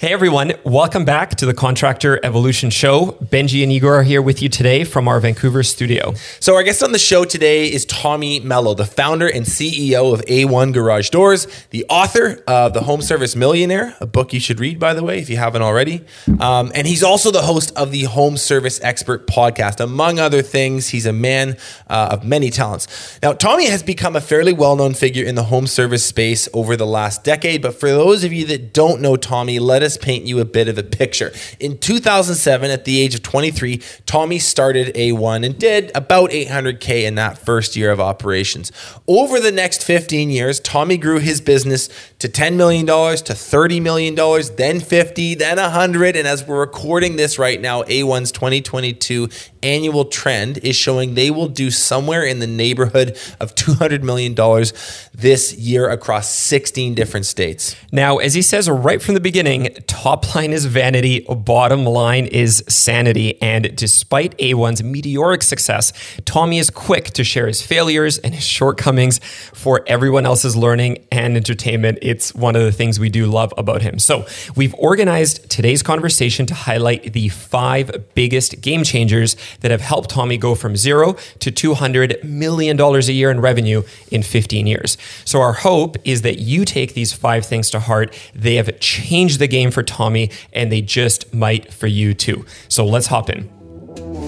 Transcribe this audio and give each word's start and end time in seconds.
Hey 0.00 0.12
everyone, 0.12 0.52
welcome 0.62 1.04
back 1.04 1.30
to 1.30 1.44
the 1.44 1.52
Contractor 1.52 2.24
Evolution 2.24 2.70
Show. 2.70 3.18
Benji 3.20 3.64
and 3.64 3.72
Igor 3.72 3.96
are 3.96 4.02
here 4.04 4.22
with 4.22 4.40
you 4.40 4.48
today 4.48 4.84
from 4.84 5.08
our 5.08 5.18
Vancouver 5.18 5.64
studio. 5.64 6.14
So, 6.38 6.54
our 6.54 6.62
guest 6.62 6.84
on 6.84 6.92
the 6.92 7.00
show 7.00 7.24
today 7.24 7.66
is 7.66 7.84
Tommy 7.84 8.38
Mello, 8.38 8.74
the 8.74 8.86
founder 8.86 9.26
and 9.26 9.44
CEO 9.44 10.14
of 10.14 10.20
A1 10.26 10.72
Garage 10.72 11.10
Doors, 11.10 11.48
the 11.70 11.84
author 11.88 12.44
of 12.46 12.74
The 12.74 12.82
Home 12.82 13.02
Service 13.02 13.34
Millionaire, 13.34 13.96
a 13.98 14.06
book 14.06 14.32
you 14.32 14.38
should 14.38 14.60
read, 14.60 14.78
by 14.78 14.94
the 14.94 15.02
way, 15.02 15.18
if 15.18 15.28
you 15.28 15.36
haven't 15.36 15.62
already. 15.62 16.04
Um, 16.38 16.70
and 16.76 16.86
he's 16.86 17.02
also 17.02 17.32
the 17.32 17.42
host 17.42 17.76
of 17.76 17.90
the 17.90 18.04
Home 18.04 18.36
Service 18.36 18.80
Expert 18.84 19.26
podcast. 19.26 19.80
Among 19.80 20.20
other 20.20 20.42
things, 20.42 20.90
he's 20.90 21.06
a 21.06 21.12
man 21.12 21.56
uh, 21.90 22.10
of 22.12 22.24
many 22.24 22.50
talents. 22.50 23.18
Now, 23.20 23.32
Tommy 23.32 23.66
has 23.66 23.82
become 23.82 24.14
a 24.14 24.20
fairly 24.20 24.52
well 24.52 24.76
known 24.76 24.94
figure 24.94 25.24
in 25.24 25.34
the 25.34 25.42
home 25.42 25.66
service 25.66 26.06
space 26.06 26.48
over 26.54 26.76
the 26.76 26.86
last 26.86 27.24
decade. 27.24 27.62
But 27.62 27.74
for 27.74 27.88
those 27.88 28.22
of 28.22 28.32
you 28.32 28.46
that 28.46 28.72
don't 28.72 29.00
know 29.00 29.16
Tommy, 29.16 29.58
let 29.58 29.82
us 29.82 29.87
us 29.88 29.96
paint 29.96 30.26
you 30.26 30.38
a 30.38 30.44
bit 30.44 30.68
of 30.68 30.76
a 30.76 30.82
picture. 30.82 31.32
In 31.58 31.78
2007, 31.78 32.70
at 32.70 32.84
the 32.84 33.00
age 33.00 33.14
of 33.14 33.22
23, 33.22 33.82
Tommy 34.06 34.38
started 34.38 34.94
A1 34.94 35.44
and 35.44 35.58
did 35.58 35.90
about 35.94 36.30
800K 36.30 37.04
in 37.04 37.14
that 37.14 37.38
first 37.38 37.74
year 37.74 37.90
of 37.90 37.98
operations. 37.98 38.70
Over 39.06 39.40
the 39.40 39.50
next 39.50 39.82
15 39.82 40.30
years, 40.30 40.60
Tommy 40.60 40.98
grew 40.98 41.18
his 41.18 41.40
business 41.40 41.88
to 42.18 42.28
$10 42.28 42.56
million, 42.56 42.84
to 42.84 42.92
$30 42.92 43.80
million, 43.80 44.14
then 44.56 44.80
50, 44.80 45.34
then 45.36 45.56
100. 45.56 46.16
And 46.16 46.26
as 46.26 46.44
we're 46.44 46.58
recording 46.58 47.16
this 47.16 47.38
right 47.38 47.60
now, 47.60 47.82
A1's 47.84 48.32
2022 48.32 49.28
annual 49.62 50.04
trend 50.04 50.58
is 50.58 50.74
showing 50.76 51.14
they 51.14 51.30
will 51.30 51.48
do 51.48 51.70
somewhere 51.70 52.24
in 52.24 52.38
the 52.40 52.46
neighborhood 52.46 53.16
of 53.40 53.54
$200 53.54 54.02
million 54.02 54.34
this 55.14 55.54
year 55.54 55.88
across 55.88 56.34
16 56.34 56.94
different 56.94 57.26
states. 57.26 57.76
Now, 57.92 58.18
as 58.18 58.34
he 58.34 58.42
says 58.42 58.68
right 58.68 59.00
from 59.00 59.14
the 59.14 59.20
beginning, 59.20 59.74
top 59.86 60.34
line 60.34 60.52
is 60.52 60.64
vanity, 60.64 61.20
bottom 61.28 61.84
line 61.84 62.26
is 62.26 62.64
sanity. 62.68 63.40
And 63.40 63.76
despite 63.76 64.36
A1's 64.38 64.82
meteoric 64.82 65.42
success, 65.42 65.92
Tommy 66.24 66.58
is 66.58 66.70
quick 66.70 67.06
to 67.10 67.24
share 67.24 67.46
his 67.46 67.62
failures 67.62 68.18
and 68.18 68.34
his 68.34 68.44
shortcomings 68.44 69.18
for 69.18 69.84
everyone 69.86 70.26
else's 70.26 70.56
learning 70.56 71.06
and 71.12 71.36
entertainment. 71.36 71.98
It's 72.08 72.34
one 72.34 72.56
of 72.56 72.62
the 72.62 72.72
things 72.72 72.98
we 72.98 73.10
do 73.10 73.26
love 73.26 73.52
about 73.58 73.82
him. 73.82 73.98
So, 73.98 74.26
we've 74.56 74.74
organized 74.74 75.50
today's 75.50 75.82
conversation 75.82 76.46
to 76.46 76.54
highlight 76.54 77.12
the 77.12 77.28
five 77.28 78.14
biggest 78.14 78.62
game 78.62 78.82
changers 78.82 79.36
that 79.60 79.70
have 79.70 79.82
helped 79.82 80.08
Tommy 80.08 80.38
go 80.38 80.54
from 80.54 80.74
zero 80.74 81.12
to 81.40 81.52
$200 81.52 82.24
million 82.24 82.80
a 82.80 82.98
year 83.12 83.30
in 83.30 83.40
revenue 83.40 83.82
in 84.10 84.22
15 84.22 84.66
years. 84.66 84.96
So, 85.26 85.42
our 85.42 85.52
hope 85.52 85.96
is 86.04 86.22
that 86.22 86.38
you 86.38 86.64
take 86.64 86.94
these 86.94 87.12
five 87.12 87.44
things 87.44 87.70
to 87.72 87.80
heart. 87.80 88.18
They 88.34 88.54
have 88.54 88.80
changed 88.80 89.38
the 89.38 89.48
game 89.48 89.70
for 89.70 89.82
Tommy, 89.82 90.30
and 90.54 90.72
they 90.72 90.80
just 90.80 91.34
might 91.34 91.72
for 91.72 91.88
you 91.88 92.14
too. 92.14 92.46
So, 92.68 92.86
let's 92.86 93.08
hop 93.08 93.28
in. 93.28 94.27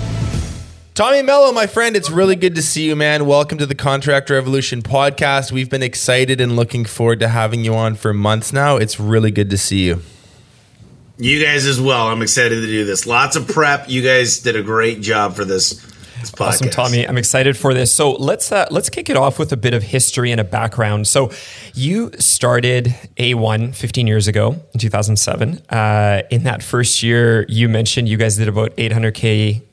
Tommy 0.93 1.21
Mello, 1.21 1.53
my 1.53 1.67
friend, 1.67 1.95
it's 1.95 2.09
really 2.09 2.35
good 2.35 2.55
to 2.55 2.61
see 2.61 2.85
you, 2.85 2.97
man. 2.97 3.25
Welcome 3.25 3.57
to 3.59 3.65
the 3.65 3.75
Contractor 3.75 4.35
Evolution 4.35 4.81
podcast. 4.81 5.49
We've 5.49 5.69
been 5.69 5.81
excited 5.81 6.41
and 6.41 6.57
looking 6.57 6.83
forward 6.83 7.21
to 7.21 7.29
having 7.29 7.63
you 7.63 7.73
on 7.73 7.95
for 7.95 8.13
months 8.13 8.51
now. 8.51 8.75
It's 8.75 8.99
really 8.99 9.31
good 9.31 9.49
to 9.51 9.57
see 9.57 9.85
you. 9.85 10.01
You 11.17 11.41
guys 11.41 11.65
as 11.65 11.79
well. 11.79 12.07
I'm 12.07 12.21
excited 12.21 12.55
to 12.55 12.67
do 12.67 12.83
this. 12.83 13.07
Lots 13.07 13.37
of 13.37 13.47
prep. 13.47 13.89
You 13.89 14.01
guys 14.01 14.39
did 14.39 14.57
a 14.57 14.63
great 14.63 14.99
job 14.99 15.33
for 15.33 15.45
this 15.45 15.79
Awesome, 16.39 16.69
Tommy. 16.69 17.07
I'm 17.07 17.17
excited 17.17 17.57
for 17.57 17.73
this. 17.73 17.93
So 17.93 18.11
let's 18.11 18.51
uh, 18.51 18.67
let's 18.69 18.89
kick 18.89 19.09
it 19.09 19.17
off 19.17 19.39
with 19.39 19.51
a 19.53 19.57
bit 19.57 19.73
of 19.73 19.81
history 19.81 20.31
and 20.31 20.39
a 20.39 20.43
background. 20.43 21.07
So 21.07 21.31
you 21.73 22.11
started 22.19 22.87
A1 23.17 23.73
15 23.73 24.05
years 24.05 24.27
ago 24.27 24.55
in 24.73 24.79
2007. 24.79 25.57
Uh, 25.69 26.21
in 26.29 26.43
that 26.43 26.61
first 26.61 27.01
year, 27.01 27.45
you 27.49 27.67
mentioned 27.69 28.07
you 28.07 28.17
guys 28.17 28.37
did 28.37 28.47
about 28.47 28.75
800k 28.75 29.63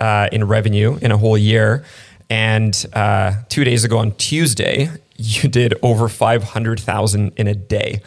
uh, 0.00 0.28
in 0.32 0.44
revenue 0.44 0.98
in 1.00 1.12
a 1.12 1.16
whole 1.16 1.38
year, 1.38 1.84
and 2.30 2.86
uh, 2.92 3.32
two 3.48 3.64
days 3.64 3.84
ago 3.84 3.98
on 3.98 4.12
Tuesday, 4.12 4.90
you 5.16 5.48
did 5.48 5.74
over 5.82 6.08
500,000 6.08 7.32
in 7.36 7.46
a 7.46 7.54
day. 7.54 8.00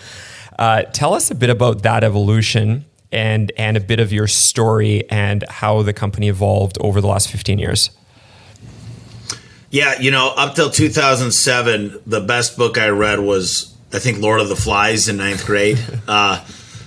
Uh, 0.58 0.84
tell 0.84 1.14
us 1.14 1.32
a 1.32 1.36
bit 1.36 1.50
about 1.50 1.84
that 1.84 2.04
evolution 2.04 2.86
and 3.12 3.52
and 3.58 3.76
a 3.76 3.80
bit 3.80 4.00
of 4.00 4.14
your 4.14 4.28
story 4.28 5.10
and 5.10 5.44
how 5.50 5.82
the 5.82 5.94
company 5.94 6.30
evolved 6.30 6.78
over 6.80 7.02
the 7.02 7.08
last 7.08 7.30
15 7.30 7.60
years. 7.60 7.90
Yeah, 9.70 10.00
you 10.00 10.12
know, 10.12 10.34
up 10.36 10.56
till 10.56 10.70
2007, 10.70 12.02
the 12.06 12.20
best 12.22 12.58
book 12.58 12.78
I 12.78 12.90
read 12.90 13.20
was 13.20 13.76
I 13.94 14.00
think 14.00 14.20
Lord 14.20 14.40
of 14.40 14.50
the 14.50 14.56
Flies 14.56 15.10
in 15.10 15.18
ninth 15.18 15.46
grade. 15.46 15.80
uh, 16.08 16.44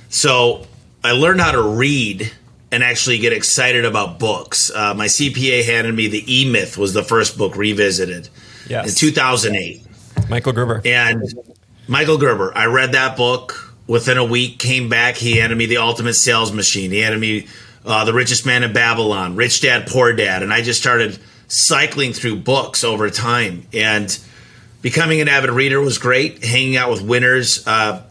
so 0.09 0.67
I 1.03 1.13
learned 1.13 1.41
how 1.41 1.53
to 1.53 1.63
read 1.63 2.33
and 2.75 2.83
actually 2.83 3.19
get 3.19 3.33
excited 3.33 3.85
about 3.85 4.19
books. 4.19 4.69
Uh, 4.69 4.95
my 4.95 5.07
CPA 5.07 5.65
handed 5.65 5.95
me 5.95 6.09
the 6.09 6.25
E 6.27 6.51
Myth 6.51 6.77
was 6.77 6.93
the 6.93 7.05
first 7.05 7.39
book 7.39 7.55
revisited 7.55 8.29
yes. 8.69 8.89
in 8.89 8.95
2008. 8.95 9.87
Michael 10.29 10.53
Gerber 10.53 10.83
and 10.85 11.23
Michael 11.87 12.19
Gerber. 12.19 12.53
I 12.57 12.67
read 12.67 12.93
that 12.93 13.17
book 13.17 13.77
within 13.87 14.19
a 14.19 14.25
week, 14.25 14.59
came 14.59 14.89
back. 14.89 15.15
He 15.15 15.37
handed 15.37 15.57
me 15.57 15.67
the 15.67 15.77
Ultimate 15.77 16.15
Sales 16.15 16.53
Machine. 16.53 16.91
He 16.91 16.99
handed 16.99 17.21
me 17.21 17.47
uh, 17.85 18.05
The 18.05 18.13
Richest 18.13 18.45
Man 18.45 18.65
in 18.65 18.73
Babylon, 18.73 19.37
Rich 19.37 19.61
Dad 19.61 19.87
Poor 19.87 20.13
Dad, 20.13 20.43
and 20.43 20.53
I 20.53 20.61
just 20.63 20.81
started 20.81 21.17
cycling 21.47 22.13
through 22.13 22.37
books 22.37 22.83
over 22.83 23.09
time. 23.09 23.69
And 23.73 24.19
becoming 24.83 25.21
an 25.21 25.29
avid 25.29 25.51
reader 25.51 25.81
was 25.81 25.99
great. 25.99 26.45
Hanging 26.45 26.77
out 26.77 26.91
with 26.91 27.03
winners. 27.03 27.65
Uh, 27.69 28.03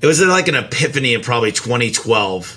it 0.00 0.06
was 0.06 0.22
like 0.22 0.48
an 0.48 0.54
epiphany 0.54 1.12
in 1.12 1.20
probably 1.20 1.52
2012 1.52 2.56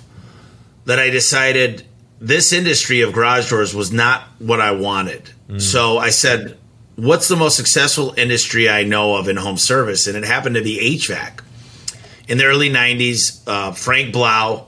that 0.85 0.99
I 0.99 1.09
decided 1.09 1.85
this 2.19 2.53
industry 2.53 3.01
of 3.01 3.13
garage 3.13 3.49
doors 3.49 3.73
was 3.73 3.91
not 3.91 4.23
what 4.39 4.61
I 4.61 4.71
wanted. 4.71 5.29
Mm. 5.49 5.61
So 5.61 5.97
I 5.97 6.09
said, 6.09 6.57
What's 6.95 7.27
the 7.27 7.35
most 7.35 7.57
successful 7.57 8.13
industry 8.17 8.69
I 8.69 8.83
know 8.83 9.16
of 9.16 9.27
in 9.27 9.35
home 9.35 9.57
service? 9.57 10.05
And 10.05 10.16
it 10.16 10.23
happened 10.23 10.55
to 10.55 10.61
be 10.61 10.77
HVAC 10.95 11.39
in 12.27 12.38
the 12.38 12.45
early 12.45 12.69
90s, 12.69 13.41
uh, 13.47 13.71
Frank 13.71 14.13
Blau, 14.13 14.67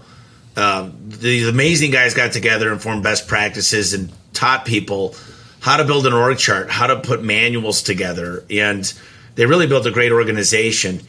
uh, 0.55 0.89
these 1.07 1.47
amazing 1.47 1.91
guys 1.91 2.13
got 2.13 2.31
together 2.31 2.71
and 2.71 2.81
formed 2.81 3.03
best 3.03 3.27
practices 3.27 3.93
and 3.93 4.11
taught 4.33 4.65
people 4.65 5.15
how 5.59 5.77
to 5.77 5.83
build 5.83 6.05
an 6.05 6.13
org 6.13 6.37
chart, 6.37 6.69
how 6.69 6.87
to 6.87 6.99
put 6.99 7.23
manuals 7.23 7.81
together. 7.81 8.43
And 8.49 8.91
they 9.35 9.45
really 9.45 9.67
built 9.67 9.85
a 9.85 9.91
great 9.91 10.11
organization. 10.11 11.01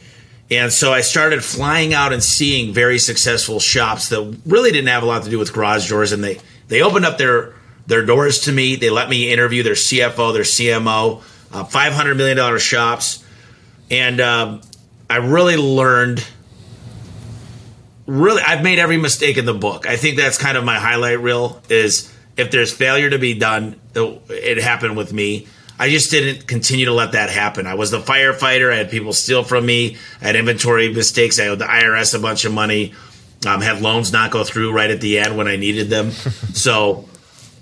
And 0.49 0.71
so 0.71 0.93
I 0.93 1.01
started 1.01 1.43
flying 1.43 1.93
out 1.93 2.13
and 2.13 2.23
seeing 2.23 2.73
very 2.73 2.99
successful 2.99 3.59
shops 3.59 4.09
that 4.09 4.39
really 4.45 4.71
didn't 4.71 4.87
have 4.87 5.03
a 5.03 5.05
lot 5.05 5.23
to 5.23 5.29
do 5.29 5.39
with 5.39 5.53
garage 5.53 5.89
doors. 5.89 6.11
And 6.11 6.23
they, 6.23 6.39
they 6.69 6.81
opened 6.81 7.05
up 7.05 7.17
their, 7.17 7.53
their 7.85 8.05
doors 8.05 8.41
to 8.41 8.51
me. 8.51 8.75
They 8.75 8.89
let 8.89 9.09
me 9.09 9.31
interview 9.31 9.63
their 9.63 9.73
CFO, 9.73 10.33
their 10.33 10.43
CMO, 10.43 11.21
uh, 11.51 11.65
$500 11.65 12.15
million 12.15 12.59
shops. 12.59 13.25
And 13.91 14.21
um, 14.21 14.61
I 15.09 15.17
really 15.17 15.57
learned– 15.57 16.25
really 18.07 18.41
I've 18.41 18.63
made 18.63 18.79
every 18.79 18.97
mistake 18.97 19.37
in 19.37 19.45
the 19.45 19.53
book. 19.53 19.85
I 19.85 19.97
think 19.97 20.17
that's 20.17 20.37
kind 20.37 20.57
of 20.57 20.63
my 20.63 20.79
highlight 20.79 21.19
reel 21.19 21.61
is 21.69 22.11
if 22.37 22.49
there's 22.49 22.73
failure 22.73 23.09
to 23.09 23.19
be 23.19 23.33
done, 23.35 23.79
it 23.93 24.57
happened 24.57 24.97
with 24.97 25.13
me. 25.13 25.47
I 25.79 25.89
just 25.89 26.09
didn't 26.11 26.47
continue 26.47 26.85
to 26.85 26.93
let 26.93 27.11
that 27.11 27.29
happen. 27.29 27.67
I 27.67 27.75
was 27.75 27.91
the 27.91 27.99
firefighter. 27.99 28.73
I 28.73 28.77
had 28.77 28.89
people 28.89 29.13
steal 29.13 29.43
from 29.43 29.65
me. 29.65 29.97
I 30.21 30.27
had 30.27 30.35
inventory 30.35 30.91
mistakes. 30.91 31.39
I 31.39 31.47
owed 31.47 31.59
the 31.59 31.65
IRS 31.65 32.15
a 32.15 32.19
bunch 32.19 32.45
of 32.45 32.53
money. 32.53 32.93
Um, 33.45 33.61
had 33.61 33.81
loans 33.81 34.11
not 34.11 34.31
go 34.31 34.43
through 34.43 34.73
right 34.73 34.89
at 34.89 34.99
the 34.99 35.19
end 35.19 35.37
when 35.37 35.47
I 35.47 35.55
needed 35.55 35.89
them. 35.89 36.11
so 36.53 37.05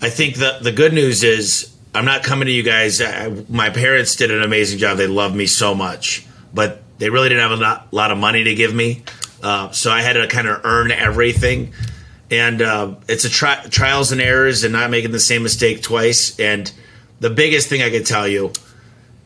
I 0.01 0.09
think 0.09 0.35
the 0.35 0.59
the 0.61 0.71
good 0.71 0.93
news 0.93 1.23
is 1.23 1.75
I'm 1.93 2.05
not 2.05 2.23
coming 2.23 2.45
to 2.45 2.51
you 2.51 2.63
guys. 2.63 3.01
I, 3.01 3.43
my 3.49 3.69
parents 3.69 4.15
did 4.15 4.31
an 4.31 4.41
amazing 4.41 4.79
job. 4.79 4.97
They 4.97 5.07
loved 5.07 5.35
me 5.35 5.47
so 5.47 5.73
much, 5.73 6.25
but 6.53 6.81
they 6.97 7.09
really 7.09 7.29
didn't 7.29 7.41
have 7.41 7.57
a 7.57 7.61
lot, 7.61 7.93
lot 7.93 8.11
of 8.11 8.17
money 8.17 8.43
to 8.43 8.55
give 8.55 8.73
me. 8.73 9.03
Uh, 9.41 9.71
so 9.71 9.91
I 9.91 10.01
had 10.01 10.13
to 10.13 10.27
kind 10.27 10.47
of 10.47 10.61
earn 10.63 10.91
everything. 10.91 11.73
And 12.31 12.61
uh, 12.61 12.95
it's 13.07 13.25
a 13.25 13.29
tri- 13.29 13.63
trials 13.69 14.11
and 14.11 14.19
errors 14.19 14.63
and 14.63 14.73
not 14.73 14.89
making 14.89 15.11
the 15.11 15.19
same 15.19 15.43
mistake 15.43 15.81
twice. 15.81 16.39
And 16.39 16.71
the 17.19 17.29
biggest 17.29 17.69
thing 17.69 17.81
I 17.81 17.89
can 17.89 18.03
tell 18.03 18.27
you 18.27 18.51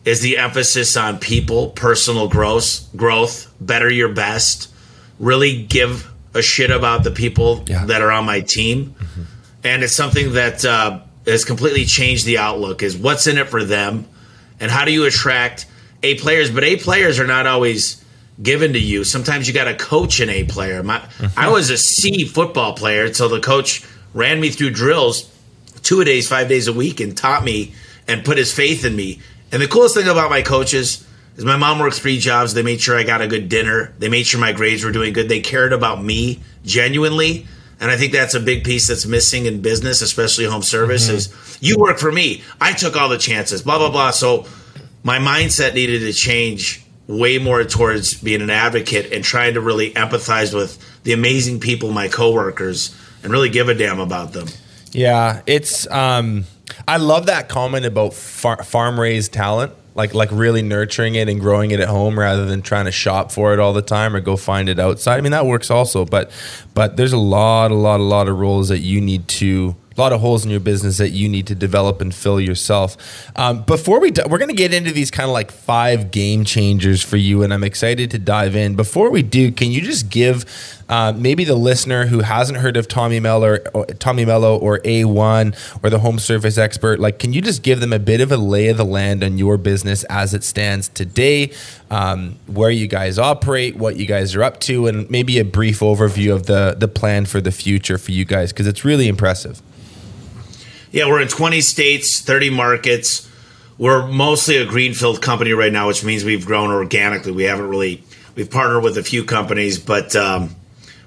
is 0.05 0.21
the 0.21 0.37
emphasis 0.37 0.95
on 0.97 1.19
people, 1.19 1.69
personal 1.71 2.27
growth, 2.27 2.87
growth, 2.95 3.53
better 3.59 3.89
your 3.89 4.09
best, 4.09 4.71
really 5.19 5.63
give 5.63 6.09
a 6.33 6.41
shit 6.41 6.71
about 6.71 7.03
the 7.03 7.11
people 7.11 7.63
yeah. 7.67 7.85
that 7.85 8.01
are 8.01 8.11
on 8.11 8.25
my 8.25 8.41
team. 8.41 8.95
Mm-hmm. 8.97 9.21
And 9.63 9.83
it's 9.83 9.95
something 9.95 10.33
that 10.33 10.63
uh, 10.63 11.01
has 11.25 11.43
completely 11.43 11.85
changed 11.85 12.25
the 12.25 12.37
outlook. 12.37 12.81
Is 12.81 12.97
what's 12.97 13.27
in 13.27 13.37
it 13.37 13.49
for 13.49 13.63
them, 13.63 14.07
and 14.59 14.71
how 14.71 14.85
do 14.85 14.91
you 14.91 15.05
attract 15.05 15.65
A 16.01 16.15
players? 16.15 16.49
But 16.49 16.63
A 16.63 16.77
players 16.77 17.19
are 17.19 17.27
not 17.27 17.45
always 17.45 18.03
given 18.41 18.71
to 18.73 18.79
you. 18.79 19.03
Sometimes 19.03 19.47
you 19.47 19.53
got 19.53 19.65
to 19.65 19.75
coach 19.75 20.21
an 20.21 20.29
A 20.29 20.45
player. 20.45 20.81
My, 20.81 21.05
I 21.35 21.49
was 21.49 21.69
a 21.69 21.77
C 21.77 22.23
football 22.23 22.73
player 22.73 23.03
until 23.05 23.27
the 23.27 23.41
coach 23.41 23.85
ran 24.13 24.39
me 24.39 24.49
through 24.49 24.71
drills 24.71 25.28
two 25.83 26.01
a 26.01 26.05
days, 26.05 26.27
five 26.27 26.47
days 26.47 26.67
a 26.67 26.73
week, 26.73 26.99
and 26.99 27.15
taught 27.15 27.43
me 27.43 27.73
and 28.07 28.25
put 28.25 28.37
his 28.37 28.53
faith 28.53 28.85
in 28.85 28.95
me. 28.95 29.19
And 29.51 29.61
the 29.61 29.67
coolest 29.67 29.95
thing 29.95 30.07
about 30.07 30.29
my 30.29 30.41
coaches 30.41 31.05
is 31.37 31.45
my 31.45 31.57
mom 31.57 31.79
worked 31.79 31.95
three 31.95 32.19
jobs. 32.19 32.53
They 32.53 32.63
made 32.63 32.81
sure 32.81 32.97
I 32.97 33.03
got 33.03 33.21
a 33.21 33.27
good 33.27 33.49
dinner. 33.49 33.93
They 33.99 34.09
made 34.09 34.27
sure 34.27 34.39
my 34.39 34.51
grades 34.51 34.83
were 34.83 34.91
doing 34.91 35.13
good. 35.13 35.29
They 35.29 35.41
cared 35.41 35.73
about 35.73 36.03
me 36.03 36.41
genuinely. 36.63 37.47
And 37.79 37.89
I 37.89 37.95
think 37.95 38.11
that's 38.11 38.33
a 38.33 38.39
big 38.39 38.65
piece 38.65 38.87
that's 38.87 39.05
missing 39.05 39.45
in 39.45 39.61
business, 39.61 40.01
especially 40.01 40.45
home 40.45 40.63
services. 40.63 41.29
mm-hmm. 41.29 41.65
you 41.65 41.77
work 41.77 41.97
for 41.97 42.11
me. 42.11 42.43
I 42.59 42.73
took 42.73 42.97
all 42.97 43.09
the 43.09 43.17
chances, 43.17 43.61
blah, 43.61 43.77
blah, 43.77 43.89
blah. 43.89 44.11
So 44.11 44.45
my 45.03 45.17
mindset 45.19 45.75
needed 45.75 45.99
to 45.99 46.13
change 46.13 46.85
way 47.07 47.39
more 47.39 47.63
towards 47.63 48.13
being 48.15 48.41
an 48.41 48.49
advocate 48.49 49.11
and 49.11 49.23
trying 49.23 49.55
to 49.55 49.61
really 49.61 49.91
empathize 49.93 50.53
with 50.53 50.77
the 51.03 51.13
amazing 51.13 51.59
people, 51.59 51.91
my 51.91 52.07
coworkers, 52.07 52.95
and 53.23 53.31
really 53.31 53.49
give 53.49 53.69
a 53.69 53.73
damn 53.73 53.99
about 53.99 54.33
them. 54.33 54.47
Yeah, 54.91 55.41
it's 55.45 55.89
um 55.91 56.45
I 56.87 56.97
love 56.97 57.27
that 57.27 57.49
comment 57.49 57.85
about 57.85 58.13
far, 58.13 58.63
farm 58.63 58.99
raised 58.99 59.33
talent 59.33 59.73
like 59.95 60.13
like 60.13 60.29
really 60.31 60.61
nurturing 60.61 61.15
it 61.15 61.27
and 61.27 61.39
growing 61.41 61.71
it 61.71 61.79
at 61.79 61.89
home 61.89 62.17
rather 62.17 62.45
than 62.45 62.61
trying 62.61 62.85
to 62.85 62.91
shop 62.91 63.31
for 63.31 63.53
it 63.53 63.59
all 63.59 63.73
the 63.73 63.81
time 63.81 64.15
or 64.15 64.21
go 64.21 64.37
find 64.37 64.69
it 64.69 64.79
outside. 64.79 65.17
I 65.17 65.21
mean 65.21 65.33
that 65.33 65.45
works 65.45 65.69
also, 65.69 66.05
but 66.05 66.31
but 66.73 66.95
there's 66.95 67.13
a 67.13 67.17
lot 67.17 67.71
a 67.71 67.75
lot 67.75 67.99
a 67.99 68.03
lot 68.03 68.27
of 68.27 68.39
roles 68.39 68.69
that 68.69 68.79
you 68.79 69.01
need 69.01 69.27
to 69.27 69.75
a 69.97 69.99
lot 69.99 70.13
of 70.13 70.21
holes 70.21 70.45
in 70.45 70.51
your 70.51 70.61
business 70.61 70.97
that 70.97 71.09
you 71.09 71.27
need 71.27 71.47
to 71.47 71.55
develop 71.55 71.99
and 71.99 72.15
fill 72.15 72.39
yourself. 72.39 72.95
Um, 73.35 73.63
before 73.63 73.99
we, 73.99 74.13
we're 74.29 74.37
going 74.37 74.47
to 74.47 74.55
get 74.55 74.73
into 74.73 74.93
these 74.93 75.11
kind 75.11 75.27
of 75.27 75.33
like 75.33 75.51
five 75.51 76.09
game 76.09 76.45
changers 76.45 77.03
for 77.03 77.17
you, 77.17 77.43
and 77.43 77.53
I'm 77.53 77.65
excited 77.65 78.09
to 78.11 78.19
dive 78.19 78.55
in. 78.55 78.75
Before 78.75 79.09
we 79.09 79.23
do, 79.23 79.51
can 79.51 79.71
you 79.71 79.81
just 79.81 80.09
give 80.09 80.45
uh, 80.89 81.13
maybe 81.15 81.43
the 81.43 81.55
listener 81.55 82.07
who 82.07 82.21
hasn't 82.21 82.57
heard 82.59 82.75
of 82.75 82.87
Tommy 82.87 83.19
Mello, 83.19 83.59
or, 83.73 83.85
Tommy 83.85 84.25
Mello, 84.25 84.57
or 84.57 84.79
A1 84.79 85.55
or 85.83 85.89
the 85.89 85.99
home 85.99 86.17
service 86.17 86.57
expert, 86.57 86.99
like, 86.99 87.19
can 87.19 87.31
you 87.31 87.41
just 87.41 87.61
give 87.61 87.79
them 87.79 87.93
a 87.93 87.99
bit 87.99 88.21
of 88.21 88.31
a 88.31 88.37
lay 88.37 88.67
of 88.69 88.77
the 88.77 88.85
land 88.85 89.23
on 89.23 89.37
your 89.37 89.57
business 89.57 90.03
as 90.05 90.33
it 90.33 90.43
stands 90.43 90.89
today, 90.89 91.51
um, 91.91 92.37
where 92.47 92.71
you 92.71 92.87
guys 92.87 93.19
operate, 93.19 93.75
what 93.75 93.97
you 93.97 94.07
guys 94.07 94.35
are 94.35 94.43
up 94.43 94.59
to, 94.61 94.87
and 94.87 95.09
maybe 95.11 95.37
a 95.37 95.45
brief 95.45 95.79
overview 95.79 96.33
of 96.33 96.47
the 96.47 96.75
the 96.77 96.87
plan 96.87 97.25
for 97.25 97.39
the 97.39 97.51
future 97.51 97.97
for 97.97 98.11
you 98.11 98.25
guys 98.25 98.51
because 98.51 98.67
it's 98.67 98.83
really 98.83 99.07
impressive. 99.07 99.61
Yeah, 100.91 101.05
we're 101.05 101.21
in 101.21 101.27
20 101.27 101.61
states, 101.61 102.19
30 102.19 102.49
markets. 102.49 103.29
We're 103.77 104.07
mostly 104.07 104.57
a 104.57 104.65
greenfield 104.65 105.21
company 105.21 105.53
right 105.53 105.71
now, 105.71 105.87
which 105.87 106.03
means 106.03 106.25
we've 106.25 106.45
grown 106.45 106.71
organically. 106.71 107.31
We 107.31 107.43
haven't 107.43 107.67
really 107.69 108.03
we've 108.35 108.49
partnered 108.49 108.83
with 108.83 108.97
a 108.97 109.03
few 109.03 109.23
companies, 109.23 109.77
but 109.77 110.15
um, 110.15 110.55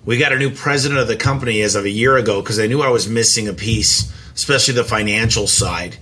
we 0.04 0.19
got 0.19 0.32
a 0.32 0.38
new 0.38 0.50
president 0.50 1.00
of 1.00 1.08
the 1.08 1.16
company 1.16 1.62
as 1.62 1.75
of 1.75 1.84
a 1.84 1.90
year 1.90 2.16
ago 2.16 2.43
because 2.43 2.58
I 2.58 2.66
knew 2.66 2.82
I 2.82 2.88
was 2.88 3.08
missing 3.08 3.49
a 3.49 3.52
piece, 3.52 4.12
especially 4.34 4.75
the 4.75 4.84
financial 4.84 5.46
side. 5.46 5.96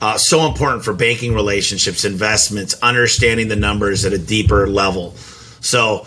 Uh, 0.00 0.16
so 0.16 0.46
important 0.46 0.84
for 0.84 0.92
banking 0.92 1.34
relationships, 1.34 2.04
investments, 2.04 2.74
understanding 2.82 3.48
the 3.48 3.56
numbers 3.56 4.04
at 4.04 4.12
a 4.12 4.18
deeper 4.18 4.66
level. 4.66 5.12
So 5.60 6.06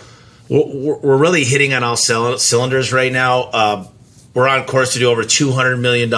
we're, 0.49 0.97
we're 0.97 1.17
really 1.17 1.43
hitting 1.43 1.73
on 1.73 1.83
all 1.83 1.95
cylinders 1.95 2.91
right 2.91 3.11
now. 3.11 3.41
Uh, 3.43 3.87
we're 4.33 4.49
on 4.49 4.65
course 4.65 4.93
to 4.93 4.99
do 4.99 5.09
over 5.09 5.23
$200 5.23 5.79
million, 5.79 6.11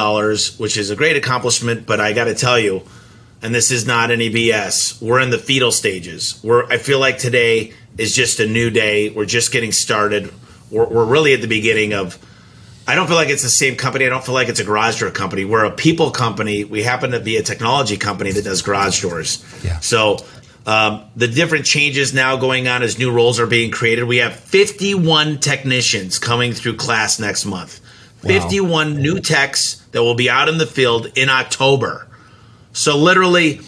which 0.58 0.76
is 0.76 0.90
a 0.90 0.96
great 0.96 1.18
accomplishment, 1.18 1.86
but 1.86 2.00
I 2.00 2.14
got 2.14 2.24
to 2.24 2.34
tell 2.34 2.58
you, 2.58 2.82
and 3.44 3.54
this 3.54 3.70
is 3.70 3.86
not 3.86 4.10
any 4.10 4.32
BS, 4.32 5.00
we're 5.00 5.20
in 5.20 5.30
the 5.30 5.38
fetal 5.38 5.72
stages. 5.72 6.40
We're, 6.44 6.66
I 6.66 6.80
feel 6.80 7.00
like 7.00 7.20
today 7.20 7.74
is 7.98 8.16
just 8.16 8.40
a 8.40 8.48
new 8.48 8.72
day. 8.72 9.10
We're 9.10 9.26
just 9.26 9.52
getting 9.52 9.72
started. 9.72 10.34
We're, 10.72 10.88
we're 10.88 11.06
really 11.06 11.34
at 11.34 11.42
the 11.42 11.48
beginning 11.48 11.94
of. 11.94 12.18
I 12.90 12.96
don't 12.96 13.08
feel 13.08 13.18
like 13.18 13.28
it's 13.28 13.44
the 13.44 13.50
same 13.50 13.76
company. 13.76 14.06
I 14.06 14.10
don't 14.10 14.24
feel 14.24 14.34
like 14.34 14.48
it's 14.48 14.62
a 14.62 14.64
garage 14.64 15.02
door 15.02 15.12
company. 15.12 15.44
We're 15.44 15.66
a 15.66 15.72
people 15.72 16.10
company. 16.10 16.64
We 16.64 16.84
happen 16.84 17.12
to 17.12 17.20
be 17.20 17.36
a 17.36 17.44
technology 17.44 17.98
company 17.98 18.32
that 18.32 18.46
does 18.46 18.62
garage 18.62 19.02
doors. 19.02 19.44
Yeah. 19.62 19.78
So 19.82 20.20
um, 20.66 21.04
the 21.16 21.28
different 21.28 21.66
changes 21.66 22.14
now 22.14 22.38
going 22.38 22.70
on 22.70 22.84
as 22.84 22.98
new 22.98 23.12
roles 23.12 23.42
are 23.42 23.48
being 23.48 23.72
created. 23.72 24.04
We 24.04 24.18
have 24.18 24.36
51 24.36 25.40
technicians 25.40 26.18
coming 26.18 26.54
through 26.54 26.78
class 26.78 27.20
next 27.20 27.46
month. 27.46 27.82
Wow. 28.24 28.28
51 28.30 29.02
new 29.02 29.20
techs 29.20 29.76
that 29.92 30.04
will 30.04 30.16
be 30.16 30.30
out 30.30 30.48
in 30.48 30.58
the 30.58 30.66
field 30.66 31.12
in 31.16 31.30
October. 31.30 32.08
So 32.74 32.98
literally 32.98 33.62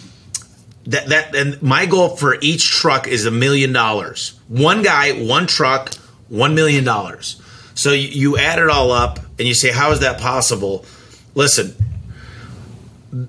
that 0.86 1.08
that 1.08 1.34
and 1.34 1.60
my 1.62 1.86
goal 1.86 2.16
for 2.16 2.36
each 2.40 2.70
truck 2.70 3.06
is 3.06 3.26
a 3.26 3.30
million 3.30 3.72
dollars. 3.72 4.38
One 4.48 4.82
guy, 4.82 5.12
one 5.12 5.46
truck, 5.46 5.92
1 6.30 6.54
million 6.54 6.84
dollars. 6.84 7.40
So 7.74 7.92
you, 7.92 8.36
add 8.36 8.58
it 8.58 8.68
all 8.68 8.90
up 8.90 9.18
and 9.38 9.46
you 9.46 9.54
say 9.54 9.70
how 9.70 9.90
is 9.92 10.00
that 10.00 10.20
possible? 10.20 10.84
Listen, 11.34 11.74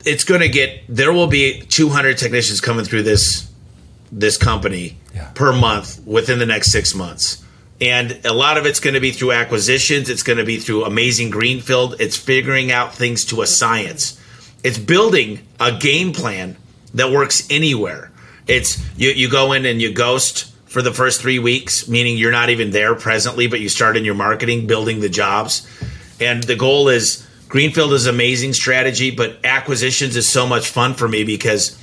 it's 0.06 0.24
going 0.24 0.42
to 0.42 0.50
get 0.50 0.84
there 0.88 1.12
will 1.12 1.28
be 1.28 1.62
200 1.62 2.18
technicians 2.18 2.62
coming 2.62 2.86
through 2.86 3.04
this 3.04 3.50
this 4.12 4.38
company 4.38 4.98
yeah. 5.16 5.32
per 5.36 5.54
month 5.54 6.06
within 6.06 6.38
the 6.38 6.46
next 6.46 6.72
6 6.72 6.94
months. 6.96 7.44
And 7.80 8.20
a 8.26 8.34
lot 8.34 8.58
of 8.58 8.66
it's 8.66 8.80
going 8.80 8.94
to 8.94 9.00
be 9.00 9.12
through 9.12 9.32
acquisitions. 9.32 10.10
It's 10.10 10.22
going 10.22 10.38
to 10.38 10.44
be 10.44 10.58
through 10.58 10.84
amazing 10.84 11.30
greenfield. 11.30 11.96
It's 12.00 12.18
figuring 12.18 12.72
out 12.72 12.94
things 12.94 13.26
to 13.26 13.42
a 13.42 13.48
science. 13.48 14.22
It's 14.64 14.78
building 14.78 15.48
a 15.60 15.72
game 15.72 16.12
plan 16.12 16.58
that 16.94 17.10
works 17.10 17.48
anywhere. 17.50 18.12
It's 18.48 18.78
you, 18.98 19.10
you 19.12 19.30
go 19.30 19.54
in 19.54 19.66
and 19.66 19.82
you 19.82 19.94
ghost 19.94 20.51
for 20.72 20.82
the 20.82 20.94
first 20.94 21.22
three 21.22 21.40
weeks, 21.40 21.88
meaning 21.88 22.18
you're 22.18 22.32
not 22.32 22.50
even 22.50 22.72
there 22.72 22.96
presently, 22.96 23.48
but 23.48 23.60
you 23.60 23.70
start 23.70 23.98
in 23.98 24.06
your 24.06 24.16
marketing, 24.16 24.68
building 24.68 25.02
the 25.02 25.10
jobs. 25.10 25.68
And 26.20 26.44
the 26.44 26.56
goal 26.56 26.90
is 26.90 27.28
Greenfield 27.50 27.94
is 27.94 28.08
amazing 28.08 28.54
strategy, 28.54 29.12
but 29.12 29.38
acquisitions 29.44 30.16
is 30.16 30.28
so 30.28 30.48
much 30.48 30.70
fun 30.70 30.94
for 30.94 31.08
me 31.08 31.24
because 31.24 31.78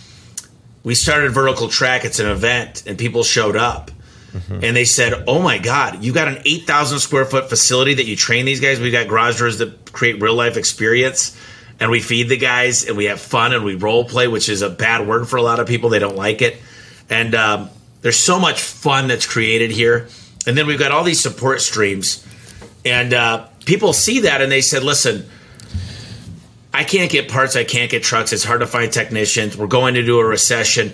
we 0.83 0.95
started 0.95 1.33
Vertical 1.33 1.69
Track. 1.69 2.05
It's 2.05 2.19
an 2.19 2.29
event, 2.29 2.85
and 2.87 2.97
people 2.97 3.23
showed 3.23 3.57
up 3.57 3.91
Mm-hmm. 4.33 4.65
And 4.65 4.77
they 4.77 4.85
said, 4.85 5.25
"Oh 5.27 5.41
my 5.41 5.59
God, 5.59 6.05
you 6.05 6.13
got 6.13 6.29
an 6.29 6.43
eight 6.45 6.67
thousand 6.67 6.99
square 6.99 7.25
foot 7.25 7.49
facility 7.49 7.95
that 7.95 8.07
you 8.07 8.15
train 8.15 8.45
these 8.45 8.61
guys. 8.61 8.79
We 8.79 8.91
got 8.91 9.09
garage 9.09 9.39
doors 9.39 9.59
that 9.59 9.93
create 9.93 10.21
real 10.21 10.35
life 10.35 10.57
experience, 10.57 11.37
and 11.81 11.91
we 11.91 12.01
feed 12.01 12.29
the 12.29 12.37
guys, 12.37 12.87
and 12.87 12.97
we 12.97 13.07
have 13.07 13.21
fun, 13.21 13.55
and 13.55 13.65
we 13.65 13.75
role 13.75 14.05
play, 14.05 14.29
which 14.29 14.49
is 14.49 14.61
a 14.61 14.69
bad 14.69 15.07
word 15.07 15.29
for 15.29 15.37
a 15.37 15.43
lot 15.43 15.61
of 15.61 15.67
people. 15.67 15.89
They 15.89 15.99
don't 15.99 16.17
like 16.17 16.43
it, 16.43 16.57
and 17.09 17.35
um, 17.35 17.71
there's 18.01 18.19
so 18.19 18.39
much 18.39 18.63
fun 18.63 19.09
that's 19.09 19.27
created 19.27 19.71
here. 19.71 20.09
And 20.47 20.57
then 20.57 20.67
we've 20.67 20.79
got 20.79 20.93
all 20.93 21.05
these 21.05 21.21
support 21.21 21.61
streams, 21.61 22.27
and 22.85 23.13
uh, 23.13 23.47
people 23.67 23.93
see 23.93 24.21
that, 24.21 24.41
and 24.41 24.51
they 24.51 24.61
said, 24.61 24.83
"Listen." 24.83 25.29
I 26.71 26.85
can't 26.85 27.11
get 27.11 27.29
parts. 27.29 27.57
I 27.57 27.65
can't 27.65 27.91
get 27.91 28.05
trucks. 28.05 28.33
It's 28.33 28.45
hard 28.45 28.61
to 28.61 28.67
find 28.67 28.93
technicians. 28.93 29.57
We're 29.57 29.67
going 29.67 29.97
into 29.97 30.21
a 30.21 30.25
recession 30.25 30.93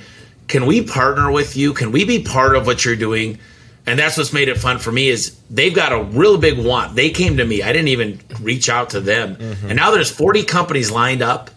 can 0.48 0.66
we 0.66 0.82
partner 0.82 1.30
with 1.30 1.56
you? 1.56 1.72
Can 1.72 1.92
we 1.92 2.04
be 2.04 2.22
part 2.22 2.56
of 2.56 2.66
what 2.66 2.84
you're 2.84 2.96
doing? 2.96 3.38
And 3.86 3.98
that's 3.98 4.16
what's 4.16 4.32
made 4.32 4.48
it 4.48 4.58
fun 4.58 4.78
for 4.78 4.90
me 4.92 5.08
is 5.08 5.36
they've 5.50 5.74
got 5.74 5.92
a 5.92 6.02
real 6.02 6.38
big 6.38 6.58
want. 6.58 6.96
They 6.96 7.10
came 7.10 7.36
to 7.36 7.44
me. 7.44 7.62
I 7.62 7.72
didn't 7.72 7.88
even 7.88 8.20
reach 8.40 8.68
out 8.68 8.90
to 8.90 9.00
them. 9.00 9.36
Mm-hmm. 9.36 9.66
And 9.66 9.76
now 9.76 9.90
there's 9.90 10.10
40 10.10 10.44
companies 10.44 10.90
lined 10.90 11.22
up 11.22 11.50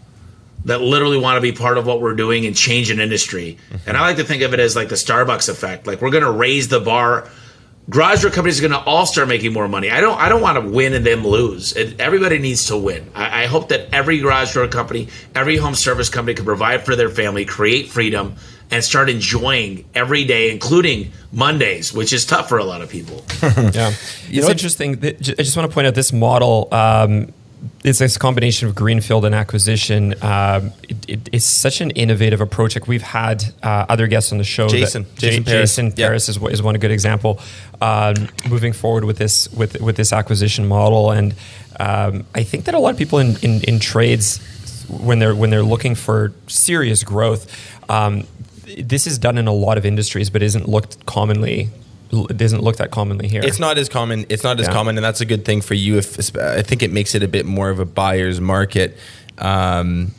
that 0.68 0.82
literally 0.82 1.18
want 1.18 1.36
to 1.36 1.40
be 1.40 1.52
part 1.52 1.78
of 1.78 1.86
what 1.86 2.00
we're 2.00 2.14
doing 2.14 2.46
and 2.46 2.54
change 2.54 2.90
an 2.90 3.00
industry. 3.00 3.58
Mm-hmm. 3.70 3.88
And 3.88 3.96
I 3.96 4.02
like 4.02 4.16
to 4.16 4.24
think 4.24 4.42
of 4.42 4.52
it 4.52 4.60
as 4.60 4.76
like 4.76 4.90
the 4.90 4.96
Starbucks 4.96 5.48
effect. 5.48 5.86
Like 5.86 6.00
we're 6.00 6.10
going 6.10 6.24
to 6.24 6.30
raise 6.30 6.68
the 6.68 6.78
bar. 6.78 7.28
Garage 7.88 8.20
door 8.20 8.30
companies 8.30 8.58
are 8.58 8.68
going 8.68 8.78
to 8.78 8.86
all 8.86 9.06
start 9.06 9.28
making 9.28 9.54
more 9.54 9.66
money. 9.66 9.90
I 9.90 10.02
don't. 10.02 10.20
I 10.20 10.28
don't 10.28 10.42
want 10.42 10.62
to 10.62 10.70
win 10.70 10.92
and 10.92 11.06
them 11.06 11.26
lose. 11.26 11.74
It, 11.74 11.98
everybody 11.98 12.38
needs 12.38 12.66
to 12.66 12.76
win. 12.76 13.10
I, 13.14 13.44
I 13.44 13.46
hope 13.46 13.70
that 13.70 13.94
every 13.94 14.18
garage 14.18 14.52
door 14.52 14.68
company, 14.68 15.08
every 15.34 15.56
home 15.56 15.74
service 15.74 16.10
company, 16.10 16.34
can 16.34 16.44
provide 16.44 16.84
for 16.84 16.94
their 16.94 17.08
family, 17.08 17.46
create 17.46 17.88
freedom, 17.88 18.36
and 18.70 18.84
start 18.84 19.08
enjoying 19.08 19.86
every 19.94 20.24
day, 20.24 20.50
including 20.50 21.12
Mondays, 21.32 21.90
which 21.90 22.12
is 22.12 22.26
tough 22.26 22.50
for 22.50 22.58
a 22.58 22.64
lot 22.64 22.82
of 22.82 22.90
people. 22.90 23.24
yeah, 23.42 23.94
you 24.28 24.40
it's 24.40 24.50
interesting. 24.50 25.02
I 25.02 25.12
just 25.12 25.56
want 25.56 25.70
to 25.70 25.74
point 25.74 25.86
out 25.86 25.94
this 25.94 26.12
model. 26.12 26.68
Um, 26.70 27.32
it's 27.84 27.98
this 27.98 28.16
combination 28.16 28.68
of 28.68 28.74
greenfield 28.74 29.24
and 29.24 29.34
acquisition. 29.34 30.14
Um, 30.22 30.72
it, 30.88 31.08
it, 31.08 31.28
it's 31.32 31.44
such 31.44 31.80
an 31.80 31.90
innovative 31.92 32.40
approach. 32.40 32.74
Like 32.74 32.88
we've 32.88 33.02
had 33.02 33.44
uh, 33.62 33.86
other 33.88 34.06
guests 34.06 34.32
on 34.32 34.38
the 34.38 34.44
show. 34.44 34.68
Jason, 34.68 35.06
Jason, 35.16 35.44
J- 35.44 35.50
Paris, 35.50 35.70
Jason 35.76 35.92
Paris 35.92 36.28
is, 36.28 36.36
is 36.36 36.62
one 36.62 36.74
a 36.74 36.78
good 36.78 36.90
example. 36.90 37.40
Um, 37.80 38.28
moving 38.48 38.72
forward 38.72 39.04
with 39.04 39.18
this 39.18 39.48
with 39.52 39.80
with 39.80 39.96
this 39.96 40.12
acquisition 40.12 40.66
model, 40.66 41.10
and 41.10 41.34
um, 41.78 42.26
I 42.34 42.42
think 42.42 42.64
that 42.64 42.74
a 42.74 42.78
lot 42.78 42.90
of 42.90 42.98
people 42.98 43.18
in, 43.18 43.36
in, 43.42 43.62
in 43.64 43.78
trades 43.78 44.38
when 44.88 45.18
they're 45.18 45.34
when 45.34 45.50
they're 45.50 45.62
looking 45.62 45.94
for 45.94 46.32
serious 46.46 47.04
growth, 47.04 47.46
um, 47.90 48.26
this 48.78 49.06
is 49.06 49.18
done 49.18 49.38
in 49.38 49.46
a 49.46 49.52
lot 49.52 49.78
of 49.78 49.86
industries, 49.86 50.30
but 50.30 50.42
isn't 50.42 50.68
looked 50.68 51.06
commonly 51.06 51.70
it 52.10 52.36
doesn't 52.36 52.62
look 52.62 52.76
that 52.76 52.90
commonly 52.90 53.28
here. 53.28 53.42
It's 53.44 53.58
not 53.58 53.78
as 53.78 53.88
common. 53.88 54.26
It's 54.28 54.44
not 54.44 54.58
as 54.60 54.66
yeah. 54.66 54.72
common, 54.72 54.96
and 54.96 55.04
that's 55.04 55.20
a 55.20 55.26
good 55.26 55.44
thing 55.44 55.60
for 55.60 55.74
you. 55.74 55.98
If 55.98 56.36
I 56.36 56.62
think 56.62 56.82
it 56.82 56.92
makes 56.92 57.14
it 57.14 57.22
a 57.22 57.28
bit 57.28 57.46
more 57.46 57.70
of 57.70 57.80
a 57.80 57.84
buyer's 57.84 58.40
market. 58.40 58.96
Um, 59.38 60.12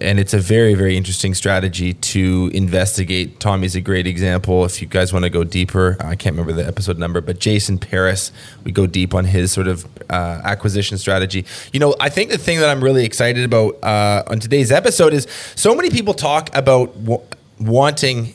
and 0.00 0.18
it's 0.18 0.34
a 0.34 0.38
very 0.38 0.74
very 0.74 0.96
interesting 0.96 1.34
strategy 1.34 1.94
to 1.94 2.50
investigate 2.52 3.40
tommy's 3.40 3.74
a 3.74 3.80
great 3.80 4.06
example 4.06 4.64
if 4.64 4.80
you 4.82 4.88
guys 4.88 5.12
want 5.12 5.24
to 5.24 5.30
go 5.30 5.44
deeper 5.44 5.96
i 6.00 6.14
can't 6.14 6.36
remember 6.36 6.52
the 6.52 6.66
episode 6.66 6.98
number 6.98 7.20
but 7.20 7.38
jason 7.38 7.78
paris 7.78 8.32
we 8.64 8.72
go 8.72 8.86
deep 8.86 9.14
on 9.14 9.24
his 9.24 9.52
sort 9.52 9.66
of 9.66 9.86
uh, 10.10 10.40
acquisition 10.44 10.98
strategy 10.98 11.44
you 11.72 11.80
know 11.80 11.94
i 12.00 12.08
think 12.08 12.30
the 12.30 12.38
thing 12.38 12.58
that 12.60 12.68
i'm 12.68 12.82
really 12.82 13.04
excited 13.04 13.44
about 13.44 13.82
uh, 13.82 14.22
on 14.26 14.38
today's 14.38 14.70
episode 14.70 15.12
is 15.12 15.26
so 15.54 15.74
many 15.74 15.90
people 15.90 16.14
talk 16.14 16.54
about 16.54 16.92
w- 17.04 17.22
wanting 17.58 18.34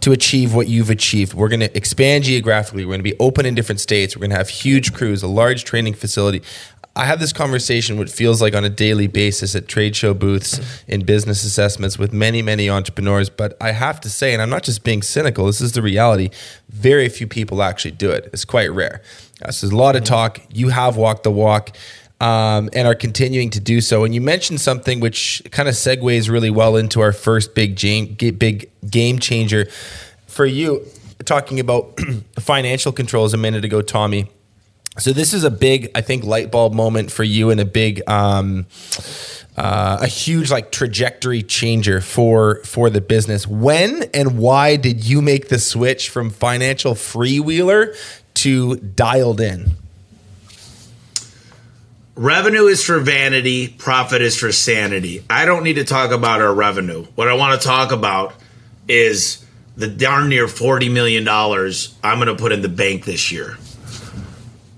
to 0.00 0.12
achieve 0.12 0.54
what 0.54 0.68
you've 0.68 0.90
achieved. 0.90 1.34
We're 1.34 1.48
going 1.48 1.60
to 1.60 1.76
expand 1.76 2.24
geographically. 2.24 2.84
We're 2.84 2.92
going 2.92 3.00
to 3.00 3.10
be 3.10 3.18
open 3.18 3.46
in 3.46 3.54
different 3.54 3.80
states. 3.80 4.16
We're 4.16 4.20
going 4.20 4.30
to 4.30 4.36
have 4.36 4.48
huge 4.48 4.92
crews, 4.92 5.22
a 5.22 5.28
large 5.28 5.64
training 5.64 5.94
facility. 5.94 6.42
I 6.96 7.04
have 7.04 7.20
this 7.20 7.32
conversation, 7.32 7.98
what 7.98 8.10
feels 8.10 8.42
like 8.42 8.54
on 8.54 8.64
a 8.64 8.68
daily 8.68 9.06
basis 9.06 9.54
at 9.54 9.68
trade 9.68 9.94
show 9.94 10.12
booths, 10.12 10.60
in 10.88 11.04
business 11.04 11.44
assessments 11.44 11.98
with 11.98 12.12
many, 12.12 12.42
many 12.42 12.68
entrepreneurs. 12.68 13.30
But 13.30 13.56
I 13.60 13.72
have 13.72 14.00
to 14.00 14.10
say, 14.10 14.32
and 14.32 14.42
I'm 14.42 14.50
not 14.50 14.64
just 14.64 14.82
being 14.82 15.02
cynical, 15.02 15.46
this 15.46 15.60
is 15.60 15.72
the 15.72 15.82
reality, 15.82 16.30
very 16.68 17.08
few 17.08 17.28
people 17.28 17.62
actually 17.62 17.92
do 17.92 18.10
it. 18.10 18.28
It's 18.32 18.44
quite 18.44 18.72
rare. 18.72 19.02
Uh, 19.42 19.52
so 19.52 19.66
there's 19.66 19.72
a 19.72 19.76
lot 19.76 19.96
of 19.96 20.04
talk. 20.04 20.40
You 20.50 20.70
have 20.70 20.96
walked 20.96 21.22
the 21.22 21.30
walk. 21.30 21.76
Um, 22.20 22.68
and 22.74 22.86
are 22.86 22.94
continuing 22.94 23.48
to 23.48 23.60
do 23.60 23.80
so. 23.80 24.04
And 24.04 24.14
you 24.14 24.20
mentioned 24.20 24.60
something 24.60 25.00
which 25.00 25.42
kind 25.52 25.70
of 25.70 25.74
segues 25.74 26.28
really 26.28 26.50
well 26.50 26.76
into 26.76 27.00
our 27.00 27.12
first 27.12 27.54
big 27.54 27.76
game, 27.76 28.14
big 28.14 28.70
game 28.90 29.18
changer 29.18 29.64
for 30.26 30.44
you. 30.44 30.86
Talking 31.24 31.60
about 31.60 31.98
financial 32.38 32.92
controls 32.92 33.32
a 33.32 33.38
minute 33.38 33.64
ago, 33.64 33.80
Tommy 33.80 34.28
so 34.98 35.12
this 35.12 35.32
is 35.32 35.44
a 35.44 35.50
big, 35.50 35.90
I 35.94 36.00
think, 36.00 36.24
light 36.24 36.50
bulb 36.50 36.74
moment 36.74 37.12
for 37.12 37.22
you 37.22 37.50
and 37.50 37.60
a 37.60 37.64
big, 37.64 38.02
um, 38.08 38.66
uh, 39.56 39.98
a 40.00 40.06
huge 40.06 40.50
like 40.50 40.72
trajectory 40.72 41.42
changer 41.42 42.00
for 42.00 42.62
for 42.64 42.90
the 42.90 43.00
business. 43.00 43.46
When 43.46 44.04
and 44.14 44.38
why 44.38 44.76
did 44.76 45.04
you 45.04 45.22
make 45.22 45.48
the 45.48 45.58
switch 45.58 46.08
from 46.08 46.30
financial 46.30 46.94
freewheeler 46.94 47.96
to 48.34 48.76
dialed 48.76 49.40
in? 49.40 49.72
Revenue 52.20 52.66
is 52.66 52.84
for 52.84 52.98
vanity, 52.98 53.66
profit 53.66 54.20
is 54.20 54.36
for 54.36 54.52
sanity. 54.52 55.24
I 55.30 55.46
don't 55.46 55.64
need 55.64 55.76
to 55.76 55.84
talk 55.84 56.10
about 56.10 56.42
our 56.42 56.52
revenue. 56.52 57.06
What 57.14 57.28
I 57.28 57.32
want 57.32 57.58
to 57.58 57.66
talk 57.66 57.92
about 57.92 58.34
is 58.86 59.42
the 59.74 59.86
darn 59.86 60.28
near 60.28 60.44
$40 60.44 60.92
million 60.92 61.26
I'm 61.26 62.18
going 62.18 62.26
to 62.28 62.36
put 62.36 62.52
in 62.52 62.60
the 62.60 62.68
bank 62.68 63.06
this 63.06 63.32
year 63.32 63.56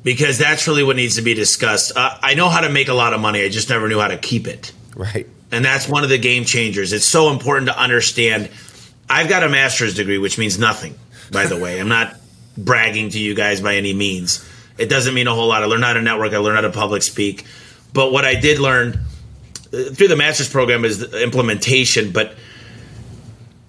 because 0.05 0.39
that's 0.39 0.69
really 0.69 0.85
what 0.85 0.95
needs 0.95 1.17
to 1.17 1.23
be 1.23 1.35
discussed. 1.35 1.97
Uh, 1.97 2.17
I 2.23 2.35
know 2.35 2.49
how 2.49 2.61
to 2.61 2.69
make 2.69 2.87
a 2.87 2.95
lot 2.95 3.13
of 3.13 3.21
money. 3.21 3.43
I 3.43 3.49
just 3.49 3.69
never 3.69 3.89
knew 3.89 3.99
how 3.99 4.07
to 4.07 4.19
keep 4.19 4.47
it. 4.47 4.71
Right. 4.95 5.27
And 5.51 5.65
that's 5.65 5.89
one 5.89 6.05
of 6.05 6.11
the 6.11 6.19
game 6.19 6.45
changers. 6.45 6.93
It's 6.93 7.05
so 7.05 7.33
important 7.33 7.67
to 7.67 7.77
understand. 7.77 8.51
I've 9.11 9.29
got 9.29 9.43
a 9.43 9.49
master's 9.49 9.97
degree, 9.97 10.19
which 10.19 10.39
means 10.39 10.61
nothing, 10.61 10.95
by 11.33 11.47
the 11.47 11.59
way. 11.59 11.81
I'm 11.81 11.89
not 11.89 12.15
bragging 12.57 13.11
to 13.11 13.19
you 13.19 13.35
guys 13.35 13.61
by 13.61 13.75
any 13.75 13.95
means. 13.95 14.49
It 14.83 14.89
doesn't 14.89 15.15
mean 15.15 15.29
a 15.29 15.35
whole 15.35 15.47
lot. 15.47 15.63
I 15.63 15.67
learned 15.67 15.85
how 15.85 15.93
to 15.93 16.03
network, 16.03 16.33
I 16.33 16.39
learned 16.39 16.57
how 16.57 16.63
to 16.63 16.71
public 16.71 17.03
speak. 17.03 17.45
But 17.93 18.11
what 18.11 18.25
I 18.25 18.35
did 18.35 18.59
learn 18.59 18.99
uh, 19.73 19.85
through 19.95 20.09
the 20.09 20.17
master's 20.17 20.49
program 20.49 20.85
is 20.85 21.15
implementation. 21.15 22.11
But 22.11 22.35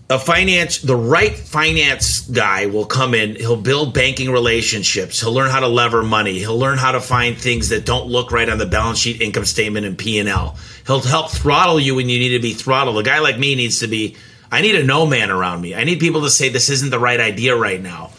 a 0.10 0.17
finance 0.17 0.79
the 0.79 0.96
right 0.96 1.36
finance 1.36 2.22
guy 2.22 2.65
will 2.65 2.86
come 2.86 3.13
in. 3.13 3.36
He'll 3.36 3.62
build 3.62 3.93
banking 3.93 4.32
relationships. 4.32 5.22
He'll 5.22 5.34
learn 5.34 5.51
how 5.51 5.60
to 5.60 5.67
lever 5.67 6.01
money. 6.01 6.39
He'll 6.39 6.58
learn 6.58 6.79
how 6.79 6.93
to 6.93 7.00
find 7.00 7.38
things 7.38 7.70
that 7.70 7.86
don't 7.86 8.08
look 8.08 8.32
right 8.32 8.50
on 8.50 8.58
the 8.58 8.65
balance 8.65 8.98
sheet 8.98 9.22
income 9.22 9.46
statement 9.46 9.86
and 9.86 9.98
p&l 9.98 10.58
he'll 10.88 11.00
help 11.01 11.32
throttle 11.32 11.79
you 11.79 11.96
when 11.96 12.10
you 12.10 12.20
need 12.20 12.29
to 12.29 12.39
be 12.39 12.53
throttled. 12.53 12.98
A 12.98 13.03
guy 13.03 13.20
like 13.20 13.38
me 13.38 13.55
needs 13.55 13.79
to 13.79 13.88
be 13.88 14.15
i 14.51 14.62
need 14.62 14.75
a 14.75 14.84
no 14.84 15.05
man 15.05 15.29
around 15.29 15.62
me. 15.62 15.75
I 15.75 15.84
need 15.84 16.00
people 16.00 16.22
to 16.22 16.29
say 16.29 16.50
this 16.50 16.70
isn't 16.70 16.89
the 16.89 17.00
right 17.00 17.20
idea 17.20 17.55
right 17.55 17.82
now 17.82 18.12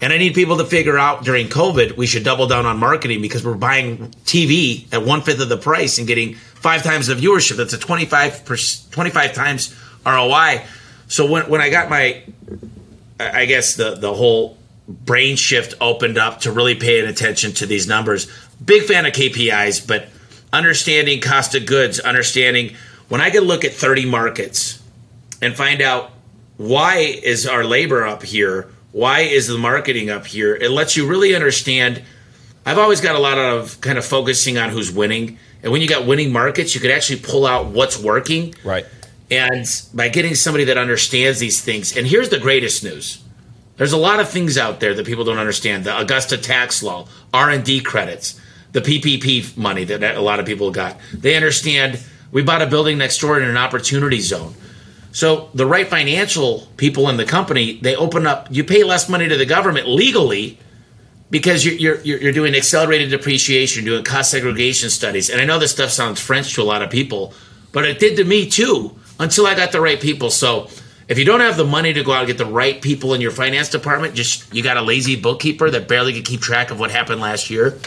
and 0.00 0.12
i 0.12 0.18
need 0.18 0.34
people 0.34 0.56
to 0.56 0.64
figure 0.64 0.98
out 0.98 1.24
during 1.24 1.48
covid 1.48 1.96
we 1.96 2.06
should 2.06 2.24
double 2.24 2.46
down 2.46 2.66
on 2.66 2.78
marketing 2.78 3.20
because 3.20 3.44
we're 3.44 3.54
buying 3.54 3.98
tv 4.24 4.92
at 4.92 5.04
one 5.04 5.22
fifth 5.22 5.40
of 5.40 5.48
the 5.48 5.56
price 5.56 5.98
and 5.98 6.06
getting 6.06 6.34
five 6.34 6.82
times 6.82 7.06
the 7.06 7.14
viewership 7.14 7.56
that's 7.56 7.72
a 7.72 7.78
25 7.78 8.44
per, 8.44 8.56
25 8.90 9.32
times 9.32 9.76
roi 10.04 10.62
so 11.08 11.26
when 11.26 11.48
when 11.48 11.60
I 11.60 11.70
got 11.70 11.88
my, 11.88 12.22
I 13.18 13.44
guess 13.46 13.74
the 13.76 13.94
the 13.94 14.12
whole 14.12 14.56
brain 14.88 15.36
shift 15.36 15.74
opened 15.80 16.18
up 16.18 16.40
to 16.40 16.52
really 16.52 16.74
paying 16.74 17.06
attention 17.06 17.52
to 17.54 17.66
these 17.66 17.86
numbers. 17.86 18.30
Big 18.64 18.82
fan 18.84 19.06
of 19.06 19.12
KPIs, 19.12 19.86
but 19.86 20.08
understanding 20.52 21.20
cost 21.20 21.54
of 21.54 21.66
goods, 21.66 22.00
understanding 22.00 22.74
when 23.08 23.20
I 23.20 23.30
can 23.30 23.44
look 23.44 23.64
at 23.64 23.72
30 23.72 24.06
markets 24.06 24.82
and 25.42 25.54
find 25.54 25.80
out 25.82 26.10
why 26.56 26.96
is 26.96 27.46
our 27.46 27.64
labor 27.64 28.04
up 28.04 28.22
here, 28.22 28.70
why 28.96 29.20
is 29.20 29.46
the 29.46 29.58
marketing 29.58 30.08
up 30.08 30.26
here, 30.26 30.54
it 30.54 30.70
lets 30.70 30.96
you 30.96 31.06
really 31.06 31.34
understand. 31.34 32.02
I've 32.64 32.78
always 32.78 33.02
got 33.02 33.14
a 33.14 33.18
lot 33.18 33.36
of 33.36 33.78
kind 33.82 33.98
of 33.98 34.06
focusing 34.06 34.56
on 34.56 34.70
who's 34.70 34.90
winning. 34.90 35.38
And 35.62 35.70
when 35.70 35.82
you 35.82 35.86
got 35.86 36.06
winning 36.06 36.32
markets, 36.32 36.74
you 36.74 36.80
could 36.80 36.90
actually 36.90 37.20
pull 37.20 37.46
out 37.46 37.66
what's 37.66 37.98
working. 37.98 38.54
Right. 38.64 38.86
And 39.30 39.66
by 39.92 40.08
getting 40.08 40.34
somebody 40.34 40.64
that 40.64 40.78
understands 40.78 41.38
these 41.38 41.60
things, 41.62 41.94
and 41.94 42.06
here's 42.06 42.30
the 42.30 42.38
greatest 42.38 42.84
news. 42.84 43.22
There's 43.76 43.92
a 43.92 43.98
lot 43.98 44.18
of 44.18 44.30
things 44.30 44.56
out 44.56 44.80
there 44.80 44.94
that 44.94 45.04
people 45.04 45.24
don't 45.24 45.36
understand. 45.36 45.84
The 45.84 45.98
Augusta 45.98 46.38
tax 46.38 46.82
law, 46.82 47.06
R&D 47.34 47.82
credits, 47.82 48.40
the 48.72 48.80
PPP 48.80 49.58
money 49.58 49.84
that 49.84 50.16
a 50.16 50.22
lot 50.22 50.40
of 50.40 50.46
people 50.46 50.70
got. 50.70 50.96
They 51.12 51.36
understand 51.36 52.02
we 52.32 52.40
bought 52.42 52.62
a 52.62 52.66
building 52.66 52.96
next 52.96 53.18
door 53.18 53.38
in 53.38 53.46
an 53.46 53.58
opportunity 53.58 54.20
zone. 54.20 54.54
So 55.16 55.48
the 55.54 55.64
right 55.64 55.88
financial 55.88 56.68
people 56.76 57.08
in 57.08 57.16
the 57.16 57.24
company, 57.24 57.78
they 57.80 57.96
open 57.96 58.26
up, 58.26 58.48
you 58.50 58.62
pay 58.62 58.84
less 58.84 59.08
money 59.08 59.26
to 59.26 59.38
the 59.38 59.46
government 59.46 59.88
legally 59.88 60.58
because 61.30 61.64
you're, 61.64 61.96
you're, 62.00 62.18
you're 62.18 62.32
doing 62.32 62.54
accelerated 62.54 63.08
depreciation, 63.08 63.86
doing 63.86 64.04
cost 64.04 64.30
segregation 64.30 64.90
studies. 64.90 65.30
And 65.30 65.40
I 65.40 65.46
know 65.46 65.58
this 65.58 65.70
stuff 65.70 65.88
sounds 65.88 66.20
French 66.20 66.52
to 66.56 66.60
a 66.60 66.64
lot 66.64 66.82
of 66.82 66.90
people, 66.90 67.32
but 67.72 67.86
it 67.86 67.98
did 67.98 68.16
to 68.16 68.24
me 68.24 68.50
too 68.50 68.94
until 69.18 69.46
I 69.46 69.54
got 69.54 69.72
the 69.72 69.80
right 69.80 69.98
people. 69.98 70.28
So 70.28 70.68
if 71.08 71.18
you 71.18 71.24
don't 71.24 71.40
have 71.40 71.56
the 71.56 71.64
money 71.64 71.94
to 71.94 72.04
go 72.04 72.12
out 72.12 72.18
and 72.18 72.26
get 72.26 72.36
the 72.36 72.44
right 72.44 72.82
people 72.82 73.14
in 73.14 73.22
your 73.22 73.30
finance 73.30 73.70
department, 73.70 74.14
just 74.14 74.52
you 74.52 74.62
got 74.62 74.76
a 74.76 74.82
lazy 74.82 75.16
bookkeeper 75.16 75.70
that 75.70 75.88
barely 75.88 76.12
can 76.12 76.24
keep 76.24 76.42
track 76.42 76.70
of 76.70 76.78
what 76.78 76.90
happened 76.90 77.22
last 77.22 77.48
year. 77.48 77.78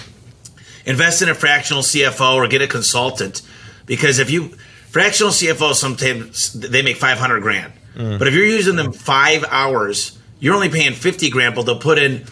Invest 0.84 1.22
in 1.22 1.30
a 1.30 1.36
fractional 1.36 1.84
CFO 1.84 2.38
or 2.38 2.48
get 2.48 2.64
a 2.64 2.68
consultant 2.68 3.44
because 3.86 4.18
if 4.18 4.32
you 4.32 4.56
fractional 4.90 5.32
CFOs 5.32 5.76
sometimes 5.76 6.54
they 6.54 6.82
make 6.82 6.98
500 6.98 7.42
grand. 7.42 7.74
Mm. 7.96 8.20
But 8.20 8.28
if 8.28 8.34
you're 8.34 8.46
using 8.46 8.76
them 8.76 8.92
5 8.92 9.46
hours, 9.50 10.18
you're 10.40 10.56
only 10.56 10.70
paying 10.70 10.94
50 10.94 11.30
grand, 11.30 11.56
but 11.56 11.64
they'll 11.64 11.80
put 11.80 11.98
in 11.98 12.26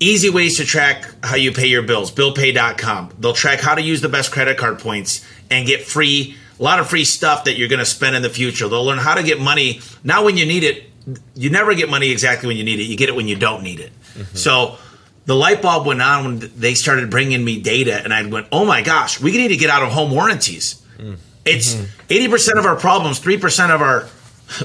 easy 0.00 0.30
ways 0.30 0.56
to 0.58 0.64
track 0.64 1.06
how 1.24 1.36
you 1.36 1.52
pay 1.52 1.66
your 1.66 1.82
bills, 1.82 2.10
billpay.com. 2.10 3.14
They'll 3.18 3.32
track 3.32 3.60
how 3.60 3.74
to 3.74 3.82
use 3.82 4.00
the 4.00 4.08
best 4.08 4.32
credit 4.32 4.56
card 4.56 4.78
points 4.78 5.24
and 5.50 5.66
get 5.66 5.82
free 5.82 6.36
a 6.58 6.62
lot 6.62 6.80
of 6.80 6.88
free 6.88 7.04
stuff 7.04 7.44
that 7.44 7.56
you're 7.56 7.68
going 7.68 7.78
to 7.78 7.86
spend 7.86 8.16
in 8.16 8.22
the 8.22 8.30
future. 8.30 8.68
They'll 8.68 8.84
learn 8.84 8.98
how 8.98 9.14
to 9.14 9.22
get 9.22 9.40
money 9.40 9.80
not 10.02 10.24
when 10.24 10.36
you 10.36 10.44
need 10.44 10.64
it. 10.64 10.90
You 11.34 11.50
never 11.50 11.74
get 11.74 11.88
money 11.88 12.10
exactly 12.10 12.48
when 12.48 12.56
you 12.56 12.64
need 12.64 12.80
it. 12.80 12.84
You 12.84 12.96
get 12.96 13.08
it 13.08 13.14
when 13.14 13.28
you 13.28 13.36
don't 13.36 13.62
need 13.62 13.80
it. 13.80 13.92
Mm-hmm. 14.14 14.36
So 14.36 14.76
the 15.24 15.34
light 15.34 15.62
bulb 15.62 15.86
went 15.86 16.02
on 16.02 16.24
when 16.24 16.52
they 16.56 16.74
started 16.74 17.10
bringing 17.10 17.44
me 17.44 17.60
data, 17.60 18.02
and 18.02 18.12
I 18.12 18.26
went, 18.26 18.48
"Oh 18.52 18.64
my 18.64 18.82
gosh, 18.82 19.20
we 19.20 19.30
need 19.32 19.48
to 19.48 19.56
get 19.56 19.70
out 19.70 19.82
of 19.82 19.90
home 19.90 20.10
warranties." 20.10 20.82
Mm-hmm. 20.98 21.14
It's 21.48 21.74
80 22.10 22.28
percent 22.28 22.58
of 22.58 22.66
our 22.66 22.76
problems, 22.76 23.18
three 23.18 23.38
percent 23.38 23.72
of 23.72 23.82
our 23.82 24.08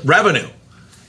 revenue, 0.03 0.47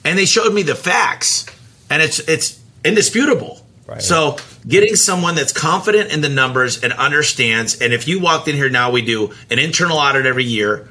and 0.05 0.19
they 0.19 0.25
showed 0.25 0.53
me 0.53 0.63
the 0.63 0.75
facts, 0.75 1.47
and 1.91 2.03
it's 2.03 2.21
it's 2.21 2.61
indisputable. 2.85 3.61
Right. 3.87 4.01
So 4.01 4.39
getting 4.67 4.97
someone 4.97 5.35
that's 5.35 5.53
confident 5.53 6.11
in 6.11 6.23
the 6.23 6.29
numbers 6.29 6.83
and 6.83 6.93
understands, 6.93 7.81
and 7.81 7.93
if 7.93 8.09
you 8.09 8.21
walked 8.21 8.49
in 8.49 8.57
here 8.57 8.71
now, 8.71 8.91
we 8.91 9.03
do 9.03 9.33
an 9.51 9.59
internal 9.59 9.99
audit 9.99 10.25
every 10.25 10.45
year. 10.45 10.89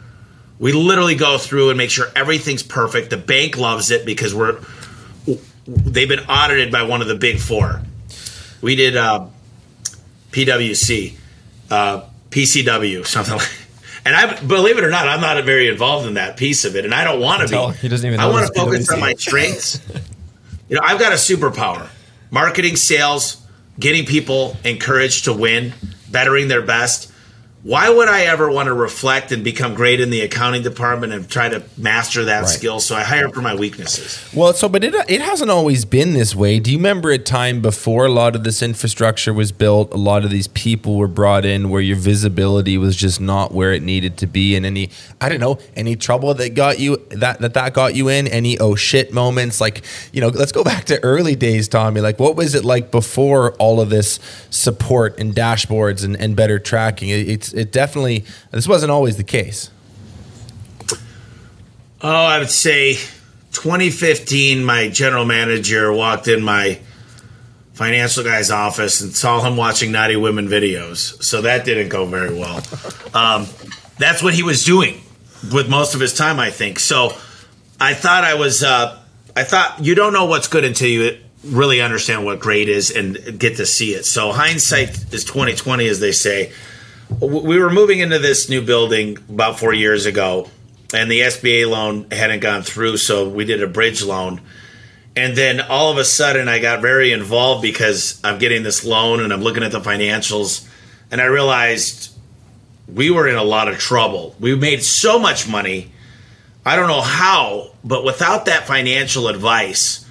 We 0.59 0.71
literally 0.71 1.15
go 1.15 1.37
through 1.39 1.69
and 1.69 1.77
make 1.77 1.89
sure 1.89 2.07
everything's 2.15 2.61
perfect. 2.61 3.09
The 3.09 3.17
bank 3.17 3.57
loves 3.57 3.89
it 3.89 4.05
because 4.05 4.35
we're 4.35 4.59
they've 5.67 6.07
been 6.07 6.19
audited 6.19 6.71
by 6.71 6.83
one 6.83 7.01
of 7.01 7.07
the 7.07 7.15
big 7.15 7.39
four. 7.39 7.81
We 8.61 8.75
did 8.75 8.95
uh, 8.95 9.27
PwC, 10.31 11.15
uh, 11.71 12.03
PCW, 12.29 13.05
something 13.05 13.35
like. 13.37 13.49
And 14.05 14.15
I 14.15 14.39
believe 14.41 14.77
it 14.77 14.83
or 14.83 14.89
not, 14.89 15.07
I'm 15.07 15.21
not 15.21 15.41
very 15.45 15.69
involved 15.69 16.07
in 16.07 16.15
that 16.15 16.35
piece 16.35 16.65
of 16.65 16.75
it, 16.75 16.83
and 16.83 16.93
I 16.93 17.05
don't 17.05 17.21
want 17.21 17.47
to 17.47 17.71
be. 17.71 17.77
He 17.77 17.87
doesn't 17.87 18.05
even. 18.05 18.19
I 18.19 18.27
want 18.27 18.47
to 18.47 18.53
focus 18.53 18.87
PwC. 18.87 18.93
on 18.93 18.99
my 18.99 19.13
strengths. 19.13 19.79
you 20.69 20.75
know, 20.75 20.81
I've 20.83 20.99
got 20.99 21.13
a 21.13 21.15
superpower 21.15 21.87
marketing, 22.33 22.75
sales, 22.75 23.45
getting 23.79 24.05
people 24.05 24.57
encouraged 24.65 25.25
to 25.25 25.33
win, 25.33 25.73
bettering 26.11 26.47
their 26.47 26.63
best. 26.63 27.12
Why 27.63 27.89
would 27.89 28.09
I 28.09 28.23
ever 28.23 28.51
want 28.51 28.67
to 28.67 28.73
reflect 28.73 29.31
and 29.31 29.41
become 29.41 29.73
great 29.73 30.01
in 30.01 30.09
the 30.09 30.19
accounting 30.19 30.63
department 30.63 31.13
and 31.13 31.29
try 31.29 31.47
to 31.47 31.63
master 31.77 32.25
that 32.25 32.41
Right. 32.41 32.49
skill? 32.49 32.81
So 32.81 32.93
I 32.93 33.03
hire 33.03 33.29
for 33.29 33.41
my 33.41 33.55
weaknesses. 33.55 34.19
Well, 34.33 34.51
so 34.51 34.67
but 34.67 34.83
it 34.83 34.93
it 35.07 35.21
hasn't 35.21 35.49
always 35.49 35.85
been 35.85 36.11
this 36.13 36.35
way. 36.35 36.59
Do 36.59 36.71
you 36.71 36.77
remember 36.77 37.11
a 37.11 37.17
time 37.17 37.61
before 37.61 38.05
a 38.05 38.09
lot 38.11 38.35
of 38.35 38.43
this 38.43 38.61
infrastructure 38.61 39.33
was 39.33 39.53
built, 39.53 39.93
a 39.93 39.97
lot 39.97 40.25
of 40.25 40.29
these 40.29 40.49
people 40.49 40.97
were 40.97 41.07
brought 41.07 41.45
in 41.45 41.69
where 41.69 41.79
your 41.81 41.95
visibility 41.95 42.77
was 42.77 42.97
just 42.97 43.21
not 43.21 43.53
where 43.53 43.71
it 43.71 43.81
needed 43.81 44.17
to 44.17 44.27
be 44.27 44.55
and 44.57 44.65
any 44.65 44.89
I 45.21 45.29
don't 45.29 45.39
know, 45.39 45.57
any 45.73 45.95
trouble 45.95 46.33
that 46.33 46.55
got 46.55 46.79
you 46.79 46.97
that 47.11 47.39
that 47.39 47.53
that 47.53 47.73
got 47.73 47.95
you 47.95 48.09
in, 48.09 48.27
any 48.27 48.59
oh 48.59 48.75
shit 48.75 49.13
moments 49.13 49.61
like, 49.61 49.83
you 50.11 50.19
know, 50.19 50.27
let's 50.27 50.51
go 50.51 50.65
back 50.65 50.83
to 50.85 51.01
early 51.01 51.37
days, 51.37 51.69
Tommy. 51.69 52.01
Like 52.01 52.19
what 52.19 52.35
was 52.35 52.55
it 52.55 52.65
like 52.65 52.91
before 52.91 53.53
all 53.53 53.79
of 53.79 53.89
this 53.89 54.19
support 54.49 55.17
and 55.17 55.33
dashboards 55.33 56.03
and, 56.03 56.17
and 56.17 56.35
better 56.35 56.59
tracking? 56.59 57.07
It, 57.07 57.29
it's 57.29 57.52
it 57.53 57.71
definitely 57.71 58.25
this 58.51 58.67
wasn't 58.67 58.91
always 58.91 59.17
the 59.17 59.23
case. 59.23 59.69
Oh, 62.01 62.09
I 62.09 62.39
would 62.39 62.49
say 62.49 62.95
2015, 63.53 64.63
my 64.63 64.89
general 64.89 65.23
manager 65.25 65.93
walked 65.93 66.27
in 66.27 66.43
my 66.43 66.79
financial 67.73 68.23
guy's 68.23 68.51
office 68.51 69.01
and 69.01 69.15
saw 69.15 69.41
him 69.41 69.55
watching 69.57 69.91
naughty 69.91 70.15
women 70.15 70.47
videos. 70.47 71.21
So 71.23 71.41
that 71.41 71.65
didn't 71.65 71.89
go 71.89 72.05
very 72.05 72.37
well. 72.37 72.61
Um, 73.13 73.45
that's 73.99 74.23
what 74.23 74.33
he 74.33 74.41
was 74.41 74.65
doing 74.65 74.99
with 75.53 75.69
most 75.69 75.93
of 75.93 76.01
his 76.01 76.15
time, 76.15 76.39
I 76.39 76.49
think. 76.49 76.79
So 76.79 77.15
I 77.79 77.93
thought 77.93 78.23
I 78.23 78.33
was, 78.33 78.63
uh, 78.63 78.99
I 79.35 79.43
thought 79.43 79.85
you 79.85 79.93
don't 79.93 80.13
know 80.13 80.25
what's 80.25 80.47
good 80.47 80.63
until 80.63 80.87
you 80.87 81.19
really 81.43 81.79
understand 81.79 82.25
what 82.25 82.39
great 82.39 82.69
is 82.69 82.89
and 82.89 83.37
get 83.37 83.57
to 83.57 83.67
see 83.67 83.93
it. 83.93 84.05
So 84.05 84.31
hindsight 84.31 85.13
is 85.13 85.23
2020, 85.25 85.87
as 85.87 85.99
they 85.99 86.11
say. 86.11 86.51
We 87.19 87.59
were 87.59 87.69
moving 87.69 87.99
into 87.99 88.19
this 88.19 88.49
new 88.49 88.61
building 88.61 89.17
about 89.29 89.59
four 89.59 89.73
years 89.73 90.05
ago, 90.05 90.49
and 90.93 91.09
the 91.09 91.21
SBA 91.21 91.69
loan 91.69 92.09
hadn't 92.11 92.39
gone 92.39 92.63
through, 92.63 92.97
so 92.97 93.29
we 93.29 93.45
did 93.45 93.61
a 93.61 93.67
bridge 93.67 94.03
loan. 94.03 94.41
And 95.15 95.37
then 95.37 95.61
all 95.61 95.91
of 95.91 95.97
a 95.97 96.05
sudden, 96.05 96.47
I 96.47 96.59
got 96.59 96.81
very 96.81 97.11
involved 97.11 97.61
because 97.61 98.19
I'm 98.23 98.39
getting 98.39 98.63
this 98.63 98.83
loan 98.83 99.21
and 99.21 99.31
I'm 99.31 99.41
looking 99.41 99.63
at 99.63 99.71
the 99.71 99.79
financials, 99.79 100.67
and 101.11 101.21
I 101.21 101.25
realized 101.25 102.13
we 102.87 103.11
were 103.11 103.27
in 103.27 103.35
a 103.35 103.43
lot 103.43 103.67
of 103.67 103.77
trouble. 103.77 104.35
We 104.39 104.55
made 104.55 104.83
so 104.83 105.19
much 105.19 105.47
money. 105.47 105.91
I 106.65 106.75
don't 106.75 106.87
know 106.87 107.01
how, 107.01 107.71
but 107.83 108.03
without 108.03 108.45
that 108.45 108.65
financial 108.65 109.27
advice, 109.27 110.09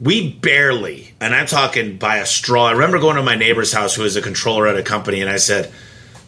we 0.00 0.32
barely, 0.32 1.14
and 1.20 1.34
I'm 1.34 1.46
talking 1.46 1.96
by 1.96 2.18
a 2.18 2.26
straw. 2.26 2.66
I 2.66 2.72
remember 2.72 2.98
going 2.98 3.16
to 3.16 3.22
my 3.22 3.36
neighbor's 3.36 3.72
house 3.72 3.94
who 3.94 4.02
was 4.02 4.16
a 4.16 4.22
controller 4.22 4.66
at 4.66 4.76
a 4.76 4.82
company, 4.82 5.20
and 5.20 5.30
I 5.30 5.36
said, 5.36 5.72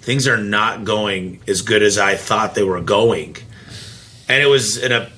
Things 0.06 0.28
are 0.28 0.36
not 0.36 0.84
going 0.84 1.40
as 1.48 1.62
good 1.62 1.82
as 1.82 1.98
I 1.98 2.14
thought 2.14 2.54
they 2.54 2.62
were 2.62 2.80
going. 2.80 3.36
And 4.28 4.40
it 4.40 4.46
was 4.46 4.76
in 4.76 4.92
a 4.92 5.10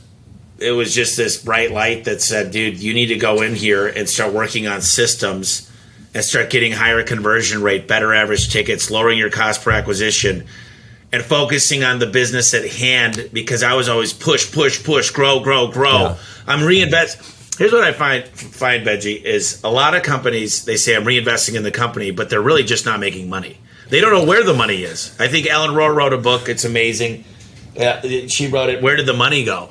it 0.58 0.70
was 0.70 0.94
just 0.94 1.14
this 1.14 1.36
bright 1.36 1.72
light 1.72 2.04
that 2.04 2.22
said, 2.22 2.52
dude, 2.52 2.80
you 2.80 2.94
need 2.94 3.08
to 3.08 3.16
go 3.16 3.42
in 3.42 3.54
here 3.54 3.86
and 3.86 4.08
start 4.08 4.32
working 4.32 4.66
on 4.66 4.80
systems 4.80 5.70
and 6.14 6.24
start 6.24 6.48
getting 6.48 6.72
higher 6.72 7.02
conversion 7.02 7.62
rate, 7.62 7.86
better 7.86 8.14
average 8.14 8.50
tickets, 8.50 8.90
lowering 8.90 9.18
your 9.18 9.28
cost 9.28 9.62
per 9.62 9.72
acquisition, 9.72 10.46
and 11.12 11.22
focusing 11.22 11.84
on 11.84 11.98
the 11.98 12.06
business 12.06 12.54
at 12.54 12.64
hand 12.64 13.28
because 13.30 13.62
I 13.62 13.74
was 13.74 13.90
always 13.90 14.14
push, 14.14 14.50
push, 14.50 14.82
push, 14.82 15.10
grow, 15.10 15.40
grow, 15.40 15.68
grow. 15.70 16.00
Yeah. 16.00 16.16
I'm 16.46 16.64
reinvest. 16.64 17.58
Here's 17.58 17.72
what 17.72 17.84
I 17.84 17.92
find 17.92 18.26
find 18.26 18.86
Benji 18.86 19.22
is 19.22 19.62
a 19.62 19.70
lot 19.70 19.94
of 19.94 20.02
companies 20.02 20.64
they 20.64 20.78
say 20.78 20.96
I'm 20.96 21.04
reinvesting 21.04 21.56
in 21.56 21.62
the 21.62 21.70
company, 21.70 22.10
but 22.10 22.30
they're 22.30 22.40
really 22.40 22.64
just 22.64 22.86
not 22.86 23.00
making 23.00 23.28
money. 23.28 23.58
They 23.88 24.00
don't 24.00 24.12
know 24.12 24.24
where 24.24 24.44
the 24.44 24.54
money 24.54 24.82
is. 24.82 25.16
I 25.18 25.28
think 25.28 25.46
Ellen 25.48 25.70
Rohr 25.70 25.94
wrote 25.94 26.12
a 26.12 26.18
book. 26.18 26.48
It's 26.48 26.64
amazing. 26.64 27.24
Uh, 27.78 28.00
she 28.28 28.48
wrote 28.48 28.68
it. 28.68 28.82
Where 28.82 28.96
did 28.96 29.06
the 29.06 29.14
money 29.14 29.44
go? 29.44 29.70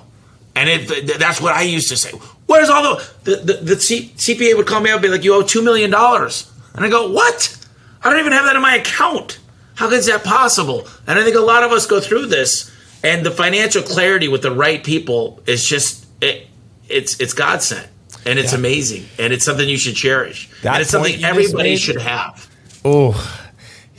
And 0.55 0.69
it, 0.69 1.19
that's 1.19 1.39
what 1.39 1.53
I 1.53 1.62
used 1.62 1.89
to 1.89 1.97
say. 1.97 2.12
Where's 2.47 2.69
all 2.69 2.81
the 2.81 3.09
the, 3.24 3.36
the, 3.36 3.53
the 3.53 3.79
C, 3.79 4.12
CPA 4.15 4.55
would 4.57 4.65
call 4.65 4.81
me 4.81 4.89
up 4.89 4.95
and 4.95 5.03
be 5.03 5.09
like, 5.09 5.24
"You 5.24 5.36
owe 5.36 5.43
two 5.43 5.62
million 5.62 5.91
dollars," 5.91 6.51
and 6.74 6.83
I 6.83 6.89
go, 6.89 7.12
"What? 7.12 7.55
I 8.03 8.09
don't 8.09 8.19
even 8.19 8.31
have 8.31 8.45
that 8.45 8.55
in 8.55 8.62
my 8.62 8.75
account. 8.77 9.38
How 9.75 9.89
is 9.91 10.07
that 10.07 10.24
possible?" 10.24 10.88
And 11.05 11.19
I 11.19 11.24
think 11.24 11.36
a 11.36 11.41
lot 11.41 11.63
of 11.63 11.71
us 11.71 11.86
go 11.86 12.00
through 12.00 12.27
this, 12.27 12.71
and 13.03 13.24
the 13.24 13.29
financial 13.29 13.83
clarity 13.83 14.27
with 14.29 14.41
the 14.41 14.51
right 14.51 14.83
people 14.83 15.43
is 15.45 15.63
just 15.63 16.07
it, 16.21 16.47
it's 16.89 17.19
it's 17.19 17.33
God 17.33 17.62
sent, 17.62 17.88
and 18.25 18.39
it's 18.39 18.53
amazing, 18.53 19.05
and 19.20 19.33
it's 19.33 19.46
something 19.46 19.68
you 19.68 19.77
should 19.77 19.96
cherish, 19.96 20.50
That 20.63 20.75
and 20.75 20.81
it's 20.81 20.89
something 20.89 21.24
everybody 21.24 21.75
should 21.75 22.01
have. 22.01 22.50
Oh, 22.83 23.13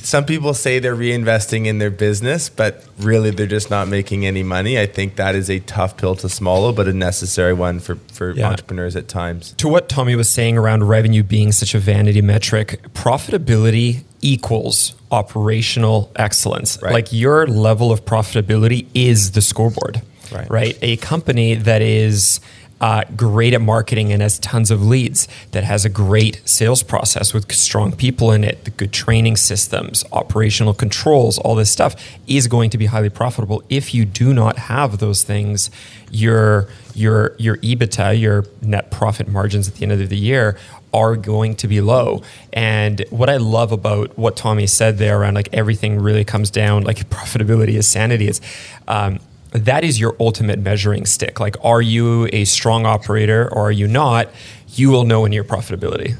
some 0.09 0.25
people 0.25 0.55
say 0.55 0.79
they're 0.79 0.97
reinvesting 0.97 1.66
in 1.66 1.77
their 1.79 1.90
business, 1.90 2.49
but 2.49 2.83
really 2.99 3.31
they're 3.31 3.47
just 3.47 3.68
not 3.68 3.88
making 3.88 4.25
any 4.25 4.42
money. 4.42 4.81
I 4.81 4.87
think 4.87 5.16
that 5.16 5.35
is 5.35 5.51
a 5.51 5.59
tough 5.61 5.99
pill 5.99 6.14
to 6.16 6.31
swallow, 6.31 6.73
but 6.73 6.88
a 6.88 6.94
necessary 6.94 7.53
one 7.53 7.79
for, 7.79 7.97
for 8.14 8.31
Yeah. 8.33 8.49
entrepreneurs 8.49 8.97
at 8.97 9.07
times. 9.07 9.53
To 9.59 9.68
what 9.68 9.90
Tommy 9.90 10.16
was 10.16 10.31
saying 10.31 10.57
around 10.57 10.85
revenue 10.85 11.23
being 11.23 11.53
such 11.53 11.75
a 11.75 11.79
vanity 11.79 12.23
metric, 12.23 12.81
profitability 12.94 14.05
equals 14.23 14.94
operational 15.11 16.11
excellence. 16.16 16.79
Right. 16.83 16.94
Like 16.94 17.12
your 17.12 17.47
level 17.47 17.92
of 17.92 18.07
profitability 18.07 18.87
is 18.94 19.33
the 19.33 19.42
scoreboard, 19.42 20.01
Right. 20.33 20.51
right? 20.51 20.79
A 20.81 20.97
company 20.97 21.55
that 21.55 21.83
is 21.83 22.40
uh, 22.81 23.05
great 23.17 23.55
at 23.55 23.61
marketing 23.61 24.12
and 24.12 24.23
has 24.23 24.38
tons 24.38 24.71
of 24.71 24.85
leads, 24.85 25.29
that 25.53 25.64
has 25.64 25.85
a 25.85 25.88
great 25.88 26.41
sales 26.45 26.83
process 26.83 27.35
with 27.35 27.51
strong 27.53 27.93
people 27.93 28.31
in 28.33 28.45
it, 28.45 28.64
the 28.64 28.71
good 28.71 28.93
training 28.93 29.37
systems, 29.37 30.05
operational 30.12 30.75
controls, 30.75 31.38
all 31.38 31.55
this 31.55 31.71
stuff 31.71 31.97
is 32.27 32.47
going 32.47 32.71
to 32.71 32.79
be 32.79 32.87
highly 32.87 33.11
profitable. 33.11 33.62
If 33.69 33.95
you 33.95 34.05
do 34.05 34.33
not 34.33 34.59
have 34.59 34.99
those 34.99 35.23
things, 35.25 35.71
your 36.11 36.69
your 36.95 37.35
your 37.38 37.57
EBITDA, 37.59 38.19
your 38.19 38.45
net 38.62 38.91
profit 38.91 39.29
margins 39.29 39.69
at 39.69 39.75
the 39.75 39.83
end 39.83 39.93
of 39.93 40.09
the 40.09 40.17
year 40.17 40.57
are 40.93 41.17
going 41.17 41.55
to 41.57 41.69
be 41.69 41.81
low. 41.81 42.23
And 42.53 43.05
what 43.11 43.29
I 43.29 43.37
love 43.37 43.73
about 43.73 44.17
what 44.17 44.37
Tommy 44.37 44.67
said 44.67 44.99
there 44.99 45.21
around 45.21 45.35
like 45.35 45.49
everything 45.53 46.01
really 46.01 46.25
comes 46.25 46.51
down, 46.51 46.83
like 46.83 46.97
profitability 47.11 47.75
is 47.75 47.87
sanity, 47.87 48.29
is 48.29 48.41
um, 48.87 49.21
that 49.51 49.85
is 49.85 49.99
your 49.99 50.15
ultimate 50.21 50.59
measuring 50.59 51.07
stick. 51.07 51.41
Like, 51.41 51.57
are 51.65 51.81
you 51.83 52.29
a 52.33 52.45
strong 52.45 52.87
operator 52.87 53.49
or 53.53 53.69
are 53.69 53.73
you 53.73 53.87
not? 53.89 54.29
You 54.69 54.91
will 54.91 55.05
know 55.05 55.25
in 55.25 55.33
your 55.33 55.45
profitability. 55.45 56.17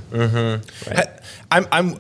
Ha- 0.97 1.05
I'm, 1.51 1.67
I'm 1.71 1.99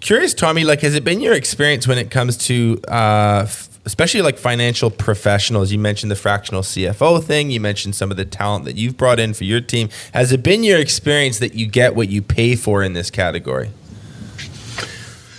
curious, 0.00 0.34
Tommy, 0.34 0.64
like, 0.64 0.80
has 0.80 0.94
it 0.94 1.04
been 1.04 1.20
your 1.20 1.34
experience 1.34 1.86
when 1.86 1.98
it 1.98 2.10
comes 2.10 2.36
to, 2.46 2.80
uh, 2.88 3.42
f- 3.44 3.68
especially 3.84 4.22
like 4.22 4.38
financial 4.38 4.90
professionals? 4.90 5.70
You 5.72 5.78
mentioned 5.78 6.10
the 6.10 6.16
fractional 6.16 6.62
CFO 6.62 7.22
thing. 7.22 7.50
You 7.50 7.60
mentioned 7.60 7.94
some 7.94 8.10
of 8.10 8.16
the 8.16 8.24
talent 8.24 8.64
that 8.64 8.76
you've 8.76 8.96
brought 8.96 9.18
in 9.20 9.34
for 9.34 9.44
your 9.44 9.60
team. 9.60 9.88
Has 10.12 10.32
it 10.32 10.42
been 10.42 10.62
your 10.64 10.78
experience 10.78 11.38
that 11.38 11.54
you 11.54 11.66
get 11.66 11.94
what 11.94 12.08
you 12.08 12.22
pay 12.22 12.56
for 12.56 12.82
in 12.82 12.92
this 12.92 13.10
category? 13.10 13.70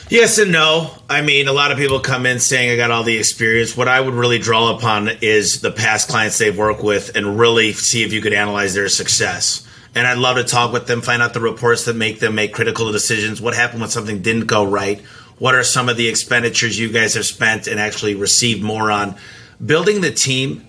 Yes 0.09 0.37
and 0.37 0.53
no. 0.53 0.93
I 1.09 1.21
mean, 1.21 1.49
a 1.49 1.53
lot 1.53 1.71
of 1.73 1.77
people 1.77 1.99
come 1.99 2.25
in 2.25 2.39
saying 2.39 2.71
I 2.71 2.77
got 2.77 2.91
all 2.91 3.03
the 3.03 3.17
experience. 3.17 3.75
What 3.75 3.89
I 3.89 3.99
would 3.99 4.13
really 4.13 4.39
draw 4.39 4.73
upon 4.73 5.09
is 5.21 5.59
the 5.59 5.71
past 5.71 6.07
clients 6.07 6.37
they've 6.37 6.57
worked 6.57 6.81
with 6.81 7.13
and 7.17 7.37
really 7.37 7.73
see 7.73 8.03
if 8.03 8.13
you 8.13 8.21
could 8.21 8.31
analyze 8.31 8.73
their 8.73 8.87
success. 8.87 9.67
And 9.95 10.07
I'd 10.07 10.17
love 10.17 10.37
to 10.37 10.45
talk 10.45 10.71
with 10.71 10.87
them, 10.87 11.01
find 11.01 11.21
out 11.21 11.33
the 11.33 11.41
reports 11.41 11.83
that 11.85 11.97
make 11.97 12.21
them 12.21 12.35
make 12.35 12.53
critical 12.53 12.89
decisions. 12.89 13.41
What 13.41 13.53
happened 13.53 13.81
when 13.81 13.89
something 13.89 14.21
didn't 14.21 14.45
go 14.45 14.65
right? 14.65 15.01
What 15.39 15.55
are 15.55 15.63
some 15.63 15.89
of 15.89 15.97
the 15.97 16.07
expenditures 16.07 16.79
you 16.79 16.89
guys 16.89 17.15
have 17.15 17.25
spent 17.25 17.67
and 17.67 17.77
actually 17.77 18.15
received 18.15 18.63
more 18.63 18.89
on? 18.89 19.17
Building 19.63 19.99
the 19.99 20.11
team. 20.11 20.65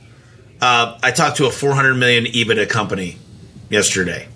Uh, 0.61 0.99
I 1.01 1.13
talked 1.13 1.37
to 1.37 1.47
a 1.47 1.53
400 1.53 1.95
million 1.95 2.25
EBITDA 2.25 2.69
company 2.69 3.19
yesterday. 3.71 4.27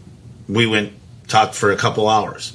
We 0.49 0.67
went 0.67 0.93
talked 1.27 1.57
for 1.57 1.73
a 1.73 1.77
couple 1.77 2.09
hours. 2.09 2.53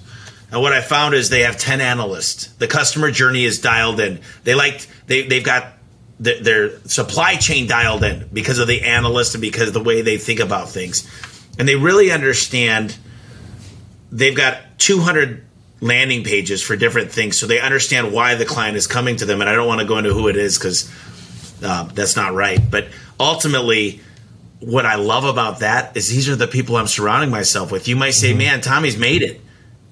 And 0.52 0.62
what 0.62 0.74
I 0.74 0.82
found 0.82 1.14
is 1.14 1.30
they 1.30 1.42
have 1.42 1.58
10 1.58 1.82
analysts. 1.82 2.48
The 2.56 2.68
customer 2.68 3.12
journey 3.12 3.44
is 3.44 3.60
dialed 3.60 4.00
in. 4.00 4.22
They 4.44 4.56
like 4.56 4.88
they 5.08 5.24
they've 5.24 5.44
got 5.44 5.74
their, 6.20 6.42
their 6.42 6.80
supply 6.88 7.36
chain 7.36 7.68
dialed 7.68 8.04
in 8.04 8.30
because 8.32 8.60
of 8.60 8.68
the 8.68 8.84
analyst 8.84 9.36
and 9.36 9.42
because 9.42 9.68
of 9.68 9.74
the 9.74 9.84
way 9.84 10.02
they 10.02 10.18
think 10.18 10.40
about 10.40 10.70
things. 10.70 11.10
And 11.60 11.68
they 11.68 11.76
really 11.76 12.12
understand 12.12 12.98
they've 14.12 14.36
got 14.36 14.58
200 14.78 15.44
landing 15.82 16.24
pages 16.24 16.64
for 16.64 16.76
different 16.76 17.12
things 17.12 17.38
so 17.38 17.46
they 17.46 17.60
understand 17.60 18.12
why 18.12 18.34
the 18.34 18.46
client 18.46 18.76
is 18.78 18.88
coming 18.88 19.16
to 19.16 19.26
them 19.26 19.42
and 19.42 19.50
I 19.50 19.54
don't 19.54 19.68
want 19.68 19.80
to 19.80 19.86
go 19.86 20.00
into 20.00 20.12
who 20.12 20.28
it 20.28 20.36
is 20.36 20.58
cuz 20.58 20.90
uh, 21.62 21.84
that's 21.94 22.16
not 22.16 22.34
right. 22.34 22.60
But 22.70 22.88
ultimately, 23.20 24.02
what 24.60 24.86
I 24.86 24.96
love 24.96 25.24
about 25.24 25.60
that 25.60 25.96
is 25.96 26.10
these 26.10 26.30
are 26.30 26.36
the 26.36 26.48
people 26.48 26.78
I'm 26.78 26.88
surrounding 26.88 27.30
myself 27.30 27.72
with. 27.72 27.88
You 27.88 27.96
might 27.96 28.12
say, 28.12 28.34
man, 28.34 28.62
Tommy's 28.62 28.98
made 28.98 29.22
it. 29.22 29.42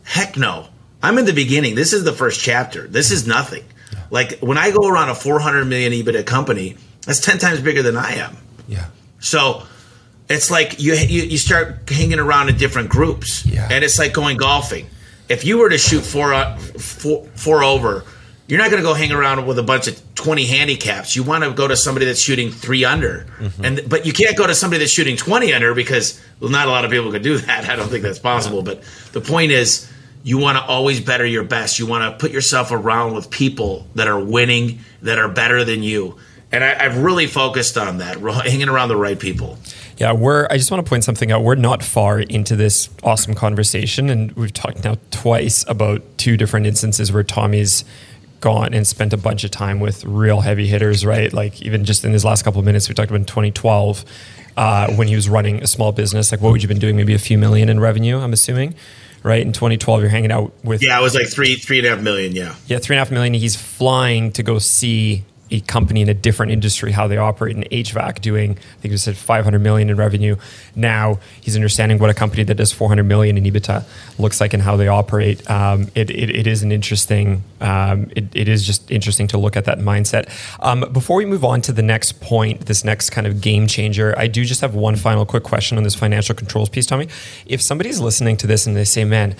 Heck 0.05 0.37
no. 0.37 0.67
I'm 1.03 1.17
in 1.17 1.25
the 1.25 1.33
beginning. 1.33 1.75
This 1.75 1.91
is 1.91 2.03
the 2.03 2.13
first 2.13 2.41
chapter. 2.41 2.87
This 2.87 3.11
is 3.11 3.27
nothing. 3.27 3.65
Like 4.09 4.39
when 4.39 4.57
I 4.57 4.71
go 4.71 4.87
around 4.87 5.09
a 5.09 5.15
400 5.15 5.65
million 5.65 5.91
EBITDA 5.91 6.25
company, 6.25 6.77
that's 7.05 7.19
10 7.19 7.39
times 7.39 7.59
bigger 7.59 7.81
than 7.83 7.97
I 7.97 8.13
am. 8.13 8.37
Yeah. 8.67 8.85
So 9.19 9.63
it's 10.29 10.49
like 10.49 10.79
you, 10.79 10.93
you 10.93 11.23
you 11.23 11.37
start 11.37 11.89
hanging 11.89 12.19
around 12.19 12.49
in 12.49 12.57
different 12.57 12.89
groups, 12.89 13.45
Yeah. 13.45 13.67
and 13.69 13.83
it's 13.83 13.99
like 13.99 14.13
going 14.13 14.37
golfing. 14.37 14.87
If 15.27 15.43
you 15.43 15.57
were 15.57 15.69
to 15.69 15.77
shoot 15.77 16.01
four, 16.01 16.33
uh, 16.33 16.57
four 16.57 17.25
four 17.35 17.63
over 17.63 18.03
you're 18.47 18.59
not 18.59 18.69
going 18.69 18.81
to 18.81 18.87
go 18.87 18.93
hang 18.93 19.11
around 19.11 19.45
with 19.47 19.57
a 19.57 19.63
bunch 19.63 19.87
of 19.87 20.15
20 20.15 20.45
handicaps. 20.45 21.15
You 21.15 21.23
want 21.23 21.43
to 21.43 21.51
go 21.51 21.67
to 21.67 21.75
somebody 21.75 22.05
that's 22.05 22.19
shooting 22.19 22.51
three 22.51 22.85
under, 22.85 23.25
mm-hmm. 23.39 23.65
and 23.65 23.81
but 23.89 24.05
you 24.05 24.13
can't 24.13 24.37
go 24.37 24.45
to 24.45 24.53
somebody 24.53 24.79
that's 24.79 24.91
shooting 24.91 25.17
20 25.17 25.51
under 25.53 25.73
because 25.73 26.21
well, 26.39 26.51
not 26.51 26.67
a 26.67 26.71
lot 26.71 26.85
of 26.85 26.91
people 26.91 27.11
could 27.11 27.23
do 27.23 27.37
that. 27.39 27.67
I 27.69 27.75
don't 27.75 27.89
think 27.89 28.03
that's 28.03 28.19
possible. 28.19 28.61
But 28.61 28.83
the 29.13 29.21
point 29.21 29.51
is, 29.51 29.91
you 30.25 30.39
want 30.39 30.57
to 30.57 30.65
always 30.65 30.99
better 30.99 31.23
your 31.23 31.43
best. 31.43 31.77
You 31.77 31.85
want 31.85 32.11
to 32.11 32.17
put 32.17 32.31
yourself 32.31 32.71
around 32.71 33.13
with 33.13 33.29
people 33.29 33.85
that 33.93 34.07
are 34.07 34.19
winning, 34.19 34.79
that 35.03 35.19
are 35.19 35.29
better 35.29 35.63
than 35.63 35.83
you. 35.83 36.17
And 36.51 36.63
I, 36.63 36.81
have 36.81 36.97
really 36.97 37.27
focused 37.27 37.77
on 37.77 37.99
that, 37.99 38.17
hanging 38.17 38.67
around 38.67 38.89
the 38.89 38.97
right 38.97 39.19
people. 39.19 39.59
Yeah, 39.97 40.13
we're. 40.13 40.47
I 40.49 40.57
just 40.57 40.71
want 40.71 40.83
to 40.83 40.89
point 40.89 41.03
something 41.03 41.31
out. 41.31 41.43
We're 41.43 41.53
not 41.53 41.83
far 41.83 42.19
into 42.19 42.55
this 42.55 42.89
awesome 43.03 43.35
conversation, 43.35 44.09
and 44.09 44.31
we've 44.31 44.51
talked 44.51 44.83
now 44.83 44.95
twice 45.11 45.63
about 45.67 46.01
two 46.17 46.37
different 46.37 46.65
instances 46.65 47.11
where 47.11 47.23
Tommy's 47.23 47.85
gone 48.41 48.73
and 48.73 48.87
spent 48.87 49.13
a 49.13 49.17
bunch 49.17 49.43
of 49.43 49.51
time 49.51 49.79
with 49.79 50.03
real 50.05 50.41
heavy 50.41 50.65
hitters, 50.65 51.05
right? 51.05 51.31
Like 51.31 51.61
even 51.61 51.85
just 51.85 52.03
in 52.03 52.13
his 52.13 52.25
last 52.25 52.43
couple 52.43 52.59
of 52.59 52.65
minutes, 52.65 52.89
we 52.89 52.95
talked 52.95 53.11
about 53.11 53.21
in 53.21 53.25
2012 53.25 54.05
uh, 54.57 54.91
when 54.93 55.07
he 55.07 55.15
was 55.15 55.29
running 55.29 55.61
a 55.61 55.67
small 55.67 55.91
business. 55.91 56.31
Like, 56.31 56.41
what 56.41 56.51
would 56.51 56.63
you 56.63 56.67
have 56.67 56.75
been 56.75 56.81
doing? 56.81 56.95
Maybe 56.95 57.13
a 57.13 57.19
few 57.19 57.37
million 57.37 57.69
in 57.69 57.79
revenue. 57.79 58.17
I'm 58.17 58.33
assuming, 58.33 58.75
right? 59.25 59.41
In 59.41 59.51
2012, 59.51 60.01
you're 60.01 60.09
hanging 60.09 60.31
out 60.31 60.53
with 60.63 60.83
yeah, 60.83 60.97
it 60.97 61.01
was 61.01 61.15
like 61.15 61.27
three 61.27 61.55
three 61.55 61.79
and 61.79 61.87
a 61.87 61.89
half 61.89 62.01
million. 62.01 62.33
Yeah, 62.33 62.55
yeah, 62.67 62.77
three 62.77 62.95
and 62.95 62.99
a 62.99 63.03
half 63.03 63.11
million. 63.11 63.33
He's 63.33 63.55
flying 63.55 64.31
to 64.33 64.43
go 64.43 64.59
see 64.59 65.25
a 65.51 65.59
company 65.61 66.01
in 66.01 66.09
a 66.09 66.13
different 66.13 66.51
industry 66.51 66.91
how 66.91 67.07
they 67.07 67.17
operate 67.17 67.55
in 67.55 67.63
HVAC, 67.63 68.21
doing 68.21 68.51
I 68.51 68.81
think 68.81 68.91
you 68.91 68.97
said 68.97 69.15
500 69.15 69.59
million 69.59 69.89
in 69.89 69.97
revenue. 69.97 70.35
Now 70.75 71.19
he's 71.39 71.55
understanding 71.55 71.99
what 71.99 72.09
a 72.09 72.13
company 72.13 72.43
that 72.43 72.55
does 72.55 72.71
400 72.71 73.03
million 73.03 73.37
in 73.37 73.43
EBITDA 73.43 73.85
looks 74.17 74.41
like 74.41 74.53
and 74.53 74.63
how 74.63 74.75
they 74.75 74.87
operate. 74.87 75.47
Um, 75.49 75.89
it, 75.95 76.09
it, 76.09 76.29
it 76.29 76.47
is 76.47 76.63
an 76.63 76.71
interesting. 76.71 77.43
Um, 77.61 78.09
it, 78.15 78.25
it 78.35 78.47
is 78.47 78.65
just 78.65 78.89
interesting 78.89 79.27
to 79.27 79.37
look 79.37 79.55
at 79.55 79.65
that 79.65 79.79
mindset. 79.79 80.29
Um, 80.59 80.91
before 80.91 81.17
we 81.17 81.25
move 81.25 81.45
on 81.45 81.61
to 81.61 81.71
the 81.71 81.83
next 81.83 82.21
point, 82.21 82.65
this 82.65 82.83
next 82.83 83.11
kind 83.11 83.27
of 83.27 83.41
game 83.41 83.67
changer, 83.67 84.17
I 84.17 84.27
do 84.27 84.45
just 84.45 84.61
have 84.61 84.73
one 84.75 84.95
final 84.95 85.25
quick 85.25 85.43
question 85.43 85.77
on 85.77 85.83
this 85.83 85.95
financial 85.95 86.35
controls 86.35 86.69
piece, 86.69 86.85
Tommy. 86.85 87.07
If 87.45 87.61
somebody's 87.61 87.99
listening 87.99 88.37
to 88.37 88.47
this 88.47 88.65
and 88.65 88.75
they 88.75 88.83
say, 88.83 89.03
"Man," 89.03 89.35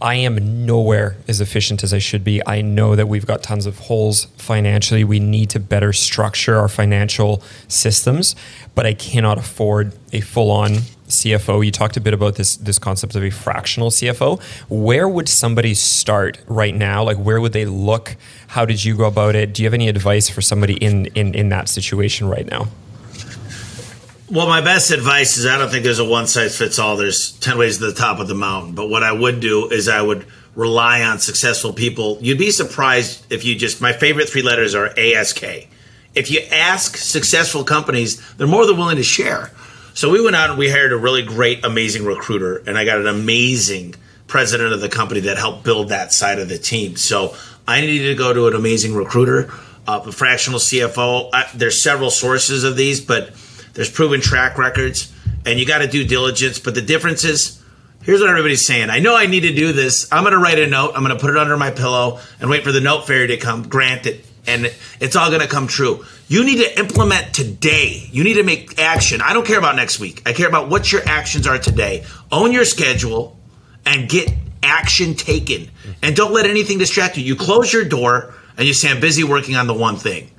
I 0.00 0.14
am 0.14 0.64
nowhere 0.64 1.16
as 1.26 1.40
efficient 1.40 1.82
as 1.82 1.92
I 1.92 1.98
should 1.98 2.22
be. 2.22 2.40
I 2.46 2.60
know 2.60 2.94
that 2.94 3.08
we've 3.08 3.26
got 3.26 3.42
tons 3.42 3.66
of 3.66 3.78
holes 3.78 4.26
financially. 4.36 5.02
We 5.02 5.18
need 5.18 5.50
to 5.50 5.60
better 5.60 5.92
structure 5.92 6.56
our 6.56 6.68
financial 6.68 7.42
systems, 7.66 8.36
but 8.74 8.86
I 8.86 8.94
cannot 8.94 9.38
afford 9.38 9.92
a 10.12 10.20
full 10.20 10.52
on 10.52 10.70
CFO. 11.08 11.64
You 11.64 11.72
talked 11.72 11.96
a 11.96 12.00
bit 12.00 12.14
about 12.14 12.36
this 12.36 12.56
this 12.56 12.78
concept 12.78 13.16
of 13.16 13.24
a 13.24 13.30
fractional 13.30 13.90
CFO. 13.90 14.40
Where 14.68 15.08
would 15.08 15.28
somebody 15.28 15.74
start 15.74 16.38
right 16.46 16.74
now? 16.74 17.02
Like 17.02 17.16
where 17.16 17.40
would 17.40 17.52
they 17.52 17.64
look? 17.64 18.16
How 18.48 18.64
did 18.64 18.84
you 18.84 18.96
go 18.96 19.06
about 19.06 19.34
it? 19.34 19.52
Do 19.52 19.62
you 19.62 19.66
have 19.66 19.74
any 19.74 19.88
advice 19.88 20.28
for 20.28 20.42
somebody 20.42 20.74
in 20.74 21.06
in, 21.06 21.34
in 21.34 21.48
that 21.48 21.68
situation 21.68 22.28
right 22.28 22.46
now? 22.46 22.68
Well, 24.30 24.46
my 24.46 24.60
best 24.60 24.90
advice 24.90 25.38
is 25.38 25.46
I 25.46 25.56
don't 25.56 25.70
think 25.70 25.84
there's 25.84 26.00
a 26.00 26.04
one 26.04 26.26
size 26.26 26.58
fits 26.58 26.78
all. 26.78 26.98
There's 26.98 27.32
10 27.38 27.56
ways 27.56 27.78
to 27.78 27.86
the 27.86 27.94
top 27.94 28.20
of 28.20 28.28
the 28.28 28.34
mountain. 28.34 28.74
But 28.74 28.90
what 28.90 29.02
I 29.02 29.10
would 29.10 29.40
do 29.40 29.70
is 29.70 29.88
I 29.88 30.02
would 30.02 30.26
rely 30.54 31.02
on 31.02 31.18
successful 31.18 31.72
people. 31.72 32.18
You'd 32.20 32.36
be 32.36 32.50
surprised 32.50 33.24
if 33.32 33.46
you 33.46 33.54
just, 33.54 33.80
my 33.80 33.94
favorite 33.94 34.28
three 34.28 34.42
letters 34.42 34.74
are 34.74 34.92
ASK. 34.98 35.42
If 36.14 36.30
you 36.30 36.40
ask 36.52 36.98
successful 36.98 37.64
companies, 37.64 38.20
they're 38.34 38.46
more 38.46 38.66
than 38.66 38.76
willing 38.76 38.96
to 38.96 39.02
share. 39.02 39.50
So 39.94 40.10
we 40.10 40.22
went 40.22 40.36
out 40.36 40.50
and 40.50 40.58
we 40.58 40.68
hired 40.68 40.92
a 40.92 40.98
really 40.98 41.22
great, 41.22 41.64
amazing 41.64 42.04
recruiter, 42.04 42.58
and 42.66 42.76
I 42.76 42.84
got 42.84 42.98
an 42.98 43.06
amazing 43.06 43.94
president 44.26 44.74
of 44.74 44.80
the 44.82 44.90
company 44.90 45.20
that 45.20 45.38
helped 45.38 45.64
build 45.64 45.88
that 45.88 46.12
side 46.12 46.38
of 46.38 46.50
the 46.50 46.58
team. 46.58 46.96
So 46.96 47.34
I 47.66 47.80
needed 47.80 48.08
to 48.08 48.14
go 48.14 48.34
to 48.34 48.46
an 48.46 48.54
amazing 48.54 48.94
recruiter, 48.94 49.50
uh, 49.86 50.02
a 50.04 50.12
fractional 50.12 50.58
CFO. 50.58 51.30
I, 51.32 51.48
there's 51.54 51.80
several 51.80 52.10
sources 52.10 52.62
of 52.62 52.76
these, 52.76 53.00
but 53.00 53.30
there's 53.78 53.88
proven 53.88 54.20
track 54.20 54.58
records, 54.58 55.12
and 55.46 55.56
you 55.56 55.64
got 55.64 55.78
to 55.78 55.86
do 55.86 56.02
diligence. 56.04 56.58
But 56.58 56.74
the 56.74 56.82
difference 56.82 57.22
is, 57.22 57.62
here's 58.02 58.20
what 58.20 58.28
everybody's 58.28 58.66
saying. 58.66 58.90
I 58.90 58.98
know 58.98 59.14
I 59.14 59.26
need 59.26 59.42
to 59.42 59.54
do 59.54 59.72
this. 59.72 60.08
I'm 60.10 60.24
going 60.24 60.32
to 60.32 60.40
write 60.40 60.58
a 60.58 60.66
note. 60.66 60.94
I'm 60.96 61.04
going 61.04 61.16
to 61.16 61.20
put 61.20 61.30
it 61.30 61.36
under 61.36 61.56
my 61.56 61.70
pillow 61.70 62.18
and 62.40 62.50
wait 62.50 62.64
for 62.64 62.72
the 62.72 62.80
note 62.80 63.06
fairy 63.06 63.28
to 63.28 63.36
come, 63.36 63.68
grant 63.68 64.06
it, 64.06 64.26
and 64.48 64.74
it's 64.98 65.14
all 65.14 65.28
going 65.28 65.42
to 65.42 65.46
come 65.46 65.68
true. 65.68 66.04
You 66.26 66.44
need 66.44 66.56
to 66.56 66.76
implement 66.76 67.32
today. 67.32 68.08
You 68.10 68.24
need 68.24 68.34
to 68.34 68.42
make 68.42 68.80
action. 68.80 69.20
I 69.22 69.32
don't 69.32 69.46
care 69.46 69.58
about 69.58 69.76
next 69.76 70.00
week. 70.00 70.22
I 70.26 70.32
care 70.32 70.48
about 70.48 70.68
what 70.68 70.90
your 70.90 71.02
actions 71.06 71.46
are 71.46 71.58
today. 71.58 72.04
Own 72.32 72.50
your 72.50 72.64
schedule 72.64 73.38
and 73.86 74.08
get 74.08 74.28
action 74.60 75.14
taken. 75.14 75.70
And 76.02 76.16
don't 76.16 76.32
let 76.32 76.46
anything 76.46 76.78
distract 76.78 77.16
you. 77.16 77.22
You 77.22 77.36
close 77.36 77.72
your 77.72 77.84
door 77.84 78.34
and 78.56 78.66
you 78.66 78.74
say, 78.74 78.90
I'm 78.90 78.98
busy 78.98 79.22
working 79.22 79.54
on 79.54 79.68
the 79.68 79.74
one 79.74 79.94
thing. 79.94 80.32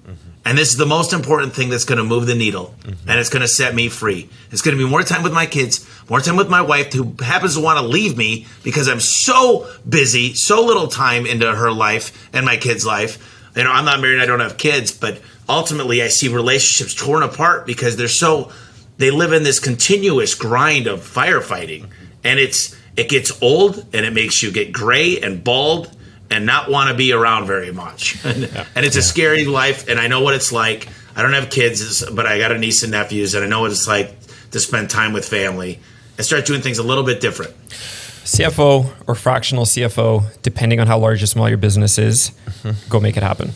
And 0.50 0.58
this 0.58 0.72
is 0.72 0.78
the 0.78 0.88
most 0.88 1.14
important 1.14 1.54
thing 1.54 1.70
that's 1.70 1.86
going 1.86 2.00
to 2.00 2.04
move 2.04 2.26
the 2.26 2.34
needle, 2.34 2.74
mm-hmm. 2.80 3.08
and 3.08 3.20
it's 3.20 3.30
going 3.30 3.44
to 3.44 3.48
set 3.48 3.76
me 3.76 3.88
free. 3.88 4.30
It's 4.50 4.64
going 4.64 4.76
to 4.76 4.84
be 4.84 4.90
more 4.90 5.04
time 5.04 5.22
with 5.22 5.32
my 5.32 5.46
kids, 5.46 5.88
more 6.10 6.22
time 6.22 6.38
with 6.38 6.50
my 6.50 6.62
wife, 6.62 6.92
who 6.92 7.14
happens 7.20 7.54
to 7.54 7.62
want 7.62 7.78
to 7.78 7.86
leave 7.86 8.18
me 8.18 8.48
because 8.64 8.90
I'm 8.90 9.00
so 9.00 9.72
busy, 9.88 10.34
so 10.34 10.66
little 10.66 10.88
time 10.88 11.28
into 11.28 11.54
her 11.54 11.72
life 11.72 12.28
and 12.34 12.48
my 12.48 12.58
kids' 12.58 12.84
life. 12.84 13.52
You 13.56 13.64
know, 13.64 13.72
I'm 13.72 13.86
not 13.86 14.02
married, 14.02 14.24
I 14.24 14.26
don't 14.26 14.40
have 14.40 14.58
kids, 14.58 14.92
but 14.92 15.22
ultimately 15.48 16.02
I 16.02 16.08
see 16.08 16.30
relationships 16.30 16.96
torn 16.96 17.22
apart 17.22 17.68
because 17.68 17.96
they're 17.96 18.08
so 18.08 18.52
they 18.98 19.12
live 19.12 19.34
in 19.34 19.44
this 19.44 19.60
continuous 19.60 20.34
grind 20.34 20.88
of 20.88 21.02
firefighting, 21.02 21.84
mm-hmm. 21.84 22.06
and 22.24 22.40
it's 22.40 22.76
it 22.98 23.08
gets 23.08 23.40
old 23.44 23.86
and 23.94 24.04
it 24.04 24.14
makes 24.14 24.42
you 24.42 24.52
get 24.52 24.72
gray 24.72 25.20
and 25.22 25.44
bald 25.44 25.96
and 26.32 26.46
not 26.46 26.70
want 26.70 26.90
to 26.90 26.96
be 26.96 27.12
around 27.12 27.48
very 27.48 27.72
much. 27.72 28.24
and, 28.26 28.44
yeah. 28.44 28.66
and 28.76 28.86
it's 28.86 28.96
yeah. 28.96 29.02
a 29.02 29.04
scary 29.04 29.46
life, 29.46 29.88
and 29.88 30.00
I 30.00 30.08
know 30.08 30.22
what 30.22 30.34
it's 30.34 30.52
like. 30.52 30.88
I 31.16 31.22
don't 31.22 31.34
have 31.34 31.50
kids, 31.50 32.08
but 32.10 32.26
I 32.26 32.38
got 32.38 32.52
a 32.52 32.58
niece 32.58 32.84
and 32.84 32.92
nephews, 32.92 33.34
and 33.34 33.44
I 33.44 33.48
know 33.48 33.62
what 33.62 33.72
it's 33.72 33.88
like 33.88 34.16
to 34.52 34.60
spend 34.60 34.90
time 34.90 35.14
with 35.14 35.28
family 35.28 35.80
and 36.18 36.26
start 36.26 36.46
doing 36.46 36.62
things 36.62 36.78
a 36.78 36.84
little 36.84 37.04
bit 37.04 37.22
different. 37.22 37.54
CFO 37.70 38.92
or 39.08 39.16
fractional 39.16 39.66
CFO, 39.66 40.42
depending 40.42 40.80
on 40.80 40.88
how 40.88 41.00
large 41.00 41.24
or 41.24 41.28
small 41.28 41.50
your 41.50 41.58
business 41.58 41.98
is, 41.98 42.32
mm-hmm. 42.46 42.90
go 42.90 43.00
make 43.00 43.18
it 43.18 43.24
happen. 43.24 43.52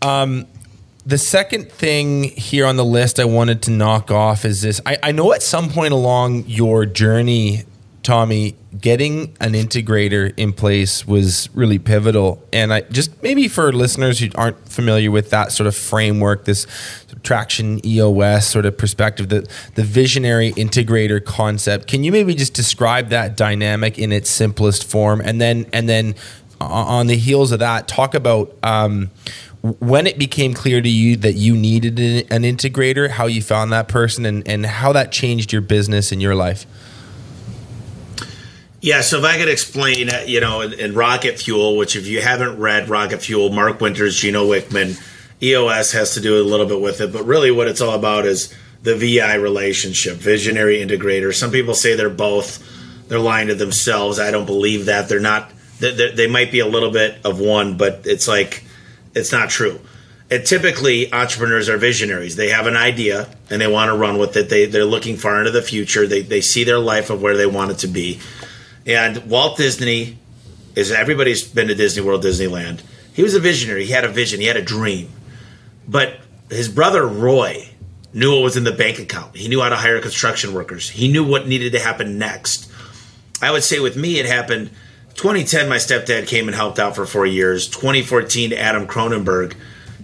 Um, 0.00 0.46
the 1.06 1.18
second 1.18 1.70
thing 1.70 2.24
here 2.24 2.66
on 2.66 2.76
the 2.76 2.84
list 2.84 3.20
I 3.20 3.24
wanted 3.24 3.62
to 3.62 3.70
knock 3.70 4.10
off 4.10 4.44
is 4.44 4.62
this. 4.62 4.80
I, 4.86 4.98
I 5.02 5.12
know 5.12 5.32
at 5.32 5.42
some 5.42 5.70
point 5.70 5.92
along 5.92 6.44
your 6.46 6.84
journey 6.86 7.64
Tommy, 8.02 8.56
getting 8.80 9.36
an 9.40 9.52
integrator 9.52 10.32
in 10.36 10.52
place 10.52 11.06
was 11.06 11.48
really 11.54 11.78
pivotal. 11.78 12.42
And 12.52 12.72
I 12.72 12.80
just 12.80 13.22
maybe 13.22 13.46
for 13.46 13.72
listeners 13.72 14.18
who 14.18 14.28
aren't 14.34 14.68
familiar 14.68 15.10
with 15.10 15.30
that 15.30 15.52
sort 15.52 15.68
of 15.68 15.76
framework, 15.76 16.44
this 16.44 16.66
traction 17.22 17.84
EOS 17.86 18.46
sort 18.48 18.66
of 18.66 18.76
perspective, 18.76 19.28
the, 19.28 19.48
the 19.76 19.84
visionary 19.84 20.52
integrator 20.52 21.24
concept, 21.24 21.86
can 21.86 22.02
you 22.02 22.10
maybe 22.10 22.34
just 22.34 22.54
describe 22.54 23.08
that 23.10 23.36
dynamic 23.36 23.98
in 23.98 24.10
its 24.10 24.28
simplest 24.28 24.84
form? 24.84 25.20
And 25.20 25.40
then, 25.40 25.66
and 25.72 25.88
then 25.88 26.16
on 26.60 27.06
the 27.06 27.16
heels 27.16 27.52
of 27.52 27.60
that, 27.60 27.86
talk 27.86 28.14
about 28.14 28.56
um, 28.62 29.10
when 29.60 30.08
it 30.08 30.18
became 30.18 30.54
clear 30.54 30.80
to 30.80 30.88
you 30.88 31.16
that 31.16 31.34
you 31.34 31.54
needed 31.54 31.98
an 32.00 32.42
integrator, 32.42 33.10
how 33.10 33.26
you 33.26 33.42
found 33.42 33.72
that 33.72 33.88
person, 33.88 34.26
and, 34.26 34.46
and 34.48 34.66
how 34.66 34.92
that 34.92 35.12
changed 35.12 35.52
your 35.52 35.62
business 35.62 36.10
and 36.10 36.20
your 36.20 36.34
life. 36.34 36.66
Yeah, 38.82 39.02
so 39.02 39.20
if 39.20 39.24
I 39.24 39.38
could 39.38 39.48
explain, 39.48 40.10
uh, 40.10 40.24
you 40.26 40.40
know, 40.40 40.60
in, 40.60 40.72
in, 40.72 40.92
Rocket 40.92 41.38
Fuel, 41.38 41.76
which 41.76 41.94
if 41.94 42.08
you 42.08 42.20
haven't 42.20 42.58
read 42.58 42.88
Rocket 42.88 43.22
Fuel, 43.22 43.50
Mark 43.50 43.80
Winters, 43.80 44.18
Gino 44.18 44.44
Wickman, 44.44 45.00
EOS 45.40 45.92
has 45.92 46.14
to 46.14 46.20
do 46.20 46.42
a 46.42 46.42
little 46.42 46.66
bit 46.66 46.80
with 46.80 47.00
it, 47.00 47.12
but 47.12 47.24
really 47.24 47.52
what 47.52 47.68
it's 47.68 47.80
all 47.80 47.94
about 47.94 48.26
is 48.26 48.52
the 48.82 48.96
VI 48.96 49.34
relationship, 49.34 50.16
visionary 50.16 50.78
integrator. 50.78 51.32
Some 51.32 51.52
people 51.52 51.74
say 51.74 51.94
they're 51.94 52.10
both. 52.10 52.60
They're 53.06 53.20
lying 53.20 53.46
to 53.48 53.54
themselves. 53.54 54.18
I 54.18 54.32
don't 54.32 54.46
believe 54.46 54.86
that. 54.86 55.08
They're 55.08 55.20
not. 55.20 55.52
They, 55.78 56.10
they 56.10 56.26
might 56.26 56.50
be 56.50 56.58
a 56.58 56.66
little 56.66 56.90
bit 56.90 57.24
of 57.24 57.38
one, 57.38 57.76
but 57.76 58.02
it's 58.04 58.26
like 58.26 58.64
it's 59.14 59.30
not 59.30 59.48
true. 59.48 59.78
And 60.28 60.44
typically, 60.44 61.12
entrepreneurs 61.12 61.68
are 61.68 61.76
visionaries. 61.76 62.34
They 62.34 62.48
have 62.48 62.66
an 62.66 62.76
idea 62.76 63.28
and 63.48 63.60
they 63.60 63.68
want 63.68 63.90
to 63.90 63.96
run 63.96 64.18
with 64.18 64.36
it. 64.36 64.48
They, 64.48 64.66
they're 64.66 64.84
looking 64.84 65.16
far 65.16 65.38
into 65.38 65.50
the 65.52 65.62
future. 65.62 66.06
They, 66.06 66.22
they 66.22 66.40
see 66.40 66.64
their 66.64 66.78
life 66.78 67.10
of 67.10 67.20
where 67.20 67.36
they 67.36 67.46
want 67.46 67.70
it 67.70 67.78
to 67.80 67.88
be 67.88 68.18
and 68.86 69.28
Walt 69.28 69.56
Disney 69.56 70.18
is 70.74 70.90
everybody's 70.90 71.46
been 71.46 71.68
to 71.68 71.74
Disney 71.74 72.02
World, 72.02 72.22
Disneyland. 72.22 72.80
He 73.12 73.22
was 73.22 73.34
a 73.34 73.40
visionary. 73.40 73.84
He 73.84 73.92
had 73.92 74.04
a 74.04 74.08
vision. 74.08 74.40
He 74.40 74.46
had 74.46 74.56
a 74.56 74.62
dream. 74.62 75.10
But 75.86 76.20
his 76.50 76.68
brother 76.68 77.06
Roy 77.06 77.68
knew 78.14 78.32
what 78.32 78.42
was 78.42 78.56
in 78.56 78.64
the 78.64 78.72
bank 78.72 78.98
account. 78.98 79.36
He 79.36 79.48
knew 79.48 79.60
how 79.60 79.68
to 79.68 79.76
hire 79.76 80.00
construction 80.00 80.54
workers. 80.54 80.88
He 80.90 81.10
knew 81.10 81.24
what 81.24 81.46
needed 81.46 81.72
to 81.72 81.80
happen 81.80 82.18
next. 82.18 82.70
I 83.40 83.50
would 83.50 83.64
say 83.64 83.80
with 83.80 83.96
me, 83.96 84.18
it 84.18 84.26
happened 84.26 84.70
2010. 85.14 85.68
My 85.68 85.76
stepdad 85.76 86.26
came 86.26 86.48
and 86.48 86.54
helped 86.54 86.78
out 86.78 86.94
for 86.94 87.06
four 87.06 87.26
years. 87.26 87.68
2014, 87.68 88.52
Adam 88.52 88.86
Cronenberg 88.86 89.54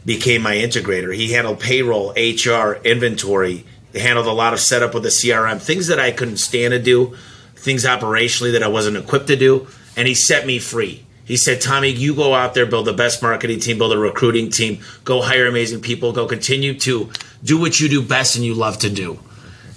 became 0.04 0.42
my 0.42 0.56
integrator. 0.56 1.14
He 1.14 1.32
handled 1.32 1.60
payroll, 1.60 2.10
HR, 2.12 2.80
inventory. 2.84 3.64
Handled 3.94 4.26
a 4.26 4.32
lot 4.32 4.52
of 4.52 4.60
setup 4.60 4.92
with 4.92 5.02
the 5.02 5.08
CRM, 5.08 5.60
things 5.60 5.86
that 5.86 5.98
I 5.98 6.12
couldn't 6.12 6.36
stand 6.36 6.72
to 6.72 6.78
do 6.78 7.16
things 7.58 7.84
operationally 7.84 8.52
that 8.52 8.62
I 8.62 8.68
wasn't 8.68 8.96
equipped 8.96 9.26
to 9.28 9.36
do, 9.36 9.66
and 9.96 10.08
he 10.08 10.14
set 10.14 10.46
me 10.46 10.58
free. 10.58 11.04
He 11.24 11.36
said, 11.36 11.60
Tommy, 11.60 11.88
you 11.90 12.14
go 12.14 12.34
out 12.34 12.54
there, 12.54 12.64
build 12.64 12.86
the 12.86 12.94
best 12.94 13.22
marketing 13.22 13.60
team, 13.60 13.76
build 13.76 13.92
a 13.92 13.98
recruiting 13.98 14.50
team, 14.50 14.80
go 15.04 15.20
hire 15.20 15.46
amazing 15.46 15.82
people, 15.82 16.12
go 16.12 16.26
continue 16.26 16.78
to 16.80 17.10
do 17.44 17.60
what 17.60 17.78
you 17.78 17.88
do 17.88 18.00
best 18.00 18.36
and 18.36 18.44
you 18.44 18.54
love 18.54 18.78
to 18.78 18.88
do. 18.88 19.18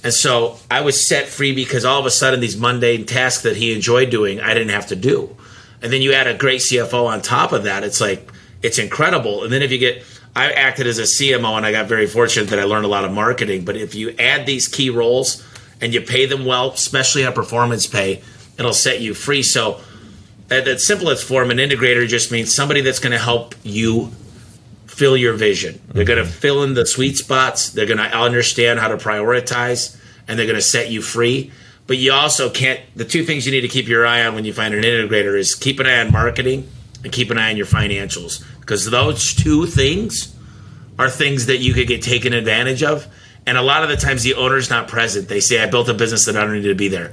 And 0.04 0.13
so 0.13 0.58
I 0.70 0.82
was 0.82 1.06
set 1.06 1.28
free 1.28 1.54
because 1.54 1.84
all 1.84 2.00
of 2.00 2.06
a 2.06 2.12
sudden 2.12 2.39
these 2.39 2.58
mundane 2.58 3.06
tasks 3.06 3.44
that 3.44 3.58
he 3.58 3.74
enjoyed 3.74 4.10
doing, 4.10 4.39
I 4.39 4.54
didn't 4.54 4.70
have 4.70 4.88
to 4.88 4.96
do. 4.96 5.36
And 5.82 5.91
then 5.91 6.02
you 6.02 6.13
add 6.13 6.28
a 6.28 6.38
great 6.38 6.62
CFO 6.62 7.06
on 7.08 7.22
top 7.22 7.52
of 7.52 7.63
that, 7.63 7.84
it's 7.84 8.00
like 8.00 8.32
it's 8.62 8.80
incredible. 8.80 9.44
And 9.44 9.52
then 9.52 9.62
if 9.62 9.72
you 9.72 9.78
get 9.78 10.04
I 10.36 10.54
acted 10.54 10.88
as 10.88 10.98
a 11.00 11.04
CMO 11.04 11.58
and 11.58 11.65
I 11.65 11.72
got 11.72 11.88
very 11.88 12.08
fortunate 12.08 12.50
that 12.50 12.60
I 12.60 12.63
learned 12.63 12.86
a 12.86 12.89
lot 12.89 13.04
of 13.04 13.12
marketing, 13.12 13.65
but 13.65 13.76
if 13.76 13.96
you 13.96 14.15
add 14.17 14.46
these 14.46 14.67
key 14.67 14.89
roles 14.89 15.46
and 15.82 15.94
you 15.94 16.02
pay 16.02 16.26
them 16.26 16.46
well, 16.46 16.72
especially 16.72 17.26
on 17.26 17.34
performance 17.34 17.88
pay, 17.88 18.22
it'll 18.58 18.74
set 18.74 19.02
you 19.02 19.13
free. 19.13 19.44
So 19.44 19.82
at 20.50 20.67
its 20.67 20.86
simplest 20.86 21.28
form, 21.28 21.50
an 21.50 21.58
integrator 21.58 22.08
just 22.08 22.32
means 22.32 22.54
somebody 22.54 22.82
that's 22.82 23.00
going 23.00 23.13
to 23.13 23.20
help 23.20 23.56
you 23.63 24.12
fill 24.86 25.17
your 25.17 25.34
vision. 25.34 25.82
They're 25.88 26.06
going 26.06 26.20
to 26.20 26.26
mm-hmm. 26.26 26.39
fill 26.39 26.63
in 26.63 26.74
the 26.74 26.86
sweet 26.86 27.17
spots. 27.17 27.70
They're 27.70 27.86
going 27.86 27.98
to 27.98 28.04
understand 28.04 28.80
how 28.80 28.89
to 28.89 28.98
prioritize, 28.98 29.98
and 30.28 30.38
they're 30.38 30.46
going 30.46 30.58
to 30.58 30.62
set 30.62 30.91
you 30.91 31.02
free. 31.02 31.52
But 31.88 31.98
you 31.98 32.13
also 32.13 32.50
can't. 32.50 32.80
The 32.96 33.06
two 33.06 33.24
things 33.24 33.46
you 33.46 33.52
need 33.52 33.62
to 33.62 33.67
keep 33.67 33.88
your 33.88 34.06
eye 34.06 34.24
on 34.26 34.36
when 34.36 34.46
you 34.46 34.54
find 34.54 34.74
an 34.74 34.84
integrator 34.84 35.38
is 35.38 35.56
keep 35.56 35.80
an 35.80 35.88
eye 35.88 36.00
on 36.00 36.12
marketing 36.12 36.70
and 37.04 37.12
keep 37.12 37.32
an 37.32 37.38
eye 37.38 37.50
on 37.50 37.58
your 37.58 37.65
financials 37.65 38.46
because 38.60 38.89
those 38.89 39.34
two 39.34 39.65
things 39.65 40.36
are 41.00 41.10
things 41.10 41.48
that 41.48 41.58
you 41.58 41.74
could 41.74 41.88
get 41.88 42.02
taken 42.02 42.34
advantage 42.34 42.84
of. 42.84 43.08
And 43.45 43.58
a 43.58 43.62
lot 43.62 43.84
of 43.84 43.89
the 43.89 43.97
times 43.97 44.23
the 44.23 44.36
owner's 44.36 44.69
not 44.69 44.88
present. 44.88 45.27
They 45.27 45.39
say, 45.39 45.62
I 45.62 45.65
built 45.65 45.89
a 45.89 45.93
business 45.93 46.25
that 46.25 46.38
I 46.38 46.41
don't 46.41 46.54
need 46.54 46.67
to 46.67 46.75
be 46.75 46.88
there. 46.88 47.12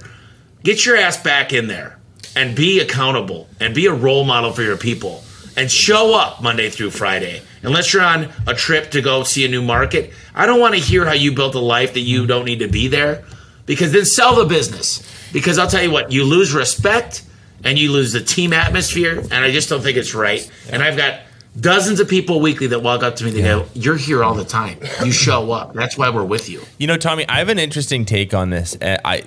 Get 0.62 0.84
your 0.84 0.96
ass 0.96 1.22
back 1.22 1.52
in 1.52 1.68
there 1.68 1.98
and 2.36 2.54
be 2.54 2.80
accountable 2.80 3.48
and 3.60 3.74
be 3.74 3.86
a 3.86 3.92
role 3.92 4.24
model 4.24 4.52
for 4.52 4.62
your 4.62 4.76
people 4.76 5.22
and 5.56 5.70
show 5.70 6.14
up 6.14 6.42
Monday 6.42 6.70
through 6.70 6.90
Friday. 6.90 7.42
Unless 7.62 7.92
you're 7.92 8.02
on 8.02 8.30
a 8.46 8.54
trip 8.54 8.92
to 8.92 9.00
go 9.00 9.24
see 9.24 9.44
a 9.44 9.48
new 9.48 9.62
market, 9.62 10.12
I 10.34 10.46
don't 10.46 10.60
want 10.60 10.74
to 10.74 10.80
hear 10.80 11.04
how 11.04 11.12
you 11.12 11.32
built 11.32 11.54
a 11.54 11.60
life 11.60 11.94
that 11.94 12.00
you 12.00 12.26
don't 12.26 12.44
need 12.44 12.60
to 12.60 12.68
be 12.68 12.88
there 12.88 13.24
because 13.66 13.92
then 13.92 14.04
sell 14.04 14.36
the 14.36 14.44
business. 14.44 15.02
Because 15.32 15.58
I'll 15.58 15.68
tell 15.68 15.82
you 15.82 15.90
what, 15.90 16.12
you 16.12 16.24
lose 16.24 16.54
respect 16.54 17.24
and 17.64 17.78
you 17.78 17.90
lose 17.90 18.12
the 18.12 18.20
team 18.20 18.52
atmosphere, 18.52 19.18
and 19.18 19.34
I 19.34 19.50
just 19.50 19.68
don't 19.68 19.82
think 19.82 19.96
it's 19.96 20.14
right. 20.14 20.48
And 20.70 20.82
I've 20.82 20.96
got 20.96 21.20
dozens 21.60 22.00
of 22.00 22.08
people 22.08 22.40
weekly 22.40 22.68
that 22.68 22.82
walk 22.82 23.02
up 23.02 23.16
to 23.16 23.24
me. 23.24 23.30
They 23.30 23.42
go, 23.42 23.66
"You're 23.74 23.96
here 23.96 24.22
all 24.24 24.34
the 24.34 24.44
time. 24.44 24.78
You 25.04 25.12
show 25.12 25.52
up. 25.52 25.74
That's 25.74 25.96
why 25.98 26.10
we're 26.10 26.24
with 26.24 26.48
you." 26.48 26.62
You 26.78 26.86
know, 26.86 26.96
Tommy, 26.96 27.28
I 27.28 27.38
have 27.38 27.48
an 27.48 27.58
interesting 27.58 28.04
take 28.04 28.34
on 28.34 28.50
this. 28.50 28.76
Uh, 28.80 28.98
I 29.04 29.24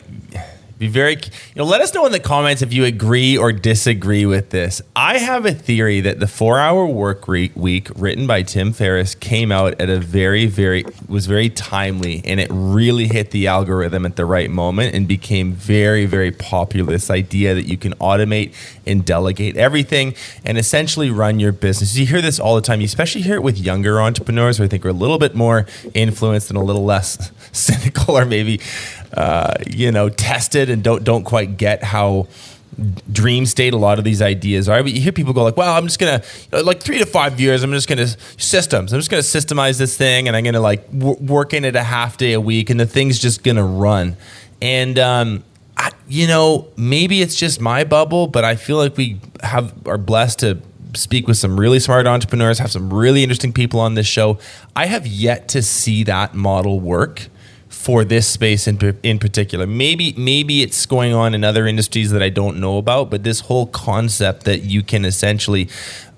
be 0.82 0.88
very, 0.88 1.14
you 1.14 1.58
know, 1.58 1.64
let 1.64 1.80
us 1.80 1.94
know 1.94 2.08
in 2.08 2.12
the 2.12 2.20
comments 2.20 2.64
if 2.64 2.74
you 2.74 2.86
agree 2.86 3.38
or 3.38 3.52
disagree 3.52 4.26
with 4.26 4.50
this. 4.50 4.82
I 4.96 5.20
have 5.20 5.46
a 5.46 5.54
theory 5.54 6.02
that 6.02 6.20
the 6.20 6.26
four 6.26 6.58
hour 6.58 6.88
work 6.88 7.28
week 7.28 7.88
written 7.96 8.26
by 8.26 8.42
Tim 8.42 8.74
Ferriss 8.74 9.14
came 9.14 9.52
out 9.52 9.80
at 9.80 9.92
a 9.92 10.00
very, 10.00 10.48
very, 10.48 10.84
was 11.08 11.28
very 11.28 11.52
timely 11.52 12.24
and 12.26 12.40
it 12.40 12.48
really 12.52 13.08
hit 13.08 13.30
the 13.30 13.46
algorithm 13.46 14.08
at 14.08 14.16
the 14.16 14.26
right 14.26 14.50
moment 14.50 14.96
and 14.96 15.08
became 15.08 15.54
very, 15.54 16.08
very 16.08 16.32
popular. 16.32 16.92
This 16.92 17.12
idea 17.12 17.54
that 17.54 17.68
you 17.68 17.78
can 17.78 17.94
automate 17.98 18.56
and 18.88 19.06
delegate 19.06 19.58
everything 19.58 20.16
and 20.44 20.58
essentially 20.58 21.12
run 21.12 21.40
your 21.40 21.52
business. 21.52 21.96
You 21.96 22.08
hear 22.08 22.24
this 22.24 22.40
all 22.40 22.56
the 22.56 22.62
time. 22.62 22.82
You 22.82 22.86
especially 22.86 23.22
hear 23.22 23.36
it 23.36 23.44
with 23.44 23.60
younger 23.60 24.02
entrepreneurs 24.02 24.58
who 24.58 24.64
I 24.64 24.68
think 24.68 24.84
are 24.84 24.90
a 24.90 24.94
little 24.94 25.20
bit 25.20 25.36
more 25.36 25.68
influenced 25.94 26.50
and 26.50 26.58
a 26.58 26.64
little 26.64 26.86
less 26.86 27.32
cynical 27.52 28.18
or 28.18 28.26
maybe 28.26 28.60
uh, 29.14 29.54
you 29.70 29.92
know, 29.92 30.10
tested 30.10 30.70
and 30.70 30.84
don't 30.84 31.04
don't 31.04 31.24
quite 31.24 31.58
get 31.58 31.84
how 31.84 32.28
dream 33.12 33.46
state 33.46 33.74
a 33.74 33.78
lot 33.78 33.98
of 33.98 34.06
these 34.06 34.22
ideas 34.22 34.70
are. 34.70 34.82
But 34.82 34.94
you 34.94 35.02
hear 35.02 35.12
people 35.12 35.34
go 35.34 35.44
like, 35.44 35.58
"Well, 35.58 35.76
I'm 35.76 35.86
just 35.86 36.00
gonna 36.00 36.22
like 36.52 36.82
three 36.82 37.00
to 37.00 37.06
five 37.06 37.40
years. 37.40 37.64
I'm 37.64 37.72
just 37.72 37.88
gonna 37.88 38.08
systems. 38.38 38.94
I'm 38.94 39.00
just 39.00 39.10
gonna 39.10 39.22
systemize 39.22 39.78
this 39.78 39.98
thing, 39.98 40.28
and 40.28 40.36
I'm 40.36 40.44
gonna 40.44 40.62
like 40.62 40.90
w- 40.98 41.18
work 41.22 41.54
in 41.54 41.66
it 41.66 41.76
a 41.76 41.84
half 41.84 42.18
day 42.18 42.34
a 42.34 42.42
week, 42.42 42.70
and 42.70 42.80
the 42.80 42.86
thing's 42.86 43.20
just 43.20 43.44
gonna 43.44 43.66
run." 43.66 44.16
And 44.62 44.98
um, 45.00 45.44
I, 45.78 45.92
you 46.08 46.28
know, 46.28 46.68
maybe 46.78 47.22
it's 47.22 47.36
just 47.36 47.60
my 47.60 47.84
bubble, 47.84 48.28
but 48.28 48.46
I 48.46 48.56
feel 48.56 48.78
like 48.78 48.96
we 48.98 49.20
have 49.44 49.74
are 49.88 49.98
blessed 49.98 50.40
to 50.40 50.60
speak 50.94 51.28
with 51.28 51.38
some 51.38 51.60
really 51.60 51.80
smart 51.80 52.06
entrepreneurs, 52.06 52.60
have 52.60 52.72
some 52.72 52.94
really 52.94 53.24
interesting 53.24 53.54
people 53.54 53.80
on 53.80 53.96
this 53.96 54.08
show. 54.08 54.38
I 54.76 54.88
have 54.88 55.08
yet 55.08 55.48
to 55.50 55.62
see 55.62 56.04
that 56.04 56.34
model 56.34 56.80
work 56.80 57.28
for 57.82 58.06
this 58.06 58.28
space 58.28 58.68
in, 58.68 58.78
in 59.02 59.18
particular. 59.18 59.66
Maybe 59.66 60.14
maybe 60.16 60.62
it's 60.62 60.86
going 60.86 61.16
on 61.16 61.34
in 61.34 61.44
other 61.44 61.66
industries 61.66 62.12
that 62.12 62.22
I 62.22 62.30
don't 62.30 62.60
know 62.60 62.78
about, 62.78 63.10
but 63.10 63.24
this 63.24 63.40
whole 63.40 63.66
concept 63.66 64.44
that 64.44 64.62
you 64.62 64.84
can 64.84 65.04
essentially, 65.04 65.68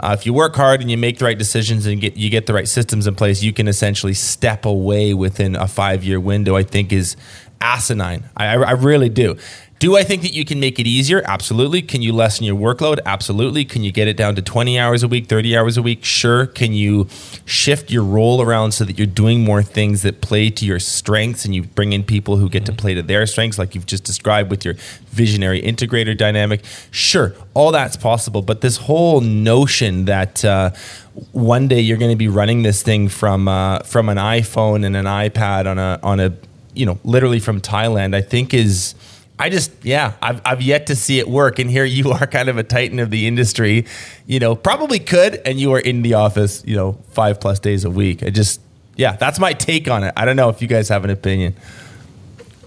uh, 0.02 0.14
if 0.20 0.26
you 0.26 0.34
work 0.34 0.58
hard 0.58 0.82
and 0.82 0.92
you 0.92 0.98
make 0.98 1.20
the 1.20 1.26
right 1.26 1.38
decisions 1.38 1.86
and 1.86 2.02
get 2.02 2.18
you 2.18 2.30
get 2.30 2.48
the 2.48 2.54
right 2.54 2.68
systems 2.68 3.08
in 3.08 3.16
place, 3.16 3.42
you 3.44 3.54
can 3.54 3.70
essentially 3.70 4.14
step 4.14 4.66
away 4.66 5.14
within 5.14 5.56
a 5.56 5.66
five 5.66 6.04
year 6.04 6.20
window. 6.20 6.58
I 6.58 6.64
think 6.64 6.92
is 6.92 7.16
asinine. 7.62 8.26
I, 8.36 8.58
I 8.58 8.72
really 8.72 9.08
do. 9.08 9.38
Do 9.84 9.98
I 9.98 10.04
think 10.06 10.22
that 10.22 10.32
you 10.32 10.46
can 10.46 10.62
make 10.62 10.80
it 10.80 10.88
easier? 10.88 11.22
Absolutely. 11.26 11.82
Can 11.82 12.02
you 12.02 12.14
lessen 12.14 12.46
your 12.46 12.56
workload? 12.56 13.00
Absolutely. 13.06 13.66
Can 13.66 13.84
you 13.84 13.92
get 13.92 14.08
it 14.08 14.16
down 14.16 14.34
to 14.36 14.42
20 14.42 14.80
hours 14.80 15.04
a 15.04 15.10
week, 15.10 15.28
30 15.28 15.58
hours 15.58 15.76
a 15.76 15.82
week? 15.82 16.06
Sure. 16.06 16.46
Can 16.46 16.72
you 16.72 17.06
shift 17.44 17.92
your 17.92 18.06
role 18.06 18.42
around 18.42 18.72
so 18.72 18.86
that 18.86 18.98
you're 18.98 19.06
doing 19.06 19.44
more 19.44 19.62
things 19.62 20.02
that 20.04 20.22
play 20.22 20.50
to 20.52 20.66
your 20.66 20.80
strengths 20.80 21.44
and 21.44 21.54
you 21.54 21.64
bring 21.64 21.92
in 21.92 22.06
people 22.06 22.38
who 22.38 22.48
get 22.48 22.64
mm-hmm. 22.64 22.78
to 22.78 22.82
play 22.82 22.94
to 22.94 23.02
their 23.02 23.26
strengths, 23.26 23.60
like 23.60 23.76
you've 23.76 23.86
just 23.86 24.06
described 24.06 24.50
with 24.50 24.64
your 24.64 24.76
visionary 25.10 25.62
integrator 25.62 26.18
dynamic? 26.18 26.64
Sure. 26.90 27.36
All 27.54 27.74
that's 27.74 27.98
possible. 27.98 28.42
But 28.42 28.62
this 28.62 28.78
whole 28.78 29.20
notion 29.20 30.06
that, 30.06 30.46
uh, 30.46 30.70
one 31.34 31.68
day 31.68 31.82
you're 31.82 31.98
going 31.98 32.10
to 32.10 32.16
be 32.16 32.30
running 32.30 32.64
this 32.64 32.84
thing 32.84 33.10
from 33.10 33.50
uh, 33.50 33.80
from 33.80 34.08
an 34.08 34.18
iPhone 34.18 34.86
and 34.86 34.96
an 34.96 35.06
iPad 35.06 35.70
on 35.70 35.78
a 35.78 36.00
on 36.02 36.22
a 36.22 36.34
you 36.74 36.86
know 36.86 36.98
literally 37.04 37.42
from 37.42 37.60
Thailand, 37.60 38.16
I 38.16 38.22
think 38.22 38.54
is 38.54 38.96
I 39.40 39.50
just, 39.50 39.72
yeah, 39.84 40.14
I've, 40.22 40.42
I've 40.46 40.62
yet 40.62 40.88
to 40.88 40.96
see 40.96 41.20
it 41.20 41.28
work. 41.28 41.60
And 41.60 41.70
here 41.70 41.86
you 41.86 42.12
are, 42.14 42.28
kind 42.28 42.50
of 42.50 42.58
a 42.58 42.64
titan 42.64 43.00
of 43.00 43.10
the 43.10 43.28
industry, 43.28 43.86
you 44.26 44.40
know, 44.40 44.56
probably 44.56 45.00
could, 45.00 45.42
and 45.46 45.60
you 45.60 45.74
are 45.74 45.80
in 45.80 46.02
the 46.02 46.14
office, 46.14 46.64
you 46.66 46.76
know, 46.76 46.94
five 47.10 47.40
plus 47.40 47.60
days 47.60 47.86
a 47.86 47.90
week. 47.90 48.24
I 48.24 48.30
just, 48.30 48.62
yeah, 48.96 49.16
that's 49.16 49.40
my 49.40 49.54
take 49.54 49.90
on 49.90 50.04
it. 50.04 50.14
I 50.16 50.26
don't 50.26 50.36
know 50.36 50.50
if 50.50 50.62
you 50.62 50.68
guys 50.68 50.90
have 50.90 51.04
an 51.04 51.10
opinion. 51.10 51.56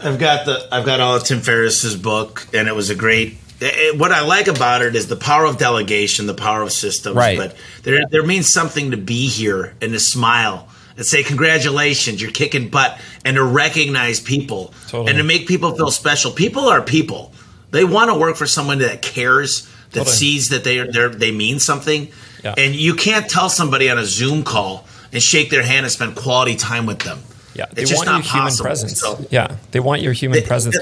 I've 0.01 0.19
got 0.19 0.45
the, 0.45 0.69
I've 0.71 0.85
got 0.85 1.01
all 1.01 1.17
of 1.17 1.25
Tim 1.25 1.41
Ferriss's 1.41 1.97
book, 1.97 2.47
and 2.53 2.69
it 2.69 2.75
was 2.75 2.91
a 2.91 2.95
great. 2.95 3.39
It, 3.61 3.99
what 3.99 4.13
I 4.13 4.21
like 4.21 4.49
about 4.49 4.83
it 4.83 4.95
is 4.95 5.07
the 5.09 5.17
power 5.17 5.47
of 5.47 5.57
delegation, 5.57 6.27
the 6.27 6.35
power 6.35 6.61
of 6.61 6.71
systems. 6.71 7.17
Right. 7.17 7.39
But 7.39 7.57
there, 7.85 8.07
there 8.11 8.23
means 8.23 8.53
something 8.53 8.91
to 8.91 8.99
be 8.99 9.29
here 9.29 9.75
and 9.81 9.93
to 9.93 10.01
smile 10.01 10.69
and 10.97 11.05
say 11.05 11.23
congratulations, 11.23 12.21
you're 12.21 12.31
kicking 12.31 12.69
butt, 12.69 12.99
and 13.25 13.37
to 13.37 13.45
recognize 13.45 14.21
people 14.21 14.73
totally. 14.89 15.11
and 15.11 15.19
to 15.19 15.25
make 15.25 15.47
people 15.47 15.75
feel 15.75 15.91
special. 15.91 16.31
People 16.31 16.65
are 16.65 16.83
people. 16.83 17.33
They 17.71 17.85
want 17.85 18.11
to 18.11 18.19
work 18.19 18.37
for 18.37 18.47
someone 18.47 18.79
that 18.79 19.03
cares, 19.03 19.67
that 19.91 20.01
totally. 20.01 20.17
sees 20.17 20.49
that 20.51 20.65
they 20.65 20.79
are 20.79 21.09
they 21.09 21.33
mean 21.33 21.59
something. 21.59 22.09
Yeah. 22.43 22.55
And 22.57 22.75
you 22.75 22.95
can't 22.95 23.29
tell 23.29 23.49
somebody 23.49 23.91
on 23.91 23.99
a 23.99 24.05
Zoom 24.05 24.45
call 24.45 24.87
and 25.13 25.23
shake 25.23 25.51
their 25.51 25.63
hand 25.63 25.85
and 25.85 25.93
spend 25.93 26.17
quality 26.17 26.57
time 26.57 26.87
with 26.87 27.01
them. 27.01 27.21
Yeah, 27.55 27.67
they 27.73 27.83
it's 27.83 27.95
want 27.95 28.09
your 28.09 28.21
human 28.21 28.55
presence. 28.55 29.01
So, 29.01 29.25
yeah, 29.31 29.57
they 29.71 29.81
want 29.81 30.03
your 30.03 30.13
human 30.13 30.41
they, 30.41 30.47
presence. 30.47 30.77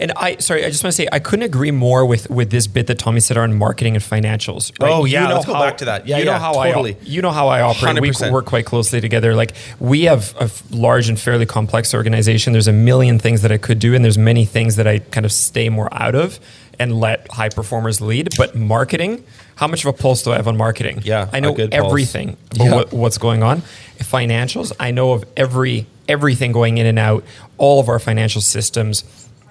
And 0.00 0.12
I 0.12 0.36
sorry, 0.36 0.64
I 0.64 0.70
just 0.70 0.84
want 0.84 0.92
to 0.92 0.96
say 0.96 1.08
I 1.10 1.18
couldn't 1.18 1.44
agree 1.44 1.70
more 1.70 2.06
with 2.06 2.30
with 2.30 2.50
this 2.50 2.66
bit 2.66 2.86
that 2.86 2.98
Tommy 2.98 3.20
said 3.20 3.36
on 3.36 3.54
marketing 3.54 3.96
and 3.96 4.04
financials. 4.04 4.72
Right? 4.80 4.92
Oh 4.92 5.04
yeah, 5.04 5.22
you 5.22 5.28
know 5.28 5.34
let's 5.34 5.46
how, 5.46 5.54
go 5.54 5.58
back 5.58 5.78
to 5.78 5.86
that. 5.86 6.06
Yeah, 6.06 6.18
you 6.18 6.24
yeah, 6.24 6.32
know 6.32 6.38
how 6.38 6.52
totally. 6.52 6.94
I 6.94 6.98
you 7.02 7.22
know 7.22 7.30
how 7.30 7.48
I 7.48 7.62
operate. 7.62 7.96
100%. 7.96 8.26
We 8.26 8.30
work 8.30 8.46
quite 8.46 8.64
closely 8.64 9.00
together. 9.00 9.34
Like 9.34 9.54
we 9.80 10.02
have 10.02 10.36
a 10.40 10.50
large 10.74 11.08
and 11.08 11.18
fairly 11.18 11.46
complex 11.46 11.94
organization. 11.94 12.52
There's 12.52 12.68
a 12.68 12.72
million 12.72 13.18
things 13.18 13.42
that 13.42 13.50
I 13.50 13.58
could 13.58 13.78
do, 13.78 13.94
and 13.94 14.04
there's 14.04 14.18
many 14.18 14.44
things 14.44 14.76
that 14.76 14.86
I 14.86 15.00
kind 15.00 15.26
of 15.26 15.32
stay 15.32 15.68
more 15.68 15.88
out 15.92 16.14
of 16.14 16.38
and 16.78 16.98
let 16.98 17.28
high 17.30 17.48
performers 17.48 18.00
lead. 18.00 18.28
But 18.36 18.54
marketing, 18.54 19.24
how 19.56 19.66
much 19.66 19.84
of 19.84 19.92
a 19.92 19.92
pulse 19.92 20.22
do 20.22 20.32
I 20.32 20.36
have 20.36 20.48
on 20.48 20.56
marketing? 20.56 21.00
Yeah, 21.02 21.28
I 21.32 21.40
know 21.40 21.54
everything 21.54 22.36
yeah. 22.54 22.74
what, 22.74 22.92
what's 22.92 23.18
going 23.18 23.42
on. 23.42 23.62
Financials, 23.98 24.72
I 24.78 24.92
know 24.92 25.12
of 25.12 25.24
every 25.36 25.86
everything 26.08 26.52
going 26.52 26.78
in 26.78 26.86
and 26.86 26.98
out, 26.98 27.24
all 27.58 27.80
of 27.80 27.88
our 27.88 27.98
financial 27.98 28.40
systems. 28.40 29.04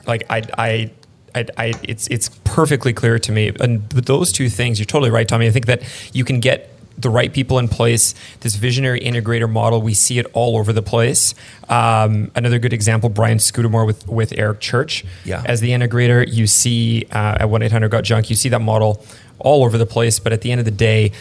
Like 0.08 0.24
I, 0.30 0.42
I 0.58 0.92
I, 1.36 1.46
I, 1.58 1.74
it's 1.84 2.08
it's 2.08 2.30
perfectly 2.46 2.94
clear 2.94 3.20
to 3.20 3.32
me. 3.32 3.52
And 3.60 3.88
those 3.90 4.32
two 4.32 4.50
things, 4.50 4.80
you're 4.80 4.86
totally 4.86 5.12
right, 5.12 5.28
Tommy. 5.28 5.46
I 5.46 5.52
think 5.52 5.68
that 5.68 5.84
you 6.14 6.24
can 6.24 6.40
get 6.40 6.72
the 6.98 7.12
right 7.12 7.32
people 7.32 7.60
in 7.60 7.68
place. 7.68 8.16
This 8.40 8.56
visionary 8.56 9.00
integrator 9.02 9.48
model, 9.48 9.82
we 9.82 9.94
see 9.94 10.18
it 10.18 10.26
all 10.34 10.58
over 10.58 10.74
the 10.74 10.82
place. 10.82 11.36
Um, 11.70 12.32
another 12.36 12.58
good 12.58 12.74
example, 12.74 13.10
Brian 13.10 13.38
Scudamore 13.38 13.86
with 13.86 14.08
with 14.08 14.34
Eric 14.36 14.62
Church 14.62 15.06
yeah. 15.26 15.44
as 15.46 15.62
the 15.62 15.70
integrator. 15.72 16.26
You 16.28 16.48
see 16.48 17.06
uh, 17.12 17.38
at 17.42 17.50
one 17.50 17.62
eight 17.62 17.72
hundred 17.72 17.90
got 17.90 18.04
junk. 18.04 18.30
You 18.30 18.36
see 18.36 18.50
that 18.50 18.62
model 18.62 19.06
all 19.38 19.64
over 19.64 19.78
the 19.78 19.86
place. 19.86 20.18
But 20.20 20.34
at 20.34 20.42
the 20.42 20.52
end 20.52 20.60
of 20.60 20.66
the 20.66 20.72
day. 20.72 21.12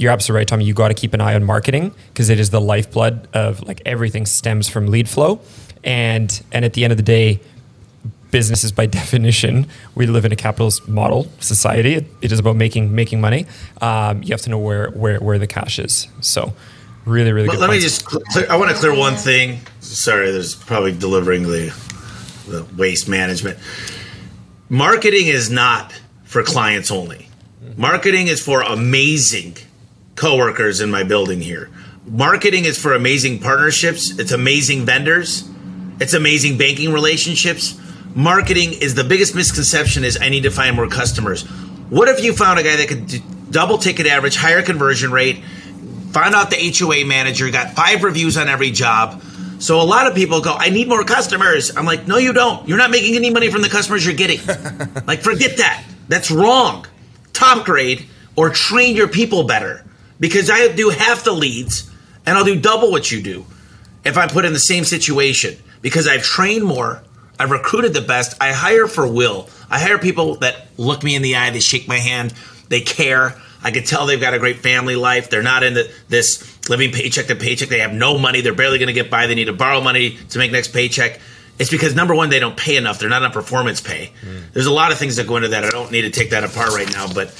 You're 0.00 0.12
absolutely 0.12 0.38
right, 0.38 0.46
Tommy. 0.46 0.64
You 0.64 0.74
got 0.74 0.88
to 0.88 0.94
keep 0.94 1.12
an 1.12 1.20
eye 1.20 1.34
on 1.34 1.42
marketing 1.42 1.92
because 2.12 2.28
it 2.28 2.38
is 2.38 2.50
the 2.50 2.60
lifeblood 2.60 3.26
of 3.34 3.60
like 3.66 3.82
everything 3.84 4.26
stems 4.26 4.68
from 4.68 4.86
lead 4.86 5.08
flow, 5.08 5.40
and 5.82 6.40
and 6.52 6.64
at 6.64 6.74
the 6.74 6.84
end 6.84 6.92
of 6.92 6.98
the 6.98 7.02
day, 7.02 7.40
businesses 8.30 8.72
by 8.72 8.86
definition 9.00 9.66
we 9.94 10.06
live 10.06 10.24
in 10.24 10.32
a 10.32 10.36
capitalist 10.36 10.88
model 10.88 11.30
society 11.40 11.94
it, 11.94 12.06
it 12.22 12.32
is 12.32 12.38
about 12.38 12.56
making 12.56 12.94
making 12.94 13.20
money 13.20 13.46
um, 13.80 14.22
you 14.22 14.30
have 14.30 14.40
to 14.42 14.50
know 14.50 14.58
where 14.58 14.90
where 14.90 15.18
where 15.20 15.38
the 15.38 15.46
cash 15.46 15.78
is 15.78 16.08
so 16.20 16.52
really 17.08 17.32
really 17.32 17.48
Let, 17.48 17.54
good 17.54 17.60
let 17.60 17.70
me 17.70 17.80
just 17.80 18.04
clear, 18.04 18.46
I 18.50 18.56
want 18.56 18.70
to 18.70 18.76
clear 18.76 18.94
one 18.94 19.14
thing. 19.14 19.60
Sorry, 19.80 20.30
there's 20.30 20.54
probably 20.54 20.92
delivering 20.96 21.44
the 21.44 21.74
the 22.46 22.66
waste 22.76 23.08
management. 23.08 23.58
Marketing 24.68 25.26
is 25.26 25.50
not 25.50 25.92
for 26.24 26.42
clients 26.42 26.90
only. 26.90 27.28
Marketing 27.76 28.26
is 28.28 28.42
for 28.42 28.62
amazing 28.62 29.56
coworkers 30.14 30.80
in 30.80 30.90
my 30.90 31.02
building 31.02 31.40
here. 31.40 31.70
Marketing 32.06 32.64
is 32.64 32.80
for 32.80 32.94
amazing 32.94 33.38
partnerships. 33.38 34.18
It's 34.18 34.32
amazing 34.32 34.84
vendors. 34.84 35.48
It's 36.00 36.14
amazing 36.14 36.58
banking 36.58 36.92
relationships. 36.92 37.78
Marketing 38.18 38.72
is 38.72 38.96
the 38.96 39.04
biggest 39.04 39.36
misconception 39.36 40.02
is 40.02 40.18
I 40.20 40.28
need 40.28 40.42
to 40.42 40.50
find 40.50 40.74
more 40.74 40.88
customers. 40.88 41.44
What 41.88 42.08
if 42.08 42.20
you 42.20 42.32
found 42.32 42.58
a 42.58 42.64
guy 42.64 42.74
that 42.74 42.88
could 42.88 43.06
d- 43.06 43.22
double 43.48 43.78
ticket 43.78 44.08
average, 44.08 44.34
higher 44.34 44.60
conversion 44.60 45.12
rate, 45.12 45.40
found 46.10 46.34
out 46.34 46.50
the 46.50 46.56
HOA 46.56 47.06
manager, 47.06 47.48
got 47.48 47.76
five 47.76 48.02
reviews 48.02 48.36
on 48.36 48.48
every 48.48 48.72
job. 48.72 49.22
So 49.60 49.80
a 49.80 49.84
lot 49.84 50.08
of 50.08 50.16
people 50.16 50.40
go, 50.40 50.52
I 50.52 50.70
need 50.70 50.88
more 50.88 51.04
customers. 51.04 51.76
I'm 51.76 51.84
like, 51.84 52.08
no, 52.08 52.16
you 52.16 52.32
don't. 52.32 52.66
You're 52.68 52.76
not 52.76 52.90
making 52.90 53.14
any 53.14 53.30
money 53.30 53.52
from 53.52 53.62
the 53.62 53.68
customers 53.68 54.04
you're 54.04 54.16
getting. 54.16 54.44
like, 55.06 55.20
forget 55.20 55.58
that. 55.58 55.84
That's 56.08 56.28
wrong. 56.28 56.86
Top 57.32 57.64
grade 57.64 58.04
or 58.34 58.50
train 58.50 58.96
your 58.96 59.06
people 59.06 59.44
better 59.44 59.84
because 60.18 60.50
I 60.50 60.66
do 60.74 60.90
half 60.90 61.22
the 61.22 61.30
leads 61.30 61.88
and 62.26 62.36
I'll 62.36 62.44
do 62.44 62.60
double 62.60 62.90
what 62.90 63.12
you 63.12 63.22
do 63.22 63.46
if 64.04 64.18
I'm 64.18 64.28
put 64.28 64.44
in 64.44 64.52
the 64.52 64.58
same 64.58 64.82
situation 64.82 65.56
because 65.82 66.08
I've 66.08 66.24
trained 66.24 66.64
more. 66.64 67.04
I've 67.38 67.50
recruited 67.50 67.94
the 67.94 68.00
best. 68.00 68.36
I 68.40 68.52
hire 68.52 68.88
for 68.88 69.06
will. 69.06 69.48
I 69.70 69.78
hire 69.78 69.98
people 69.98 70.36
that 70.36 70.68
look 70.76 71.02
me 71.02 71.14
in 71.14 71.22
the 71.22 71.36
eye, 71.36 71.50
they 71.50 71.60
shake 71.60 71.86
my 71.88 71.98
hand, 71.98 72.34
they 72.68 72.80
care. 72.80 73.40
I 73.62 73.70
can 73.70 73.84
tell 73.84 74.06
they've 74.06 74.20
got 74.20 74.34
a 74.34 74.38
great 74.38 74.58
family 74.58 74.94
life. 74.96 75.30
They're 75.30 75.42
not 75.42 75.62
in 75.64 75.74
the, 75.74 75.90
this 76.08 76.68
living 76.68 76.92
paycheck 76.92 77.26
to 77.26 77.34
paycheck. 77.34 77.68
They 77.68 77.80
have 77.80 77.92
no 77.92 78.16
money. 78.16 78.40
They're 78.40 78.54
barely 78.54 78.78
going 78.78 78.86
to 78.86 78.92
get 78.92 79.10
by. 79.10 79.26
They 79.26 79.34
need 79.34 79.46
to 79.46 79.52
borrow 79.52 79.80
money 79.80 80.16
to 80.30 80.38
make 80.38 80.52
next 80.52 80.68
paycheck. 80.68 81.18
It's 81.58 81.70
because 81.70 81.92
number 81.94 82.14
one, 82.14 82.30
they 82.30 82.38
don't 82.38 82.56
pay 82.56 82.76
enough. 82.76 83.00
They're 83.00 83.08
not 83.08 83.24
on 83.24 83.32
performance 83.32 83.80
pay. 83.80 84.12
Hmm. 84.20 84.38
There's 84.52 84.66
a 84.66 84.72
lot 84.72 84.92
of 84.92 84.98
things 84.98 85.16
that 85.16 85.26
go 85.26 85.36
into 85.36 85.48
that. 85.48 85.64
I 85.64 85.70
don't 85.70 85.90
need 85.90 86.02
to 86.02 86.10
take 86.10 86.30
that 86.30 86.44
apart 86.44 86.70
right 86.70 86.90
now, 86.92 87.12
but 87.12 87.30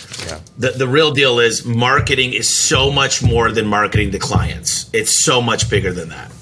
the, 0.59 0.73
the 0.73 0.89
real 0.89 1.13
deal 1.13 1.39
is 1.39 1.65
marketing 1.65 2.33
is 2.33 2.53
so 2.53 2.91
much 2.91 3.23
more 3.23 3.53
than 3.53 3.67
marketing 3.69 4.11
to 4.11 4.19
clients. 4.19 4.91
It's 4.93 5.17
so 5.25 5.41
much 5.41 5.71
bigger 5.71 5.93
than 5.93 6.09
that. 6.09 6.33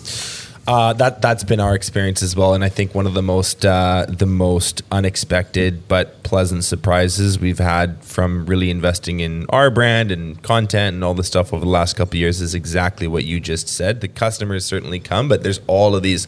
Uh, 0.67 0.93
that 0.95 1.23
that's 1.23 1.45
been 1.45 1.61
our 1.61 1.77
experience 1.77 2.23
as 2.23 2.35
well, 2.35 2.53
and 2.53 2.65
I 2.65 2.69
think 2.69 2.93
one 2.93 3.07
of 3.07 3.15
the 3.15 3.23
most 3.23 3.65
uh, 3.65 4.05
the 4.09 4.27
most 4.27 4.83
unexpected 4.91 5.87
but 5.87 6.25
pleasant 6.25 6.65
surprises 6.65 7.39
we've 7.39 7.61
had 7.61 8.03
from 8.03 8.47
really 8.47 8.71
investing 8.71 9.21
in 9.21 9.47
our 9.51 9.71
brand 9.71 10.11
and 10.11 10.43
content 10.43 10.95
and 10.95 11.05
all 11.05 11.15
the 11.15 11.23
stuff 11.23 11.53
over 11.55 11.65
the 11.65 11.71
last 11.71 11.95
couple 11.97 12.19
years 12.19 12.41
is 12.41 12.53
exactly 12.53 13.07
what 13.07 13.23
you 13.23 13.39
just 13.39 13.69
said. 13.69 14.01
The 14.01 14.09
customers 14.09 14.65
certainly 14.65 14.99
come, 14.99 15.29
but 15.29 15.45
there's 15.45 15.61
all 15.69 15.95
of 15.95 16.03
these 16.03 16.27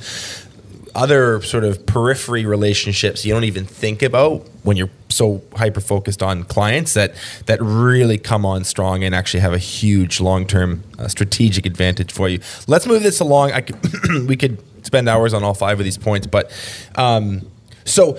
other 0.94 1.42
sort 1.42 1.64
of 1.64 1.84
periphery 1.86 2.44
relationships 2.46 3.24
you 3.24 3.32
don't 3.32 3.44
even 3.44 3.64
think 3.64 4.02
about 4.02 4.46
when 4.62 4.76
you're 4.76 4.90
so 5.08 5.42
hyper 5.54 5.80
focused 5.80 6.22
on 6.22 6.44
clients 6.44 6.94
that 6.94 7.14
that 7.46 7.60
really 7.62 8.18
come 8.18 8.44
on 8.44 8.64
strong 8.64 9.02
and 9.02 9.14
actually 9.14 9.40
have 9.40 9.52
a 9.52 9.58
huge 9.58 10.20
long 10.20 10.46
term 10.46 10.82
uh, 10.98 11.08
strategic 11.08 11.66
advantage 11.66 12.12
for 12.12 12.28
you. 12.28 12.40
Let's 12.66 12.86
move 12.86 13.02
this 13.02 13.20
along. 13.20 13.52
I 13.52 13.62
could, 13.62 13.78
we 14.28 14.36
could 14.36 14.62
spend 14.84 15.08
hours 15.08 15.34
on 15.34 15.42
all 15.42 15.54
five 15.54 15.78
of 15.78 15.84
these 15.84 15.98
points, 15.98 16.26
but 16.26 16.50
um, 16.96 17.50
so 17.84 18.18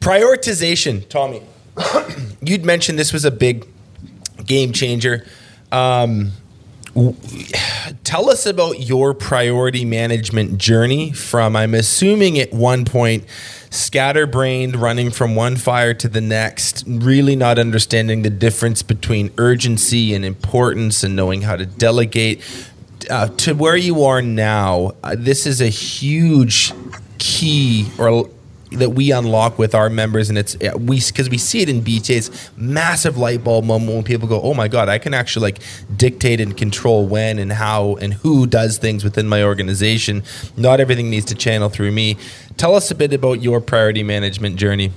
prioritization, 0.00 1.08
Tommy. 1.08 1.42
you'd 2.42 2.64
mentioned 2.64 2.98
this 2.98 3.12
was 3.12 3.24
a 3.24 3.30
big 3.30 3.66
game 4.44 4.72
changer. 4.72 5.26
Um, 5.70 6.32
tell 8.02 8.28
us 8.30 8.46
about 8.46 8.80
your 8.80 9.14
priority 9.14 9.84
management 9.84 10.58
journey 10.58 11.12
from 11.12 11.54
i'm 11.54 11.74
assuming 11.74 12.38
at 12.38 12.52
one 12.52 12.84
point 12.84 13.24
scatterbrained 13.70 14.76
running 14.76 15.10
from 15.10 15.34
one 15.34 15.56
fire 15.56 15.94
to 15.94 16.08
the 16.08 16.20
next 16.20 16.84
really 16.86 17.36
not 17.36 17.58
understanding 17.58 18.22
the 18.22 18.30
difference 18.30 18.82
between 18.82 19.30
urgency 19.38 20.14
and 20.14 20.24
importance 20.24 21.02
and 21.02 21.14
knowing 21.14 21.42
how 21.42 21.56
to 21.56 21.66
delegate 21.66 22.42
uh, 23.10 23.28
to 23.28 23.54
where 23.54 23.76
you 23.76 24.04
are 24.04 24.22
now 24.22 24.92
uh, 25.02 25.14
this 25.18 25.46
is 25.46 25.60
a 25.60 25.68
huge 25.68 26.72
key 27.18 27.90
or 27.98 28.28
that 28.72 28.90
we 28.90 29.12
unlock 29.12 29.58
with 29.58 29.74
our 29.74 29.88
members, 29.88 30.28
and 30.28 30.38
it's 30.38 30.56
we 30.76 31.00
because 31.00 31.30
we 31.30 31.38
see 31.38 31.60
it 31.60 31.68
in 31.68 31.82
BTA's 31.82 32.50
massive 32.56 33.16
light 33.16 33.42
bulb 33.42 33.64
moment 33.64 33.92
when 33.92 34.04
people 34.04 34.28
go, 34.28 34.40
"Oh 34.40 34.54
my 34.54 34.68
god, 34.68 34.88
I 34.88 34.98
can 34.98 35.14
actually 35.14 35.44
like 35.44 35.58
dictate 35.96 36.40
and 36.40 36.56
control 36.56 37.06
when 37.06 37.38
and 37.38 37.52
how 37.52 37.96
and 37.96 38.14
who 38.14 38.46
does 38.46 38.78
things 38.78 39.04
within 39.04 39.28
my 39.28 39.42
organization. 39.42 40.22
Not 40.56 40.80
everything 40.80 41.10
needs 41.10 41.26
to 41.26 41.34
channel 41.34 41.68
through 41.68 41.92
me." 41.92 42.16
Tell 42.56 42.74
us 42.74 42.90
a 42.90 42.94
bit 42.94 43.12
about 43.12 43.42
your 43.42 43.60
priority 43.60 44.02
management 44.02 44.56
journey. 44.56 44.92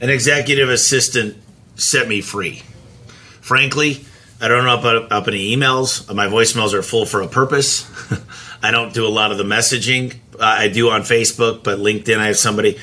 An 0.00 0.10
executive 0.10 0.68
assistant 0.68 1.36
set 1.76 2.08
me 2.08 2.20
free. 2.20 2.62
Frankly, 3.40 4.04
I 4.40 4.48
don't 4.48 4.64
know 4.64 4.74
up, 4.74 5.12
up 5.12 5.28
any 5.28 5.54
emails. 5.56 6.12
My 6.12 6.26
voicemails 6.26 6.74
are 6.74 6.82
full 6.82 7.06
for 7.06 7.22
a 7.22 7.28
purpose. 7.28 7.88
I 8.62 8.72
don't 8.72 8.92
do 8.92 9.06
a 9.06 9.08
lot 9.08 9.30
of 9.30 9.38
the 9.38 9.44
messaging. 9.44 10.16
I 10.40 10.68
do 10.68 10.90
on 10.90 11.02
Facebook, 11.02 11.62
but 11.62 11.78
LinkedIn, 11.78 12.18
I 12.18 12.26
have 12.26 12.36
somebody. 12.36 12.78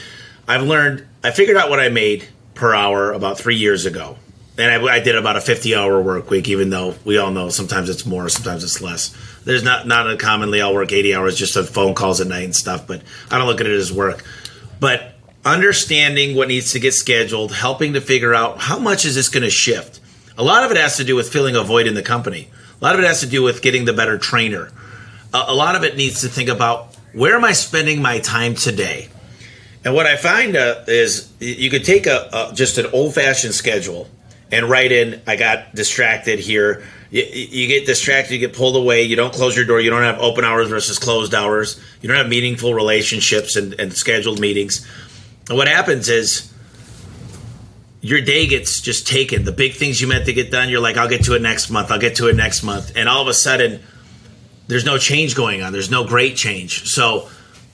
I've 0.48 0.64
learned, 0.64 1.06
I 1.24 1.32
figured 1.32 1.58
out 1.58 1.70
what 1.70 1.80
I 1.80 1.90
made 1.90 2.28
per 2.54 2.74
hour 2.74 3.12
about 3.12 3.38
three 3.38 3.56
years 3.56 3.86
ago. 3.86 4.18
And 4.58 4.70
I, 4.70 4.96
I 4.96 5.00
did 5.00 5.16
about 5.16 5.38
a 5.38 5.42
50 5.42 5.74
hour 5.76 6.02
work 6.02 6.30
week, 6.30 6.50
even 6.50 6.70
though 6.70 6.96
we 7.06 7.18
all 7.18 7.32
know 7.32 7.50
sometimes 7.50 7.90
it's 7.90 8.06
more, 8.06 8.28
sometimes 8.30 8.64
it's 8.64 8.82
less. 8.82 9.16
There's 9.46 9.64
not, 9.64 9.88
not 9.88 10.10
a 10.10 10.18
commonly 10.18 10.62
I'll 10.62 10.74
work 10.74 10.92
80 10.92 11.16
hours 11.16 11.38
just 11.38 11.56
on 11.56 11.64
phone 11.64 11.96
calls 11.96 12.20
at 12.20 12.28
night 12.28 12.44
and 12.44 12.56
stuff, 12.56 12.86
but 12.86 13.02
I 13.32 13.38
don't 13.38 13.48
look 13.48 13.62
at 13.62 13.68
it 13.68 13.78
as 13.78 13.94
work. 13.94 14.24
But 14.80 15.14
understanding 15.46 16.36
what 16.36 16.50
needs 16.50 16.74
to 16.74 16.80
get 16.80 16.94
scheduled, 16.94 17.54
helping 17.54 17.94
to 17.94 18.02
figure 18.02 18.34
out 18.34 18.60
how 18.60 18.80
much 18.80 19.06
is 19.06 19.16
this 19.16 19.30
going 19.30 19.44
to 19.44 19.50
shift. 19.50 20.00
A 20.38 20.44
lot 20.44 20.64
of 20.64 20.72
it 20.72 20.78
has 20.78 20.98
to 20.98 21.04
do 21.04 21.16
with 21.16 21.32
filling 21.32 21.56
a 21.56 21.64
void 21.64 21.88
in 21.88 21.94
the 21.94 22.04
company. 22.04 22.50
A 22.82 22.84
lot 22.84 22.96
of 22.96 23.02
it 23.02 23.08
has 23.08 23.22
to 23.22 23.28
do 23.28 23.42
with 23.44 23.62
getting 23.62 23.86
the 23.86 23.94
better 23.94 24.18
trainer. 24.18 24.72
A, 25.34 25.46
a 25.48 25.54
lot 25.54 25.76
of 25.76 25.84
it 25.84 25.98
needs 25.98 26.22
to 26.22 26.28
think 26.28 26.50
about 26.50 26.89
where 27.14 27.36
am 27.36 27.44
I 27.44 27.54
spending 27.54 28.02
my 28.02 28.20
time 28.20 28.56
today? 28.56 29.10
And 29.84 29.94
what 29.94 30.06
I 30.06 30.18
find 30.18 30.56
uh, 30.56 30.84
is 30.88 31.32
you 31.40 31.70
could 31.70 31.86
take 31.86 32.06
a, 32.06 32.30
a 32.34 32.54
just 32.54 32.78
an 32.78 32.88
old 32.88 33.16
fashioned 33.16 33.54
schedule 33.54 34.10
and 34.52 34.70
write 34.70 34.92
in, 34.92 35.22
I 35.28 35.36
got 35.36 35.74
distracted 35.74 36.40
here. 36.40 36.84
You, 37.12 37.24
you, 37.24 37.68
get 37.68 37.86
distracted, 37.86 38.34
you 38.34 38.40
get 38.40 38.54
pulled 38.56 38.76
away, 38.76 39.04
you 39.04 39.16
don't 39.16 39.34
close 39.34 39.56
your 39.56 39.66
door, 39.66 39.80
you 39.80 39.90
don't 39.90 40.04
have 40.04 40.20
open 40.20 40.44
hours 40.44 40.70
versus 40.70 41.00
closed 41.00 41.34
hours, 41.34 41.80
you 42.02 42.08
don't 42.08 42.18
have 42.18 42.30
meaningful 42.30 42.74
relationships 42.74 43.56
and, 43.56 43.74
and 43.80 43.94
scheduled 43.94 44.40
meetings. 44.40 44.86
And 45.50 45.58
what 45.58 45.68
happens 45.68 46.10
is 46.10 46.52
your 48.02 48.22
day 48.22 48.48
gets 48.48 48.82
just 48.82 49.08
taken. 49.08 49.44
The 49.44 49.52
big 49.52 49.74
things 49.74 50.02
you 50.02 50.08
meant 50.08 50.26
to 50.26 50.34
get 50.34 50.52
done, 50.52 50.70
you're 50.70 50.82
like, 50.82 50.98
I'll 50.98 51.10
get 51.10 51.26
to 51.26 51.36
it 51.36 51.42
next 51.42 51.70
month, 51.70 51.92
I'll 51.92 52.00
get 52.00 52.16
to 52.18 52.28
it 52.28 52.36
next 52.36 52.64
month. 52.64 52.94
And 52.96 53.10
all 53.10 53.22
of 53.22 53.28
a 53.28 53.34
sudden, 53.34 53.82
there's 54.70 54.86
no 54.86 55.00
change 55.00 55.36
going 55.36 55.64
on. 55.64 55.74
There's 55.74 55.90
no 55.90 56.06
great 56.06 56.38
change. 56.38 56.88
So 56.88 57.28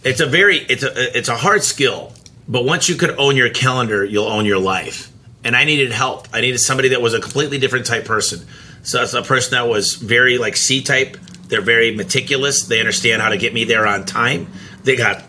it's 0.04 0.22
a 0.22 0.26
very 0.26 0.58
it's 0.58 0.82
a 0.82 1.18
it's 1.18 1.28
a 1.28 1.36
hard 1.36 1.62
skill. 1.62 2.14
But 2.48 2.64
once 2.64 2.88
you 2.88 2.96
could 2.96 3.12
own 3.20 3.36
your 3.36 3.50
calendar, 3.50 4.04
you'll 4.06 4.28
own 4.28 4.46
your 4.46 4.60
life. 4.60 5.12
And 5.44 5.56
I 5.56 5.66
needed 5.66 5.92
help. 5.92 6.28
I 6.32 6.42
needed 6.42 6.60
somebody 6.60 6.90
that 6.90 7.02
was 7.02 7.14
a 7.14 7.20
completely 7.20 7.58
different 7.60 7.86
type 7.86 8.06
person. 8.06 8.48
So 8.84 9.04
it's 9.04 9.14
a 9.14 9.22
person 9.22 9.52
that 9.52 9.68
was 9.68 9.96
very 9.96 10.38
like 10.38 10.56
C 10.56 10.82
type. 10.82 11.18
They're 11.50 11.62
very 11.62 11.94
meticulous. 11.94 12.64
They 12.64 12.80
understand 12.80 13.22
how 13.22 13.30
to 13.30 13.38
get 13.38 13.54
me 13.54 13.66
there 13.66 13.86
on 13.86 14.06
time. 14.06 14.48
They 14.84 14.96
got 14.96 15.24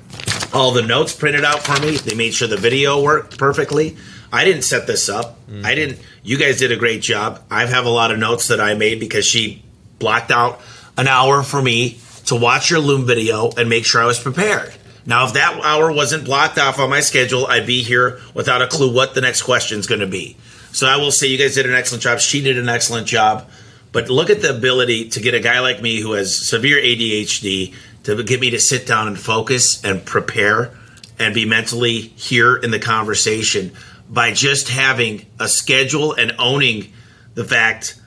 all 0.54 0.70
the 0.70 0.82
notes 0.82 1.14
printed 1.14 1.44
out 1.44 1.64
for 1.64 1.80
me. 1.80 1.96
They 1.96 2.14
made 2.14 2.32
sure 2.32 2.46
the 2.46 2.56
video 2.56 3.02
worked 3.02 3.38
perfectly. 3.38 3.96
I 4.32 4.44
didn't 4.44 4.62
set 4.62 4.86
this 4.86 5.08
up. 5.08 5.36
Mm-hmm. 5.48 5.66
I 5.66 5.74
didn't. 5.74 5.98
You 6.22 6.38
guys 6.38 6.58
did 6.58 6.70
a 6.70 6.76
great 6.76 7.02
job. 7.02 7.42
I 7.50 7.66
have 7.66 7.86
a 7.86 7.90
lot 7.90 8.12
of 8.12 8.18
notes 8.18 8.48
that 8.48 8.60
I 8.60 8.74
made 8.74 9.00
because 9.00 9.26
she 9.26 9.64
blocked 9.98 10.30
out 10.30 10.60
an 10.96 11.08
hour 11.08 11.42
for 11.42 11.60
me 11.62 11.98
to 12.26 12.36
watch 12.36 12.70
your 12.70 12.80
Loom 12.80 13.06
video 13.06 13.50
and 13.56 13.68
make 13.68 13.84
sure 13.84 14.02
I 14.02 14.06
was 14.06 14.18
prepared. 14.18 14.72
Now, 15.06 15.26
if 15.26 15.34
that 15.34 15.60
hour 15.62 15.92
wasn't 15.92 16.24
blocked 16.24 16.58
off 16.58 16.80
on 16.80 16.90
my 16.90 17.00
schedule, 17.00 17.46
I'd 17.46 17.66
be 17.66 17.82
here 17.82 18.20
without 18.34 18.60
a 18.60 18.66
clue 18.66 18.92
what 18.92 19.14
the 19.14 19.20
next 19.20 19.42
question 19.42 19.78
is 19.78 19.86
going 19.86 20.00
to 20.00 20.06
be. 20.06 20.36
So 20.72 20.86
I 20.86 20.96
will 20.96 21.12
say 21.12 21.28
you 21.28 21.38
guys 21.38 21.54
did 21.54 21.66
an 21.66 21.74
excellent 21.74 22.02
job. 22.02 22.18
She 22.18 22.42
did 22.42 22.58
an 22.58 22.68
excellent 22.68 23.06
job. 23.06 23.48
But 23.92 24.10
look 24.10 24.30
at 24.30 24.42
the 24.42 24.54
ability 24.54 25.10
to 25.10 25.20
get 25.20 25.32
a 25.32 25.40
guy 25.40 25.60
like 25.60 25.80
me 25.80 26.00
who 26.00 26.12
has 26.12 26.36
severe 26.36 26.76
ADHD 26.76 27.74
to 28.02 28.22
get 28.22 28.40
me 28.40 28.50
to 28.50 28.60
sit 28.60 28.86
down 28.86 29.06
and 29.08 29.18
focus 29.18 29.82
and 29.84 30.04
prepare 30.04 30.72
and 31.18 31.34
be 31.34 31.46
mentally 31.46 32.00
here 32.00 32.56
in 32.56 32.70
the 32.72 32.78
conversation 32.78 33.72
by 34.08 34.32
just 34.32 34.68
having 34.68 35.24
a 35.40 35.48
schedule 35.48 36.12
and 36.12 36.32
owning 36.38 36.92
the 37.34 37.44
fact 37.44 38.00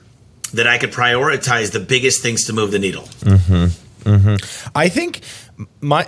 that 0.52 0.66
I 0.66 0.78
could 0.78 0.92
prioritize 0.92 1.72
the 1.72 1.80
biggest 1.80 2.22
things 2.22 2.44
to 2.44 2.52
move 2.52 2.70
the 2.70 2.78
needle. 2.78 3.04
Mm-hmm. 3.20 4.08
Mm-hmm. 4.08 4.70
I 4.74 4.88
think 4.88 5.20
my 5.80 6.06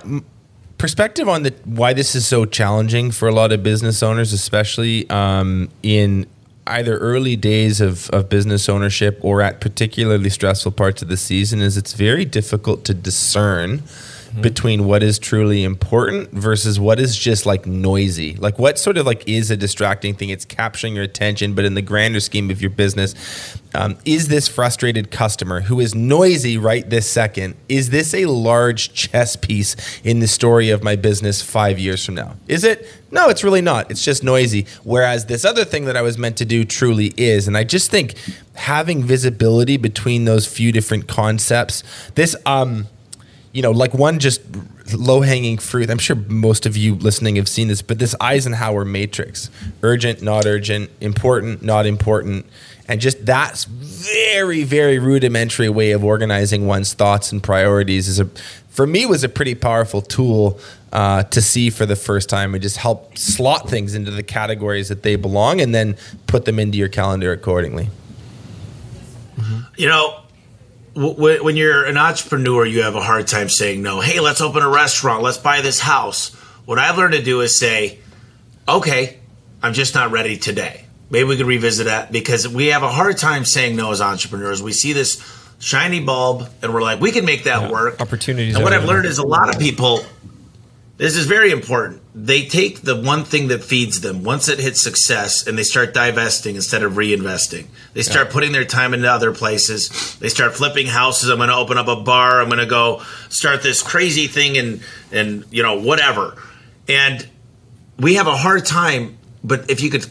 perspective 0.77 1.29
on 1.29 1.43
the 1.43 1.53
why 1.65 1.93
this 1.93 2.15
is 2.15 2.27
so 2.27 2.45
challenging 2.45 3.11
for 3.11 3.27
a 3.27 3.33
lot 3.33 3.51
of 3.51 3.63
business 3.63 4.03
owners, 4.03 4.33
especially 4.33 5.09
um, 5.09 5.69
in 5.81 6.27
either 6.67 6.97
early 6.97 7.35
days 7.35 7.81
of, 7.81 8.09
of 8.09 8.29
business 8.29 8.69
ownership 8.69 9.19
or 9.21 9.41
at 9.41 9.59
particularly 9.59 10.29
stressful 10.29 10.71
parts 10.71 11.01
of 11.01 11.07
the 11.07 11.17
season, 11.17 11.61
is 11.61 11.77
it's 11.77 11.93
very 11.93 12.25
difficult 12.25 12.83
to 12.85 12.93
discern 12.93 13.83
mm-hmm. 14.33 14.41
between 14.41 14.85
what 14.85 15.03
is 15.03 15.19
truly 15.19 15.63
important 15.63 16.31
versus 16.31 16.79
what 16.79 16.99
is 16.99 17.15
just 17.15 17.45
like 17.45 17.65
noisy. 17.65 18.35
Like 18.35 18.57
what 18.57 18.79
sort 18.79 18.97
of 18.97 19.05
like 19.05 19.27
is 19.27 19.51
a 19.51 19.57
distracting 19.57 20.15
thing? 20.15 20.29
It's 20.29 20.45
capturing 20.45 20.95
your 20.95 21.03
attention, 21.03 21.53
but 21.53 21.65
in 21.65 21.75
the 21.75 21.81
grander 21.81 22.19
scheme 22.19 22.49
of 22.49 22.61
your 22.61 22.71
business, 22.71 23.15
um, 23.75 23.97
is 24.05 24.27
this 24.27 24.47
frustrated 24.47 25.11
customer 25.11 25.61
who 25.61 25.79
is 25.79 25.93
noisy 25.93 26.57
right 26.57 26.89
this 26.89 27.09
second? 27.09 27.55
Is 27.69 27.91
this 27.91 28.13
a 28.13 28.25
large 28.25 28.93
chess 28.93 29.35
piece 29.35 29.75
in 30.03 30.19
the 30.19 30.27
story 30.27 30.69
of 30.69 30.83
my 30.83 30.95
business 30.95 31.41
five 31.41 31.77
years 31.79 32.05
from 32.05 32.15
now? 32.15 32.35
Is 32.47 32.63
it? 32.63 32.87
No, 33.11 33.29
it's 33.29 33.43
really 33.43 33.61
not. 33.61 33.91
It's 33.91 34.03
just 34.03 34.23
noisy. 34.23 34.65
Whereas 34.83 35.27
this 35.27 35.45
other 35.45 35.65
thing 35.65 35.85
that 35.85 35.95
I 35.95 36.01
was 36.01 36.17
meant 36.17 36.37
to 36.37 36.45
do 36.45 36.65
truly 36.65 37.13
is. 37.15 37.47
And 37.47 37.55
I 37.55 37.63
just 37.63 37.91
think 37.91 38.15
having 38.55 39.03
visibility 39.03 39.77
between 39.77 40.25
those 40.25 40.47
few 40.47 40.71
different 40.71 41.07
concepts, 41.07 41.83
this, 42.15 42.35
um, 42.47 42.87
you 43.53 43.61
know, 43.61 43.71
like 43.71 43.93
one 43.93 44.19
just 44.19 44.41
low 44.93 45.21
hanging 45.21 45.59
fruit. 45.59 45.89
I'm 45.89 45.99
sure 45.99 46.15
most 46.15 46.65
of 46.65 46.75
you 46.75 46.95
listening 46.95 47.35
have 47.37 47.47
seen 47.47 47.67
this, 47.67 47.81
but 47.81 47.99
this 47.99 48.15
Eisenhower 48.19 48.83
matrix 48.83 49.49
urgent, 49.83 50.21
not 50.21 50.45
urgent, 50.45 50.89
important, 50.99 51.61
not 51.61 51.85
important. 51.85 52.47
And 52.87 52.99
just 52.99 53.27
that 53.27 53.63
very, 53.69 54.63
very 54.63 54.99
rudimentary 54.99 55.69
way 55.69 55.91
of 55.91 56.03
organizing 56.03 56.65
one's 56.65 56.93
thoughts 56.93 57.31
and 57.31 57.41
priorities 57.41 58.07
is 58.07 58.19
a, 58.19 58.25
for 58.69 58.85
me, 58.85 59.05
was 59.05 59.23
a 59.23 59.29
pretty 59.29 59.55
powerful 59.55 60.01
tool 60.01 60.59
uh, 60.91 61.23
to 61.23 61.41
see 61.41 61.69
for 61.69 61.85
the 61.85 61.95
first 61.95 62.29
time 62.29 62.53
and 62.55 62.61
just 62.61 62.77
help 62.77 63.17
slot 63.17 63.69
things 63.69 63.93
into 63.93 64.11
the 64.11 64.23
categories 64.23 64.89
that 64.89 65.03
they 65.03 65.15
belong 65.15 65.61
and 65.61 65.73
then 65.73 65.95
put 66.27 66.45
them 66.45 66.59
into 66.59 66.77
your 66.77 66.89
calendar 66.89 67.31
accordingly. 67.31 67.89
You 69.77 69.89
know, 69.89 70.22
when 70.95 71.55
you're 71.55 71.85
an 71.85 71.97
entrepreneur, 71.97 72.65
you 72.65 72.83
have 72.83 72.95
a 72.95 73.01
hard 73.01 73.27
time 73.27 73.49
saying 73.49 73.81
no. 73.81 73.99
Hey, 73.99 74.19
let's 74.19 74.41
open 74.41 74.61
a 74.61 74.69
restaurant. 74.69 75.23
Let's 75.23 75.37
buy 75.37 75.61
this 75.61 75.79
house. 75.79 76.33
What 76.65 76.79
I've 76.79 76.97
learned 76.97 77.13
to 77.13 77.23
do 77.23 77.41
is 77.41 77.57
say, 77.57 77.99
okay, 78.67 79.19
I'm 79.61 79.73
just 79.73 79.95
not 79.95 80.11
ready 80.11 80.37
today. 80.37 80.85
Maybe 81.09 81.25
we 81.25 81.37
could 81.37 81.47
revisit 81.47 81.85
that 81.85 82.11
because 82.11 82.47
we 82.47 82.67
have 82.67 82.83
a 82.83 82.89
hard 82.89 83.17
time 83.17 83.45
saying 83.45 83.75
no 83.75 83.91
as 83.91 84.01
entrepreneurs. 84.01 84.61
We 84.61 84.71
see 84.71 84.93
this 84.93 85.21
shiny 85.59 85.99
bulb 85.99 86.47
and 86.61 86.73
we're 86.73 86.81
like, 86.81 86.99
we 86.99 87.11
can 87.11 87.25
make 87.25 87.45
that 87.45 87.63
yeah, 87.63 87.71
work. 87.71 87.99
Opportunities. 88.01 88.55
And 88.55 88.63
what 88.63 88.73
I've 88.73 88.85
learned 88.85 89.05
is 89.05 89.17
a 89.17 89.25
lot 89.25 89.53
of 89.53 89.59
people 89.59 90.03
this 90.97 91.15
is 91.15 91.25
very 91.25 91.51
important. 91.51 92.01
They 92.15 92.45
take 92.45 92.81
the 92.81 92.95
one 92.95 93.23
thing 93.23 93.47
that 93.47 93.63
feeds 93.63 94.01
them 94.01 94.23
once 94.23 94.47
it 94.47 94.59
hits 94.59 94.83
success 94.83 95.47
and 95.47 95.57
they 95.57 95.63
start 95.63 95.95
divesting 95.95 96.55
instead 96.55 96.83
of 96.83 96.93
reinvesting. 96.93 97.65
They 97.93 98.03
start 98.03 98.27
yeah. 98.27 98.33
putting 98.33 98.51
their 98.51 98.65
time 98.65 98.93
into 98.93 99.11
other 99.11 99.33
places. 99.33 100.17
They 100.19 100.29
start 100.29 100.53
flipping 100.53 100.85
houses. 100.85 101.29
I'm 101.29 101.37
going 101.37 101.49
to 101.49 101.55
open 101.55 101.79
up 101.79 101.87
a 101.87 101.95
bar. 101.95 102.39
I'm 102.39 102.49
going 102.49 102.59
to 102.59 102.67
go 102.67 103.01
start 103.29 103.63
this 103.63 103.81
crazy 103.81 104.27
thing 104.27 104.57
and 104.57 104.81
and 105.11 105.45
you 105.49 105.63
know 105.63 105.79
whatever. 105.79 106.37
And 106.87 107.27
we 107.97 108.15
have 108.15 108.27
a 108.27 108.35
hard 108.35 108.65
time, 108.65 109.17
but 109.43 109.69
if 109.71 109.81
you 109.81 109.89
could 109.89 110.05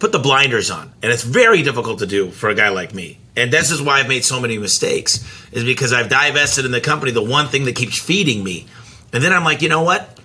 put 0.00 0.12
the 0.12 0.18
blinders 0.18 0.70
on, 0.70 0.92
and 1.02 1.12
it's 1.12 1.22
very 1.22 1.62
difficult 1.62 2.00
to 2.00 2.06
do 2.06 2.30
for 2.30 2.50
a 2.50 2.54
guy 2.54 2.70
like 2.70 2.94
me. 2.94 3.18
And 3.36 3.52
this 3.52 3.70
is 3.70 3.82
why 3.82 4.00
I've 4.00 4.08
made 4.08 4.24
so 4.24 4.40
many 4.40 4.58
mistakes 4.58 5.24
is 5.52 5.64
because 5.64 5.92
I've 5.92 6.08
divested 6.08 6.64
in 6.64 6.70
the 6.70 6.80
company 6.80 7.10
the 7.10 7.22
one 7.22 7.48
thing 7.48 7.64
that 7.64 7.74
keeps 7.74 7.98
feeding 7.98 8.44
me. 8.44 8.66
And 9.12 9.22
then 9.22 9.32
I'm 9.32 9.44
like, 9.44 9.62
you 9.62 9.68
know 9.68 9.82
what? 9.82 10.20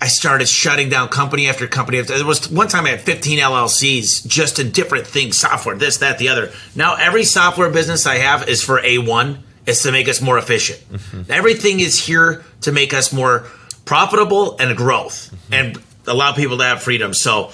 I 0.00 0.08
started 0.08 0.46
shutting 0.48 0.90
down 0.90 1.08
company 1.08 1.48
after 1.48 1.66
company. 1.66 1.98
After, 1.98 2.16
there 2.16 2.26
was 2.26 2.50
one 2.50 2.68
time 2.68 2.84
I 2.84 2.90
had 2.90 3.00
15 3.00 3.38
LLCs 3.38 4.26
just 4.26 4.58
in 4.58 4.70
different 4.70 5.06
things, 5.06 5.38
software, 5.38 5.76
this, 5.76 5.98
that, 5.98 6.18
the 6.18 6.28
other. 6.28 6.52
Now 6.74 6.96
every 6.96 7.24
software 7.24 7.70
business 7.70 8.06
I 8.06 8.16
have 8.16 8.48
is 8.48 8.62
for 8.62 8.80
A1. 8.80 9.38
It's 9.66 9.82
to 9.82 9.92
make 9.92 10.08
us 10.08 10.20
more 10.20 10.38
efficient. 10.38 10.80
Mm-hmm. 10.92 11.32
Everything 11.32 11.80
is 11.80 12.06
here 12.06 12.44
to 12.60 12.72
make 12.72 12.94
us 12.94 13.12
more 13.12 13.46
profitable 13.84 14.56
and 14.58 14.76
growth 14.76 15.30
mm-hmm. 15.32 15.54
and 15.54 15.82
allow 16.06 16.32
people 16.32 16.58
to 16.58 16.64
have 16.64 16.82
freedom. 16.82 17.14
So 17.14 17.50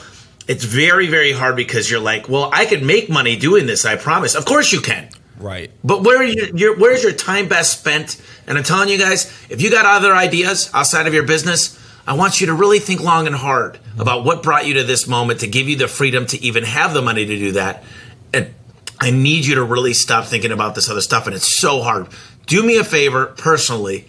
it's 0.49 0.65
very, 0.65 1.07
very 1.07 1.33
hard 1.33 1.57
because 1.57 1.91
you're 1.91 2.01
like, 2.01 2.29
well, 2.29 2.51
I 2.53 2.67
can 2.67 2.85
make 2.85 3.09
money 3.09 3.37
doing 3.37 3.67
this. 3.67 3.85
I 3.85 3.97
promise. 3.97 4.35
Of 4.35 4.45
course 4.45 4.73
you 4.73 4.81
can. 4.81 5.09
Right. 5.39 5.71
But 5.83 6.03
where 6.03 6.23
your, 6.23 6.57
your, 6.57 6.79
where's 6.79 7.03
your 7.03 7.13
time 7.13 7.49
best 7.49 7.81
spent? 7.81 8.21
And 8.47 8.59
I'm 8.59 8.65
telling 8.65 8.89
you 8.89 8.99
guys, 8.99 9.27
if 9.49 9.63
you 9.63 9.71
got 9.71 9.87
other 9.87 10.15
ideas 10.15 10.71
outside 10.75 11.07
of 11.07 11.15
your 11.15 11.25
business, 11.25 11.79
I 12.07 12.15
want 12.15 12.41
you 12.41 12.49
to 12.49 12.55
really 12.55 12.81
think 12.81 13.01
long 13.01 13.27
and 13.27 13.37
hard 13.37 13.79
about 13.99 14.25
what 14.25 14.43
brought 14.43 14.67
you 14.67 14.75
to 14.75 14.83
this 14.83 15.07
moment 15.07 15.41
to 15.41 15.47
give 15.47 15.69
you 15.69 15.77
the 15.77 15.87
freedom 15.87 16.27
to 16.27 16.43
even 16.43 16.65
have 16.65 16.95
the 16.95 17.03
money 17.03 17.25
to 17.25 17.37
do 17.37 17.53
that. 17.53 17.85
And 18.33 18.53
I 19.01 19.11
need 19.11 19.47
you 19.47 19.57
to 19.57 19.65
really 19.65 19.93
stop 19.93 20.27
thinking 20.27 20.51
about 20.51 20.75
this 20.75 20.91
other 20.91 21.01
stuff. 21.01 21.27
And 21.27 21.37
it's 21.37 21.61
so 21.61 21.81
hard. 21.81 22.09
Do 22.47 22.63
me 22.65 22.77
a 22.79 22.85
favor 22.85 23.27
personally 23.27 24.09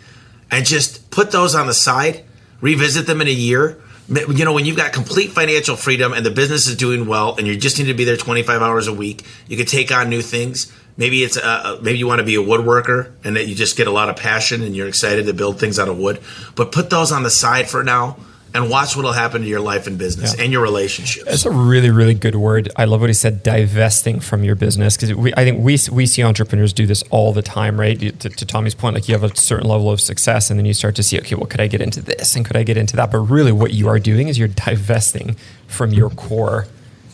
and 0.50 0.66
just 0.66 1.12
put 1.12 1.32
those 1.32 1.54
on 1.54 1.68
the 1.68 1.74
side, 1.74 2.24
revisit 2.62 3.06
them 3.06 3.22
in 3.22 3.28
a 3.28 3.32
year. 3.32 3.80
You 4.10 4.44
know, 4.44 4.54
when 4.54 4.66
you've 4.66 4.78
got 4.78 4.92
complete 4.92 5.32
financial 5.32 5.76
freedom 5.76 6.14
and 6.14 6.26
the 6.26 6.32
business 6.32 6.68
is 6.68 6.76
doing 6.76 7.06
well 7.06 7.36
and 7.38 7.48
you 7.48 7.56
just 7.56 7.78
need 7.78 7.86
to 7.86 7.94
be 7.94 8.04
there 8.06 8.18
25 8.18 8.62
hours 8.62 8.88
a 8.88 8.94
week, 8.94 9.24
you 9.48 9.56
can 9.56 9.66
take 9.66 9.92
on 9.92 10.10
new 10.10 10.22
things 10.22 10.72
Maybe 10.96 11.24
it's 11.24 11.38
uh, 11.38 11.80
maybe 11.82 11.98
you 11.98 12.08
want 12.08 12.20
to 12.20 12.26
be 12.26 12.36
a 12.36 12.40
woodworker 12.40 13.12
and 13.24 13.36
that 13.36 13.48
you 13.48 13.56
just 13.56 13.76
get 13.78 13.88
a 13.88 13.92
lot 13.92 14.10
of 14.10 14.16
passion 14.16 14.62
and 14.62 14.76
you're 14.76 14.88
excited 14.88 15.26
to 15.26 15.34
build 15.34 15.60
things 15.60 15.80
out 15.80 15.88
of 15.88 15.98
wood. 15.98 16.22
But 16.56 16.72
put 16.72 16.90
those 16.90 17.12
on 17.12 17.24
the 17.24 17.32
side 17.32 17.68
for 17.68 17.84
now 17.84 18.18
and 18.54 18.70
watch 18.70 18.96
what 18.96 19.04
will 19.04 19.14
happen 19.14 19.42
to 19.42 19.48
your 19.48 19.60
life 19.60 19.88
and 19.88 19.98
business 19.98 20.36
yeah. 20.36 20.44
and 20.44 20.54
your 20.54 20.62
relationships. 20.62 21.26
That's 21.26 21.46
a 21.46 21.52
really, 21.52 21.90
really 21.90 22.14
good 22.14 22.36
word. 22.36 22.72
I 22.76 22.86
love 22.86 23.02
what 23.02 23.10
he 23.10 23.14
said, 23.16 23.42
divesting 23.42 24.20
from 24.20 24.44
your 24.44 24.54
business. 24.54 24.96
Because 24.96 25.34
I 25.36 25.44
think 25.44 25.64
we, 25.64 25.80
we 25.92 26.06
see 26.06 26.24
entrepreneurs 26.24 26.72
do 26.72 26.86
this 26.86 27.04
all 27.10 27.34
the 27.34 27.42
time, 27.42 27.80
right? 27.80 28.00
To, 28.00 28.30
to, 28.30 28.46
Tommy's 28.46 28.76
point, 28.76 28.94
like 28.94 29.08
you 29.08 29.16
have 29.16 29.24
a 29.24 29.36
certain 29.36 29.68
level 29.68 29.90
of 29.90 30.00
success 30.00 30.52
and 30.52 30.60
then 30.60 30.68
you 30.68 30.74
start 30.76 30.96
to 30.98 31.04
see, 31.04 31.18
okay, 31.20 31.34
well, 31.34 31.48
could 31.48 31.62
I 31.62 31.68
get 31.68 31.82
into 31.82 32.02
this 32.02 32.36
and 32.36 32.46
could 32.46 32.56
I 32.56 32.62
get 32.62 32.78
into 32.78 32.96
that? 32.98 33.12
But 33.12 33.20
really 33.22 33.52
what 33.52 33.74
you 33.74 33.88
are 33.88 33.98
doing 33.98 34.28
is 34.28 34.38
you're 34.38 34.48
divesting 34.48 35.36
from 35.68 35.92
your 35.92 36.10
core 36.12 36.68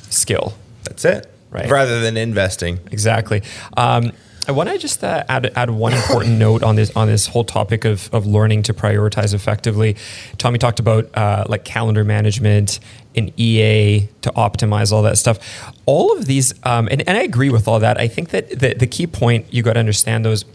skill. 0.09 0.55
That's 0.83 1.05
it 1.05 1.31
right? 1.51 1.69
Rather 1.69 2.01
than 2.01 2.17
investing. 2.17 2.79
Exactly. 2.91 3.43
Um, 3.77 4.11
I 4.47 4.51
want 4.51 4.69
to 4.69 4.79
just 4.79 5.03
uh, 5.03 5.23
add, 5.29 5.51
add 5.55 5.69
one 5.69 5.93
important 5.93 6.39
note 6.39 6.63
on 6.63 6.75
this 6.75 6.95
on 6.95 7.07
this 7.07 7.27
whole 7.27 7.43
topic 7.43 7.85
of, 7.85 8.11
of 8.11 8.25
learning 8.25 8.63
to 8.63 8.73
prioritize 8.73 9.33
effectively. 9.33 9.95
Tommy 10.39 10.57
talked 10.57 10.79
about 10.79 11.15
uh, 11.15 11.45
like 11.47 11.63
calendar 11.65 12.03
management 12.03 12.79
and 13.15 13.31
EA 13.39 14.07
to 14.21 14.31
optimize 14.31 14.91
all 14.91 15.03
that 15.03 15.17
stuff. 15.19 15.71
All 15.85 16.17
of 16.17 16.25
these, 16.25 16.53
um, 16.63 16.87
and, 16.89 17.07
and 17.07 17.17
I 17.17 17.21
agree 17.21 17.49
with 17.49 17.67
all 17.67 17.79
that. 17.79 17.99
I 17.99 18.07
think 18.07 18.29
that 18.29 18.49
the, 18.49 18.73
the 18.73 18.87
key 18.87 19.05
point 19.05 19.45
you 19.53 19.61
got 19.61 19.73
to 19.73 19.79
understand 19.79 20.25
those 20.25 20.45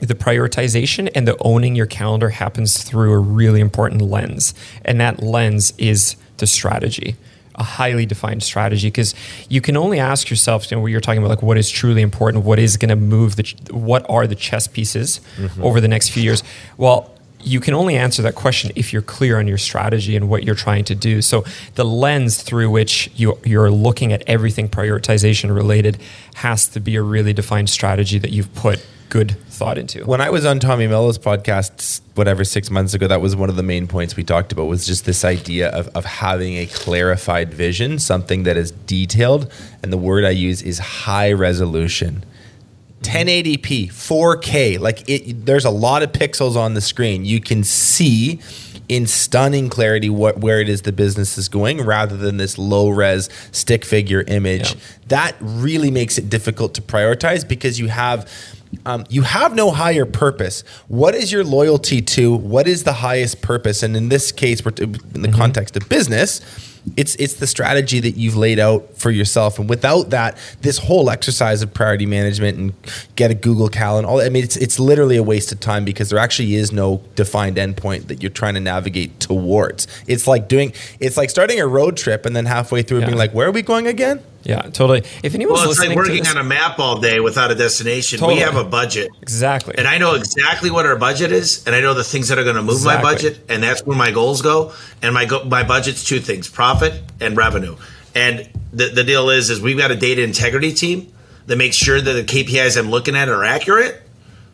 the 0.00 0.14
prioritization 0.14 1.08
and 1.14 1.26
the 1.26 1.36
owning 1.40 1.76
your 1.76 1.86
calendar 1.86 2.30
happens 2.30 2.82
through 2.82 3.12
a 3.12 3.18
really 3.18 3.60
important 3.60 4.02
lens, 4.02 4.52
and 4.84 5.00
that 5.00 5.22
lens 5.22 5.72
is 5.78 6.16
the 6.38 6.46
strategy 6.48 7.16
a 7.56 7.62
highly 7.62 8.06
defined 8.06 8.42
strategy 8.42 8.88
because 8.88 9.14
you 9.48 9.60
can 9.60 9.76
only 9.76 9.98
ask 9.98 10.28
yourself 10.28 10.70
you 10.70 10.76
know, 10.76 10.86
you're 10.86 11.00
talking 11.00 11.18
about 11.18 11.30
like 11.30 11.42
what 11.42 11.56
is 11.56 11.70
truly 11.70 12.02
important 12.02 12.44
what 12.44 12.58
is 12.58 12.76
going 12.76 12.88
to 12.88 12.96
move 12.96 13.36
the 13.36 13.54
what 13.70 14.04
are 14.08 14.26
the 14.26 14.34
chess 14.34 14.66
pieces 14.66 15.20
mm-hmm. 15.36 15.62
over 15.62 15.80
the 15.80 15.88
next 15.88 16.08
few 16.10 16.22
years 16.22 16.42
well 16.76 17.13
you 17.44 17.60
can 17.60 17.74
only 17.74 17.96
answer 17.96 18.22
that 18.22 18.34
question 18.34 18.70
if 18.74 18.92
you're 18.92 19.02
clear 19.02 19.38
on 19.38 19.46
your 19.46 19.58
strategy 19.58 20.16
and 20.16 20.28
what 20.28 20.44
you're 20.44 20.54
trying 20.54 20.84
to 20.84 20.94
do 20.94 21.20
so 21.22 21.44
the 21.74 21.84
lens 21.84 22.42
through 22.42 22.70
which 22.70 23.10
you, 23.14 23.38
you're 23.44 23.70
looking 23.70 24.12
at 24.12 24.22
everything 24.26 24.68
prioritization 24.68 25.54
related 25.54 25.98
has 26.34 26.66
to 26.66 26.80
be 26.80 26.96
a 26.96 27.02
really 27.02 27.32
defined 27.32 27.68
strategy 27.68 28.18
that 28.18 28.30
you've 28.30 28.52
put 28.54 28.84
good 29.14 29.36
thought 29.46 29.78
into. 29.78 30.04
When 30.04 30.20
I 30.20 30.28
was 30.30 30.44
on 30.44 30.58
Tommy 30.58 30.88
Mello's 30.88 31.20
podcast, 31.20 32.00
whatever, 32.16 32.42
six 32.42 32.68
months 32.68 32.94
ago, 32.94 33.06
that 33.06 33.20
was 33.20 33.36
one 33.36 33.48
of 33.48 33.54
the 33.54 33.62
main 33.62 33.86
points 33.86 34.16
we 34.16 34.24
talked 34.24 34.50
about 34.50 34.64
was 34.64 34.84
just 34.84 35.04
this 35.04 35.24
idea 35.24 35.68
of, 35.68 35.86
of 35.94 36.04
having 36.04 36.56
a 36.56 36.66
clarified 36.66 37.54
vision, 37.54 38.00
something 38.00 38.42
that 38.42 38.56
is 38.56 38.72
detailed. 38.72 39.52
And 39.84 39.92
the 39.92 39.98
word 39.98 40.24
I 40.24 40.30
use 40.30 40.62
is 40.62 40.80
high 40.80 41.30
resolution. 41.30 42.24
1080p, 43.04 43.88
4K, 43.88 44.80
like 44.80 45.08
it, 45.08 45.46
there's 45.46 45.64
a 45.64 45.70
lot 45.70 46.02
of 46.02 46.12
pixels 46.12 46.56
on 46.56 46.74
the 46.74 46.80
screen. 46.80 47.24
You 47.24 47.40
can 47.40 47.62
see 47.62 48.40
in 48.88 49.06
stunning 49.06 49.70
clarity 49.70 50.10
what 50.10 50.38
where 50.38 50.60
it 50.60 50.68
is 50.68 50.82
the 50.82 50.92
business 50.92 51.38
is 51.38 51.48
going 51.48 51.80
rather 51.80 52.16
than 52.16 52.36
this 52.36 52.58
low 52.58 52.88
res 52.88 53.28
stick 53.52 53.84
figure 53.84 54.22
image. 54.26 54.74
Yeah. 54.74 54.80
That 55.08 55.36
really 55.40 55.90
makes 55.90 56.18
it 56.18 56.28
difficult 56.28 56.74
to 56.74 56.82
prioritize 56.82 57.46
because 57.46 57.78
you 57.78 57.88
have 57.88 58.30
um, 58.86 59.04
you 59.08 59.22
have 59.22 59.54
no 59.54 59.70
higher 59.70 60.04
purpose. 60.04 60.62
What 60.88 61.14
is 61.14 61.30
your 61.30 61.44
loyalty 61.44 62.02
to? 62.02 62.34
What 62.34 62.66
is 62.66 62.84
the 62.84 62.94
highest 62.94 63.40
purpose? 63.40 63.82
And 63.82 63.96
in 63.96 64.08
this 64.08 64.32
case, 64.32 64.64
we're 64.64 64.72
in 64.72 64.92
the 64.92 64.98
mm-hmm. 64.98 65.34
context 65.34 65.76
of 65.76 65.88
business, 65.88 66.40
it's 66.96 67.14
it's 67.16 67.34
the 67.34 67.46
strategy 67.46 67.98
that 68.00 68.16
you've 68.16 68.36
laid 68.36 68.58
out 68.58 68.96
for 68.96 69.10
yourself, 69.10 69.58
and 69.58 69.68
without 69.68 70.10
that, 70.10 70.36
this 70.60 70.78
whole 70.78 71.08
exercise 71.10 71.62
of 71.62 71.72
priority 71.72 72.06
management 72.06 72.58
and 72.58 72.72
get 73.16 73.30
a 73.30 73.34
Google 73.34 73.68
Calendar, 73.68 74.08
all 74.08 74.20
I 74.20 74.28
mean, 74.28 74.44
it's 74.44 74.56
it's 74.56 74.78
literally 74.78 75.16
a 75.16 75.22
waste 75.22 75.50
of 75.52 75.60
time 75.60 75.84
because 75.84 76.10
there 76.10 76.18
actually 76.18 76.54
is 76.54 76.72
no 76.72 77.02
defined 77.14 77.56
endpoint 77.56 78.08
that 78.08 78.22
you're 78.22 78.30
trying 78.30 78.54
to 78.54 78.60
navigate 78.60 79.18
towards. 79.20 79.86
It's 80.06 80.26
like 80.26 80.48
doing, 80.48 80.72
it's 81.00 81.16
like 81.16 81.30
starting 81.30 81.58
a 81.60 81.66
road 81.66 81.96
trip 81.96 82.26
and 82.26 82.36
then 82.36 82.44
halfway 82.46 82.82
through 82.82 83.00
Yeah. 83.00 83.06
being 83.06 83.18
like, 83.18 83.32
where 83.32 83.48
are 83.48 83.52
we 83.52 83.62
going 83.62 83.86
again? 83.86 84.20
Yeah, 84.44 84.62
totally. 84.62 85.02
If 85.22 85.34
anyone's 85.34 85.60
Well, 85.60 85.70
it's 85.70 85.80
like 85.80 85.96
working 85.96 86.24
this, 86.24 86.30
on 86.30 86.36
a 86.36 86.44
map 86.44 86.78
all 86.78 87.00
day 87.00 87.18
without 87.18 87.50
a 87.50 87.54
destination. 87.54 88.18
Totally. 88.18 88.36
We 88.36 88.40
have 88.42 88.56
a 88.56 88.64
budget. 88.64 89.10
exactly. 89.22 89.74
And 89.78 89.88
I 89.88 89.98
know 89.98 90.14
exactly 90.14 90.70
what 90.70 90.84
our 90.84 90.96
budget 90.96 91.32
is, 91.32 91.66
and 91.66 91.74
I 91.74 91.80
know 91.80 91.94
the 91.94 92.04
things 92.04 92.28
that 92.28 92.38
are 92.38 92.44
going 92.44 92.56
to 92.56 92.62
move 92.62 92.84
my 92.84 93.00
budget, 93.00 93.40
and 93.48 93.62
that's 93.62 93.84
where 93.84 93.96
my 93.96 94.10
goals 94.10 94.42
go. 94.42 94.72
And 95.02 95.14
my 95.14 95.24
go- 95.24 95.44
my 95.44 95.64
budget's 95.64 96.04
two 96.04 96.20
things: 96.20 96.48
profit 96.48 97.02
and 97.20 97.36
revenue. 97.36 97.76
And 98.14 98.48
the, 98.72 98.90
the 98.90 99.02
deal 99.02 99.30
is, 99.30 99.50
is 99.50 99.60
we've 99.60 99.78
got 99.78 99.90
a 99.90 99.96
data 99.96 100.22
integrity 100.22 100.72
team 100.72 101.12
that 101.46 101.56
makes 101.56 101.76
sure 101.76 102.00
that 102.00 102.12
the 102.12 102.22
KPIs 102.22 102.78
I'm 102.78 102.90
looking 102.90 103.16
at 103.16 103.28
are 103.28 103.44
accurate. 103.44 104.02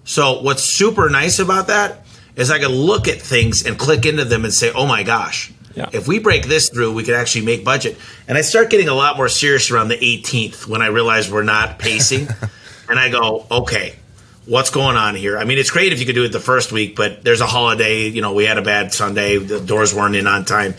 So 0.04 0.40
what's 0.40 0.62
super 0.64 1.10
nice 1.10 1.38
about 1.38 1.66
that 1.66 2.06
is 2.36 2.50
I 2.50 2.58
can 2.58 2.70
look 2.70 3.06
at 3.06 3.20
things 3.20 3.66
and 3.66 3.78
click 3.78 4.06
into 4.06 4.24
them 4.24 4.44
and 4.44 4.54
say, 4.54 4.70
"Oh 4.72 4.86
my 4.86 5.02
gosh." 5.02 5.52
Yeah. 5.74 5.88
If 5.92 6.08
we 6.08 6.18
break 6.18 6.46
this 6.46 6.68
through, 6.68 6.94
we 6.94 7.04
could 7.04 7.14
actually 7.14 7.44
make 7.44 7.64
budget. 7.64 7.96
And 8.26 8.36
I 8.36 8.40
start 8.40 8.70
getting 8.70 8.88
a 8.88 8.94
lot 8.94 9.16
more 9.16 9.28
serious 9.28 9.70
around 9.70 9.88
the 9.88 9.96
18th 9.96 10.66
when 10.66 10.82
I 10.82 10.86
realize 10.86 11.30
we're 11.30 11.42
not 11.42 11.78
pacing. 11.78 12.28
and 12.88 12.98
I 12.98 13.08
go, 13.08 13.46
okay, 13.50 13.94
what's 14.46 14.70
going 14.70 14.96
on 14.96 15.14
here? 15.14 15.38
I 15.38 15.44
mean, 15.44 15.58
it's 15.58 15.70
great 15.70 15.92
if 15.92 16.00
you 16.00 16.06
could 16.06 16.16
do 16.16 16.24
it 16.24 16.32
the 16.32 16.40
first 16.40 16.72
week, 16.72 16.96
but 16.96 17.22
there's 17.22 17.40
a 17.40 17.46
holiday. 17.46 18.08
You 18.08 18.20
know, 18.20 18.32
we 18.32 18.44
had 18.44 18.58
a 18.58 18.62
bad 18.62 18.92
Sunday, 18.92 19.38
the 19.38 19.60
doors 19.60 19.94
weren't 19.94 20.16
in 20.16 20.26
on 20.26 20.44
time. 20.44 20.74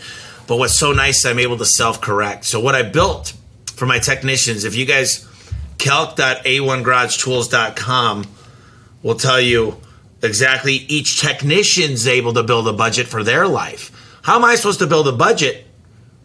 But 0.46 0.58
what's 0.58 0.78
so 0.78 0.92
nice, 0.92 1.24
I'm 1.24 1.38
able 1.38 1.56
to 1.58 1.64
self 1.64 2.00
correct. 2.00 2.44
So, 2.44 2.58
what 2.60 2.74
I 2.74 2.82
built 2.82 3.32
for 3.74 3.86
my 3.86 3.98
technicians, 3.98 4.64
if 4.64 4.76
you 4.76 4.84
guys 4.84 5.26
calc.a1garagetools.com 5.78 8.26
will 9.02 9.14
tell 9.14 9.40
you 9.40 9.80
exactly 10.22 10.74
each 10.74 11.20
technician's 11.20 12.06
able 12.06 12.34
to 12.34 12.44
build 12.44 12.68
a 12.68 12.72
budget 12.72 13.08
for 13.08 13.24
their 13.24 13.48
life. 13.48 13.90
How 14.22 14.36
am 14.36 14.44
I 14.44 14.54
supposed 14.54 14.78
to 14.80 14.86
build 14.86 15.08
a 15.08 15.12
budget 15.12 15.66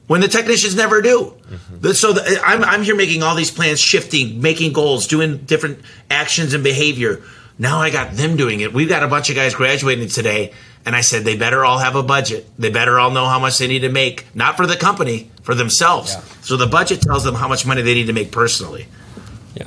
when 0.07 0.21
the 0.21 0.27
technicians 0.27 0.75
never 0.75 1.01
do? 1.01 1.33
The- 1.81 1.93
So 1.93 2.13
the, 2.13 2.41
I'm, 2.45 2.63
I'm 2.63 2.83
here 2.83 2.95
making 2.95 3.23
all 3.23 3.35
these 3.35 3.51
plans, 3.51 3.79
shifting, 3.79 4.41
making 4.41 4.73
goals, 4.73 5.07
doing 5.07 5.37
different 5.39 5.79
actions 6.09 6.53
and 6.53 6.63
behavior. 6.63 7.21
Now 7.59 7.79
I 7.79 7.89
got 7.89 8.13
them 8.13 8.37
doing 8.37 8.59
it. 8.61 8.71
We've 8.73 8.87
got 8.89 9.01
a 9.03 9.07
bunch 9.07 9.29
of 9.31 9.35
guys 9.35 9.55
graduating 9.55 10.09
today, 10.09 10.53
and 10.85 10.95
I 10.95 11.01
said 11.01 11.23
they 11.23 11.35
better 11.35 11.65
all 11.65 11.79
have 11.79 11.95
a 11.95 12.03
budget. 12.03 12.47
They 12.59 12.69
better 12.69 12.99
all 12.99 13.09
know 13.09 13.25
how 13.25 13.39
much 13.39 13.57
they 13.57 13.67
need 13.67 13.79
to 13.79 13.89
make, 13.89 14.27
not 14.35 14.57
for 14.57 14.67
the 14.67 14.75
company, 14.75 15.31
for 15.41 15.55
themselves. 15.55 16.15
So 16.43 16.55
the 16.55 16.67
budget 16.67 17.01
tells 17.01 17.23
them 17.23 17.33
how 17.33 17.47
much 17.47 17.65
money 17.65 17.81
they 17.81 17.95
need 17.95 18.07
to 18.07 18.13
make 18.13 18.31
personally. 18.31 18.85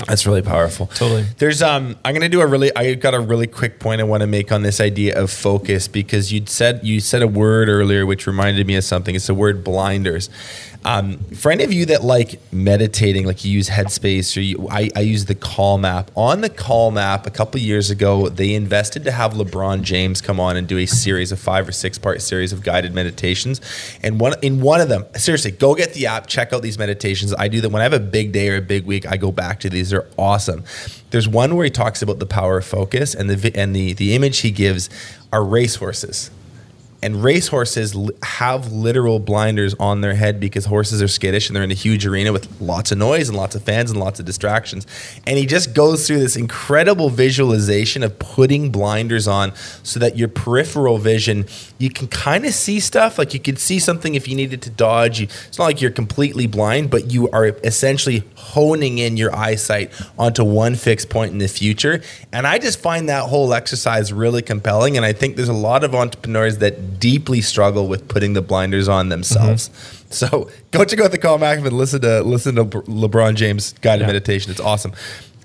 That's 0.06 0.26
really 0.26 0.42
powerful. 0.42 0.86
Totally. 0.86 1.24
There's 1.38 1.62
um 1.62 1.96
I'm 2.04 2.14
gonna 2.14 2.28
do 2.28 2.40
a 2.40 2.46
really 2.46 2.74
I 2.74 2.94
got 2.94 3.14
a 3.14 3.20
really 3.20 3.46
quick 3.46 3.80
point 3.80 4.00
I 4.00 4.04
want 4.04 4.22
to 4.22 4.26
make 4.26 4.52
on 4.52 4.62
this 4.62 4.80
idea 4.80 5.20
of 5.20 5.30
focus 5.30 5.88
because 5.88 6.32
you'd 6.32 6.48
said 6.48 6.80
you 6.82 7.00
said 7.00 7.22
a 7.22 7.28
word 7.28 7.68
earlier 7.68 8.06
which 8.06 8.26
reminded 8.26 8.66
me 8.66 8.76
of 8.76 8.84
something. 8.84 9.14
It's 9.14 9.26
the 9.26 9.34
word 9.34 9.64
blinders. 9.64 10.30
Um, 10.82 11.18
for 11.34 11.52
any 11.52 11.62
of 11.62 11.72
you 11.72 11.86
that 11.86 12.02
like 12.02 12.40
meditating, 12.52 13.26
like 13.26 13.44
you 13.44 13.52
use 13.52 13.68
Headspace 13.68 14.34
or 14.36 14.40
you, 14.40 14.66
I, 14.70 14.88
I 14.96 15.00
use 15.00 15.26
the 15.26 15.34
Calm 15.34 15.84
app. 15.84 16.10
On 16.16 16.40
the 16.40 16.48
Calm 16.48 16.96
app, 16.96 17.26
a 17.26 17.30
couple 17.30 17.60
years 17.60 17.90
ago, 17.90 18.28
they 18.30 18.54
invested 18.54 19.04
to 19.04 19.10
have 19.10 19.34
LeBron 19.34 19.82
James 19.82 20.22
come 20.22 20.40
on 20.40 20.56
and 20.56 20.66
do 20.66 20.78
a 20.78 20.86
series 20.86 21.32
of 21.32 21.38
five 21.38 21.68
or 21.68 21.72
six 21.72 21.98
part 21.98 22.22
series 22.22 22.52
of 22.52 22.62
guided 22.62 22.94
meditations. 22.94 23.60
And 24.02 24.18
one 24.18 24.34
in 24.40 24.62
one 24.62 24.80
of 24.80 24.88
them, 24.88 25.04
seriously, 25.16 25.50
go 25.50 25.74
get 25.74 25.92
the 25.92 26.06
app, 26.06 26.26
check 26.26 26.52
out 26.52 26.62
these 26.62 26.78
meditations. 26.78 27.34
I 27.34 27.48
do 27.48 27.60
that 27.60 27.68
when 27.70 27.80
I 27.80 27.84
have 27.84 27.92
a 27.92 28.00
big 28.00 28.32
day 28.32 28.48
or 28.48 28.56
a 28.56 28.62
big 28.62 28.86
week. 28.86 29.06
I 29.06 29.18
go 29.18 29.30
back 29.30 29.60
to 29.60 29.70
these. 29.70 29.90
They're 29.90 30.08
awesome. 30.16 30.64
There's 31.10 31.28
one 31.28 31.56
where 31.56 31.64
he 31.64 31.70
talks 31.70 32.00
about 32.00 32.20
the 32.20 32.26
power 32.26 32.56
of 32.58 32.64
focus, 32.64 33.14
and 33.14 33.28
the 33.28 33.54
and 33.54 33.76
the 33.76 33.92
the 33.92 34.14
image 34.14 34.38
he 34.38 34.50
gives 34.50 34.88
are 35.30 35.44
racehorses 35.44 36.30
and 37.02 37.22
racehorses 37.22 37.96
have 38.22 38.72
literal 38.72 39.18
blinders 39.18 39.74
on 39.80 40.00
their 40.00 40.14
head 40.14 40.38
because 40.38 40.66
horses 40.66 41.00
are 41.00 41.08
skittish 41.08 41.48
and 41.48 41.56
they're 41.56 41.62
in 41.62 41.70
a 41.70 41.74
huge 41.74 42.06
arena 42.06 42.32
with 42.32 42.60
lots 42.60 42.92
of 42.92 42.98
noise 42.98 43.28
and 43.28 43.36
lots 43.36 43.54
of 43.54 43.62
fans 43.62 43.90
and 43.90 43.98
lots 43.98 44.20
of 44.20 44.26
distractions. 44.26 44.86
And 45.26 45.38
he 45.38 45.46
just 45.46 45.74
goes 45.74 46.06
through 46.06 46.18
this 46.18 46.36
incredible 46.36 47.08
visualization 47.08 48.02
of 48.02 48.18
putting 48.18 48.70
blinders 48.70 49.26
on 49.26 49.54
so 49.82 49.98
that 50.00 50.18
your 50.18 50.28
peripheral 50.28 50.98
vision, 50.98 51.46
you 51.78 51.90
can 51.90 52.08
kind 52.08 52.44
of 52.44 52.52
see 52.52 52.80
stuff. 52.80 53.18
Like 53.18 53.32
you 53.32 53.40
could 53.40 53.58
see 53.58 53.78
something 53.78 54.14
if 54.14 54.28
you 54.28 54.36
needed 54.36 54.60
to 54.62 54.70
dodge. 54.70 55.22
It's 55.22 55.58
not 55.58 55.64
like 55.64 55.80
you're 55.80 55.90
completely 55.90 56.46
blind, 56.46 56.90
but 56.90 57.10
you 57.10 57.30
are 57.30 57.46
essentially 57.64 58.24
honing 58.34 58.98
in 58.98 59.16
your 59.16 59.34
eyesight 59.34 59.90
onto 60.18 60.44
one 60.44 60.74
fixed 60.74 61.08
point 61.08 61.32
in 61.32 61.38
the 61.38 61.48
future. 61.48 62.02
And 62.32 62.46
I 62.46 62.58
just 62.58 62.80
find 62.80 63.08
that 63.08 63.28
whole 63.28 63.54
exercise 63.54 64.12
really 64.12 64.42
compelling. 64.42 64.96
And 64.96 65.06
I 65.06 65.12
think 65.12 65.36
there's 65.36 65.48
a 65.48 65.52
lot 65.54 65.84
of 65.84 65.94
entrepreneurs 65.94 66.58
that 66.58 66.89
deeply 66.98 67.40
struggle 67.40 67.86
with 67.88 68.08
putting 68.08 68.32
the 68.34 68.42
blinders 68.42 68.88
on 68.88 69.08
themselves. 69.08 69.68
Mm-hmm. 69.68 70.10
So 70.12 70.50
go 70.72 70.84
check 70.84 71.00
out 71.00 71.10
the 71.12 71.18
Calm 71.18 71.42
App 71.42 71.58
and 71.58 71.72
listen 71.72 72.00
to 72.02 72.22
listen 72.22 72.56
to 72.56 72.64
LeBron 72.64 73.34
James 73.36 73.72
guided 73.80 74.02
Yeah. 74.02 74.06
meditation. 74.08 74.50
It's 74.50 74.60
awesome. 74.60 74.92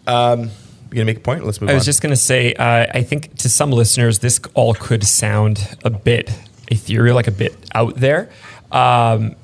Um, 0.08 0.50
you 0.92 0.96
gonna 1.02 1.06
make 1.06 1.18
a 1.18 1.22
point? 1.22 1.46
Let's 1.46 1.60
move 1.62 1.70
I 1.70 1.74
on. 1.74 1.78
was 1.78 1.86
just 1.86 2.02
going 2.02 2.12
to 2.12 2.16
say, 2.18 2.54
uh, 2.54 2.88
I 2.94 3.02
think 3.04 3.36
to 3.40 3.50
some 3.50 3.72
listeners, 3.72 4.20
this 4.20 4.40
all 4.54 4.74
could 4.76 5.04
sound 5.04 5.76
a 5.84 5.90
bit 5.90 6.32
ethereal, 6.70 7.16
like 7.16 7.28
a 7.28 7.32
bit 7.32 7.56
out 7.74 7.96
there. 7.98 8.30
Um, 8.72 9.36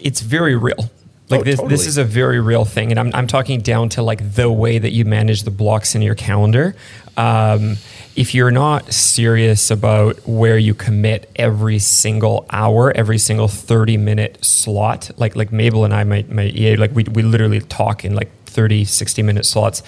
it's 0.00 0.20
very 0.20 0.54
real. 0.56 0.90
Like 1.28 1.40
Oh, 1.40 1.44
this, 1.44 1.56
totally. 1.56 1.74
this 1.74 1.86
is 1.86 1.98
a 1.98 2.04
very 2.04 2.40
real 2.40 2.64
thing, 2.64 2.90
and 2.90 2.98
I'm, 2.98 3.10
I'm 3.14 3.26
talking 3.26 3.60
down 3.60 3.88
to 3.90 4.02
like 4.02 4.34
the 4.34 4.50
way 4.50 4.78
that 4.78 4.92
you 4.92 5.04
manage 5.04 5.42
the 5.42 5.50
blocks 5.50 5.94
in 5.94 6.00
your 6.02 6.14
calendar. 6.14 6.74
Um, 7.16 7.76
if 8.18 8.34
you're 8.34 8.50
not 8.50 8.92
serious 8.92 9.70
about 9.70 10.18
where 10.26 10.58
you 10.58 10.74
commit 10.74 11.30
every 11.36 11.78
single 11.78 12.46
hour, 12.50 12.90
every 12.96 13.16
single 13.16 13.46
30 13.46 13.96
minute 13.96 14.44
slot, 14.44 15.12
like 15.18 15.36
like 15.36 15.52
Mabel 15.52 15.84
and 15.84 15.94
I, 15.94 16.02
my, 16.02 16.24
my 16.28 16.46
EA, 16.46 16.74
like 16.74 16.90
we, 16.96 17.04
we 17.04 17.22
literally 17.22 17.60
talk 17.60 18.04
in 18.04 18.16
like 18.16 18.28
30, 18.46 18.84
60 18.84 19.22
minute 19.22 19.46
slots. 19.46 19.84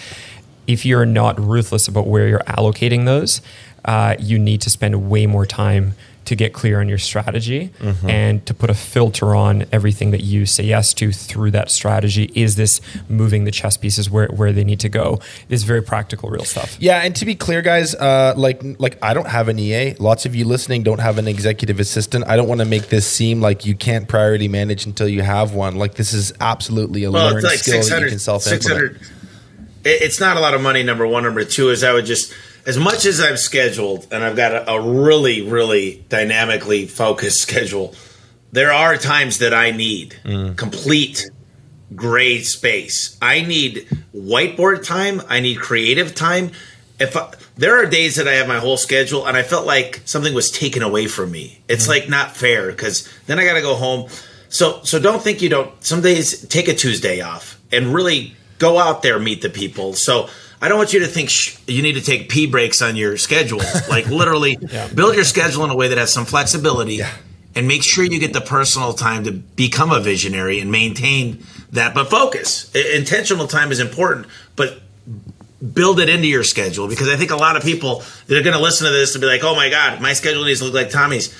If 0.68 0.86
you're 0.86 1.06
not 1.06 1.40
ruthless 1.40 1.88
about 1.88 2.06
where 2.06 2.28
you're 2.28 2.44
allocating 2.46 3.04
those, 3.04 3.42
uh, 3.84 4.14
you 4.20 4.38
need 4.38 4.60
to 4.60 4.70
spend 4.70 5.10
way 5.10 5.26
more 5.26 5.44
time 5.44 5.94
to 6.26 6.36
get 6.36 6.52
clear 6.52 6.80
on 6.80 6.88
your 6.88 6.98
strategy 6.98 7.72
and 8.06 8.44
to 8.46 8.54
put 8.54 8.70
a 8.70 8.74
filter 8.74 9.34
on 9.34 9.64
everything 9.72 10.10
that 10.12 10.22
you 10.22 10.46
say 10.46 10.62
yes 10.64 10.94
to 10.94 11.10
through 11.12 11.50
that 11.50 11.70
strategy. 11.70 12.30
Is 12.34 12.56
this 12.56 12.80
moving 13.08 13.44
the 13.44 13.50
chess 13.50 13.76
pieces 13.76 14.08
where, 14.10 14.28
where 14.28 14.52
they 14.52 14.62
need 14.62 14.80
to 14.80 14.88
go? 14.88 15.16
This 15.48 15.60
is 15.60 15.64
very 15.64 15.82
practical, 15.82 16.30
real 16.30 16.44
stuff. 16.44 16.76
Yeah, 16.78 17.00
and 17.02 17.16
to 17.16 17.24
be 17.24 17.34
clear, 17.34 17.62
guys, 17.62 17.94
uh, 17.94 18.34
like 18.36 18.60
like 18.78 18.98
I 19.02 19.14
don't 19.14 19.26
have 19.28 19.48
an 19.48 19.58
EA. 19.58 19.94
Lots 19.94 20.26
of 20.26 20.34
you 20.36 20.44
listening 20.44 20.82
don't 20.82 21.00
have 21.00 21.18
an 21.18 21.26
executive 21.26 21.80
assistant. 21.80 22.24
I 22.28 22.36
don't 22.36 22.48
want 22.48 22.60
to 22.60 22.66
make 22.66 22.88
this 22.88 23.06
seem 23.06 23.40
like 23.40 23.66
you 23.66 23.74
can't 23.74 24.06
priority 24.06 24.46
manage 24.48 24.86
until 24.86 25.08
you 25.08 25.22
have 25.22 25.54
one. 25.54 25.76
Like 25.76 25.94
this 25.94 26.12
is 26.12 26.32
absolutely 26.40 27.04
a 27.04 27.10
Well, 27.10 27.24
learned 27.32 27.38
it's 27.38 27.44
like 27.46 27.58
skill 27.58 27.82
that 27.82 28.02
you 28.02 28.08
can 28.08 28.18
self 28.18 28.46
implement. 28.46 28.98
it's 29.84 30.20
not 30.20 30.36
a 30.36 30.40
lot 30.40 30.52
of 30.54 30.60
money 30.60 30.82
number 30.82 31.06
one 31.06 31.22
number 31.22 31.42
two 31.42 31.70
is 31.70 31.82
i 31.82 31.90
would 31.92 32.04
just 32.04 32.34
as 32.66 32.78
much 32.78 33.04
as 33.06 33.20
i've 33.20 33.38
scheduled 33.38 34.06
and 34.12 34.22
i've 34.24 34.36
got 34.36 34.52
a, 34.52 34.70
a 34.72 34.80
really 34.80 35.42
really 35.42 36.04
dynamically 36.08 36.86
focused 36.86 37.40
schedule 37.48 37.94
there 38.52 38.72
are 38.72 38.96
times 38.96 39.38
that 39.38 39.54
i 39.54 39.70
need 39.70 40.16
Mm. 40.24 40.56
complete 40.56 41.30
gray 41.94 42.40
space. 42.40 43.18
I 43.20 43.40
need 43.40 43.88
whiteboard 44.14 44.84
time. 44.86 45.20
I 45.28 45.40
need 45.40 45.58
creative 45.58 46.14
time. 46.14 46.52
If 47.00 47.16
I, 47.16 47.32
there 47.56 47.74
are 47.82 47.86
days 47.86 48.14
that 48.14 48.28
i 48.28 48.34
have 48.34 48.46
my 48.46 48.58
whole 48.60 48.76
schedule 48.76 49.26
and 49.26 49.36
i 49.36 49.42
felt 49.42 49.66
like 49.66 50.00
something 50.04 50.32
was 50.32 50.50
taken 50.52 50.82
away 50.84 51.08
from 51.08 51.32
me. 51.32 51.60
It's 51.68 51.88
like 51.88 52.08
not 52.08 52.36
fair 52.36 52.70
because 52.70 53.08
then 53.26 53.40
i 53.40 53.44
gotta 53.44 53.60
go 53.60 53.74
home. 53.74 54.08
So 54.50 54.80
so 54.84 55.00
don't 55.00 55.20
think 55.22 55.42
you 55.42 55.48
don't 55.48 55.72
some 55.82 56.00
days 56.00 56.46
take 56.46 56.68
a 56.68 56.74
tuesday 56.74 57.20
off 57.20 57.58
and 57.72 57.92
really 57.92 58.34
go 58.58 58.78
out 58.78 59.02
there 59.02 59.18
meet 59.18 59.42
the 59.42 59.50
people. 59.50 59.94
So 59.94 60.28
i 60.60 60.68
don't 60.68 60.78
want 60.78 60.92
you 60.92 61.00
to 61.00 61.06
think 61.06 61.28
sh- 61.30 61.56
you 61.66 61.82
need 61.82 61.94
to 61.94 62.00
take 62.00 62.28
pee 62.28 62.46
breaks 62.46 62.82
on 62.82 62.96
your 62.96 63.16
schedule 63.16 63.60
like 63.88 64.06
literally 64.06 64.56
build 64.94 65.14
your 65.14 65.24
schedule 65.24 65.64
in 65.64 65.70
a 65.70 65.76
way 65.76 65.88
that 65.88 65.98
has 65.98 66.12
some 66.12 66.24
flexibility 66.24 67.00
and 67.54 67.66
make 67.66 67.82
sure 67.82 68.04
you 68.04 68.20
get 68.20 68.32
the 68.32 68.40
personal 68.40 68.92
time 68.92 69.24
to 69.24 69.32
become 69.32 69.90
a 69.90 70.00
visionary 70.00 70.60
and 70.60 70.70
maintain 70.70 71.44
that 71.72 71.94
but 71.94 72.10
focus 72.10 72.70
intentional 72.74 73.46
time 73.46 73.72
is 73.72 73.80
important 73.80 74.26
but 74.56 74.80
build 75.74 76.00
it 76.00 76.08
into 76.08 76.26
your 76.26 76.44
schedule 76.44 76.88
because 76.88 77.08
I 77.08 77.16
think 77.16 77.30
a 77.30 77.36
lot 77.36 77.56
of 77.56 77.62
people 77.62 78.02
that 78.26 78.38
are 78.38 78.42
going 78.42 78.56
to 78.56 78.62
listen 78.62 78.86
to 78.86 78.92
this 78.92 79.14
and 79.14 79.20
be 79.20 79.26
like, 79.26 79.44
"Oh 79.44 79.54
my 79.54 79.68
god, 79.68 80.00
my 80.00 80.14
schedule 80.14 80.44
needs 80.44 80.60
to 80.60 80.64
look 80.66 80.74
like 80.74 80.90
Tommy's." 80.90 81.34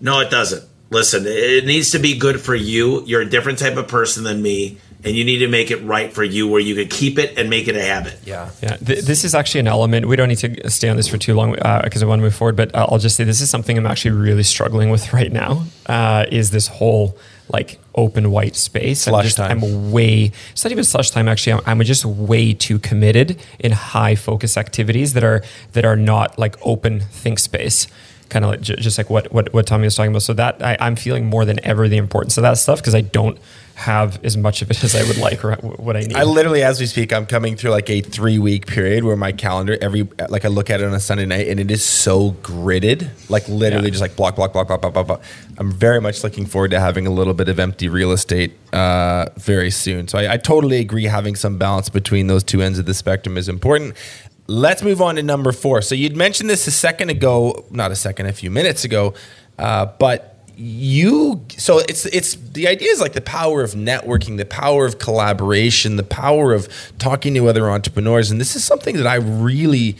No, 0.00 0.20
it 0.20 0.30
doesn't. 0.30 0.62
Listen, 0.90 1.24
it 1.26 1.64
needs 1.64 1.90
to 1.90 1.98
be 1.98 2.16
good 2.16 2.40
for 2.40 2.54
you. 2.54 3.04
You're 3.04 3.22
a 3.22 3.28
different 3.28 3.58
type 3.58 3.76
of 3.76 3.88
person 3.88 4.22
than 4.22 4.42
me, 4.42 4.78
and 5.04 5.14
you 5.14 5.24
need 5.24 5.38
to 5.38 5.48
make 5.48 5.70
it 5.70 5.82
right 5.84 6.12
for 6.12 6.24
you 6.24 6.48
where 6.48 6.60
you 6.60 6.74
can 6.74 6.88
keep 6.88 7.18
it 7.18 7.38
and 7.38 7.50
make 7.50 7.68
it 7.68 7.76
a 7.76 7.82
habit. 7.82 8.18
Yeah. 8.24 8.50
Yeah, 8.62 8.76
th- 8.76 9.04
this 9.04 9.24
is 9.24 9.34
actually 9.34 9.60
an 9.60 9.68
element. 9.68 10.06
We 10.06 10.16
don't 10.16 10.28
need 10.28 10.38
to 10.38 10.70
stay 10.70 10.88
on 10.88 10.96
this 10.96 11.08
for 11.08 11.18
too 11.18 11.34
long 11.34 11.52
because 11.52 12.02
I 12.02 12.06
want 12.06 12.20
to 12.20 12.24
move 12.24 12.34
forward. 12.34 12.56
But 12.56 12.74
uh, 12.74 12.86
I'll 12.88 12.98
just 12.98 13.16
say 13.16 13.24
this 13.24 13.40
is 13.40 13.50
something 13.50 13.76
I'm 13.76 13.86
actually 13.86 14.12
really 14.12 14.42
struggling 14.42 14.90
with 14.90 15.12
right 15.12 15.32
now. 15.32 15.64
Uh, 15.86 16.26
is 16.30 16.50
this 16.50 16.68
whole 16.68 17.16
like 17.48 17.78
open 17.94 18.30
white 18.30 18.56
space? 18.56 19.06
I'm 19.06 19.12
Slush 19.12 19.24
just, 19.24 19.36
time. 19.36 19.62
I'm 19.62 19.92
way. 19.92 20.32
It's 20.52 20.64
not 20.64 20.72
even 20.72 20.84
slush 20.84 21.10
time. 21.10 21.28
Actually, 21.28 21.54
I'm, 21.54 21.80
I'm 21.80 21.82
just 21.82 22.04
way 22.04 22.54
too 22.54 22.78
committed 22.78 23.40
in 23.58 23.72
high 23.72 24.14
focus 24.14 24.56
activities 24.56 25.12
that 25.12 25.24
are 25.24 25.42
that 25.72 25.84
are 25.84 25.96
not 25.96 26.38
like 26.38 26.56
open 26.62 27.00
think 27.00 27.38
space. 27.38 27.86
Kind 28.34 28.44
of 28.44 28.50
like, 28.50 28.60
ju- 28.62 28.74
just 28.74 28.98
like 28.98 29.10
what, 29.10 29.32
what 29.32 29.52
what 29.54 29.64
Tommy 29.64 29.84
was 29.84 29.94
talking 29.94 30.10
about. 30.10 30.22
So 30.22 30.32
that 30.32 30.60
I, 30.60 30.76
I'm 30.80 30.96
feeling 30.96 31.24
more 31.24 31.44
than 31.44 31.64
ever 31.64 31.86
the 31.88 31.98
importance 31.98 32.36
of 32.36 32.42
that 32.42 32.58
stuff 32.58 32.80
because 32.80 32.92
I 32.92 33.00
don't 33.00 33.38
have 33.76 34.18
as 34.24 34.36
much 34.36 34.60
of 34.60 34.70
it 34.72 34.82
as 34.88 34.96
I 34.96 35.04
would 35.06 35.18
like 35.18 35.44
or 35.44 35.54
what 35.54 35.96
I 35.96 36.00
need. 36.00 36.16
I 36.16 36.24
literally, 36.24 36.64
as 36.64 36.80
we 36.80 36.86
speak, 36.86 37.12
I'm 37.12 37.26
coming 37.26 37.54
through 37.56 37.70
like 37.70 37.88
a 37.90 38.00
three 38.00 38.40
week 38.40 38.66
period 38.66 39.04
where 39.04 39.14
my 39.16 39.30
calendar, 39.30 39.78
every 39.80 40.08
like 40.28 40.44
I 40.44 40.48
look 40.48 40.68
at 40.68 40.80
it 40.80 40.84
on 40.86 40.94
a 40.94 40.98
Sunday 40.98 41.26
night, 41.26 41.46
and 41.46 41.60
it 41.60 41.70
is 41.70 41.84
so 41.84 42.32
gridded, 42.42 43.08
like 43.30 43.46
literally 43.48 43.84
Yeah. 43.86 43.90
just 43.90 44.00
like 44.00 44.16
block, 44.16 44.34
block, 44.34 44.52
block, 44.52 44.66
block, 44.66 44.80
block, 44.80 44.94
block, 44.94 45.06
block. 45.06 45.22
I'm 45.56 45.70
very 45.70 46.00
much 46.00 46.24
looking 46.24 46.44
forward 46.44 46.72
to 46.72 46.80
having 46.80 47.06
a 47.06 47.10
little 47.10 47.34
bit 47.34 47.48
of 47.48 47.60
empty 47.60 47.88
real 47.88 48.10
estate 48.10 48.52
uh, 48.72 49.26
very 49.36 49.70
soon. 49.70 50.08
So 50.08 50.18
I, 50.18 50.32
I 50.32 50.36
totally 50.38 50.78
agree. 50.80 51.04
Having 51.04 51.36
some 51.36 51.56
balance 51.56 51.88
between 51.88 52.26
those 52.26 52.42
two 52.42 52.62
ends 52.62 52.80
of 52.80 52.86
the 52.86 52.94
spectrum 52.94 53.36
is 53.38 53.48
important. 53.48 53.94
Let's 54.46 54.82
move 54.82 55.00
on 55.00 55.16
to 55.16 55.22
number 55.22 55.52
four. 55.52 55.80
So 55.80 55.94
you'd 55.94 56.16
mentioned 56.16 56.50
this 56.50 56.66
a 56.66 56.70
second 56.70 57.10
ago, 57.10 57.64
not 57.70 57.90
a 57.90 57.96
second, 57.96 58.26
a 58.26 58.32
few 58.32 58.50
minutes 58.50 58.84
ago, 58.84 59.14
uh, 59.58 59.86
but 59.98 60.34
you 60.56 61.44
so 61.56 61.78
it's 61.78 62.06
it's 62.06 62.36
the 62.36 62.68
idea 62.68 62.88
is 62.90 63.00
like 63.00 63.12
the 63.12 63.20
power 63.20 63.62
of 63.62 63.72
networking 63.72 64.36
the 64.36 64.44
power 64.44 64.86
of 64.86 65.00
collaboration 65.00 65.96
the 65.96 66.04
power 66.04 66.52
of 66.52 66.68
talking 66.98 67.34
to 67.34 67.48
other 67.48 67.68
entrepreneurs 67.68 68.30
and 68.30 68.40
this 68.40 68.54
is 68.54 68.62
something 68.62 68.96
that 68.96 69.06
i 69.06 69.16
really 69.16 69.96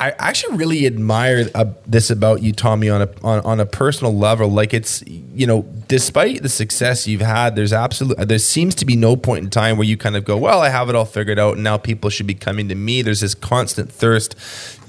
i 0.00 0.10
actually 0.18 0.56
really 0.56 0.86
admire 0.86 1.48
uh, 1.54 1.66
this 1.86 2.10
about 2.10 2.42
you 2.42 2.52
tommy 2.52 2.88
on 2.88 3.02
a 3.02 3.08
on, 3.22 3.40
on 3.40 3.60
a 3.60 3.66
personal 3.66 4.12
level. 4.16 4.48
Like 4.48 4.74
it's 4.74 5.04
you 5.06 5.46
know 5.46 5.62
despite 5.86 6.42
the 6.42 6.48
success 6.48 7.06
you've 7.06 7.20
had 7.20 7.54
there's 7.54 7.72
absolutely 7.72 8.24
there 8.24 8.38
seems 8.38 8.74
to 8.76 8.84
be 8.84 8.96
no 8.96 9.14
point 9.14 9.44
in 9.44 9.50
time 9.50 9.76
where 9.76 9.86
you 9.86 9.96
kind 9.96 10.16
of 10.16 10.24
go 10.24 10.36
well 10.36 10.60
i 10.60 10.68
have 10.68 10.88
it 10.88 10.94
all 10.94 11.04
figured 11.04 11.38
out 11.38 11.54
and 11.54 11.64
now 11.64 11.76
people 11.76 12.10
should 12.10 12.26
be 12.26 12.34
coming 12.34 12.68
to 12.68 12.74
me. 12.74 13.02
There's 13.02 13.20
this 13.20 13.34
constant 13.34 13.92
thirst 13.92 14.34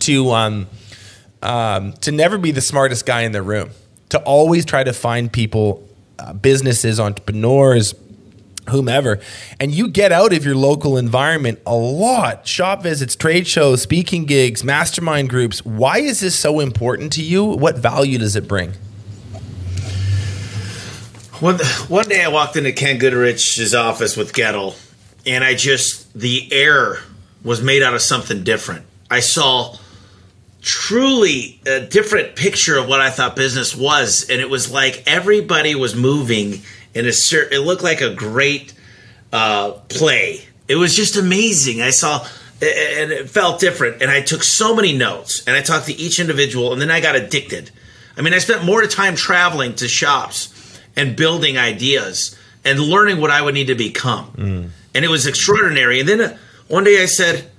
to 0.01 0.32
um 0.32 0.68
um, 1.41 1.93
to 2.01 2.12
never 2.12 2.38
be 2.38 2.51
the 2.51 2.62
smartest 2.62 3.05
guy 3.05 3.22
in 3.22 3.32
the 3.32 3.41
room, 3.41 3.72
to 4.09 4.20
always 4.20 4.66
try 4.66 4.84
to 4.84 4.93
find 4.93 5.32
people, 5.32 5.88
uh, 6.20 6.34
businesses, 6.34 6.99
entrepreneurs, 6.99 7.93
whomever, 8.70 9.20
and 9.59 9.72
you 9.72 9.88
get 9.88 10.12
out 10.12 10.34
of 10.34 10.45
your 10.45 10.55
local 10.55 10.97
environment 10.97 11.59
a 11.66 11.76
lot 11.76 12.47
shop 12.47 12.84
visits, 12.84 13.16
trade 13.16 13.47
shows, 13.47 13.82
speaking 13.82 14.26
gigs, 14.26 14.64
mastermind 14.64 15.30
groups. 15.30 15.66
Why 15.66 15.99
is 15.99 16.20
this 16.20 16.38
so 16.38 16.59
important 16.59 17.12
to 17.14 17.24
you? 17.24 17.43
What 17.43 17.78
value 17.78 18.18
does 18.18 18.36
it 18.36 18.47
bring? 18.47 18.74
One 21.39 21.57
one 21.88 22.07
day 22.07 22.24
I 22.24 22.28
walked 22.28 22.55
into 22.55 22.72
Ken 22.72 22.99
Goodrich's 22.99 23.74
office 23.74 24.16
with 24.16 24.32
Goettl, 24.34 24.76
and 25.26 25.43
I 25.43 25.55
just 25.55 26.14
the 26.14 26.47
air 26.51 26.99
was 27.43 27.64
made 27.64 27.82
out 27.82 27.95
of 27.95 28.01
something 28.01 28.43
different. 28.43 28.86
I 29.09 29.22
saw 29.22 29.76
truly 30.62 31.59
a 31.66 31.80
different 31.82 32.36
picture 32.36 32.78
of 32.78 32.88
what 32.88 33.01
I 33.01 33.09
thought 33.09 33.36
business 33.36 33.76
was, 33.76 34.30
and 34.30 34.39
it 34.39 34.49
was 34.49 34.72
like 34.72 35.03
everybody 35.07 35.74
was 35.74 35.95
moving 35.95 36.62
in 36.94 37.06
a 37.06 37.14
certain. 37.14 37.54
It 37.54 37.66
looked 37.66 37.84
like 37.84 38.02
a 38.02 38.14
great 38.14 38.74
uh, 39.32 39.72
play. 39.89 40.42
It 40.68 40.76
was 40.76 40.96
just 40.96 41.18
amazing. 41.18 41.82
I 41.82 41.89
saw, 41.89 42.26
and 42.62 43.12
it 43.12 43.30
felt 43.30 43.60
different. 43.60 44.02
And 44.02 44.12
I 44.12 44.22
took 44.22 44.44
so 44.44 44.76
many 44.76 44.98
notes, 44.98 45.46
and 45.48 45.56
I 45.56 45.62
talked 45.62 45.88
to 45.88 45.94
each 45.94 46.20
individual, 46.20 46.74
and 46.74 46.82
then 46.82 46.92
I 46.92 47.00
got 47.00 47.16
addicted. 47.16 47.72
I 48.18 48.22
mean, 48.22 48.34
I 48.34 48.39
spent 48.39 48.64
more 48.64 48.86
time 48.88 49.16
traveling 49.16 49.76
to 49.76 49.88
shops 49.88 50.80
and 50.96 51.16
building 51.16 51.58
ideas 51.58 52.38
and 52.64 52.80
learning 52.80 53.20
what 53.20 53.32
I 53.32 53.42
would 53.42 53.54
need 53.54 53.68
to 53.68 53.76
become. 53.76 54.72
And 54.94 55.06
it 55.06 55.10
was 55.10 55.26
extraordinary. 55.26 56.00
And 56.00 56.10
then 56.10 56.22
uh, 56.22 56.38
one 56.68 56.84
day 56.84 57.02
I 57.02 57.06
said, 57.06 57.50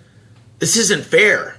This 0.58 0.76
isn't 0.76 1.04
fair. 1.04 1.56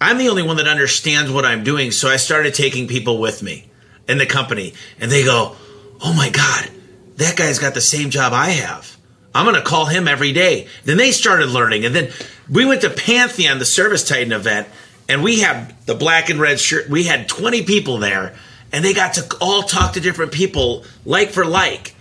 I'm 0.00 0.18
the 0.18 0.28
only 0.28 0.42
one 0.42 0.56
that 0.56 0.68
understands 0.68 1.30
what 1.30 1.44
I'm 1.44 1.64
doing. 1.64 1.90
So 1.90 2.08
I 2.08 2.16
started 2.16 2.54
taking 2.54 2.86
people 2.88 3.18
with 3.18 3.42
me 3.42 3.68
in 4.08 4.18
the 4.18 4.26
company, 4.26 4.74
and 5.00 5.10
they 5.10 5.24
go, 5.24 5.56
Oh 6.00 6.12
my 6.14 6.30
God, 6.30 6.70
that 7.16 7.36
guy's 7.36 7.58
got 7.58 7.74
the 7.74 7.80
same 7.80 8.10
job 8.10 8.32
I 8.32 8.50
have. 8.50 8.96
I'm 9.34 9.44
going 9.44 9.56
to 9.56 9.62
call 9.62 9.86
him 9.86 10.06
every 10.06 10.32
day. 10.32 10.68
Then 10.84 10.96
they 10.96 11.10
started 11.10 11.48
learning. 11.48 11.84
And 11.84 11.94
then 11.94 12.12
we 12.48 12.64
went 12.64 12.82
to 12.82 12.90
Pantheon, 12.90 13.58
the 13.58 13.64
Service 13.64 14.06
Titan 14.06 14.32
event, 14.32 14.68
and 15.08 15.22
we 15.22 15.40
had 15.40 15.74
the 15.86 15.94
black 15.94 16.30
and 16.30 16.40
red 16.40 16.60
shirt. 16.60 16.88
We 16.88 17.04
had 17.04 17.28
20 17.28 17.64
people 17.64 17.98
there, 17.98 18.34
and 18.72 18.84
they 18.84 18.94
got 18.94 19.14
to 19.14 19.36
all 19.40 19.62
talk 19.62 19.94
to 19.94 20.00
different 20.00 20.32
people, 20.32 20.84
like 21.04 21.30
for 21.30 21.44
like. 21.44 21.94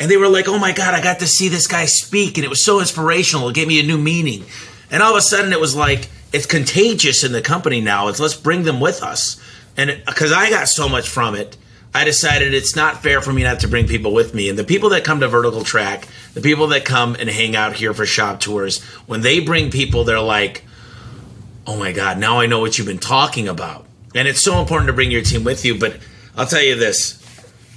And 0.00 0.10
they 0.10 0.16
were 0.16 0.28
like, 0.28 0.48
oh 0.48 0.58
my 0.58 0.72
God, 0.72 0.94
I 0.94 1.02
got 1.02 1.20
to 1.20 1.26
see 1.26 1.48
this 1.48 1.66
guy 1.66 1.84
speak, 1.84 2.38
and 2.38 2.44
it 2.44 2.48
was 2.48 2.62
so 2.62 2.80
inspirational. 2.80 3.48
It 3.48 3.54
gave 3.54 3.68
me 3.68 3.80
a 3.80 3.82
new 3.82 3.98
meaning. 3.98 4.44
And 4.90 5.02
all 5.02 5.12
of 5.12 5.18
a 5.18 5.22
sudden, 5.22 5.52
it 5.52 5.60
was 5.60 5.76
like, 5.76 6.08
it's 6.32 6.46
contagious 6.46 7.24
in 7.24 7.32
the 7.32 7.42
company 7.42 7.80
now. 7.80 8.08
It's 8.08 8.20
let's 8.20 8.34
bring 8.34 8.62
them 8.62 8.80
with 8.80 9.02
us. 9.02 9.40
And 9.76 10.02
because 10.06 10.32
I 10.32 10.50
got 10.50 10.68
so 10.68 10.88
much 10.88 11.08
from 11.08 11.34
it, 11.34 11.56
I 11.94 12.04
decided 12.04 12.54
it's 12.54 12.76
not 12.76 13.02
fair 13.02 13.20
for 13.20 13.32
me 13.32 13.42
not 13.42 13.60
to 13.60 13.68
bring 13.68 13.86
people 13.86 14.12
with 14.12 14.34
me. 14.34 14.48
And 14.48 14.58
the 14.58 14.64
people 14.64 14.90
that 14.90 15.04
come 15.04 15.20
to 15.20 15.28
Vertical 15.28 15.64
Track, 15.64 16.06
the 16.34 16.40
people 16.40 16.68
that 16.68 16.84
come 16.84 17.16
and 17.18 17.28
hang 17.28 17.56
out 17.56 17.74
here 17.74 17.94
for 17.94 18.06
shop 18.06 18.40
tours, 18.40 18.82
when 19.06 19.22
they 19.22 19.40
bring 19.40 19.70
people, 19.70 20.04
they're 20.04 20.20
like, 20.20 20.64
oh 21.66 21.76
my 21.76 21.92
God, 21.92 22.18
now 22.18 22.40
I 22.40 22.46
know 22.46 22.60
what 22.60 22.78
you've 22.78 22.86
been 22.86 22.98
talking 22.98 23.48
about. 23.48 23.86
And 24.14 24.28
it's 24.28 24.40
so 24.40 24.60
important 24.60 24.88
to 24.88 24.92
bring 24.92 25.10
your 25.10 25.22
team 25.22 25.44
with 25.44 25.64
you. 25.64 25.78
But 25.78 25.98
I'll 26.36 26.46
tell 26.46 26.62
you 26.62 26.76
this 26.76 27.18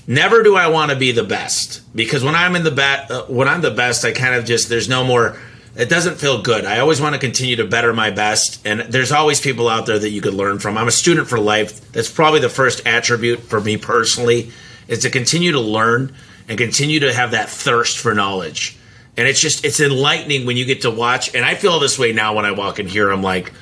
never 0.07 0.43
do 0.43 0.55
I 0.55 0.67
want 0.67 0.91
to 0.91 0.97
be 0.97 1.11
the 1.11 1.23
best 1.23 1.81
because 1.95 2.23
when 2.23 2.35
I'm 2.35 2.55
in 2.55 2.63
the 2.63 2.71
bat, 2.71 3.09
uh, 3.09 3.25
when 3.25 3.47
I'm 3.47 3.61
the 3.61 3.71
best, 3.71 4.03
I 4.03 4.11
kind 4.11 4.35
of 4.35 4.45
just, 4.45 4.67
there's 4.67 4.89
no 4.89 5.03
more, 5.03 5.37
it 5.75 5.89
doesn't 5.89 6.15
feel 6.15 6.41
good. 6.41 6.65
I 6.65 6.79
always 6.79 6.99
want 6.99 7.13
to 7.15 7.19
continue 7.19 7.55
to 7.57 7.65
better 7.65 7.93
my 7.93 8.09
best. 8.09 8.65
And 8.65 8.81
there's 8.81 9.11
always 9.11 9.39
people 9.39 9.69
out 9.69 9.85
there 9.85 9.97
that 9.97 10.09
you 10.09 10.21
could 10.21 10.33
learn 10.33 10.59
from. 10.59 10.77
I'm 10.77 10.87
a 10.87 10.91
student 10.91 11.27
for 11.27 11.39
life. 11.39 11.91
That's 11.91 12.11
probably 12.11 12.41
the 12.41 12.49
first 12.49 12.85
attribute 12.85 13.39
for 13.39 13.61
me 13.61 13.77
personally 13.77 14.51
is 14.87 14.99
to 14.99 15.09
continue 15.09 15.53
to 15.53 15.59
learn 15.59 16.13
and 16.49 16.57
continue 16.57 16.99
to 16.99 17.13
have 17.13 17.31
that 17.31 17.49
thirst 17.49 17.99
for 17.99 18.13
knowledge. 18.13 18.77
And 19.15 19.27
it's 19.27 19.39
just, 19.39 19.63
it's 19.63 19.79
enlightening 19.79 20.45
when 20.45 20.57
you 20.57 20.65
get 20.65 20.81
to 20.81 20.91
watch. 20.91 21.33
And 21.33 21.45
I 21.45 21.55
feel 21.55 21.79
this 21.79 21.97
way 21.97 22.11
now 22.11 22.35
when 22.35 22.45
I 22.45 22.51
walk 22.51 22.79
in 22.79 22.87
here. 22.87 23.09
I'm 23.09 23.23
like, 23.23 23.53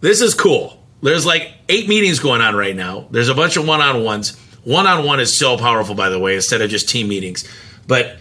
this 0.00 0.20
is 0.20 0.34
cool. 0.34 0.80
There's 1.02 1.26
like 1.26 1.52
eight 1.68 1.88
meetings 1.88 2.20
going 2.20 2.40
on 2.40 2.54
right 2.54 2.76
now. 2.76 3.08
There's 3.10 3.28
a 3.28 3.34
bunch 3.34 3.56
of 3.56 3.66
one 3.66 3.80
on 3.80 4.04
ones. 4.04 4.38
One 4.62 4.86
on 4.86 5.04
one 5.04 5.20
is 5.20 5.36
so 5.36 5.58
powerful, 5.58 5.94
by 5.94 6.08
the 6.08 6.18
way, 6.18 6.36
instead 6.36 6.62
of 6.62 6.70
just 6.70 6.88
team 6.88 7.08
meetings. 7.08 7.44
But 7.86 8.16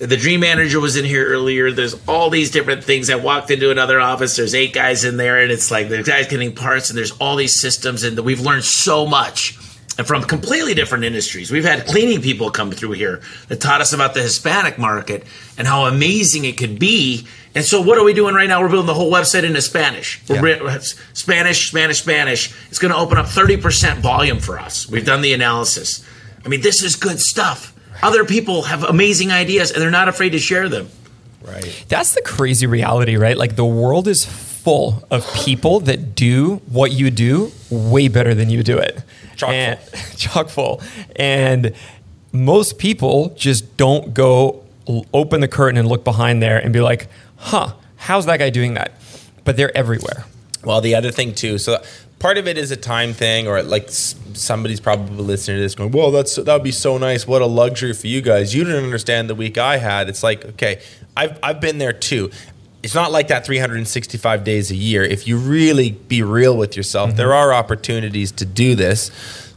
the 0.00 0.16
dream 0.16 0.40
manager 0.40 0.80
was 0.80 0.96
in 0.96 1.04
here 1.04 1.26
earlier. 1.26 1.70
There's 1.70 1.94
all 2.08 2.30
these 2.30 2.50
different 2.50 2.82
things. 2.82 3.10
I 3.10 3.16
walked 3.16 3.50
into 3.50 3.70
another 3.70 4.00
office. 4.00 4.34
There's 4.34 4.54
eight 4.54 4.72
guys 4.72 5.04
in 5.04 5.18
there, 5.18 5.42
and 5.42 5.52
it's 5.52 5.70
like 5.70 5.90
the 5.90 6.02
guys 6.02 6.26
getting 6.26 6.54
parts, 6.54 6.88
and 6.88 6.96
there's 6.96 7.10
all 7.12 7.36
these 7.36 7.60
systems, 7.60 8.02
and 8.02 8.18
we've 8.20 8.40
learned 8.40 8.64
so 8.64 9.06
much. 9.06 9.58
And 9.98 10.06
from 10.06 10.22
completely 10.22 10.72
different 10.72 11.04
industries. 11.04 11.50
We've 11.50 11.64
had 11.64 11.86
cleaning 11.86 12.22
people 12.22 12.50
come 12.50 12.70
through 12.70 12.92
here 12.92 13.20
that 13.48 13.60
taught 13.60 13.82
us 13.82 13.92
about 13.92 14.14
the 14.14 14.22
Hispanic 14.22 14.78
market 14.78 15.24
and 15.58 15.68
how 15.68 15.84
amazing 15.84 16.46
it 16.46 16.56
could 16.56 16.78
be. 16.78 17.26
And 17.54 17.62
so, 17.62 17.82
what 17.82 17.98
are 17.98 18.04
we 18.04 18.14
doing 18.14 18.34
right 18.34 18.48
now? 18.48 18.62
We're 18.62 18.70
building 18.70 18.86
the 18.86 18.94
whole 18.94 19.12
website 19.12 19.42
into 19.42 19.60
Spanish. 19.60 20.22
We're 20.26 20.80
Spanish, 21.12 21.68
Spanish, 21.68 22.00
Spanish. 22.00 22.54
It's 22.68 22.78
going 22.78 22.92
to 22.92 22.98
open 22.98 23.18
up 23.18 23.26
30% 23.26 23.98
volume 23.98 24.38
for 24.38 24.58
us. 24.58 24.88
We've 24.88 25.04
done 25.04 25.20
the 25.20 25.34
analysis. 25.34 26.02
I 26.42 26.48
mean, 26.48 26.62
this 26.62 26.82
is 26.82 26.96
good 26.96 27.20
stuff. 27.20 27.74
Other 28.02 28.24
people 28.24 28.62
have 28.62 28.82
amazing 28.82 29.30
ideas 29.30 29.70
and 29.70 29.82
they're 29.82 29.90
not 29.90 30.08
afraid 30.08 30.30
to 30.30 30.38
share 30.38 30.68
them. 30.68 30.88
Right. 31.42 31.84
That's 31.88 32.14
the 32.14 32.22
crazy 32.22 32.66
reality, 32.66 33.16
right? 33.16 33.36
Like 33.36 33.56
the 33.56 33.64
world 33.64 34.08
is 34.08 34.24
full 34.24 35.02
of 35.10 35.26
people 35.34 35.80
that 35.80 36.14
do 36.14 36.56
what 36.68 36.92
you 36.92 37.10
do 37.10 37.52
way 37.70 38.08
better 38.08 38.34
than 38.34 38.50
you 38.50 38.62
do 38.62 38.78
it. 38.78 39.02
Chock 39.36 39.50
and, 39.50 39.78
chock 40.16 40.48
full. 40.48 40.82
And 41.16 41.74
most 42.32 42.78
people 42.78 43.30
just 43.30 43.76
don't 43.76 44.12
go 44.12 44.62
open 45.12 45.40
the 45.40 45.48
curtain 45.48 45.78
and 45.78 45.88
look 45.88 46.04
behind 46.04 46.42
there 46.42 46.58
and 46.58 46.72
be 46.72 46.80
like, 46.80 47.08
huh, 47.36 47.74
how's 47.96 48.26
that 48.26 48.38
guy 48.38 48.50
doing 48.50 48.74
that? 48.74 48.92
But 49.44 49.56
they're 49.56 49.76
everywhere. 49.76 50.26
Well, 50.62 50.80
the 50.80 50.94
other 50.94 51.10
thing 51.10 51.34
too, 51.34 51.56
so 51.58 51.82
part 52.20 52.38
of 52.38 52.46
it 52.46 52.56
is 52.56 52.70
a 52.70 52.76
time 52.76 53.12
thing, 53.12 53.48
or 53.48 53.60
like 53.64 53.88
somebody's 53.88 54.78
probably 54.78 55.16
listening 55.16 55.56
to 55.56 55.62
this 55.62 55.74
going, 55.74 55.90
"Well, 55.90 56.12
that's 56.12 56.36
that 56.36 56.52
would 56.52 56.62
be 56.62 56.70
so 56.70 56.96
nice. 56.98 57.26
What 57.26 57.42
a 57.42 57.46
luxury 57.46 57.92
for 57.92 58.06
you 58.06 58.20
guys. 58.20 58.54
You 58.54 58.62
didn't 58.62 58.84
understand 58.84 59.28
the 59.28 59.34
week 59.34 59.58
I 59.58 59.78
had." 59.78 60.08
It's 60.08 60.22
like, 60.22 60.44
okay, 60.44 60.80
I've 61.16 61.36
I've 61.42 61.60
been 61.60 61.78
there 61.78 61.92
too. 61.92 62.30
it's 62.82 62.94
not 62.94 63.12
like 63.12 63.28
that 63.28 63.44
365 63.44 64.42
days 64.44 64.70
a 64.70 64.74
year. 64.74 65.02
If 65.02 65.26
you 65.28 65.36
really 65.36 65.90
be 65.90 66.22
real 66.22 66.56
with 66.56 66.76
yourself, 66.76 67.10
mm-hmm. 67.10 67.16
there 67.18 67.34
are 67.34 67.52
opportunities 67.52 68.32
to 68.32 68.46
do 68.46 68.74
this. 68.74 69.10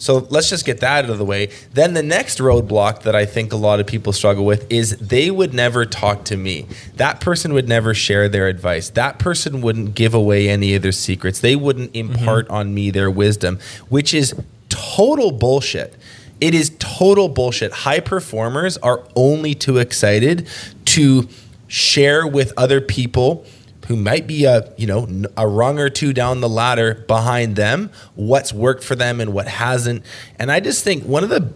So 0.04 0.28
let's 0.30 0.50
just 0.50 0.66
get 0.66 0.82
that 0.82 1.06
out 1.06 1.10
of 1.10 1.18
the 1.18 1.24
way. 1.24 1.50
Then 1.72 1.94
the 1.94 2.04
next 2.04 2.40
roadblock 2.40 3.04
that 3.04 3.16
I 3.16 3.26
think 3.26 3.54
a 3.54 3.56
lot 3.56 3.80
of 3.80 3.88
people 3.88 4.12
struggle 4.12 4.44
with 4.44 4.70
is 4.70 4.98
they 4.98 5.32
would 5.32 5.54
never 5.54 5.86
talk 5.86 6.26
to 6.26 6.36
me. 6.36 6.68
That 6.98 7.22
person 7.22 7.54
would 7.54 7.70
never 7.70 7.94
share 7.94 8.28
their 8.28 8.50
advice. 8.50 8.90
That 8.90 9.18
person 9.18 9.62
wouldn't 9.62 9.96
give 9.96 10.14
away 10.14 10.50
any 10.50 10.76
of 10.76 10.82
their 10.82 10.92
secrets. 10.92 11.40
They 11.40 11.56
wouldn't 11.56 11.96
impart 11.96 12.48
mm-hmm. 12.48 12.54
on 12.54 12.74
me 12.74 12.92
their 12.92 13.10
wisdom, 13.10 13.60
which 13.88 14.14
is 14.14 14.36
total 14.68 15.32
bullshit. 15.32 15.96
It 16.42 16.54
is 16.54 16.76
total 16.80 17.30
bullshit. 17.30 17.72
High 17.72 18.02
performers 18.02 18.76
are 18.80 19.08
only 19.16 19.56
too 19.56 19.78
excited 19.78 20.50
to 20.84 21.30
share 21.70 22.28
with 22.28 22.52
other 22.58 22.82
people 22.82 23.46
who 23.88 23.96
might 23.96 24.28
be 24.28 24.46
a 24.46 24.74
you 24.78 24.88
know 24.88 25.08
a 25.38 25.48
rung 25.48 25.80
or 25.80 25.90
two 25.90 26.14
down 26.14 26.42
the 26.42 26.50
ladder 26.50 27.06
behind 27.08 27.56
them 27.56 27.92
what's 28.16 28.54
worked 28.54 28.84
for 28.84 28.96
them 28.96 29.20
and 29.20 29.34
what 29.34 29.48
hasn't. 29.48 30.04
And 30.40 30.52
i 30.52 30.60
just 30.60 30.84
think 30.84 31.04
one 31.04 31.24
of 31.24 31.30
the 31.30 31.48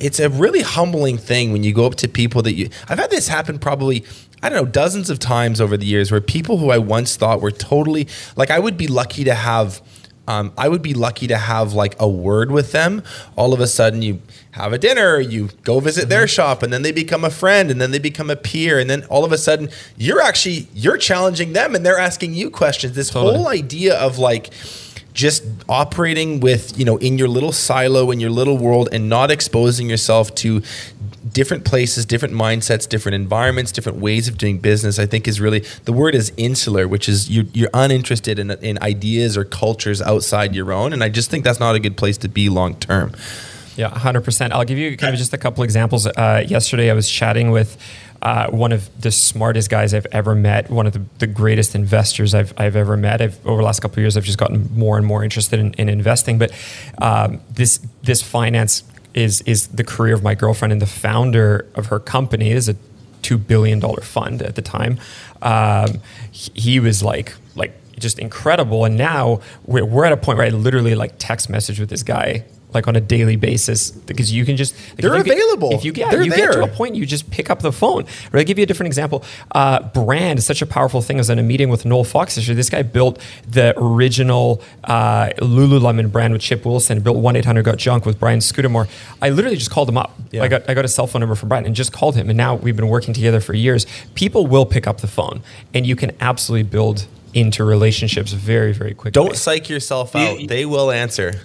it's 0.00 0.20
a 0.20 0.28
really 0.28 0.62
humbling 0.62 1.18
thing 1.18 1.52
when 1.52 1.62
you 1.62 1.72
go 1.72 1.86
up 1.86 1.94
to 1.96 2.08
people 2.08 2.42
that 2.42 2.54
you 2.54 2.68
i've 2.88 2.98
had 2.98 3.10
this 3.10 3.28
happen 3.28 3.58
probably 3.58 4.04
I 4.42 4.50
don't 4.50 4.58
know, 4.58 4.70
dozens 4.70 5.08
of 5.08 5.18
times 5.18 5.58
over 5.58 5.74
the 5.78 5.86
years 5.86 6.12
where 6.12 6.20
people 6.20 6.58
who 6.58 6.70
I 6.70 6.76
once 6.76 7.16
thought 7.16 7.40
were 7.40 7.50
totally 7.50 8.06
like 8.36 8.50
I 8.50 8.58
would 8.58 8.76
be 8.76 8.86
lucky 8.86 9.24
to 9.24 9.32
have 9.32 9.80
um, 10.26 10.52
I 10.56 10.68
would 10.68 10.82
be 10.82 10.94
lucky 10.94 11.26
to 11.26 11.36
have 11.36 11.72
like 11.74 11.96
a 12.00 12.08
word 12.08 12.50
with 12.50 12.72
them. 12.72 13.02
All 13.36 13.52
of 13.52 13.60
a 13.60 13.66
sudden, 13.66 14.02
you 14.02 14.20
have 14.52 14.72
a 14.72 14.78
dinner, 14.78 15.20
you 15.20 15.50
go 15.62 15.80
visit 15.80 16.02
mm-hmm. 16.02 16.10
their 16.10 16.28
shop, 16.28 16.62
and 16.62 16.72
then 16.72 16.82
they 16.82 16.92
become 16.92 17.24
a 17.24 17.30
friend, 17.30 17.70
and 17.70 17.80
then 17.80 17.90
they 17.90 17.98
become 17.98 18.30
a 18.30 18.36
peer, 18.36 18.78
and 18.78 18.88
then 18.88 19.04
all 19.04 19.24
of 19.24 19.32
a 19.32 19.38
sudden, 19.38 19.68
you're 19.96 20.22
actually 20.22 20.68
you're 20.74 20.96
challenging 20.96 21.52
them, 21.52 21.74
and 21.74 21.84
they're 21.84 21.98
asking 21.98 22.34
you 22.34 22.50
questions. 22.50 22.94
This 22.94 23.10
totally. 23.10 23.36
whole 23.36 23.48
idea 23.48 23.96
of 23.98 24.18
like 24.18 24.50
just 25.14 25.44
operating 25.68 26.40
with 26.40 26.76
you 26.78 26.84
know 26.84 26.96
in 26.96 27.16
your 27.16 27.28
little 27.28 27.52
silo 27.52 28.10
in 28.10 28.18
your 28.18 28.30
little 28.30 28.58
world 28.58 28.88
and 28.90 29.08
not 29.08 29.30
exposing 29.30 29.88
yourself 29.88 30.34
to 30.34 30.60
different 31.34 31.64
places 31.64 32.06
different 32.06 32.32
mindsets 32.32 32.88
different 32.88 33.14
environments 33.14 33.72
different 33.72 33.98
ways 33.98 34.28
of 34.28 34.38
doing 34.38 34.58
business 34.58 34.98
i 34.98 35.04
think 35.04 35.28
is 35.28 35.40
really 35.40 35.60
the 35.84 35.92
word 35.92 36.14
is 36.14 36.32
insular 36.36 36.88
which 36.88 37.08
is 37.08 37.28
you're, 37.28 37.44
you're 37.52 37.70
uninterested 37.74 38.38
in, 38.38 38.52
in 38.62 38.80
ideas 38.82 39.36
or 39.36 39.44
cultures 39.44 40.00
outside 40.00 40.54
your 40.54 40.72
own 40.72 40.92
and 40.92 41.02
i 41.04 41.08
just 41.08 41.30
think 41.30 41.44
that's 41.44 41.60
not 41.60 41.74
a 41.74 41.80
good 41.80 41.96
place 41.96 42.16
to 42.16 42.28
be 42.28 42.48
long 42.48 42.74
term 42.76 43.12
yeah 43.76 43.90
100% 43.90 44.52
i'll 44.52 44.64
give 44.64 44.78
you 44.78 44.96
kind 44.96 45.12
of 45.12 45.18
just 45.18 45.34
a 45.34 45.38
couple 45.38 45.64
examples 45.64 46.06
uh, 46.06 46.44
yesterday 46.46 46.90
i 46.90 46.94
was 46.94 47.10
chatting 47.10 47.50
with 47.50 47.76
uh, 48.22 48.48
one 48.50 48.72
of 48.72 48.88
the 49.02 49.10
smartest 49.10 49.68
guys 49.68 49.92
I've 49.92 50.06
ever 50.10 50.34
met, 50.34 50.70
one 50.70 50.86
of 50.86 50.94
the, 50.94 51.02
the 51.18 51.26
greatest 51.26 51.74
investors 51.74 52.34
I've, 52.34 52.54
I've 52.56 52.74
ever 52.74 52.96
met. 52.96 53.20
I've, 53.20 53.46
over 53.46 53.60
the 53.60 53.66
last 53.66 53.80
couple 53.80 53.96
of 53.96 53.98
years, 53.98 54.16
I've 54.16 54.24
just 54.24 54.38
gotten 54.38 54.70
more 54.74 54.96
and 54.96 55.06
more 55.06 55.22
interested 55.22 55.60
in, 55.60 55.74
in 55.74 55.90
investing. 55.90 56.38
But 56.38 56.50
um, 57.02 57.42
this 57.50 57.86
this 58.02 58.22
finance 58.22 58.82
is 59.14 59.42
is 59.42 59.68
the 59.68 59.84
career 59.84 60.14
of 60.14 60.22
my 60.22 60.34
girlfriend 60.34 60.72
and 60.72 60.82
the 60.82 60.86
founder 60.86 61.66
of 61.74 61.86
her 61.86 62.00
company 62.00 62.50
is 62.50 62.68
a 62.68 62.76
two 63.22 63.38
billion 63.38 63.80
dollar 63.80 64.02
fund 64.02 64.42
at 64.42 64.54
the 64.54 64.62
time. 64.62 64.98
Um, 65.42 66.00
he, 66.30 66.50
he 66.54 66.80
was 66.80 67.02
like 67.02 67.34
like 67.54 67.72
just 67.98 68.18
incredible, 68.18 68.84
and 68.84 68.96
now 68.96 69.40
we're, 69.66 69.84
we're 69.84 70.04
at 70.04 70.12
a 70.12 70.16
point 70.16 70.38
where 70.38 70.46
I 70.46 70.50
literally 70.50 70.94
like 70.94 71.14
text 71.18 71.48
message 71.48 71.80
with 71.80 71.88
this 71.90 72.02
guy 72.02 72.44
like 72.74 72.88
on 72.88 72.96
a 72.96 73.00
daily 73.00 73.36
basis 73.36 73.90
because 73.90 74.32
you 74.32 74.44
can 74.44 74.56
just 74.56 74.74
like 74.90 74.98
they're 74.98 75.14
if 75.14 75.26
available. 75.26 75.70
Get, 75.70 75.78
if 75.78 75.84
you 75.84 75.92
get 75.92 76.10
they're 76.10 76.22
you 76.22 76.30
there. 76.30 76.52
get 76.52 76.54
to 76.54 76.64
a 76.64 76.68
point, 76.68 76.94
you 76.94 77.06
just 77.06 77.30
pick 77.30 77.50
up 77.50 77.60
the 77.60 77.72
phone. 77.72 78.04
Or 78.32 78.38
I'll 78.38 78.44
give 78.44 78.58
you 78.58 78.64
a 78.64 78.66
different 78.66 78.88
example. 78.88 79.24
Uh, 79.52 79.82
brand 79.82 80.38
is 80.38 80.46
such 80.46 80.62
a 80.62 80.66
powerful 80.66 81.00
thing. 81.02 81.16
I 81.16 81.20
was 81.20 81.30
in 81.30 81.38
a 81.38 81.42
meeting 81.42 81.68
with 81.68 81.84
Noel 81.84 82.04
Fox 82.04 82.34
this 82.34 82.46
year. 82.46 82.54
This 82.54 82.70
guy 82.70 82.82
built 82.82 83.20
the 83.48 83.74
original 83.78 84.62
uh, 84.84 85.30
Lululemon 85.38 86.10
brand 86.10 86.32
with 86.32 86.42
Chip 86.42 86.64
Wilson. 86.64 87.00
Built 87.00 87.16
one 87.16 87.36
eight 87.36 87.44
hundred 87.44 87.64
got 87.64 87.78
junk 87.78 88.06
with 88.06 88.18
Brian 88.18 88.40
Scudamore. 88.40 88.88
I 89.22 89.30
literally 89.30 89.56
just 89.56 89.70
called 89.70 89.88
him 89.88 89.98
up. 89.98 90.14
Yeah. 90.30 90.42
I 90.42 90.48
got 90.48 90.68
I 90.68 90.74
got 90.74 90.84
a 90.84 90.88
cell 90.88 91.06
phone 91.06 91.20
number 91.20 91.34
from 91.34 91.48
Brian 91.48 91.64
and 91.64 91.74
just 91.74 91.92
called 91.92 92.16
him. 92.16 92.28
And 92.28 92.36
now 92.36 92.54
we've 92.54 92.76
been 92.76 92.88
working 92.88 93.14
together 93.14 93.40
for 93.40 93.54
years. 93.54 93.86
People 94.14 94.46
will 94.46 94.66
pick 94.66 94.86
up 94.86 95.00
the 95.00 95.06
phone, 95.08 95.42
and 95.72 95.86
you 95.86 95.96
can 95.96 96.12
absolutely 96.20 96.68
build 96.68 97.06
into 97.32 97.64
relationships 97.64 98.32
very 98.32 98.72
very 98.72 98.94
quickly. 98.94 99.10
Don't 99.10 99.36
psych 99.36 99.68
yourself 99.68 100.14
out. 100.14 100.40
You, 100.40 100.46
they 100.46 100.64
will 100.64 100.90
answer 100.92 101.40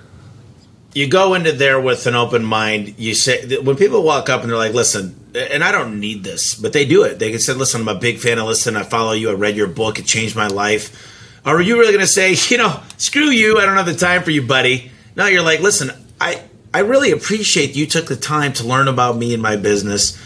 you 0.93 1.07
go 1.07 1.33
into 1.33 1.51
there 1.51 1.79
with 1.79 2.07
an 2.07 2.15
open 2.15 2.43
mind. 2.43 2.95
You 2.97 3.13
say 3.13 3.57
when 3.57 3.75
people 3.75 4.03
walk 4.03 4.29
up 4.29 4.41
and 4.41 4.49
they're 4.49 4.57
like, 4.57 4.73
"Listen," 4.73 5.19
and 5.35 5.63
I 5.63 5.71
don't 5.71 5.99
need 5.99 6.23
this, 6.23 6.55
but 6.55 6.73
they 6.73 6.85
do 6.85 7.03
it. 7.03 7.19
They 7.19 7.31
can 7.31 7.39
say, 7.39 7.53
"Listen, 7.53 7.81
I'm 7.81 7.87
a 7.87 7.95
big 7.95 8.19
fan 8.19 8.39
of 8.39 8.47
Listen. 8.47 8.75
I 8.75 8.83
follow 8.83 9.11
you. 9.11 9.29
I 9.29 9.33
read 9.33 9.55
your 9.55 9.67
book. 9.67 9.99
It 9.99 10.05
changed 10.05 10.35
my 10.35 10.47
life." 10.47 11.15
Are 11.45 11.61
you 11.61 11.79
really 11.79 11.93
going 11.93 12.05
to 12.05 12.07
say, 12.07 12.35
you 12.49 12.57
know, 12.57 12.81
screw 12.97 13.29
you? 13.29 13.57
I 13.57 13.65
don't 13.65 13.77
have 13.77 13.85
the 13.85 13.95
time 13.95 14.23
for 14.23 14.31
you, 14.31 14.41
buddy. 14.41 14.91
No, 15.15 15.25
you're 15.25 15.43
like, 15.43 15.61
listen, 15.61 15.91
I 16.19 16.43
I 16.73 16.79
really 16.79 17.11
appreciate 17.11 17.75
you 17.75 17.85
took 17.87 18.07
the 18.07 18.15
time 18.15 18.53
to 18.53 18.67
learn 18.67 18.87
about 18.87 19.17
me 19.17 19.33
and 19.33 19.41
my 19.41 19.55
business. 19.55 20.17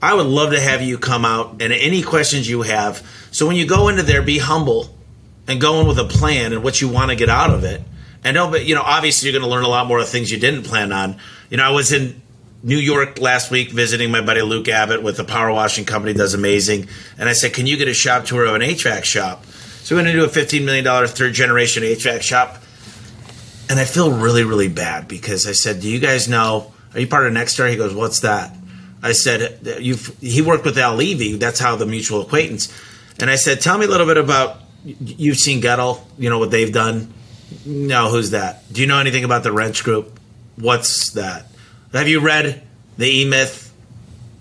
I 0.00 0.14
would 0.14 0.26
love 0.26 0.52
to 0.52 0.60
have 0.60 0.80
you 0.80 0.96
come 0.96 1.26
out 1.26 1.60
and 1.60 1.72
any 1.72 2.02
questions 2.02 2.48
you 2.48 2.62
have. 2.62 3.06
So 3.30 3.46
when 3.46 3.56
you 3.56 3.66
go 3.66 3.88
into 3.88 4.02
there, 4.02 4.22
be 4.22 4.38
humble 4.38 4.96
and 5.46 5.60
go 5.60 5.80
in 5.80 5.86
with 5.86 5.98
a 5.98 6.04
plan 6.04 6.54
and 6.54 6.64
what 6.64 6.80
you 6.80 6.88
want 6.88 7.10
to 7.10 7.16
get 7.16 7.28
out 7.28 7.50
of 7.50 7.64
it 7.64 7.82
and 8.24 8.34
no, 8.34 8.50
but 8.50 8.66
you 8.66 8.74
know, 8.74 8.82
obviously 8.82 9.30
you're 9.30 9.38
going 9.38 9.48
to 9.48 9.54
learn 9.54 9.64
a 9.64 9.68
lot 9.68 9.86
more 9.86 9.98
of 9.98 10.08
things 10.08 10.30
you 10.30 10.38
didn't 10.38 10.64
plan 10.64 10.92
on. 10.92 11.16
You 11.48 11.56
know, 11.56 11.64
I 11.64 11.70
was 11.70 11.92
in 11.92 12.20
New 12.62 12.76
York 12.76 13.18
last 13.18 13.50
week 13.50 13.70
visiting 13.70 14.10
my 14.10 14.20
buddy 14.20 14.42
Luke 14.42 14.68
Abbott 14.68 15.02
with 15.02 15.16
the 15.16 15.24
power 15.24 15.50
washing 15.50 15.86
company, 15.86 16.12
does 16.12 16.34
amazing. 16.34 16.88
And 17.18 17.28
I 17.28 17.32
said, 17.32 17.54
"Can 17.54 17.66
you 17.66 17.76
get 17.76 17.88
a 17.88 17.94
shop 17.94 18.26
tour 18.26 18.44
of 18.44 18.54
an 18.54 18.60
HVAC 18.60 19.04
shop?" 19.04 19.46
So 19.82 19.96
we're 19.96 20.02
going 20.02 20.14
to 20.14 20.20
do 20.20 20.24
a 20.24 20.28
$15 20.28 20.64
million 20.64 21.06
third 21.08 21.32
generation 21.32 21.82
HVAC 21.82 22.20
shop. 22.20 22.62
And 23.70 23.80
I 23.80 23.84
feel 23.84 24.12
really, 24.12 24.44
really 24.44 24.68
bad 24.68 25.08
because 25.08 25.46
I 25.46 25.52
said, 25.52 25.80
"Do 25.80 25.88
you 25.88 25.98
guys 25.98 26.28
know? 26.28 26.72
Are 26.92 27.00
you 27.00 27.06
part 27.06 27.26
of 27.26 27.32
Nexstar?" 27.32 27.70
He 27.70 27.76
goes, 27.76 27.94
"What's 27.94 28.20
that?" 28.20 28.54
I 29.02 29.12
said, 29.12 29.60
"You've." 29.80 30.14
He 30.20 30.42
worked 30.42 30.66
with 30.66 30.76
Al 30.76 30.96
Levy. 30.96 31.36
That's 31.36 31.60
how 31.60 31.76
the 31.76 31.86
mutual 31.86 32.20
acquaintance. 32.20 32.68
And 33.18 33.30
I 33.30 33.36
said, 33.36 33.62
"Tell 33.62 33.78
me 33.78 33.86
a 33.86 33.88
little 33.88 34.06
bit 34.06 34.18
about. 34.18 34.58
You've 34.84 35.38
seen 35.38 35.62
Goettl. 35.62 36.00
You 36.18 36.28
know 36.28 36.38
what 36.38 36.50
they've 36.50 36.72
done." 36.72 37.14
No, 37.64 38.08
who's 38.08 38.30
that? 38.30 38.70
Do 38.72 38.80
you 38.80 38.86
know 38.86 38.98
anything 38.98 39.24
about 39.24 39.42
the 39.42 39.52
Wrench 39.52 39.84
Group? 39.84 40.18
What's 40.56 41.10
that? 41.12 41.46
Have 41.92 42.08
you 42.08 42.20
read 42.20 42.62
the 42.96 43.06
E 43.06 43.24
Myth? 43.24 43.72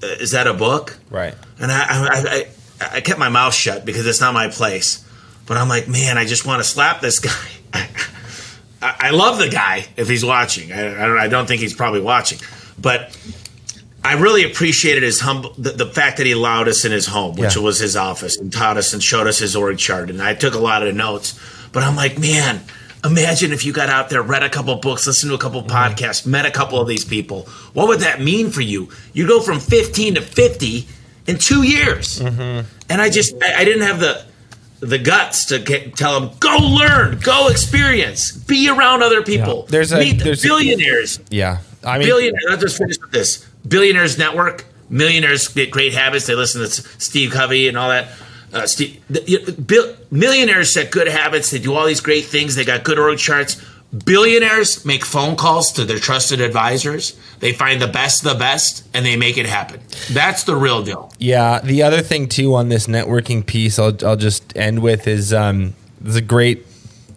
Uh, 0.01 0.07
is 0.07 0.31
that 0.31 0.47
a 0.47 0.53
book? 0.53 0.97
Right. 1.09 1.33
And 1.59 1.71
I, 1.71 1.85
I, 1.89 2.45
I, 2.81 2.95
I, 2.97 3.01
kept 3.01 3.19
my 3.19 3.29
mouth 3.29 3.53
shut 3.53 3.85
because 3.85 4.05
it's 4.05 4.21
not 4.21 4.33
my 4.33 4.49
place. 4.49 5.05
But 5.45 5.57
I'm 5.57 5.67
like, 5.67 5.87
man, 5.87 6.17
I 6.17 6.25
just 6.25 6.45
want 6.45 6.61
to 6.61 6.67
slap 6.67 7.01
this 7.01 7.19
guy. 7.73 7.87
I, 8.81 8.95
I 8.99 9.09
love 9.09 9.39
the 9.39 9.49
guy 9.49 9.85
if 9.97 10.07
he's 10.07 10.23
watching. 10.23 10.71
I, 10.71 11.03
I, 11.03 11.07
don't, 11.07 11.17
I 11.17 11.27
don't 11.27 11.47
think 11.47 11.61
he's 11.61 11.73
probably 11.73 12.01
watching, 12.01 12.39
but 12.79 13.17
I 14.03 14.13
really 14.13 14.43
appreciated 14.43 15.03
his 15.03 15.19
humble 15.19 15.53
the, 15.57 15.71
the, 15.71 15.85
fact 15.85 16.17
that 16.17 16.25
he 16.25 16.31
allowed 16.31 16.67
us 16.67 16.85
in 16.85 16.91
his 16.91 17.05
home, 17.05 17.35
which 17.35 17.57
yeah. 17.57 17.61
was 17.61 17.79
his 17.79 17.97
office, 17.97 18.37
and 18.37 18.53
taught 18.53 18.77
us 18.77 18.93
and 18.93 19.03
showed 19.03 19.27
us 19.27 19.39
his 19.39 19.55
org 19.55 19.77
chart. 19.77 20.09
And 20.09 20.21
I 20.21 20.33
took 20.33 20.53
a 20.53 20.59
lot 20.59 20.85
of 20.85 20.95
notes. 20.95 21.37
But 21.71 21.83
I'm 21.83 21.95
like, 21.95 22.17
man, 22.17 22.61
Imagine 23.03 23.53
if 23.53 23.65
you 23.65 23.71
got 23.71 23.89
out 23.89 24.09
there, 24.09 24.21
read 24.21 24.43
a 24.43 24.49
couple 24.49 24.75
books, 24.75 25.07
listened 25.07 25.29
to 25.29 25.35
a 25.35 25.39
couple 25.39 25.63
podcasts, 25.63 26.25
met 26.25 26.45
a 26.45 26.51
couple 26.51 26.81
of 26.81 26.87
these 26.87 27.05
people. 27.05 27.43
What 27.73 27.87
would 27.87 28.01
that 28.01 28.19
mean 28.19 28.49
for 28.49 28.61
you? 28.61 28.89
You 29.13 29.25
go 29.25 29.39
from 29.39 29.59
15 29.59 30.15
to 30.15 30.21
50 30.21 30.87
in 31.27 31.37
two 31.37 31.63
years. 31.63 32.19
Mm-hmm. 32.19 32.67
And 32.89 33.01
I 33.01 33.09
just, 33.09 33.35
I, 33.41 33.61
I, 33.61 33.63
didn't 33.63 33.83
have 33.83 33.99
the 33.99 34.25
the 34.81 34.97
guts 34.97 35.45
to 35.47 35.59
get, 35.59 35.95
tell 35.95 36.19
them, 36.19 36.31
go 36.39 36.57
learn, 36.57 37.19
go 37.19 37.47
experience, 37.49 38.31
be 38.31 38.69
around 38.69 39.03
other 39.03 39.21
people. 39.21 39.63
Yeah. 39.65 39.71
There's 39.71 39.91
a, 39.91 39.99
meet 39.99 40.23
there's 40.23 40.41
billionaires. 40.41 41.19
A, 41.19 41.23
yeah. 41.31 41.59
I 41.83 41.99
mean, 41.99 42.07
billionaires. 42.07 42.45
Let's 42.49 42.61
just 42.61 42.77
finish 42.77 42.99
with 42.99 43.11
this. 43.11 43.45
Billionaires 43.67 44.17
Network. 44.17 44.65
Millionaires 44.89 45.47
get 45.49 45.69
great 45.69 45.93
habits. 45.93 46.27
They 46.27 46.35
listen 46.35 46.61
to 46.61 46.69
Steve 46.69 47.31
Covey 47.31 47.67
and 47.67 47.77
all 47.77 47.89
that 47.89 48.09
uh, 48.53 48.65
Steve, 48.65 49.01
the, 49.09 49.97
millionaires 50.11 50.73
set 50.73 50.91
good 50.91 51.07
habits. 51.07 51.51
They 51.51 51.59
do 51.59 51.73
all 51.73 51.85
these 51.85 52.01
great 52.01 52.25
things. 52.25 52.55
They 52.55 52.65
got 52.65 52.83
good 52.83 52.99
org 52.99 53.17
charts. 53.17 53.63
Billionaires 54.05 54.85
make 54.85 55.03
phone 55.03 55.35
calls 55.35 55.71
to 55.73 55.85
their 55.85 55.97
trusted 55.97 56.41
advisors. 56.41 57.19
They 57.39 57.53
find 57.53 57.81
the 57.81 57.87
best 57.87 58.23
of 58.23 58.33
the 58.33 58.39
best 58.39 58.87
and 58.93 59.05
they 59.05 59.15
make 59.15 59.37
it 59.37 59.47
happen. 59.47 59.81
That's 60.11 60.43
the 60.43 60.55
real 60.55 60.83
deal. 60.83 61.11
Yeah. 61.17 61.59
The 61.61 61.81
other 61.81 62.01
thing 62.01 62.27
too 62.27 62.53
on 62.53 62.69
this 62.69 62.85
networking 62.85 63.43
piece, 63.43 63.79
I'll, 63.79 63.97
I'll 64.05 64.15
just 64.15 64.55
end 64.55 64.83
with 64.83 65.07
is 65.07 65.33
um, 65.33 65.73
a 66.05 66.21
great. 66.21 66.67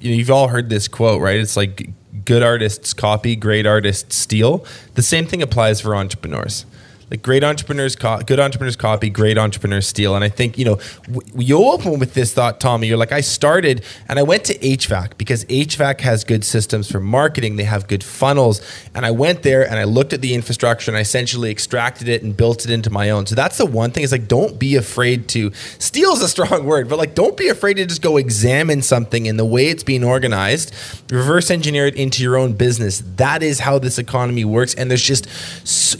You 0.00 0.10
know, 0.10 0.16
you've 0.16 0.30
all 0.30 0.48
heard 0.48 0.68
this 0.68 0.88
quote, 0.88 1.20
right? 1.20 1.38
It's 1.38 1.56
like 1.56 1.90
good 2.24 2.42
artists 2.42 2.92
copy, 2.92 3.36
great 3.36 3.66
artists 3.66 4.16
steal. 4.16 4.64
The 4.94 5.02
same 5.02 5.26
thing 5.26 5.42
applies 5.42 5.80
for 5.80 5.94
entrepreneurs 5.94 6.64
Like 7.12 7.20
great 7.20 7.44
entrepreneurs, 7.44 7.94
co- 7.94 8.20
good 8.20 8.40
entrepreneurs 8.40 8.74
copy, 8.74 9.10
great 9.10 9.36
entrepreneurs 9.36 9.86
steal. 9.86 10.14
And 10.14 10.24
I 10.24 10.30
think 10.30 10.56
you 10.56 10.64
know 10.64 10.80
w- 11.12 11.20
you 11.36 11.58
open 11.58 11.98
with 11.98 12.14
this 12.14 12.32
thought, 12.32 12.58
Tommy. 12.58 12.86
You're 12.86 12.96
like, 12.96 13.12
I 13.12 13.20
started 13.20 13.84
and 14.08 14.18
I 14.18 14.22
went 14.22 14.44
to 14.44 14.56
HVAC 14.56 15.18
because 15.18 15.44
HVAC 15.44 16.00
has 16.00 16.24
good 16.24 16.42
systems 16.42 16.90
for 16.90 17.00
marketing. 17.00 17.56
They 17.56 17.64
have 17.64 17.86
good 17.86 18.02
funnels, 18.02 18.62
and 18.94 19.04
I 19.04 19.10
went 19.10 19.42
there 19.42 19.62
and 19.62 19.78
I 19.78 19.84
looked 19.84 20.14
at 20.14 20.22
the 20.22 20.32
infrastructure 20.32 20.90
and 20.90 20.96
I 20.96 21.02
essentially 21.02 21.50
extracted 21.50 22.08
it 22.08 22.22
and 22.22 22.34
built 22.34 22.64
it 22.64 22.70
into 22.70 22.88
my 22.88 23.10
own. 23.10 23.26
So 23.26 23.34
that's 23.34 23.58
the 23.58 23.66
one 23.66 23.90
thing. 23.90 24.04
Is 24.04 24.12
like, 24.12 24.26
don't 24.26 24.58
be 24.58 24.76
afraid 24.76 25.28
to 25.28 25.52
steal 25.78 26.12
is 26.12 26.22
a 26.22 26.28
strong 26.28 26.64
word, 26.72 26.88
but 26.88 26.96
like, 26.96 27.14
don't 27.14 27.36
be 27.36 27.48
afraid 27.48 27.74
to 27.74 27.84
just 27.84 28.00
go 28.00 28.16
examine 28.16 28.80
something 28.80 29.26
in 29.26 29.36
the 29.36 29.44
way 29.44 29.66
it's 29.66 29.84
being 29.84 30.02
organized, 30.02 30.74
reverse 31.10 31.50
engineer 31.50 31.86
it 31.88 31.94
into 31.94 32.22
your 32.22 32.38
own 32.38 32.54
business. 32.54 33.02
That 33.16 33.42
is 33.42 33.58
how 33.58 33.78
this 33.78 33.98
economy 33.98 34.46
works. 34.46 34.72
And 34.72 34.90
there's 34.90 35.02
just, 35.02 35.26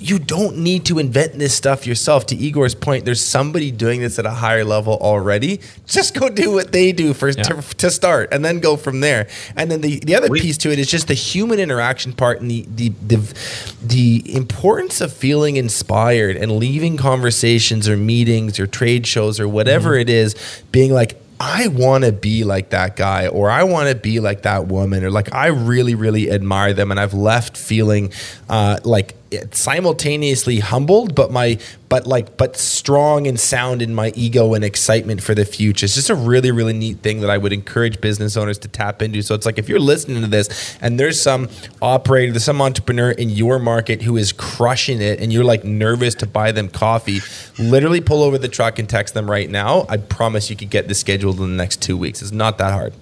you 0.01 0.19
don't 0.19 0.57
need 0.57 0.87
to 0.87 1.02
invent 1.03 1.35
this 1.35 1.55
stuff 1.55 1.87
yourself. 1.87 2.27
To 2.27 2.37
Igor's 2.37 2.75
point, 2.75 3.05
there's 3.05 3.23
somebody 3.23 3.71
doing 3.71 4.01
this 4.01 4.19
at 4.19 4.25
a 4.25 4.31
higher 4.31 4.65
level 4.65 4.97
already. 5.01 5.61
Just 5.87 6.19
go 6.19 6.29
do 6.29 6.53
what 6.53 6.73
they 6.73 6.93
do 6.93 7.13
first 7.13 7.39
yeah. 7.39 7.45
to, 7.45 7.77
to, 7.77 7.91
start 7.91 8.33
and 8.33 8.45
then 8.45 8.61
go 8.61 8.77
from 8.77 9.01
there. 9.01 9.29
And 9.57 9.71
then 9.71 9.81
the, 9.81 9.99
the 9.99 10.15
other 10.15 10.29
we, 10.29 10.41
piece 10.41 10.57
to 10.59 10.73
it 10.73 10.79
is 10.79 10.91
just 10.91 11.09
the 11.09 11.15
human 11.15 11.59
interaction 11.59 12.13
part 12.13 12.41
and 12.41 12.51
the, 12.51 12.63
the, 12.75 12.89
the, 13.07 13.35
the 13.83 14.35
importance 14.35 15.01
of 15.01 15.13
feeling 15.13 15.57
inspired 15.57 16.37
and 16.37 16.53
leaving 16.53 16.97
conversations 16.97 17.89
or 17.89 17.97
meetings 17.97 18.59
or 18.59 18.67
trade 18.67 19.07
shows 19.07 19.41
or 19.41 19.49
whatever 19.49 19.91
mm-hmm. 19.91 20.03
it 20.03 20.11
is, 20.11 20.63
being 20.71 20.93
like, 20.93 21.21
I 21.41 21.67
want 21.67 22.05
to 22.05 22.13
be 22.13 22.45
like 22.45 22.71
that 22.71 22.95
guy 22.95 23.27
or 23.27 23.51
I 23.51 23.65
want 23.65 23.89
to 23.89 23.97
be 23.97 24.21
like 24.21 24.43
that 24.43 24.69
woman 24.69 25.03
or 25.05 25.11
like 25.11 25.35
I 25.35 25.49
really, 25.49 25.97
really 25.97 26.31
admire 26.31 26.73
them. 26.73 26.93
And 26.93 27.01
I've 27.01 27.15
left 27.15 27.57
feeling 27.57 28.13
uh, 28.49 28.79
like 28.85 29.17
simultaneously 29.51 30.61
humbled, 30.61 31.15
but 31.15 31.31
my 31.31 31.59
but 31.89 32.07
like 32.07 32.37
but 32.37 32.57
strong 32.57 33.27
and 33.27 33.39
sound 33.39 33.83
in 33.83 33.95
my 33.95 34.13
ego 34.15 34.55
and 34.55 34.65
excitement 34.65 35.23
for 35.23 35.35
the 35.35 35.45
future. 35.45 35.85
It's 35.85 35.95
just 35.95 36.11
a 36.11 36.15
really 36.15 36.51
really 36.51 36.73
neat 36.73 36.99
thing 37.01 37.21
that 37.21 37.31
I 37.31 37.39
would 37.39 37.53
encourage 37.53 38.01
business 38.01 38.37
owners 38.37 38.59
to 38.59 38.69
tap 38.69 39.03
into. 39.03 39.23
So 39.23 39.35
it's 39.35 39.47
like 39.47 39.59
if 39.59 39.69
you're 39.69 39.81
listening 39.81 40.23
to 40.23 40.29
this 40.29 40.77
and 40.81 40.99
there's 40.99 41.21
some 41.21 41.49
operator, 41.81 42.33
there's 42.33 42.45
some 42.45 42.63
entrepreneur 42.63 43.11
in 43.11 43.31
your 43.31 43.59
market 43.59 44.03
who 44.03 44.17
is 44.17 44.33
crushing 44.33 45.01
it, 45.01 45.21
and 45.21 45.33
you're 45.33 45.45
like 45.45 45.65
nervous 45.65 46.15
to 46.17 46.27
buy 46.27 46.53
them 46.53 46.69
coffee, 46.69 47.21
literally 47.59 48.01
pull 48.01 48.23
over 48.23 48.39
the 48.39 48.49
truck 48.49 48.79
and 48.79 48.89
text 48.89 49.15
them 49.15 49.31
right 49.31 49.51
now. 49.51 49.87
I 49.89 49.97
promise 49.99 50.51
you 50.51 50.57
could 50.57 50.71
get 50.71 50.89
this 50.89 51.01
scheduled 51.01 51.39
in 51.41 51.51
the 51.51 51.57
next 51.57 51.83
two 51.83 51.97
weeks. 51.97 52.23
It's 52.23 52.33
not 52.33 52.59
that 52.59 52.73
hard. 52.73 52.95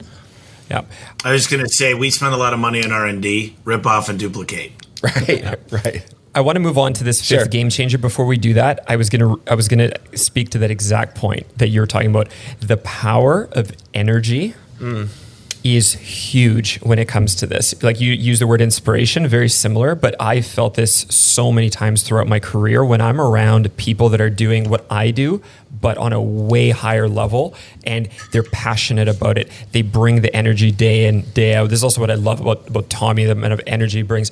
Yeah. 0.70 0.82
I 1.24 1.32
was 1.32 1.48
going 1.48 1.62
to 1.64 1.68
say 1.68 1.94
we 1.94 2.10
spend 2.10 2.32
a 2.32 2.36
lot 2.36 2.52
of 2.54 2.60
money 2.60 2.82
on 2.84 2.92
R 2.92 3.06
and 3.06 3.20
D, 3.20 3.56
rip 3.64 3.86
off 3.86 4.08
and 4.08 4.18
duplicate. 4.18 4.72
Right. 5.02 5.58
Right. 5.72 6.14
I 6.34 6.40
want 6.42 6.56
to 6.56 6.60
move 6.60 6.78
on 6.78 6.92
to 6.94 7.04
this 7.04 7.20
fifth 7.20 7.40
sure. 7.40 7.46
game 7.46 7.70
changer. 7.70 7.98
Before 7.98 8.24
we 8.24 8.36
do 8.36 8.54
that, 8.54 8.80
I 8.86 8.96
was 8.96 9.10
gonna 9.10 9.36
I 9.48 9.54
was 9.54 9.68
gonna 9.68 9.92
speak 10.14 10.50
to 10.50 10.58
that 10.58 10.70
exact 10.70 11.16
point 11.16 11.46
that 11.58 11.68
you're 11.68 11.86
talking 11.86 12.10
about. 12.10 12.28
The 12.60 12.76
power 12.76 13.48
of 13.52 13.72
energy 13.94 14.54
mm. 14.78 15.08
is 15.64 15.94
huge 15.94 16.78
when 16.82 17.00
it 17.00 17.08
comes 17.08 17.34
to 17.36 17.46
this. 17.46 17.82
Like 17.82 18.00
you 18.00 18.12
use 18.12 18.38
the 18.38 18.46
word 18.46 18.60
inspiration, 18.60 19.26
very 19.26 19.48
similar, 19.48 19.96
but 19.96 20.14
I 20.20 20.40
felt 20.40 20.74
this 20.74 21.00
so 21.10 21.50
many 21.50 21.68
times 21.68 22.04
throughout 22.04 22.28
my 22.28 22.38
career 22.38 22.84
when 22.84 23.00
I'm 23.00 23.20
around 23.20 23.76
people 23.76 24.08
that 24.10 24.20
are 24.20 24.30
doing 24.30 24.70
what 24.70 24.86
I 24.88 25.10
do, 25.10 25.42
but 25.80 25.96
on 25.98 26.12
a 26.12 26.20
way 26.20 26.70
higher 26.70 27.08
level 27.08 27.54
and 27.84 28.08
they're 28.32 28.42
passionate 28.42 29.08
about 29.08 29.38
it. 29.38 29.50
They 29.72 29.82
bring 29.82 30.20
the 30.20 30.34
energy 30.34 30.70
day 30.70 31.06
in, 31.06 31.22
day 31.32 31.54
out. 31.54 31.70
This 31.70 31.78
is 31.78 31.84
also 31.84 32.00
what 32.00 32.10
I 32.10 32.14
love 32.14 32.40
about, 32.40 32.68
about 32.68 32.90
Tommy, 32.90 33.24
the 33.24 33.32
amount 33.32 33.52
of 33.52 33.60
energy 33.66 33.98
he 33.98 34.02
brings. 34.02 34.30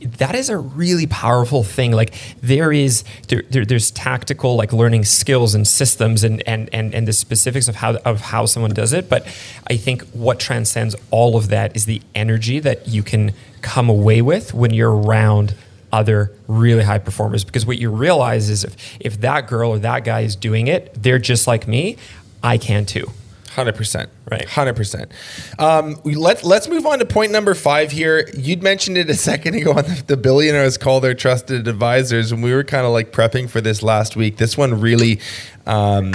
That 0.00 0.34
is 0.34 0.48
a 0.48 0.56
really 0.56 1.06
powerful 1.06 1.64
thing. 1.64 1.92
Like 1.92 2.14
there 2.40 2.72
is 2.72 3.04
there, 3.28 3.42
there, 3.50 3.64
there's 3.64 3.90
tactical 3.90 4.56
like 4.56 4.72
learning 4.72 5.04
skills 5.04 5.54
and 5.54 5.66
systems 5.66 6.24
and, 6.24 6.42
and 6.46 6.68
and 6.72 6.94
and 6.94 7.06
the 7.06 7.12
specifics 7.12 7.68
of 7.68 7.76
how 7.76 7.96
of 7.98 8.20
how 8.20 8.46
someone 8.46 8.72
does 8.72 8.92
it. 8.92 9.08
But 9.08 9.26
I 9.68 9.76
think 9.76 10.02
what 10.10 10.38
transcends 10.38 10.94
all 11.10 11.36
of 11.36 11.48
that 11.48 11.74
is 11.74 11.84
the 11.84 12.00
energy 12.14 12.60
that 12.60 12.86
you 12.88 13.02
can 13.02 13.32
come 13.60 13.88
away 13.88 14.22
with 14.22 14.54
when 14.54 14.72
you're 14.72 14.94
around 14.94 15.54
other 15.92 16.32
really 16.46 16.82
high 16.82 16.98
performers 16.98 17.44
because 17.44 17.66
what 17.66 17.78
you 17.78 17.90
realize 17.90 18.50
is 18.50 18.64
if, 18.64 18.76
if 19.00 19.20
that 19.20 19.46
girl 19.46 19.70
or 19.70 19.78
that 19.78 20.04
guy 20.04 20.20
is 20.20 20.36
doing 20.36 20.66
it, 20.66 20.94
they're 20.94 21.18
just 21.18 21.46
like 21.46 21.66
me, 21.66 21.96
I 22.42 22.58
can 22.58 22.86
too. 22.86 23.10
Hundred 23.50 23.74
percent, 23.74 24.10
right? 24.30 24.48
Hundred 24.48 24.76
percent. 24.76 25.10
Um, 25.58 25.98
let 26.04 26.44
Let's 26.44 26.68
move 26.68 26.86
on 26.86 27.00
to 27.00 27.04
point 27.04 27.32
number 27.32 27.54
five 27.54 27.90
here. 27.90 28.30
You'd 28.36 28.62
mentioned 28.62 28.96
it 28.96 29.10
a 29.10 29.14
second 29.30 29.56
ago 29.56 29.72
on 29.72 29.84
the, 29.84 30.04
the 30.06 30.16
billionaires 30.16 30.78
call 30.78 31.00
their 31.00 31.14
trusted 31.14 31.66
advisors, 31.66 32.30
and 32.30 32.40
we 32.40 32.52
were 32.52 32.62
kind 32.62 32.86
of 32.86 32.92
like 32.92 33.10
prepping 33.10 33.50
for 33.50 33.60
this 33.60 33.82
last 33.82 34.14
week. 34.14 34.36
This 34.36 34.56
one 34.56 34.80
really 34.80 35.18
um, 35.66 36.12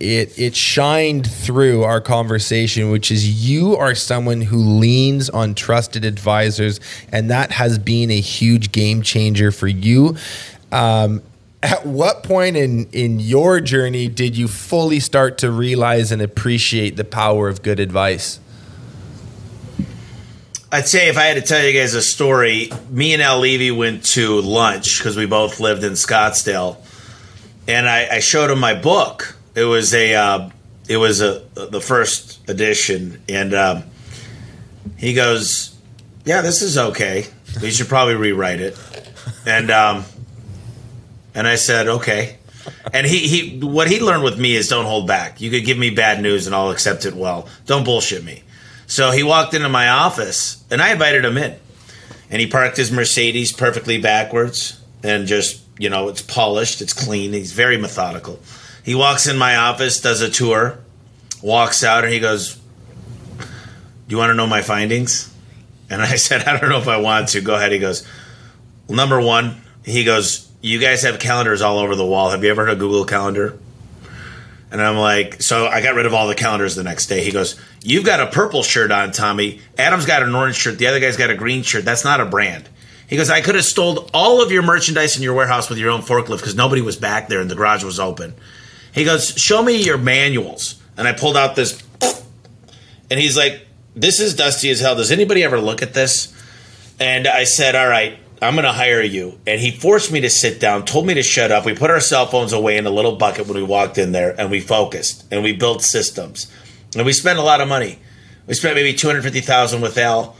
it 0.00 0.38
it 0.38 0.56
shined 0.56 1.30
through 1.30 1.84
our 1.84 2.00
conversation, 2.00 2.90
which 2.90 3.10
is 3.10 3.46
you 3.46 3.76
are 3.76 3.94
someone 3.94 4.40
who 4.40 4.56
leans 4.56 5.28
on 5.28 5.54
trusted 5.54 6.04
advisors, 6.04 6.80
and 7.12 7.30
that 7.30 7.52
has 7.52 7.78
been 7.78 8.10
a 8.10 8.20
huge 8.20 8.72
game 8.72 9.02
changer 9.02 9.52
for 9.52 9.68
you. 9.68 10.16
Um, 10.72 11.22
at 11.62 11.84
what 11.84 12.22
point 12.22 12.56
in 12.56 12.86
in 12.92 13.20
your 13.20 13.60
journey 13.60 14.08
did 14.08 14.36
you 14.36 14.48
fully 14.48 15.00
start 15.00 15.36
to 15.38 15.50
realize 15.50 16.10
and 16.10 16.22
appreciate 16.22 16.96
the 16.96 17.04
power 17.04 17.48
of 17.48 17.62
good 17.62 17.78
advice? 17.78 18.40
I'd 20.72 20.86
say 20.86 21.08
if 21.08 21.18
I 21.18 21.24
had 21.24 21.34
to 21.34 21.42
tell 21.42 21.62
you 21.62 21.78
guys 21.78 21.94
a 21.94 22.02
story, 22.02 22.70
me 22.90 23.12
and 23.12 23.20
Al 23.20 23.40
Levy 23.40 23.72
went 23.72 24.04
to 24.06 24.40
lunch 24.40 24.98
because 24.98 25.16
we 25.16 25.26
both 25.26 25.58
lived 25.58 25.82
in 25.82 25.92
Scottsdale, 25.92 26.76
and 27.68 27.88
I, 27.88 28.08
I 28.08 28.20
showed 28.20 28.50
him 28.50 28.60
my 28.60 28.74
book 28.74 29.36
it 29.54 29.64
was 29.64 29.94
a 29.94 30.14
uh, 30.14 30.50
it 30.88 30.96
was 30.96 31.20
a 31.20 31.44
the 31.54 31.80
first 31.80 32.48
edition, 32.48 33.22
and 33.28 33.54
um, 33.54 33.84
he 34.96 35.14
goes, 35.14 35.76
"Yeah, 36.24 36.42
this 36.42 36.62
is 36.62 36.78
okay. 36.78 37.26
We 37.62 37.70
should 37.70 37.88
probably 37.88 38.14
rewrite 38.14 38.60
it." 38.60 38.76
And 39.46 39.70
um, 39.70 40.04
and 41.34 41.46
I 41.46 41.56
said, 41.56 41.88
"Okay." 41.88 42.36
And 42.92 43.06
he, 43.06 43.18
he 43.28 43.60
what 43.60 43.88
he 43.88 44.00
learned 44.00 44.22
with 44.22 44.38
me 44.38 44.54
is 44.54 44.68
don't 44.68 44.84
hold 44.84 45.06
back. 45.06 45.40
You 45.40 45.50
could 45.50 45.64
give 45.64 45.78
me 45.78 45.90
bad 45.90 46.22
news 46.22 46.46
and 46.46 46.54
I'll 46.54 46.70
accept 46.70 47.06
it 47.06 47.14
well. 47.14 47.48
Don't 47.66 47.84
bullshit 47.84 48.24
me. 48.24 48.42
So 48.86 49.12
he 49.12 49.22
walked 49.22 49.54
into 49.54 49.68
my 49.68 49.88
office 49.88 50.62
and 50.70 50.82
I 50.82 50.92
invited 50.92 51.24
him 51.24 51.38
in. 51.38 51.56
And 52.30 52.40
he 52.40 52.46
parked 52.46 52.76
his 52.76 52.92
Mercedes 52.92 53.52
perfectly 53.52 54.00
backwards 54.00 54.80
and 55.02 55.26
just, 55.26 55.62
you 55.78 55.88
know, 55.88 56.08
it's 56.08 56.22
polished, 56.22 56.80
it's 56.80 56.92
clean. 56.92 57.32
He's 57.32 57.52
very 57.52 57.76
methodical. 57.76 58.38
He 58.90 58.96
walks 58.96 59.28
in 59.28 59.38
my 59.38 59.54
office, 59.54 60.00
does 60.00 60.20
a 60.20 60.28
tour, 60.28 60.80
walks 61.42 61.84
out, 61.84 62.02
and 62.02 62.12
he 62.12 62.18
goes, 62.18 62.56
Do 62.56 63.44
you 64.08 64.16
want 64.16 64.30
to 64.30 64.34
know 64.34 64.48
my 64.48 64.62
findings? 64.62 65.32
And 65.88 66.02
I 66.02 66.16
said, 66.16 66.42
I 66.42 66.58
don't 66.58 66.70
know 66.70 66.80
if 66.80 66.88
I 66.88 66.96
want 66.96 67.28
to. 67.28 67.40
Go 67.40 67.54
ahead. 67.54 67.70
He 67.70 67.78
goes, 67.78 68.04
Well, 68.88 68.96
number 68.96 69.20
one, 69.20 69.60
he 69.84 70.02
goes, 70.02 70.50
You 70.60 70.80
guys 70.80 71.02
have 71.04 71.20
calendars 71.20 71.62
all 71.62 71.78
over 71.78 71.94
the 71.94 72.04
wall. 72.04 72.30
Have 72.30 72.42
you 72.42 72.50
ever 72.50 72.64
heard 72.64 72.72
of 72.72 72.78
Google 72.80 73.04
Calendar? 73.04 73.56
And 74.72 74.82
I'm 74.82 74.96
like, 74.96 75.40
so 75.40 75.68
I 75.68 75.82
got 75.82 75.94
rid 75.94 76.06
of 76.06 76.12
all 76.12 76.26
the 76.26 76.34
calendars 76.34 76.74
the 76.74 76.82
next 76.82 77.06
day. 77.06 77.22
He 77.22 77.30
goes, 77.30 77.60
You've 77.84 78.04
got 78.04 78.18
a 78.18 78.26
purple 78.26 78.64
shirt 78.64 78.90
on, 78.90 79.12
Tommy. 79.12 79.60
Adam's 79.78 80.04
got 80.04 80.24
an 80.24 80.34
orange 80.34 80.56
shirt. 80.56 80.78
The 80.78 80.88
other 80.88 80.98
guy's 80.98 81.16
got 81.16 81.30
a 81.30 81.36
green 81.36 81.62
shirt. 81.62 81.84
That's 81.84 82.02
not 82.02 82.18
a 82.18 82.26
brand. 82.26 82.68
He 83.06 83.16
goes, 83.16 83.30
I 83.30 83.40
could 83.40 83.54
have 83.54 83.64
stole 83.64 84.10
all 84.12 84.42
of 84.42 84.50
your 84.50 84.62
merchandise 84.62 85.16
in 85.16 85.22
your 85.22 85.34
warehouse 85.34 85.70
with 85.70 85.78
your 85.78 85.90
own 85.90 86.02
forklift 86.02 86.38
because 86.38 86.56
nobody 86.56 86.82
was 86.82 86.96
back 86.96 87.28
there 87.28 87.40
and 87.40 87.48
the 87.48 87.54
garage 87.54 87.84
was 87.84 88.00
open. 88.00 88.34
He 88.92 89.04
goes, 89.04 89.30
Show 89.36 89.62
me 89.62 89.82
your 89.82 89.98
manuals. 89.98 90.80
And 90.96 91.08
I 91.08 91.12
pulled 91.12 91.36
out 91.36 91.56
this, 91.56 91.82
and 93.10 93.18
he's 93.18 93.36
like, 93.36 93.66
This 93.94 94.20
is 94.20 94.34
dusty 94.34 94.70
as 94.70 94.80
hell. 94.80 94.96
Does 94.96 95.10
anybody 95.10 95.42
ever 95.42 95.60
look 95.60 95.82
at 95.82 95.94
this? 95.94 96.34
And 96.98 97.26
I 97.26 97.44
said, 97.44 97.74
All 97.74 97.88
right, 97.88 98.18
I'm 98.42 98.54
going 98.54 98.64
to 98.64 98.72
hire 98.72 99.02
you. 99.02 99.38
And 99.46 99.60
he 99.60 99.70
forced 99.70 100.10
me 100.10 100.20
to 100.20 100.30
sit 100.30 100.60
down, 100.60 100.84
told 100.84 101.06
me 101.06 101.14
to 101.14 101.22
shut 101.22 101.52
up. 101.52 101.64
We 101.66 101.74
put 101.74 101.90
our 101.90 102.00
cell 102.00 102.26
phones 102.26 102.52
away 102.52 102.76
in 102.76 102.86
a 102.86 102.90
little 102.90 103.16
bucket 103.16 103.46
when 103.46 103.56
we 103.56 103.62
walked 103.62 103.98
in 103.98 104.12
there, 104.12 104.38
and 104.38 104.50
we 104.50 104.60
focused 104.60 105.26
and 105.30 105.42
we 105.42 105.52
built 105.52 105.82
systems. 105.82 106.50
And 106.96 107.04
we 107.06 107.12
spent 107.12 107.38
a 107.38 107.42
lot 107.42 107.60
of 107.60 107.68
money. 107.68 107.98
We 108.46 108.54
spent 108.54 108.74
maybe 108.74 108.94
250000 108.94 109.80
with 109.80 109.96
Al. 109.98 110.36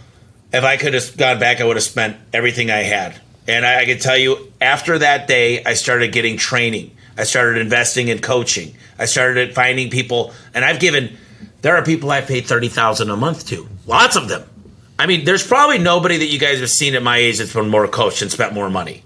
If 0.53 0.65
I 0.65 0.77
could 0.77 0.95
have 0.95 1.17
gone 1.17 1.39
back, 1.39 1.61
I 1.61 1.65
would 1.65 1.77
have 1.77 1.85
spent 1.85 2.17
everything 2.33 2.71
I 2.71 2.83
had. 2.83 3.21
And 3.47 3.65
I, 3.65 3.83
I 3.83 3.85
can 3.85 3.99
tell 3.99 4.17
you, 4.17 4.53
after 4.61 4.99
that 4.99 5.29
day, 5.29 5.63
I 5.65 5.75
started 5.75 6.13
getting 6.13 6.37
training. 6.37 6.97
I 7.17 7.25
started 7.25 7.61
investing 7.61 8.09
in 8.09 8.21
coaching. 8.21 8.75
I 8.99 9.07
started 9.07 9.55
finding 9.55 9.91
people, 9.91 10.33
and 10.55 10.65
I've 10.65 10.81
given. 10.81 11.17
There 11.63 11.77
are 11.77 11.85
people 11.85 12.11
I've 12.11 12.27
paid 12.27 12.47
thirty 12.47 12.69
thousand 12.69 13.11
a 13.11 13.17
month 13.17 13.47
to. 13.49 13.69
Lots 13.87 14.17
of 14.17 14.29
them. 14.29 14.49
I 14.99 15.07
mean, 15.07 15.25
there's 15.25 15.47
probably 15.47 15.79
nobody 15.79 16.19
that 16.19 16.27
you 16.27 16.39
guys 16.39 16.61
have 16.61 16.71
seen 16.71 16.95
at 16.95 17.03
my 17.03 17.17
age 17.17 17.39
that's 17.39 17.55
been 17.55 17.69
more 17.69 17.89
coached 17.89 18.23
and 18.23 18.31
spent 18.31 18.53
more 18.53 18.69
money. 18.69 19.03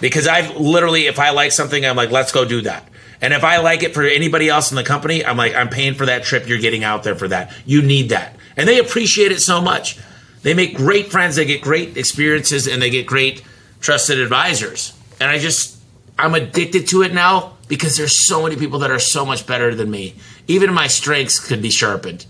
Because 0.00 0.28
I've 0.28 0.56
literally, 0.56 1.06
if 1.06 1.18
I 1.18 1.30
like 1.30 1.52
something, 1.52 1.84
I'm 1.84 1.96
like, 1.96 2.10
let's 2.10 2.32
go 2.32 2.44
do 2.44 2.60
that. 2.62 2.88
And 3.20 3.34
if 3.34 3.42
I 3.42 3.56
like 3.56 3.82
it 3.82 3.94
for 3.94 4.04
anybody 4.04 4.48
else 4.48 4.70
in 4.70 4.76
the 4.76 4.84
company, 4.84 5.24
I'm 5.24 5.36
like, 5.36 5.54
I'm 5.54 5.70
paying 5.70 5.94
for 5.94 6.06
that 6.06 6.22
trip. 6.22 6.46
You're 6.46 6.60
getting 6.60 6.84
out 6.84 7.02
there 7.02 7.16
for 7.16 7.28
that. 7.28 7.52
You 7.66 7.82
need 7.82 8.10
that. 8.10 8.36
And 8.56 8.68
they 8.68 8.78
appreciate 8.78 9.32
it 9.32 9.40
so 9.40 9.60
much. 9.60 9.98
They 10.42 10.54
make 10.54 10.76
great 10.76 11.10
friends. 11.10 11.36
They 11.36 11.44
get 11.44 11.62
great 11.62 11.96
experiences 11.96 12.68
and 12.68 12.80
they 12.80 12.90
get 12.90 13.06
great 13.06 13.42
trusted 13.80 14.20
advisors. 14.20 14.92
And 15.18 15.28
I 15.28 15.38
just, 15.38 15.77
I'm 16.18 16.34
addicted 16.34 16.88
to 16.88 17.02
it 17.02 17.14
now 17.14 17.56
because 17.68 17.96
there's 17.96 18.26
so 18.26 18.42
many 18.42 18.56
people 18.56 18.80
that 18.80 18.90
are 18.90 18.98
so 18.98 19.24
much 19.24 19.46
better 19.46 19.74
than 19.74 19.90
me. 19.90 20.14
Even 20.48 20.72
my 20.72 20.88
strengths 20.88 21.38
could 21.38 21.62
be 21.62 21.70
sharpened. 21.70 22.26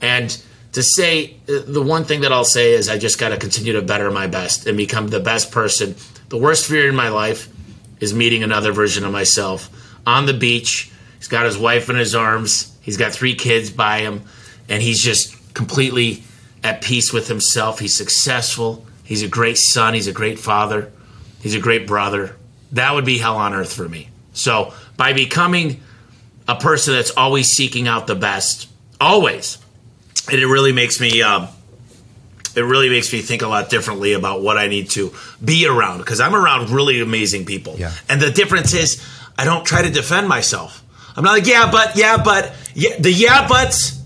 And 0.00 0.36
to 0.72 0.82
say 0.82 1.36
uh, 1.48 1.60
the 1.66 1.82
one 1.82 2.04
thing 2.04 2.22
that 2.22 2.32
I'll 2.32 2.44
say 2.44 2.72
is 2.72 2.88
I 2.88 2.98
just 2.98 3.18
got 3.18 3.30
to 3.30 3.36
continue 3.36 3.72
to 3.74 3.82
better 3.82 4.10
my 4.10 4.26
best 4.26 4.66
and 4.66 4.76
become 4.76 5.08
the 5.08 5.20
best 5.20 5.50
person. 5.50 5.94
The 6.28 6.38
worst 6.38 6.66
fear 6.66 6.88
in 6.88 6.94
my 6.94 7.08
life 7.08 7.48
is 8.00 8.14
meeting 8.14 8.42
another 8.42 8.72
version 8.72 9.04
of 9.04 9.12
myself 9.12 9.70
on 10.06 10.26
the 10.26 10.34
beach. 10.34 10.90
He's 11.18 11.28
got 11.28 11.46
his 11.46 11.58
wife 11.58 11.88
in 11.90 11.96
his 11.96 12.14
arms. 12.14 12.76
He's 12.82 12.96
got 12.96 13.12
three 13.12 13.34
kids 13.34 13.70
by 13.70 14.00
him, 14.00 14.22
and 14.68 14.82
he's 14.82 15.02
just 15.02 15.54
completely 15.54 16.22
at 16.62 16.82
peace 16.82 17.12
with 17.12 17.26
himself. 17.28 17.78
He's 17.78 17.94
successful. 17.94 18.86
He's 19.02 19.22
a 19.22 19.28
great 19.28 19.58
son. 19.58 19.94
He's 19.94 20.06
a 20.06 20.12
great 20.12 20.38
father. 20.38 20.92
He's 21.40 21.54
a 21.54 21.60
great 21.60 21.86
brother. 21.86 22.36
That 22.72 22.94
would 22.94 23.04
be 23.04 23.18
hell 23.18 23.36
on 23.36 23.54
earth 23.54 23.72
for 23.72 23.88
me. 23.88 24.08
So, 24.32 24.74
by 24.96 25.12
becoming 25.12 25.80
a 26.48 26.56
person 26.56 26.94
that's 26.94 27.10
always 27.12 27.48
seeking 27.48 27.88
out 27.88 28.06
the 28.06 28.14
best, 28.14 28.68
always, 29.00 29.58
and 30.30 30.38
it 30.38 30.46
really 30.46 30.72
makes 30.72 31.00
me 31.00 31.22
um, 31.22 31.48
it 32.56 32.62
really 32.62 32.88
makes 32.88 33.12
me 33.12 33.20
think 33.20 33.42
a 33.42 33.48
lot 33.48 33.68
differently 33.68 34.14
about 34.14 34.40
what 34.40 34.56
I 34.56 34.66
need 34.66 34.90
to 34.90 35.12
be 35.44 35.66
around 35.66 35.98
because 35.98 36.20
I'm 36.20 36.34
around 36.34 36.70
really 36.70 37.00
amazing 37.00 37.44
people. 37.44 37.76
Yeah. 37.76 37.92
And 38.08 38.20
the 38.20 38.30
difference 38.30 38.72
is 38.72 39.04
I 39.38 39.44
don't 39.44 39.64
try 39.64 39.82
to 39.82 39.90
defend 39.90 40.26
myself. 40.26 40.82
I'm 41.16 41.24
not 41.24 41.32
like, 41.32 41.46
yeah, 41.46 41.70
but, 41.70 41.96
yeah, 41.96 42.22
but, 42.22 42.54
yeah, 42.74 42.98
the 42.98 43.12
yeah, 43.12 43.46
buts 43.46 44.02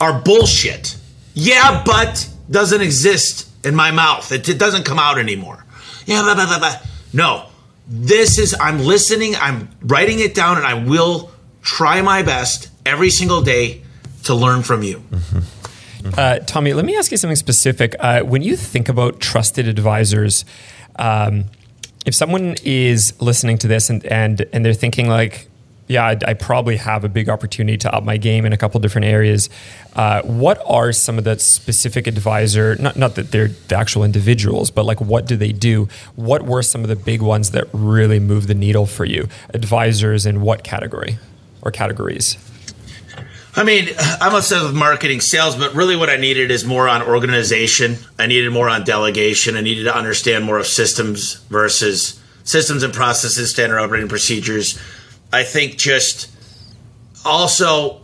are 0.00 0.20
bullshit. 0.20 0.96
Yeah, 1.34 1.82
but 1.84 2.28
doesn't 2.50 2.80
exist 2.80 3.48
in 3.64 3.74
my 3.74 3.90
mouth. 3.90 4.30
It, 4.32 4.48
it 4.48 4.58
doesn't 4.58 4.84
come 4.84 4.98
out 4.98 5.18
anymore. 5.18 5.64
Yeah, 6.06 6.22
blah, 6.22 6.34
blah, 6.34 6.46
blah, 6.46 6.58
blah. 6.58 6.76
No, 7.12 7.46
this 7.92 8.38
is, 8.38 8.54
I'm 8.60 8.78
listening, 8.78 9.34
I'm 9.34 9.68
writing 9.82 10.20
it 10.20 10.32
down, 10.32 10.56
and 10.56 10.64
I 10.64 10.74
will 10.74 11.32
try 11.60 12.00
my 12.02 12.22
best 12.22 12.70
every 12.86 13.10
single 13.10 13.42
day 13.42 13.82
to 14.24 14.34
learn 14.34 14.62
from 14.62 14.84
you. 14.84 15.02
Uh, 16.16 16.38
Tommy, 16.38 16.72
let 16.72 16.84
me 16.84 16.96
ask 16.96 17.10
you 17.10 17.16
something 17.16 17.36
specific. 17.36 17.96
Uh, 17.98 18.22
when 18.22 18.42
you 18.42 18.56
think 18.56 18.88
about 18.88 19.20
trusted 19.20 19.66
advisors, 19.66 20.44
um, 20.96 21.44
if 22.06 22.14
someone 22.14 22.54
is 22.64 23.12
listening 23.20 23.58
to 23.58 23.66
this 23.66 23.90
and 23.90 24.06
and 24.06 24.46
and 24.52 24.64
they're 24.64 24.72
thinking 24.72 25.08
like, 25.08 25.49
yeah, 25.90 26.06
I, 26.06 26.16
I 26.24 26.34
probably 26.34 26.76
have 26.76 27.02
a 27.02 27.08
big 27.08 27.28
opportunity 27.28 27.76
to 27.78 27.92
up 27.92 28.04
my 28.04 28.16
game 28.16 28.46
in 28.46 28.52
a 28.52 28.56
couple 28.56 28.78
different 28.78 29.06
areas. 29.06 29.50
Uh, 29.96 30.22
what 30.22 30.62
are 30.64 30.92
some 30.92 31.18
of 31.18 31.24
the 31.24 31.36
specific 31.40 32.06
advisor? 32.06 32.76
Not 32.76 32.94
not 32.94 33.16
that 33.16 33.32
they're 33.32 33.48
the 33.48 33.76
actual 33.76 34.04
individuals, 34.04 34.70
but 34.70 34.84
like 34.84 35.00
what 35.00 35.26
do 35.26 35.34
they 35.34 35.50
do? 35.50 35.88
What 36.14 36.42
were 36.42 36.62
some 36.62 36.82
of 36.82 36.88
the 36.88 36.94
big 36.94 37.22
ones 37.22 37.50
that 37.50 37.64
really 37.72 38.20
moved 38.20 38.46
the 38.46 38.54
needle 38.54 38.86
for 38.86 39.04
you? 39.04 39.26
Advisors 39.52 40.26
in 40.26 40.42
what 40.42 40.62
category 40.62 41.18
or 41.60 41.72
categories? 41.72 42.36
I 43.56 43.64
mean, 43.64 43.88
I'm 43.98 44.32
obsessed 44.32 44.62
with 44.62 44.76
marketing 44.76 45.20
sales, 45.20 45.56
but 45.56 45.74
really 45.74 45.96
what 45.96 46.08
I 46.08 46.18
needed 46.18 46.52
is 46.52 46.64
more 46.64 46.88
on 46.88 47.02
organization. 47.02 47.96
I 48.16 48.26
needed 48.26 48.52
more 48.52 48.68
on 48.68 48.84
delegation. 48.84 49.56
I 49.56 49.60
needed 49.60 49.84
to 49.84 49.96
understand 49.96 50.44
more 50.44 50.58
of 50.60 50.68
systems 50.68 51.34
versus 51.50 52.22
systems 52.44 52.84
and 52.84 52.94
processes, 52.94 53.50
standard 53.50 53.80
operating 53.80 54.08
procedures. 54.08 54.78
I 55.32 55.44
think 55.44 55.76
just 55.76 56.30
also 57.24 58.00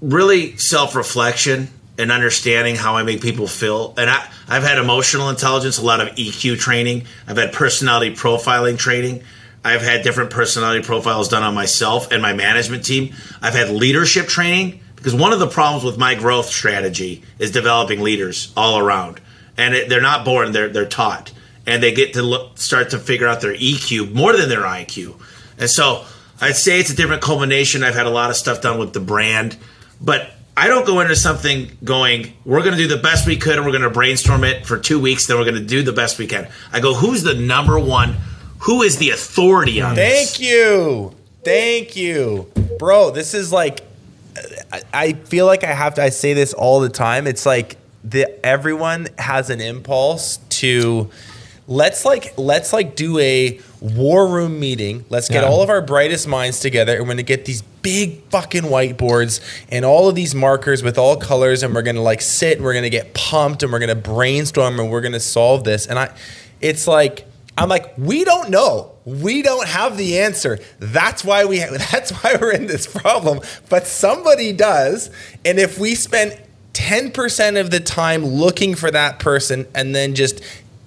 really 0.00 0.56
self 0.56 0.94
reflection 0.94 1.68
and 1.98 2.12
understanding 2.12 2.76
how 2.76 2.96
I 2.96 3.02
make 3.02 3.22
people 3.22 3.46
feel. 3.46 3.94
And 3.96 4.10
I, 4.10 4.28
I've 4.48 4.62
had 4.62 4.78
emotional 4.78 5.30
intelligence, 5.30 5.78
a 5.78 5.84
lot 5.84 6.00
of 6.00 6.08
EQ 6.08 6.58
training, 6.58 7.06
I've 7.26 7.36
had 7.36 7.52
personality 7.52 8.14
profiling 8.14 8.78
training. 8.78 9.22
I've 9.64 9.82
had 9.82 10.02
different 10.04 10.30
personality 10.30 10.84
profiles 10.84 11.28
done 11.28 11.42
on 11.42 11.52
myself 11.52 12.12
and 12.12 12.22
my 12.22 12.32
management 12.32 12.84
team. 12.84 13.14
I've 13.42 13.54
had 13.54 13.68
leadership 13.68 14.28
training 14.28 14.80
because 14.94 15.12
one 15.12 15.32
of 15.32 15.40
the 15.40 15.48
problems 15.48 15.82
with 15.82 15.98
my 15.98 16.14
growth 16.14 16.46
strategy 16.46 17.24
is 17.40 17.50
developing 17.50 18.00
leaders 18.00 18.52
all 18.56 18.78
around. 18.78 19.20
And 19.56 19.74
it, 19.74 19.88
they're 19.88 20.00
not 20.00 20.24
born, 20.24 20.52
they're, 20.52 20.68
they're 20.68 20.86
taught. 20.86 21.32
And 21.66 21.82
they 21.82 21.92
get 21.92 22.12
to 22.12 22.22
look, 22.22 22.58
start 22.58 22.90
to 22.90 22.98
figure 22.98 23.26
out 23.26 23.40
their 23.40 23.54
EQ 23.54 24.14
more 24.14 24.36
than 24.36 24.48
their 24.48 24.62
IQ. 24.62 25.20
And 25.58 25.68
so 25.68 26.04
I'd 26.40 26.56
say 26.56 26.80
it's 26.80 26.90
a 26.90 26.96
different 26.96 27.22
culmination. 27.22 27.82
I've 27.82 27.94
had 27.94 28.06
a 28.06 28.10
lot 28.10 28.30
of 28.30 28.36
stuff 28.36 28.60
done 28.60 28.78
with 28.78 28.92
the 28.92 29.00
brand, 29.00 29.56
but 30.00 30.30
I 30.56 30.68
don't 30.68 30.86
go 30.86 31.00
into 31.00 31.16
something 31.16 31.70
going, 31.84 32.32
we're 32.44 32.62
going 32.62 32.76
to 32.76 32.78
do 32.78 32.88
the 32.88 33.00
best 33.00 33.26
we 33.26 33.36
could 33.36 33.56
and 33.56 33.64
we're 33.66 33.72
going 33.72 33.82
to 33.82 33.90
brainstorm 33.90 34.44
it 34.44 34.66
for 34.66 34.78
two 34.78 34.98
weeks, 34.98 35.26
then 35.26 35.36
we're 35.36 35.44
going 35.44 35.56
to 35.56 35.64
do 35.64 35.82
the 35.82 35.92
best 35.92 36.18
we 36.18 36.26
can. 36.26 36.48
I 36.72 36.80
go, 36.80 36.94
who's 36.94 37.22
the 37.22 37.34
number 37.34 37.78
one? 37.78 38.16
Who 38.60 38.82
is 38.82 38.96
the 38.96 39.10
authority 39.10 39.80
on 39.80 39.94
this? 39.94 40.36
Thank 40.36 40.48
you. 40.48 41.14
Thank 41.44 41.94
you. 41.94 42.50
Bro, 42.78 43.10
this 43.10 43.34
is 43.34 43.52
like 43.52 43.82
I, 44.72 44.82
I 44.92 45.12
feel 45.12 45.46
like 45.46 45.64
I 45.64 45.72
have 45.72 45.94
to 45.94 46.02
I 46.02 46.08
say 46.08 46.34
this 46.34 46.52
all 46.52 46.80
the 46.80 46.88
time. 46.88 47.26
It's 47.26 47.46
like 47.46 47.76
the 48.02 48.44
everyone 48.44 49.08
has 49.18 49.50
an 49.50 49.60
impulse 49.60 50.38
to 50.48 51.10
let's 51.68 52.04
like 52.04 52.34
let's 52.36 52.72
like 52.72 52.96
do 52.96 53.18
a 53.18 53.60
war 53.80 54.26
room 54.26 54.58
meeting. 54.60 55.04
Let's 55.08 55.28
get 55.28 55.42
Yeah. 55.42 55.48
all 55.48 55.62
of 55.62 55.68
our 55.70 55.82
brightest 55.82 56.26
minds 56.26 56.60
together 56.60 56.92
and 56.92 57.02
we're 57.02 57.08
going 57.08 57.16
to 57.18 57.22
get 57.22 57.44
these 57.44 57.62
big 57.82 58.22
fucking 58.30 58.62
whiteboards 58.62 59.40
and 59.70 59.84
all 59.84 60.08
of 60.08 60.14
these 60.14 60.34
markers 60.34 60.82
with 60.82 60.98
all 60.98 61.16
colors 61.16 61.62
and 61.62 61.74
we're 61.74 61.82
going 61.82 61.96
to 61.96 62.02
like 62.02 62.20
sit 62.20 62.56
and 62.56 62.64
we're 62.64 62.72
going 62.72 62.82
to 62.84 62.90
get 62.90 63.14
pumped 63.14 63.62
and 63.62 63.72
we're 63.72 63.78
going 63.78 63.88
to 63.88 63.94
brainstorm 63.94 64.80
and 64.80 64.90
we're 64.90 65.00
going 65.00 65.12
to 65.12 65.20
solve 65.20 65.64
this. 65.64 65.86
And 65.86 65.98
I 65.98 66.14
it's 66.60 66.86
like 66.86 67.26
I'm 67.58 67.70
like, 67.70 67.96
we 67.96 68.22
don't 68.24 68.50
know. 68.50 68.92
We 69.06 69.40
don't 69.40 69.66
have 69.66 69.96
the 69.96 70.18
answer. 70.20 70.58
That's 70.78 71.24
why 71.24 71.46
we. 71.46 71.58
That's 71.92 72.10
why 72.10 72.36
we're 72.40 72.52
in 72.52 72.66
this 72.66 72.86
problem. 72.86 73.40
But 73.70 73.86
somebody 73.86 74.52
does, 74.52 75.08
and 75.44 75.58
if 75.58 75.78
we 75.78 75.94
spend 75.94 76.38
ten 76.74 77.12
percent 77.12 77.56
of 77.56 77.70
the 77.70 77.80
time 77.80 78.26
looking 78.26 78.74
for 78.74 78.90
that 78.90 79.20
person, 79.20 79.66
and 79.74 79.94
then 79.94 80.14
just 80.14 80.42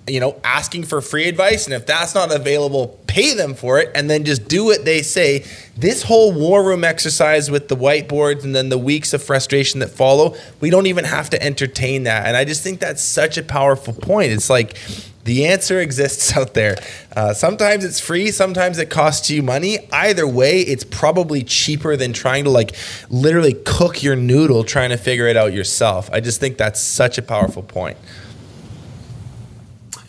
you 0.10 0.20
know 0.20 0.40
asking 0.44 0.84
for 0.84 1.02
free 1.02 1.28
advice, 1.28 1.66
and 1.66 1.74
if 1.74 1.86
that's 1.86 2.16
not 2.16 2.34
available, 2.34 3.00
pay 3.08 3.34
them 3.34 3.54
for 3.54 3.80
it, 3.80 3.92
and 3.96 4.10
then 4.10 4.24
just 4.24 4.48
do 4.48 4.66
what 4.66 4.86
they 4.86 5.02
say. 5.02 5.46
This 5.78 6.04
whole 6.04 6.34
war 6.34 6.64
room 6.64 6.84
exercise 6.84 7.50
with 7.50 7.70
the 7.70 7.76
whiteboards 7.76 8.44
and 8.44 8.54
then 8.54 8.70
the 8.70 8.78
weeks 8.78 9.14
of 9.14 9.24
frustration 9.24 9.80
that 9.80 9.90
follow, 9.90 10.36
we 10.60 10.70
don't 10.70 10.88
even 10.88 11.06
have 11.06 11.30
to 11.30 11.42
entertain 11.42 12.04
that. 12.04 12.26
And 12.26 12.36
I 12.36 12.44
just 12.44 12.64
think 12.64 12.80
that's 12.82 13.02
such 13.02 13.38
a 13.38 13.44
powerful 13.44 13.94
point. 13.94 14.32
It's 14.32 14.50
like 14.50 14.76
the 15.24 15.46
answer 15.46 15.80
exists 15.80 16.36
out 16.38 16.54
there. 16.54 16.76
Uh, 17.16 17.34
sometimes 17.34 17.86
it's 17.86 18.00
free, 18.00 18.32
sometimes 18.32 18.78
it 18.78 18.90
costs 18.90 19.30
you 19.30 19.44
money. 19.44 19.88
Either 19.92 20.28
way, 20.28 20.62
it's 20.62 20.84
probably 20.84 21.44
cheaper 21.44 21.96
than 21.96 22.14
trying 22.14 22.44
to 22.46 22.50
like 22.50 22.76
literally 23.10 23.54
cook 23.66 24.04
your 24.04 24.16
noodle 24.16 24.64
trying 24.64 24.90
to 24.90 24.98
figure 24.98 25.28
it 25.28 25.38
out 25.38 25.54
yourself. 25.54 26.10
I 26.12 26.20
just 26.20 26.40
think 26.40 26.58
that's 26.58 26.82
such 26.82 27.18
a 27.18 27.22
powerful 27.22 27.64
point. 27.64 27.98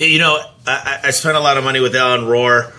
You 0.00 0.18
know, 0.18 0.42
I, 0.66 1.00
I 1.04 1.10
spent 1.10 1.36
a 1.36 1.40
lot 1.40 1.58
of 1.58 1.64
money 1.64 1.78
with 1.78 1.94
Ellen 1.94 2.22
Rohr, 2.22 2.72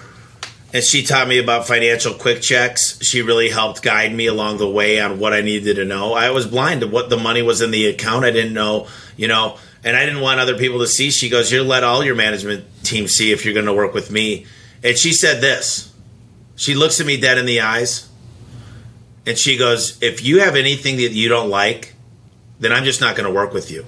and 0.73 0.83
she 0.83 1.03
taught 1.03 1.27
me 1.27 1.37
about 1.37 1.67
financial 1.67 2.15
quick 2.15 2.41
checks. 2.41 2.99
She 3.03 3.21
really 3.21 3.51
helped 3.51 3.83
guide 3.83 4.11
me 4.11 4.25
along 4.25 4.57
the 4.57 4.67
way 4.67 4.99
on 4.99 5.19
what 5.19 5.31
I 5.31 5.41
needed 5.41 5.75
to 5.75 5.85
know. 5.85 6.13
I 6.13 6.31
was 6.31 6.47
blind 6.47 6.81
to 6.81 6.87
what 6.87 7.11
the 7.11 7.17
money 7.17 7.43
was 7.43 7.61
in 7.61 7.69
the 7.69 7.85
account. 7.85 8.25
I 8.25 8.31
didn't 8.31 8.55
know, 8.55 8.87
you 9.17 9.27
know, 9.27 9.59
and 9.83 9.95
I 9.95 10.03
didn't 10.03 10.21
want 10.21 10.39
other 10.39 10.57
people 10.57 10.79
to 10.79 10.87
see. 10.87 11.11
She 11.11 11.29
goes, 11.29 11.51
"You 11.51 11.61
let 11.61 11.83
all 11.83 12.03
your 12.03 12.15
management 12.15 12.65
team 12.83 13.07
see 13.07 13.31
if 13.31 13.45
you're 13.45 13.53
going 13.53 13.67
to 13.67 13.73
work 13.73 13.93
with 13.93 14.09
me." 14.09 14.47
And 14.83 14.97
she 14.97 15.13
said 15.13 15.41
this. 15.41 15.93
She 16.55 16.73
looks 16.73 16.99
at 16.99 17.05
me 17.05 17.17
dead 17.17 17.37
in 17.37 17.45
the 17.45 17.61
eyes, 17.61 18.09
and 19.27 19.37
she 19.37 19.57
goes, 19.57 19.95
"If 20.01 20.25
you 20.25 20.39
have 20.39 20.55
anything 20.55 20.97
that 20.97 21.11
you 21.11 21.29
don't 21.29 21.51
like, 21.51 21.93
then 22.59 22.71
I'm 22.71 22.83
just 22.83 22.99
not 22.99 23.15
going 23.15 23.27
to 23.27 23.31
work 23.31 23.53
with 23.53 23.69
you." 23.69 23.85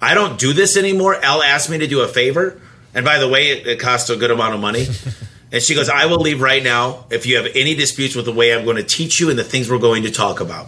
I 0.00 0.14
don't 0.14 0.38
do 0.38 0.52
this 0.52 0.76
anymore. 0.76 1.16
Elle 1.16 1.42
asked 1.42 1.70
me 1.70 1.78
to 1.78 1.86
do 1.86 2.00
a 2.00 2.08
favor. 2.08 2.60
And 2.94 3.04
by 3.04 3.18
the 3.18 3.28
way, 3.28 3.48
it, 3.48 3.66
it 3.66 3.80
cost 3.80 4.10
a 4.10 4.16
good 4.16 4.30
amount 4.30 4.54
of 4.54 4.60
money. 4.60 4.86
and 5.52 5.62
she 5.62 5.74
goes, 5.74 5.88
I 5.88 6.06
will 6.06 6.20
leave 6.20 6.40
right 6.40 6.62
now 6.62 7.04
if 7.10 7.26
you 7.26 7.36
have 7.36 7.46
any 7.54 7.74
disputes 7.74 8.14
with 8.14 8.24
the 8.24 8.32
way 8.32 8.54
I'm 8.54 8.64
going 8.64 8.76
to 8.76 8.84
teach 8.84 9.20
you 9.20 9.30
and 9.30 9.38
the 9.38 9.44
things 9.44 9.70
we're 9.70 9.78
going 9.78 10.04
to 10.04 10.10
talk 10.10 10.40
about. 10.40 10.66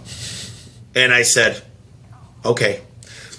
And 0.94 1.12
I 1.12 1.22
said, 1.22 1.62
okay. 2.44 2.82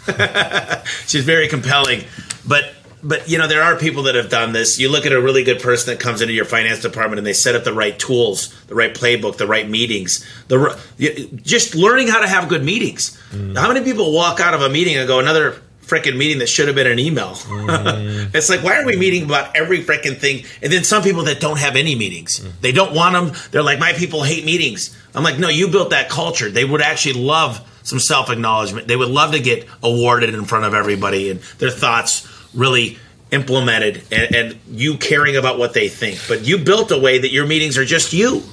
She's 1.07 1.23
very 1.23 1.47
compelling. 1.47 2.03
But 2.47 2.73
but 3.03 3.27
you 3.27 3.37
know 3.37 3.47
there 3.47 3.63
are 3.63 3.77
people 3.77 4.03
that 4.03 4.15
have 4.15 4.29
done 4.29 4.53
this. 4.53 4.79
You 4.79 4.89
look 4.89 5.05
at 5.05 5.11
a 5.11 5.21
really 5.21 5.43
good 5.43 5.59
person 5.59 5.93
that 5.93 5.99
comes 5.99 6.21
into 6.21 6.33
your 6.33 6.45
finance 6.45 6.81
department 6.81 7.17
and 7.17 7.25
they 7.25 7.33
set 7.33 7.55
up 7.55 7.63
the 7.63 7.73
right 7.73 7.97
tools, 7.97 8.53
the 8.65 8.75
right 8.75 8.93
playbook, 8.93 9.37
the 9.37 9.47
right 9.47 9.67
meetings, 9.67 10.25
the 10.47 10.77
just 11.43 11.75
learning 11.75 12.07
how 12.07 12.19
to 12.19 12.27
have 12.27 12.47
good 12.49 12.63
meetings. 12.63 13.19
Mm. 13.31 13.57
How 13.57 13.67
many 13.67 13.83
people 13.83 14.13
walk 14.13 14.39
out 14.39 14.53
of 14.53 14.61
a 14.61 14.69
meeting 14.69 14.97
and 14.97 15.07
go 15.07 15.19
another 15.19 15.61
freaking 15.91 16.17
meeting 16.17 16.39
that 16.39 16.47
should 16.47 16.67
have 16.67 16.75
been 16.75 16.87
an 16.87 16.99
email? 16.99 17.31
Mm-hmm. 17.31 18.31
it's 18.35 18.49
like 18.49 18.63
why 18.63 18.79
are 18.79 18.85
we 18.85 18.95
meeting 18.95 19.25
about 19.25 19.55
every 19.55 19.83
freaking 19.83 20.17
thing? 20.17 20.45
And 20.61 20.71
then 20.71 20.83
some 20.83 21.03
people 21.03 21.23
that 21.23 21.39
don't 21.39 21.59
have 21.59 21.75
any 21.75 21.95
meetings, 21.95 22.39
mm-hmm. 22.39 22.61
they 22.61 22.71
don't 22.71 22.93
want 22.95 23.13
them. 23.13 23.37
They're 23.51 23.63
like 23.63 23.79
my 23.79 23.93
people 23.93 24.23
hate 24.23 24.45
meetings. 24.45 24.97
I'm 25.13 25.23
like 25.23 25.37
no, 25.37 25.49
you 25.49 25.67
built 25.67 25.89
that 25.89 26.09
culture. 26.09 26.49
They 26.49 26.65
would 26.65 26.81
actually 26.81 27.21
love 27.21 27.67
some 27.83 27.99
self 27.99 28.29
acknowledgement. 28.29 28.87
They 28.87 28.95
would 28.95 29.09
love 29.09 29.33
to 29.33 29.39
get 29.39 29.67
awarded 29.83 30.33
in 30.33 30.45
front 30.45 30.65
of 30.65 30.73
everybody 30.73 31.29
and 31.29 31.39
their 31.59 31.71
thoughts 31.71 32.27
really 32.53 32.97
implemented 33.31 34.03
and, 34.11 34.35
and 34.35 34.59
you 34.69 34.97
caring 34.97 35.35
about 35.37 35.57
what 35.57 35.73
they 35.73 35.87
think. 35.87 36.19
But 36.27 36.45
you 36.45 36.57
built 36.57 36.91
a 36.91 36.99
way 36.99 37.19
that 37.19 37.31
your 37.31 37.45
meetings 37.47 37.77
are 37.77 37.85
just 37.85 38.13
you. 38.13 38.43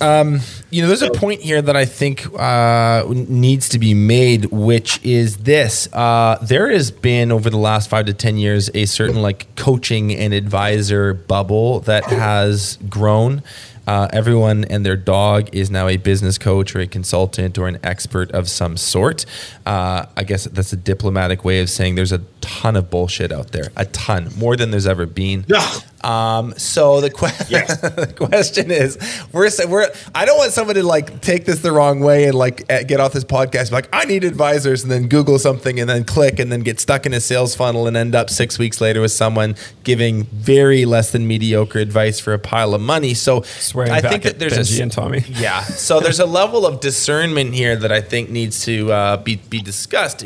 Um, 0.00 0.40
You 0.72 0.80
know, 0.80 0.88
there's 0.88 1.02
a 1.02 1.10
point 1.10 1.42
here 1.42 1.60
that 1.60 1.76
I 1.76 1.84
think 1.84 2.26
uh, 2.32 3.04
needs 3.06 3.68
to 3.68 3.78
be 3.78 3.92
made, 3.92 4.46
which 4.46 5.04
is 5.04 5.36
this: 5.36 5.86
uh, 5.92 6.38
there 6.40 6.70
has 6.70 6.90
been 6.90 7.30
over 7.30 7.50
the 7.50 7.58
last 7.58 7.90
five 7.90 8.06
to 8.06 8.14
ten 8.14 8.38
years 8.38 8.70
a 8.72 8.86
certain 8.86 9.20
like 9.20 9.54
coaching 9.54 10.14
and 10.14 10.32
advisor 10.32 11.12
bubble 11.12 11.80
that 11.80 12.04
has 12.04 12.78
grown. 12.88 13.42
Uh, 13.86 14.08
everyone 14.12 14.64
and 14.66 14.86
their 14.86 14.96
dog 14.96 15.48
is 15.52 15.70
now 15.70 15.88
a 15.88 15.96
business 15.96 16.38
coach 16.38 16.74
or 16.74 16.80
a 16.80 16.86
consultant 16.86 17.58
or 17.58 17.66
an 17.66 17.78
expert 17.82 18.30
of 18.30 18.48
some 18.48 18.76
sort. 18.76 19.26
Uh, 19.66 20.06
I 20.16 20.24
guess 20.24 20.44
that's 20.44 20.72
a 20.72 20.76
diplomatic 20.76 21.44
way 21.44 21.60
of 21.60 21.68
saying 21.68 21.96
there's 21.96 22.12
a 22.12 22.22
ton 22.40 22.76
of 22.76 22.90
bullshit 22.90 23.32
out 23.32 23.48
there, 23.48 23.72
a 23.76 23.84
ton, 23.86 24.30
more 24.38 24.56
than 24.56 24.70
there's 24.70 24.86
ever 24.86 25.04
been. 25.04 25.44
Yeah. 25.48 25.68
Um, 26.04 26.54
so 26.56 27.00
the, 27.00 27.10
que- 27.10 27.28
Yes. 27.48 27.80
the 27.80 28.12
question 28.16 28.70
is, 28.70 28.98
we're, 29.32 29.48
we're, 29.68 29.88
I 30.14 30.24
don't 30.24 30.36
want 30.38 30.52
somebody 30.52 30.80
to 30.80 30.86
like 30.86 31.20
take 31.20 31.44
this 31.44 31.60
the 31.60 31.72
wrong 31.72 32.00
way 32.00 32.24
and 32.24 32.34
like 32.34 32.64
eh, 32.68 32.82
get 32.82 33.00
off 33.00 33.12
this 33.12 33.24
podcast, 33.24 33.70
like, 33.72 33.88
I 33.92 34.04
need 34.04 34.24
advisors 34.24 34.82
and 34.82 34.90
then 34.90 35.08
Google 35.08 35.38
something 35.38 35.78
and 35.78 35.88
then 35.88 36.04
click 36.04 36.38
and 36.38 36.50
then 36.50 36.60
get 36.60 36.80
stuck 36.80 37.06
in 37.06 37.12
a 37.14 37.20
sales 37.20 37.54
funnel 37.54 37.86
and 37.86 37.96
end 37.96 38.14
up 38.14 38.30
six 38.30 38.58
weeks 38.58 38.80
later 38.80 39.00
with 39.00 39.12
someone 39.12 39.54
giving 39.84 40.24
very 40.24 40.84
less 40.84 41.12
than 41.12 41.26
mediocre 41.26 41.78
advice 41.78 42.18
for 42.18 42.32
a 42.34 42.38
pile 42.38 42.74
of 42.74 42.80
money. 42.80 43.14
So 43.14 43.42
Swearing 43.42 43.92
I 43.92 44.00
think 44.00 44.24
that 44.24 44.38
there's 44.38 44.54
a, 44.56 44.60
Benji 44.60 44.74
s- 44.74 44.80
and 44.80 44.92
Tommy. 44.92 45.18
yeah. 45.28 45.62
So 45.62 46.00
there's 46.00 46.20
a 46.20 46.26
level 46.26 46.66
of 46.66 46.80
discernment 46.80 47.54
here 47.54 47.76
that 47.76 47.92
I 47.92 48.00
think 48.00 48.30
needs 48.30 48.64
to 48.64 48.90
uh, 48.92 49.16
be 49.18 49.36
be 49.36 49.60
discussed. 49.60 50.22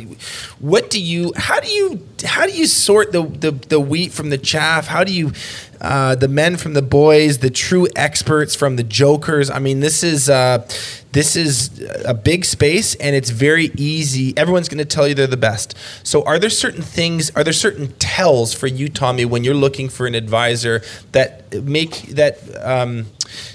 What 0.59 0.91
do 0.91 1.01
you? 1.03 1.33
How 1.37 1.61
do 1.61 1.69
you? 1.69 2.07
How 2.25 2.47
do 2.47 2.53
you 2.53 2.67
sort 2.67 3.13
the 3.13 3.23
the, 3.25 3.51
the 3.51 3.81
wheat 3.81 4.13
from 4.13 4.31
the 4.31 4.39
chaff? 4.39 4.87
How 4.87 5.05
do 5.05 5.13
you? 5.13 5.33
Uh, 5.81 6.15
the 6.15 6.29
men 6.29 6.57
from 6.57 6.75
the 6.75 6.83
boys, 6.83 7.39
the 7.39 7.51
true 7.51 7.87
experts 7.95 8.55
from 8.55 8.77
the 8.77 8.83
jokers. 8.83 9.51
I 9.51 9.59
mean, 9.59 9.81
this 9.81 10.03
is 10.03 10.29
uh, 10.29 10.67
this 11.13 11.35
is 11.37 11.83
a 12.05 12.15
big 12.15 12.45
space, 12.45 12.95
and 12.97 13.17
it's 13.17 13.31
very 13.31 13.71
easy. 13.77 14.37
Everyone's 14.37 14.69
going 14.69 14.79
to 14.79 14.85
tell 14.85 15.09
you 15.09 15.15
they're 15.15 15.27
the 15.27 15.37
best. 15.37 15.75
So, 16.03 16.23
are 16.25 16.39
there 16.39 16.51
certain 16.51 16.83
things? 16.83 17.31
Are 17.31 17.43
there 17.43 17.53
certain 17.53 17.93
tells 17.99 18.53
for 18.53 18.67
you, 18.67 18.89
Tommy, 18.89 19.25
when 19.25 19.43
you're 19.43 19.55
looking 19.55 19.89
for 19.89 20.07
an 20.07 20.15
advisor 20.15 20.83
that 21.13 21.53
make 21.65 22.03
that 22.09 22.39
um, 22.63 23.07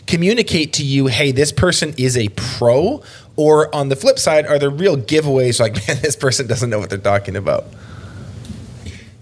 communicate 0.08 0.74
to 0.74 0.84
you, 0.84 1.08
hey, 1.08 1.32
this 1.32 1.52
person 1.52 1.94
is 1.98 2.18
a 2.18 2.30
pro? 2.30 3.04
Or 3.38 3.74
on 3.74 3.90
the 3.90 3.96
flip 3.96 4.20
side, 4.20 4.46
are 4.46 4.60
there 4.60 4.70
real 4.70 4.98
giveaways 4.98 5.60
like, 5.60 5.74
man, 5.88 6.02
this 6.02 6.16
person 6.16 6.48
doesn't 6.48 6.70
know 6.70 6.80
what 6.80 6.90
they're 6.90 7.00
talking 7.00 7.36
about? 7.36 7.66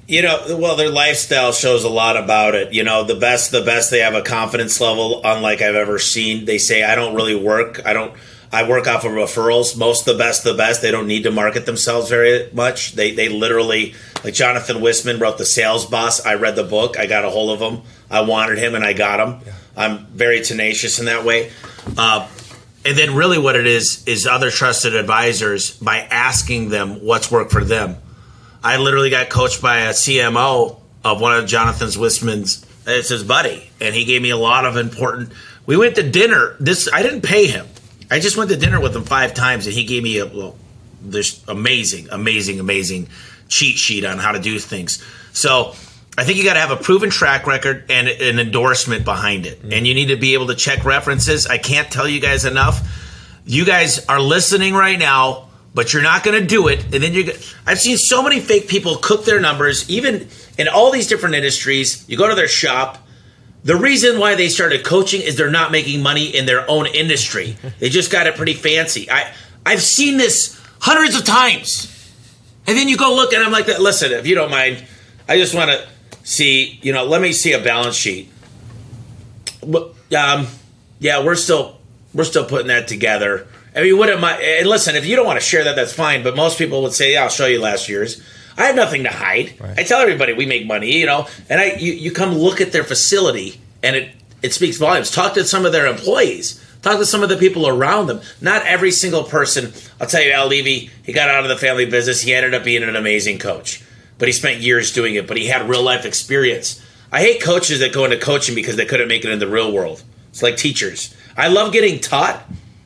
You 0.10 0.24
know, 0.24 0.58
well, 0.58 0.76
their 0.76 0.90
lifestyle 0.90 1.52
shows 1.52 1.84
a 1.84 1.90
lot 1.90 2.18
about 2.18 2.56
it. 2.56 2.74
You 2.74 2.84
know, 2.84 3.04
the 3.04 3.14
best, 3.14 3.52
the 3.52 3.62
best, 3.62 3.92
they 3.92 4.00
have 4.00 4.16
a 4.16 4.24
confidence 4.24 4.82
level 4.82 5.22
unlike 5.24 5.62
I've 5.62 5.76
ever 5.76 6.00
seen. 6.00 6.46
They 6.46 6.58
say, 6.58 6.82
I 6.84 6.96
don't 6.96 7.14
really 7.14 7.36
work. 7.36 7.86
I 7.86 7.94
don't, 7.94 8.16
I 8.52 8.68
work 8.68 8.88
off 8.88 9.06
of 9.06 9.12
referrals. 9.12 9.78
Most 9.78 10.08
of 10.08 10.18
the 10.18 10.24
best, 10.24 10.44
the 10.44 10.56
best, 10.56 10.82
they 10.82 10.90
don't 10.90 11.06
need 11.06 11.26
to 11.26 11.32
market 11.32 11.68
themselves 11.68 12.10
very 12.10 12.50
much. 12.54 12.94
They, 12.94 13.12
they 13.12 13.30
literally, 13.30 13.94
like 14.24 14.34
Jonathan 14.34 14.82
Whistman 14.82 15.20
wrote 15.20 15.38
The 15.38 15.46
Sales 15.46 15.86
Boss. 15.86 16.26
I 16.26 16.34
read 16.34 16.56
the 16.56 16.64
book. 16.64 16.98
I 16.98 17.06
got 17.06 17.24
a 17.24 17.30
hold 17.30 17.62
of 17.62 17.72
him. 17.72 17.84
I 18.10 18.22
wanted 18.22 18.58
him 18.58 18.74
and 18.74 18.84
I 18.84 18.94
got 18.94 19.20
him. 19.20 19.42
Yeah. 19.46 19.54
I'm 19.78 20.06
very 20.08 20.42
tenacious 20.42 20.98
in 20.98 21.06
that 21.06 21.24
way. 21.24 21.52
Uh, 21.96 22.28
and 22.84 22.98
then 22.98 23.14
really 23.14 23.38
what 23.38 23.56
it 23.56 23.68
is, 23.68 24.04
is 24.08 24.26
other 24.26 24.50
trusted 24.50 24.96
advisors 24.96 25.78
by 25.78 26.00
asking 26.00 26.70
them 26.70 27.06
what's 27.06 27.30
worked 27.30 27.52
for 27.52 27.64
them. 27.64 27.98
I 28.64 28.78
literally 28.78 29.10
got 29.10 29.30
coached 29.30 29.62
by 29.62 29.80
a 29.80 29.90
CMO 29.90 30.80
of 31.04 31.22
one 31.22 31.36
of 31.36 31.46
Jonathan's 31.48 31.98
Whistman's. 31.98 32.66
It's 32.86 33.10
his 33.10 33.24
buddy, 33.24 33.70
and 33.80 33.94
he 33.94 34.06
gave 34.06 34.22
me 34.22 34.32
a 34.32 34.38
lot 34.38 34.66
of 34.66 34.76
important. 34.76 35.32
We 35.66 35.78
went 35.78 35.96
to 35.96 36.10
dinner. 36.10 36.56
This 36.60 36.90
I 36.92 37.04
didn't 37.04 37.22
pay 37.22 37.48
him. 37.48 37.68
I 38.10 38.20
just 38.20 38.38
went 38.38 38.50
to 38.50 38.58
dinner 38.58 38.80
with 38.80 38.96
him 38.96 39.04
five 39.04 39.34
times, 39.34 39.68
and 39.68 39.76
he 39.76 39.84
gave 39.84 40.04
me 40.04 40.18
a 40.18 40.26
well, 40.26 40.56
this 41.02 41.44
amazing, 41.48 42.08
amazing, 42.12 42.60
amazing 42.60 43.08
cheat 43.48 43.78
sheet 43.78 44.06
on 44.06 44.18
how 44.18 44.32
to 44.32 44.40
do 44.40 44.58
things. 44.60 45.04
So 45.34 45.74
I 46.18 46.24
think 46.24 46.38
you 46.38 46.44
got 46.44 46.56
to 46.56 46.60
have 46.60 46.72
a 46.72 46.78
proven 46.78 47.10
track 47.10 47.48
record 47.48 47.86
and 47.90 48.08
an 48.08 48.40
endorsement 48.40 49.06
behind 49.06 49.46
it, 49.46 49.60
mm-hmm. 49.60 49.74
and 49.74 49.88
you 49.88 49.94
need 49.94 50.08
to 50.08 50.18
be 50.18 50.34
able 50.34 50.48
to 50.48 50.56
check 50.56 50.84
references. 50.84 51.48
I 51.48 51.60
can't 51.60 51.92
tell 51.92 52.08
you 52.08 52.20
guys 52.20 52.46
enough. 52.46 52.82
You 53.46 53.66
guys 53.66 54.06
are 54.08 54.20
listening 54.20 54.74
right 54.74 54.98
now 54.98 55.49
but 55.74 55.94
you're 55.94 56.04
not 56.04 56.24
going 56.24 56.40
to 56.40 56.46
do 56.46 56.68
it. 56.68 56.84
And 56.86 57.04
then 57.04 57.14
you 57.14 57.24
get, 57.26 57.56
I've 57.66 57.80
seen 57.80 57.98
so 57.98 58.22
many 58.24 58.40
fake 58.40 58.68
people 58.68 58.98
cook 58.98 59.26
their 59.26 59.40
numbers, 59.40 59.90
even 59.90 60.28
in 60.58 60.68
all 60.68 60.92
these 60.92 61.08
different 61.08 61.36
industries. 61.36 62.04
You 62.08 62.18
go 62.18 62.28
to 62.28 62.36
their 62.36 62.48
shop. 62.48 62.98
The 63.64 63.76
reason 63.76 64.20
why 64.20 64.36
they 64.36 64.50
started 64.50 64.84
coaching 64.86 65.22
is 65.22 65.36
they're 65.36 65.52
not 65.52 65.72
making 65.72 66.02
money 66.02 66.26
in 66.36 66.46
their 66.46 66.70
own 66.70 66.88
industry. 66.88 67.58
They 67.80 67.90
just 67.90 68.12
got 68.12 68.28
it 68.28 68.36
pretty 68.36 68.54
fancy. 68.54 69.10
I, 69.12 69.32
I've 69.66 69.82
seen 69.82 70.18
this 70.18 70.60
hundreds 70.80 71.16
of 71.16 71.26
times. 71.26 71.88
And 72.68 72.78
then 72.78 72.88
you 72.88 72.98
go 72.98 73.16
look 73.16 73.34
and 73.34 73.44
I'm 73.44 73.52
like, 73.52 73.68
listen, 73.68 74.12
if 74.12 74.28
you 74.28 74.36
don't 74.36 74.52
mind, 74.52 74.84
I 75.28 75.38
just 75.38 75.54
want 75.54 75.70
to 75.72 75.88
see, 76.24 76.80
you 76.82 76.94
know, 76.94 77.06
let 77.06 77.22
me 77.22 77.32
see 77.34 77.54
a 77.54 77.62
balance 77.64 77.96
sheet. 77.96 78.32
But, 79.66 79.94
Um, 80.16 80.48
yeah, 81.00 81.24
we're 81.24 81.36
still 81.36 81.78
we're 82.14 82.24
still 82.24 82.46
putting 82.46 82.68
that 82.68 82.88
together. 82.88 83.48
I 83.80 83.84
mean, 83.84 83.98
what 83.98 84.10
am 84.10 84.24
I? 84.24 84.34
And 84.34 84.68
listen, 84.68 84.96
if 84.96 85.06
you 85.06 85.16
don't 85.16 85.26
want 85.26 85.40
to 85.40 85.46
share 85.46 85.64
that, 85.64 85.76
that's 85.76 85.94
fine. 85.94 86.22
But 86.22 86.36
most 86.36 86.58
people 86.58 86.84
would 86.84 86.94
say, 86.94 87.14
"Yeah, 87.14 87.24
I'll 87.24 87.30
show 87.30 87.46
you 87.46 87.62
last 87.62 87.88
year's." 87.88 88.22
I 88.58 88.66
have 88.66 88.76
nothing 88.76 89.04
to 89.04 89.10
hide. 89.10 89.54
I 89.78 89.84
tell 89.84 90.02
everybody 90.02 90.34
we 90.34 90.46
make 90.46 90.68
money, 90.68 90.98
you 91.00 91.06
know. 91.06 91.28
And 91.50 91.62
I, 91.62 91.76
you, 91.76 91.94
you 91.94 92.12
come 92.12 92.34
look 92.34 92.60
at 92.60 92.74
their 92.74 92.84
facility, 92.84 93.62
and 93.82 93.96
it 93.96 94.12
it 94.42 94.54
speaks 94.54 94.78
volumes. 94.78 95.12
Talk 95.12 95.34
to 95.36 95.46
some 95.46 95.66
of 95.66 95.72
their 95.72 95.88
employees. 95.88 96.64
Talk 96.82 96.98
to 96.98 97.06
some 97.06 97.24
of 97.24 97.30
the 97.30 97.38
people 97.38 97.68
around 97.68 98.08
them. 98.08 98.22
Not 98.42 98.66
every 98.66 98.92
single 98.92 99.24
person. 99.24 99.72
I'll 100.00 100.08
tell 100.08 100.22
you, 100.22 100.32
Al 100.32 100.48
Levi. 100.48 100.92
He 101.04 101.14
got 101.14 101.30
out 101.30 101.44
of 101.44 101.50
the 101.50 101.58
family 101.58 101.86
business. 101.86 102.22
He 102.22 102.34
ended 102.34 102.54
up 102.54 102.64
being 102.66 102.84
an 102.84 102.96
amazing 102.96 103.40
coach, 103.40 103.82
but 104.18 104.28
he 104.28 104.34
spent 104.34 104.62
years 104.62 104.92
doing 104.92 105.16
it. 105.16 105.26
But 105.26 105.38
he 105.38 105.48
had 105.48 105.70
real 105.70 105.84
life 105.84 106.06
experience. 106.06 106.86
I 107.12 107.22
hate 107.22 107.42
coaches 107.42 107.80
that 107.80 107.94
go 107.94 108.06
into 108.06 108.18
coaching 108.18 108.56
because 108.56 108.76
they 108.76 108.86
couldn't 108.86 109.08
make 109.08 109.24
it 109.24 109.32
in 109.32 109.40
the 109.40 109.48
real 109.48 109.72
world. 109.72 110.04
It's 110.30 110.44
like 110.44 110.58
teachers. 110.58 111.16
I 111.36 111.48
love 111.48 111.72
getting 111.72 112.00
taught. 112.00 112.44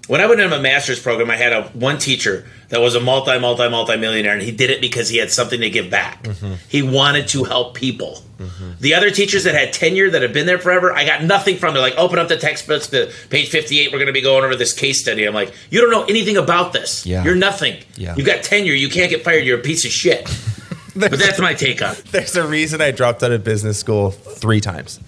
When 0.07 0.19
I 0.19 0.25
went 0.25 0.41
into 0.41 0.53
my 0.53 0.61
master's 0.61 0.99
program, 0.99 1.31
I 1.31 1.37
had 1.37 1.53
a 1.53 1.63
one 1.69 1.97
teacher 1.97 2.45
that 2.67 2.81
was 2.81 2.93
a 2.93 2.99
multi, 2.99 3.39
multi, 3.39 3.69
multi 3.69 3.95
millionaire, 3.95 4.33
and 4.33 4.41
he 4.41 4.51
did 4.51 4.69
it 4.69 4.81
because 4.81 5.07
he 5.07 5.17
had 5.17 5.31
something 5.31 5.61
to 5.61 5.69
give 5.69 5.89
back. 5.89 6.23
Mm-hmm. 6.23 6.55
He 6.67 6.81
wanted 6.81 7.29
to 7.29 7.45
help 7.45 7.73
people. 7.73 8.21
Mm-hmm. 8.37 8.71
The 8.81 8.95
other 8.95 9.11
teachers 9.11 9.45
that 9.45 9.55
had 9.55 9.71
tenure 9.71 10.09
that 10.09 10.21
have 10.21 10.33
been 10.33 10.45
there 10.45 10.59
forever, 10.59 10.91
I 10.91 11.05
got 11.05 11.23
nothing 11.23 11.55
from. 11.55 11.73
They're 11.73 11.81
like, 11.81 11.97
open 11.97 12.19
up 12.19 12.27
the 12.27 12.35
textbooks 12.35 12.87
to 12.87 13.13
page 13.29 13.49
fifty-eight. 13.49 13.93
We're 13.93 13.99
going 13.99 14.07
to 14.07 14.13
be 14.13 14.21
going 14.21 14.43
over 14.43 14.57
this 14.57 14.73
case 14.73 14.99
study. 14.99 15.23
I'm 15.23 15.33
like, 15.33 15.53
you 15.69 15.79
don't 15.79 15.91
know 15.91 16.03
anything 16.03 16.35
about 16.35 16.73
this. 16.73 17.05
Yeah. 17.05 17.23
You're 17.23 17.35
nothing. 17.35 17.81
Yeah. 17.95 18.15
You've 18.17 18.27
got 18.27 18.43
tenure. 18.43 18.73
You 18.73 18.89
can't 18.89 19.09
get 19.09 19.23
fired. 19.23 19.45
You're 19.45 19.59
a 19.59 19.63
piece 19.63 19.85
of 19.85 19.91
shit. 19.91 20.27
but 21.09 21.11
that's 21.11 21.39
my 21.39 21.53
take 21.53 21.81
on. 21.81 21.93
it. 21.95 22.05
There's 22.05 22.35
a 22.35 22.45
reason 22.47 22.81
I 22.81 22.91
dropped 22.91 23.23
out 23.23 23.31
of 23.31 23.43
business 23.43 23.79
school 23.79 24.11
three 24.11 24.61
times. 24.61 24.99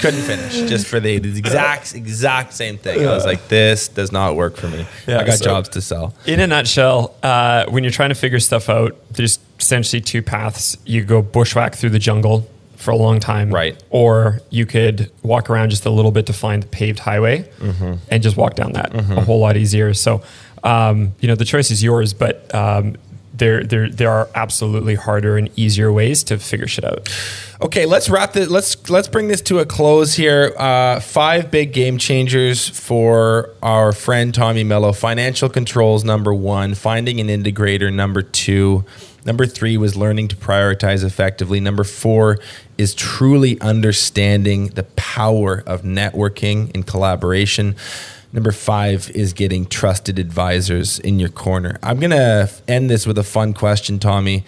Couldn't 0.00 0.20
finish 0.22 0.54
just 0.68 0.86
for 0.86 1.00
the 1.00 1.14
exact 1.14 1.94
exact 1.94 2.52
same 2.52 2.78
thing. 2.78 3.06
I 3.06 3.12
was 3.14 3.24
like, 3.24 3.48
this 3.48 3.88
does 3.88 4.12
not 4.12 4.36
work 4.36 4.56
for 4.56 4.68
me. 4.68 4.86
Yeah, 5.06 5.20
I 5.20 5.24
got 5.24 5.38
so- 5.38 5.44
jobs 5.44 5.68
to 5.70 5.80
sell. 5.80 6.14
In 6.26 6.40
a 6.40 6.46
nutshell, 6.46 7.14
uh, 7.22 7.66
when 7.68 7.84
you're 7.84 7.90
trying 7.92 8.10
to 8.10 8.14
figure 8.14 8.40
stuff 8.40 8.68
out, 8.68 8.96
there's 9.12 9.38
essentially 9.58 10.00
two 10.00 10.22
paths. 10.22 10.76
You 10.84 11.04
go 11.04 11.22
bushwhack 11.22 11.74
through 11.74 11.90
the 11.90 11.98
jungle 11.98 12.48
for 12.76 12.90
a 12.90 12.96
long 12.96 13.18
time, 13.18 13.50
Right. 13.50 13.82
Or 13.88 14.40
you 14.50 14.66
could 14.66 15.10
walk 15.22 15.48
around 15.48 15.70
just 15.70 15.86
a 15.86 15.90
little 15.90 16.10
bit 16.10 16.26
to 16.26 16.32
find 16.34 16.62
the 16.62 16.66
paved 16.66 16.98
highway 16.98 17.48
and 18.10 18.22
just 18.22 18.36
walk 18.36 18.56
down 18.56 18.72
that 18.72 18.94
a 18.94 19.22
whole 19.22 19.38
lot 19.40 19.56
easier. 19.56 19.94
So, 19.94 20.22
um, 20.62 21.14
you 21.20 21.28
know, 21.28 21.34
the 21.34 21.46
choice 21.46 21.70
is 21.70 21.82
yours, 21.82 22.12
but 22.12 22.52
um, 22.54 22.96
there, 23.34 23.64
there, 23.64 23.88
there 23.88 24.10
are 24.10 24.28
absolutely 24.34 24.94
harder 24.94 25.36
and 25.36 25.50
easier 25.56 25.92
ways 25.92 26.22
to 26.24 26.38
figure 26.38 26.68
shit 26.68 26.84
out. 26.84 27.08
Okay, 27.60 27.86
let's 27.86 28.08
wrap 28.08 28.32
this. 28.32 28.48
Let's 28.48 28.90
let's 28.90 29.08
bring 29.08 29.28
this 29.28 29.40
to 29.42 29.58
a 29.60 29.66
close 29.66 30.14
here. 30.14 30.52
Uh, 30.56 31.00
five 31.00 31.50
big 31.50 31.72
game 31.72 31.98
changers 31.98 32.68
for 32.68 33.50
our 33.62 33.92
friend 33.92 34.34
Tommy 34.34 34.64
Mello. 34.64 34.92
Financial 34.92 35.48
controls 35.48 36.04
number 36.04 36.34
one. 36.34 36.74
Finding 36.74 37.20
an 37.20 37.28
integrator 37.28 37.92
number 37.92 38.22
two. 38.22 38.84
Number 39.24 39.46
three 39.46 39.76
was 39.76 39.96
learning 39.96 40.28
to 40.28 40.36
prioritize 40.36 41.02
effectively. 41.02 41.58
Number 41.58 41.84
four 41.84 42.38
is 42.76 42.94
truly 42.94 43.58
understanding 43.60 44.68
the 44.68 44.82
power 44.96 45.62
of 45.66 45.82
networking 45.82 46.70
and 46.74 46.86
collaboration. 46.86 47.76
Number 48.34 48.50
five 48.50 49.12
is 49.12 49.32
getting 49.32 49.64
trusted 49.64 50.18
advisors 50.18 50.98
in 50.98 51.20
your 51.20 51.28
corner. 51.28 51.78
I'm 51.84 52.00
going 52.00 52.10
to 52.10 52.50
end 52.66 52.90
this 52.90 53.06
with 53.06 53.16
a 53.16 53.22
fun 53.22 53.54
question, 53.54 54.00
Tommy. 54.00 54.44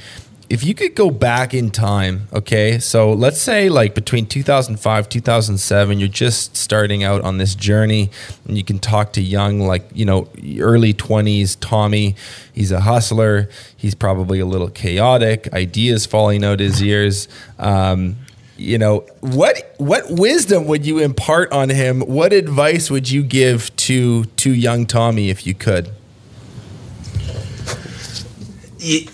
If 0.51 0.65
you 0.65 0.75
could 0.75 0.97
go 0.97 1.09
back 1.09 1.55
in 1.55 1.71
time, 1.71 2.27
okay, 2.33 2.81
so 2.81 3.13
let's 3.13 3.41
say 3.41 3.69
like 3.69 3.95
between 3.95 4.27
2005, 4.27 5.09
2007, 5.09 6.01
you're 6.01 6.09
just 6.09 6.57
starting 6.57 7.05
out 7.05 7.23
on 7.23 7.39
this 7.39 7.55
journey 7.55 8.11
and 8.49 8.57
you 8.59 8.65
can 8.65 8.81
talk 8.81 9.13
to 9.13 9.23
young, 9.23 9.61
like, 9.61 9.89
you 9.95 10.05
know, 10.05 10.29
early 10.59 10.93
20s 10.93 11.57
Tommy. 11.61 12.17
He's 12.53 12.73
a 12.73 12.81
hustler. 12.81 13.49
He's 13.77 13.95
probably 13.95 14.41
a 14.41 14.47
little 14.47 14.69
chaotic, 14.69 15.53
ideas 15.53 16.07
falling 16.07 16.45
out 16.45 16.59
his 16.59 16.83
ears. 16.83 17.29
Um, 17.61 18.17
you 18.57 18.79
know 18.79 19.01
what 19.21 19.75
what 19.79 20.11
wisdom 20.11 20.67
would 20.67 20.87
you 20.87 20.99
impart 20.99 21.53
on 21.53 21.69
him? 21.69 22.01
What 22.01 22.33
advice 22.33 22.91
would 22.91 23.11
you 23.11 23.23
give 23.23 23.75
to 23.77 24.25
to 24.25 24.53
young 24.53 24.87
Tommy 24.87 25.31
if 25.31 25.47
you 25.47 25.55
could? 25.55 25.91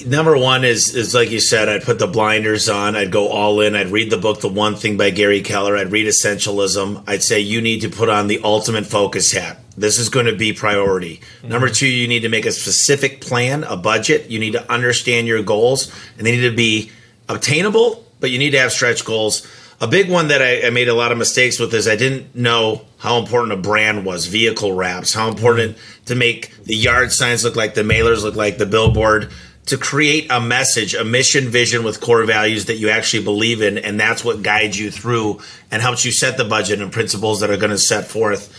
number 0.06 0.36
one 0.36 0.64
is 0.64 0.94
is 0.94 1.14
like 1.14 1.30
you 1.30 1.40
said 1.40 1.68
i'd 1.68 1.82
put 1.82 1.98
the 1.98 2.06
blinders 2.06 2.68
on 2.68 2.94
i'd 2.94 3.10
go 3.10 3.28
all 3.28 3.60
in 3.60 3.74
i'd 3.74 3.88
read 3.88 4.10
the 4.10 4.16
book 4.16 4.40
the 4.40 4.48
one 4.48 4.74
thing 4.74 4.96
by 4.96 5.08
gary 5.08 5.40
keller 5.40 5.76
i'd 5.76 5.90
read 5.90 6.06
essentialism 6.06 7.02
i'd 7.06 7.22
say 7.22 7.40
you 7.40 7.60
need 7.60 7.80
to 7.80 7.88
put 7.88 8.08
on 8.08 8.26
the 8.26 8.40
ultimate 8.42 8.84
focus 8.84 9.32
hat 9.32 9.58
this 9.76 9.98
is 9.98 10.08
going 10.08 10.26
to 10.26 10.34
be 10.34 10.52
priority 10.52 11.18
mm-hmm. 11.38 11.48
number 11.48 11.68
two 11.68 11.86
you 11.86 12.06
need 12.06 12.20
to 12.20 12.28
make 12.28 12.44
a 12.44 12.52
specific 12.52 13.20
plan 13.20 13.64
a 13.64 13.76
budget 13.76 14.28
you 14.30 14.38
need 14.38 14.52
to 14.52 14.72
understand 14.72 15.26
your 15.26 15.42
goals 15.42 15.90
and 16.18 16.26
they 16.26 16.32
need 16.32 16.48
to 16.48 16.54
be 16.54 16.90
obtainable 17.28 18.04
but 18.22 18.30
you 18.30 18.38
need 18.38 18.52
to 18.52 18.58
have 18.58 18.72
stretch 18.72 19.04
goals 19.04 19.46
a 19.82 19.88
big 19.88 20.08
one 20.08 20.28
that 20.28 20.40
I, 20.40 20.68
I, 20.68 20.70
made 20.70 20.88
a 20.88 20.94
lot 20.94 21.10
of 21.10 21.18
mistakes 21.18 21.58
with 21.58 21.74
is 21.74 21.88
I 21.88 21.96
didn't 21.96 22.36
know 22.36 22.82
how 22.98 23.18
important 23.18 23.52
a 23.52 23.56
brand 23.56 24.06
was, 24.06 24.26
vehicle 24.26 24.72
wraps, 24.72 25.12
how 25.12 25.28
important 25.28 25.76
to 26.06 26.14
make 26.14 26.56
the 26.62 26.76
yard 26.76 27.10
signs 27.10 27.42
look 27.42 27.56
like 27.56 27.74
the 27.74 27.82
mailers 27.82 28.22
look 28.22 28.36
like 28.36 28.58
the 28.58 28.66
billboard, 28.66 29.32
to 29.66 29.76
create 29.76 30.30
a 30.30 30.40
message, 30.40 30.94
a 30.94 31.02
mission, 31.02 31.48
vision 31.48 31.82
with 31.82 32.00
core 32.00 32.24
values 32.24 32.66
that 32.66 32.76
you 32.76 32.90
actually 32.90 33.24
believe 33.24 33.60
in, 33.60 33.76
and 33.76 33.98
that's 33.98 34.24
what 34.24 34.42
guides 34.42 34.78
you 34.78 34.88
through 34.88 35.40
and 35.72 35.82
helps 35.82 36.04
you 36.04 36.12
set 36.12 36.36
the 36.36 36.44
budget 36.44 36.80
and 36.80 36.92
principles 36.92 37.40
that 37.40 37.50
are 37.50 37.56
going 37.56 37.70
to 37.70 37.78
set 37.78 38.06
forth. 38.06 38.56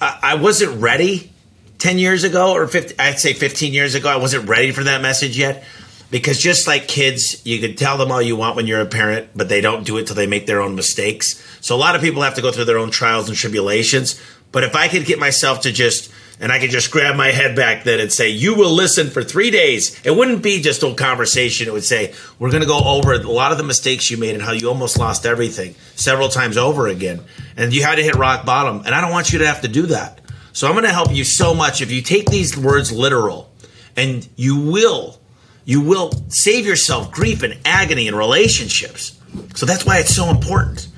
I, 0.00 0.18
I 0.22 0.34
wasn't 0.36 0.80
ready 0.80 1.30
ten 1.78 1.98
years 1.98 2.24
ago, 2.24 2.54
or 2.54 2.66
50, 2.66 2.98
I'd 2.98 3.18
say 3.18 3.34
fifteen 3.34 3.74
years 3.74 3.94
ago. 3.94 4.08
I 4.08 4.16
wasn't 4.16 4.48
ready 4.48 4.72
for 4.72 4.84
that 4.84 5.02
message 5.02 5.36
yet, 5.36 5.64
because 6.12 6.38
just 6.38 6.66
like 6.66 6.86
kids, 6.86 7.40
you 7.44 7.58
can 7.58 7.74
tell 7.74 7.96
them 7.96 8.12
all 8.12 8.20
you 8.20 8.36
want 8.36 8.54
when 8.54 8.66
you're 8.66 8.82
a 8.82 8.86
parent, 8.86 9.30
but 9.34 9.48
they 9.48 9.62
don't 9.62 9.84
do 9.84 9.96
it 9.96 10.06
till 10.06 10.14
they 10.14 10.26
make 10.26 10.46
their 10.46 10.60
own 10.60 10.74
mistakes. 10.74 11.42
So 11.62 11.74
a 11.74 11.78
lot 11.78 11.96
of 11.96 12.02
people 12.02 12.20
have 12.20 12.34
to 12.34 12.42
go 12.42 12.52
through 12.52 12.66
their 12.66 12.76
own 12.76 12.90
trials 12.90 13.30
and 13.30 13.36
tribulations. 13.36 14.20
But 14.52 14.62
if 14.62 14.76
I 14.76 14.88
could 14.88 15.06
get 15.06 15.18
myself 15.18 15.62
to 15.62 15.72
just 15.72 16.12
and 16.38 16.52
I 16.52 16.58
could 16.58 16.70
just 16.70 16.90
grab 16.90 17.16
my 17.16 17.28
head 17.28 17.56
back 17.56 17.84
then 17.84 17.98
and 17.98 18.12
say, 18.12 18.28
You 18.28 18.54
will 18.54 18.72
listen 18.72 19.08
for 19.08 19.22
three 19.24 19.50
days. 19.50 19.98
It 20.04 20.10
wouldn't 20.10 20.42
be 20.42 20.60
just 20.60 20.82
a 20.82 20.92
conversation. 20.94 21.66
It 21.66 21.72
would 21.72 21.84
say, 21.84 22.12
We're 22.38 22.50
going 22.50 22.62
to 22.62 22.68
go 22.68 22.80
over 22.84 23.14
a 23.14 23.18
lot 23.18 23.52
of 23.52 23.58
the 23.58 23.64
mistakes 23.64 24.10
you 24.10 24.18
made 24.18 24.34
and 24.34 24.42
how 24.42 24.52
you 24.52 24.68
almost 24.68 24.98
lost 24.98 25.24
everything 25.24 25.76
several 25.94 26.28
times 26.28 26.58
over 26.58 26.88
again. 26.88 27.22
And 27.56 27.72
you 27.72 27.84
had 27.84 27.94
to 27.94 28.02
hit 28.02 28.16
rock 28.16 28.44
bottom. 28.44 28.82
And 28.84 28.94
I 28.94 29.00
don't 29.00 29.12
want 29.12 29.32
you 29.32 29.38
to 29.38 29.46
have 29.46 29.62
to 29.62 29.68
do 29.68 29.86
that. 29.86 30.20
So 30.52 30.66
I'm 30.66 30.74
going 30.74 30.84
to 30.84 30.90
help 30.90 31.14
you 31.14 31.24
so 31.24 31.54
much 31.54 31.80
if 31.80 31.90
you 31.90 32.02
take 32.02 32.28
these 32.28 32.54
words 32.58 32.92
literal 32.92 33.50
and 33.96 34.28
you 34.36 34.60
will. 34.60 35.21
You 35.64 35.80
will 35.80 36.10
save 36.28 36.66
yourself 36.66 37.10
grief 37.12 37.42
and 37.42 37.58
agony 37.64 38.08
in 38.08 38.14
relationships. 38.14 39.18
So 39.54 39.66
that's 39.66 39.86
why 39.86 39.98
it's 39.98 40.14
so 40.14 40.30
important 40.30 40.88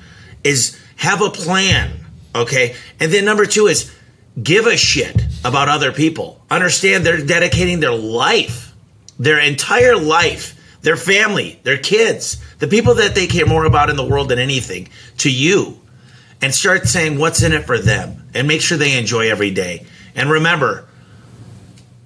is 0.43 0.79
have 0.97 1.21
a 1.21 1.29
plan, 1.29 1.91
okay? 2.33 2.75
And 2.99 3.11
then 3.11 3.25
number 3.25 3.45
2 3.45 3.67
is 3.67 3.93
give 4.41 4.65
a 4.67 4.77
shit 4.77 5.21
about 5.43 5.69
other 5.69 5.91
people. 5.91 6.41
Understand 6.49 7.05
they're 7.05 7.25
dedicating 7.25 7.79
their 7.79 7.95
life, 7.95 8.73
their 9.19 9.39
entire 9.39 9.95
life, 9.95 10.79
their 10.81 10.97
family, 10.97 11.59
their 11.63 11.77
kids, 11.77 12.37
the 12.59 12.67
people 12.67 12.95
that 12.95 13.15
they 13.15 13.27
care 13.27 13.45
more 13.45 13.65
about 13.65 13.89
in 13.89 13.95
the 13.95 14.05
world 14.05 14.29
than 14.29 14.39
anything 14.39 14.89
to 15.19 15.31
you. 15.31 15.79
And 16.41 16.53
start 16.53 16.85
saying 16.85 17.17
what's 17.17 17.41
in 17.41 17.53
it 17.53 17.65
for 17.65 17.77
them 17.77 18.27
and 18.33 18.47
make 18.47 18.61
sure 18.61 18.77
they 18.77 18.97
enjoy 18.97 19.31
every 19.31 19.51
day. 19.51 19.85
And 20.15 20.29
remember, 20.29 20.87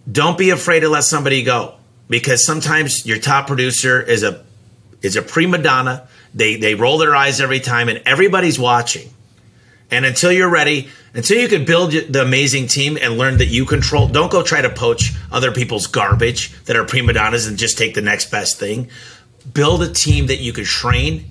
don't 0.09 0.37
be 0.37 0.51
afraid 0.51 0.81
to 0.81 0.89
let 0.89 1.03
somebody 1.03 1.43
go 1.43 1.78
because 2.09 2.45
sometimes 2.45 3.05
your 3.05 3.19
top 3.19 3.47
producer 3.47 4.01
is 4.01 4.23
a 4.23 4.43
is 5.01 5.15
a 5.15 5.21
prima 5.21 5.57
donna. 5.59 6.07
They 6.33 6.57
they 6.57 6.75
roll 6.75 6.97
their 6.97 7.15
eyes 7.15 7.39
every 7.39 7.59
time 7.59 7.89
and 7.89 8.01
everybody's 8.05 8.59
watching. 8.59 9.13
And 9.91 10.05
until 10.05 10.31
you're 10.31 10.49
ready, 10.49 10.89
until 11.13 11.39
you 11.39 11.47
can 11.47 11.65
build 11.65 11.91
the 11.91 12.21
amazing 12.21 12.67
team 12.67 12.97
and 13.01 13.17
learn 13.17 13.39
that 13.39 13.47
you 13.47 13.65
control, 13.65 14.07
don't 14.07 14.31
go 14.31 14.43
try 14.43 14.61
to 14.61 14.69
poach 14.69 15.13
other 15.31 15.51
people's 15.51 15.87
garbage 15.87 16.53
that 16.65 16.75
are 16.75 16.85
prima 16.85 17.13
donnas 17.13 17.47
and 17.47 17.57
just 17.57 17.77
take 17.77 17.95
the 17.95 18.01
next 18.01 18.29
best 18.29 18.59
thing. 18.59 18.89
Build 19.51 19.81
a 19.81 19.91
team 19.91 20.27
that 20.27 20.37
you 20.37 20.53
can 20.53 20.65
train 20.65 21.25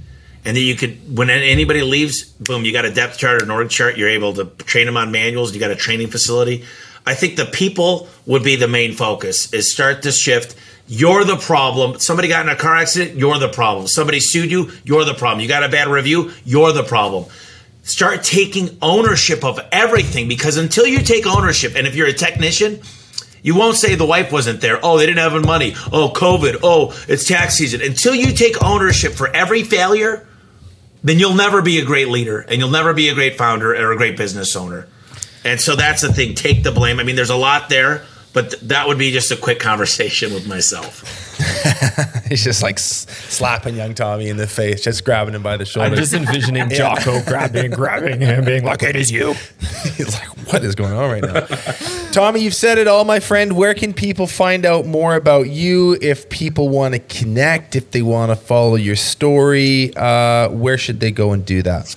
and 0.44 0.56
that 0.56 0.60
you 0.60 0.74
could, 0.74 1.16
when 1.16 1.30
anybody 1.30 1.82
leaves, 1.82 2.24
boom, 2.24 2.64
you 2.64 2.72
got 2.72 2.84
a 2.84 2.92
depth 2.92 3.18
chart 3.18 3.40
or 3.40 3.44
an 3.44 3.50
org 3.50 3.70
chart. 3.70 3.96
You're 3.96 4.08
able 4.08 4.32
to 4.34 4.46
train 4.64 4.86
them 4.86 4.96
on 4.96 5.12
manuals. 5.12 5.54
You 5.54 5.60
got 5.60 5.70
a 5.70 5.76
training 5.76 6.08
facility. 6.08 6.64
I 7.06 7.14
think 7.14 7.36
the 7.36 7.46
people 7.46 8.08
would 8.26 8.42
be 8.42 8.56
the 8.56 8.68
main 8.68 8.92
focus 8.92 9.52
is 9.52 9.72
start 9.72 10.02
to 10.02 10.12
shift. 10.12 10.56
You're 10.88 11.24
the 11.24 11.36
problem. 11.36 12.00
Somebody 12.00 12.28
got 12.28 12.46
in 12.46 12.52
a 12.52 12.56
car 12.56 12.76
accident, 12.76 13.16
you're 13.16 13.38
the 13.38 13.48
problem. 13.48 13.86
Somebody 13.86 14.20
sued 14.20 14.50
you, 14.50 14.70
you're 14.84 15.04
the 15.04 15.14
problem. 15.14 15.40
You 15.40 15.48
got 15.48 15.62
a 15.62 15.68
bad 15.68 15.88
review, 15.88 16.32
you're 16.44 16.72
the 16.72 16.82
problem 16.82 17.26
start 17.88 18.22
taking 18.22 18.76
ownership 18.82 19.42
of 19.42 19.58
everything 19.72 20.28
because 20.28 20.56
until 20.56 20.86
you 20.86 20.98
take 20.98 21.26
ownership, 21.26 21.74
and 21.74 21.86
if 21.86 21.94
you're 21.94 22.06
a 22.06 22.12
technician, 22.12 22.80
you 23.42 23.54
won't 23.54 23.76
say 23.76 23.94
the 23.94 24.06
wife 24.06 24.30
wasn't 24.30 24.60
there. 24.60 24.78
Oh, 24.82 24.98
they 24.98 25.06
didn't 25.06 25.18
have 25.18 25.44
money. 25.44 25.74
Oh, 25.92 26.12
COVID. 26.14 26.58
Oh, 26.62 26.94
it's 27.08 27.26
tax 27.26 27.54
season. 27.54 27.80
Until 27.80 28.14
you 28.14 28.32
take 28.32 28.62
ownership 28.62 29.12
for 29.12 29.28
every 29.34 29.62
failure, 29.62 30.26
then 31.02 31.18
you'll 31.18 31.34
never 31.34 31.62
be 31.62 31.78
a 31.78 31.84
great 31.84 32.08
leader 32.08 32.40
and 32.40 32.58
you'll 32.58 32.70
never 32.70 32.92
be 32.92 33.08
a 33.08 33.14
great 33.14 33.38
founder 33.38 33.74
or 33.74 33.92
a 33.92 33.96
great 33.96 34.16
business 34.16 34.54
owner. 34.56 34.86
And 35.44 35.60
so 35.60 35.76
that's 35.76 36.02
the 36.02 36.12
thing. 36.12 36.34
Take 36.34 36.64
the 36.64 36.72
blame. 36.72 36.98
I 36.98 37.04
mean, 37.04 37.16
there's 37.16 37.30
a 37.30 37.36
lot 37.36 37.68
there, 37.68 38.04
but 38.38 38.50
th- 38.50 38.62
that 38.62 38.86
would 38.86 38.98
be 38.98 39.10
just 39.10 39.32
a 39.32 39.36
quick 39.36 39.58
conversation 39.58 40.32
with 40.32 40.46
myself. 40.46 41.02
He's 42.28 42.44
just 42.44 42.62
like 42.62 42.78
slapping 42.78 43.74
young 43.74 43.94
Tommy 43.94 44.28
in 44.28 44.36
the 44.36 44.46
face, 44.46 44.80
just 44.80 45.04
grabbing 45.04 45.34
him 45.34 45.42
by 45.42 45.56
the 45.56 45.64
shoulder. 45.64 45.90
I'm 45.90 45.96
just 45.96 46.14
envisioning 46.14 46.68
Jocko 46.70 47.20
grabbing, 47.24 47.72
grabbing 47.72 48.20
him, 48.20 48.44
being 48.44 48.62
like, 48.62 48.84
"It 48.84 48.94
is 48.94 49.10
you." 49.10 49.32
He's 49.96 50.14
like, 50.14 50.52
"What 50.52 50.62
is 50.62 50.76
going 50.76 50.92
on 50.92 51.10
right 51.10 51.22
now?" 51.22 51.46
Tommy, 52.12 52.40
you've 52.40 52.54
said 52.54 52.78
it 52.78 52.86
all, 52.86 53.04
my 53.04 53.18
friend. 53.18 53.56
Where 53.56 53.74
can 53.74 53.92
people 53.92 54.28
find 54.28 54.64
out 54.64 54.86
more 54.86 55.16
about 55.16 55.48
you? 55.48 55.98
If 56.00 56.28
people 56.28 56.68
want 56.68 56.94
to 56.94 57.00
connect, 57.00 57.74
if 57.74 57.90
they 57.90 58.02
want 58.02 58.30
to 58.30 58.36
follow 58.36 58.76
your 58.76 58.96
story, 58.96 59.92
uh, 59.96 60.48
where 60.50 60.78
should 60.78 61.00
they 61.00 61.10
go 61.10 61.32
and 61.32 61.44
do 61.44 61.62
that? 61.62 61.96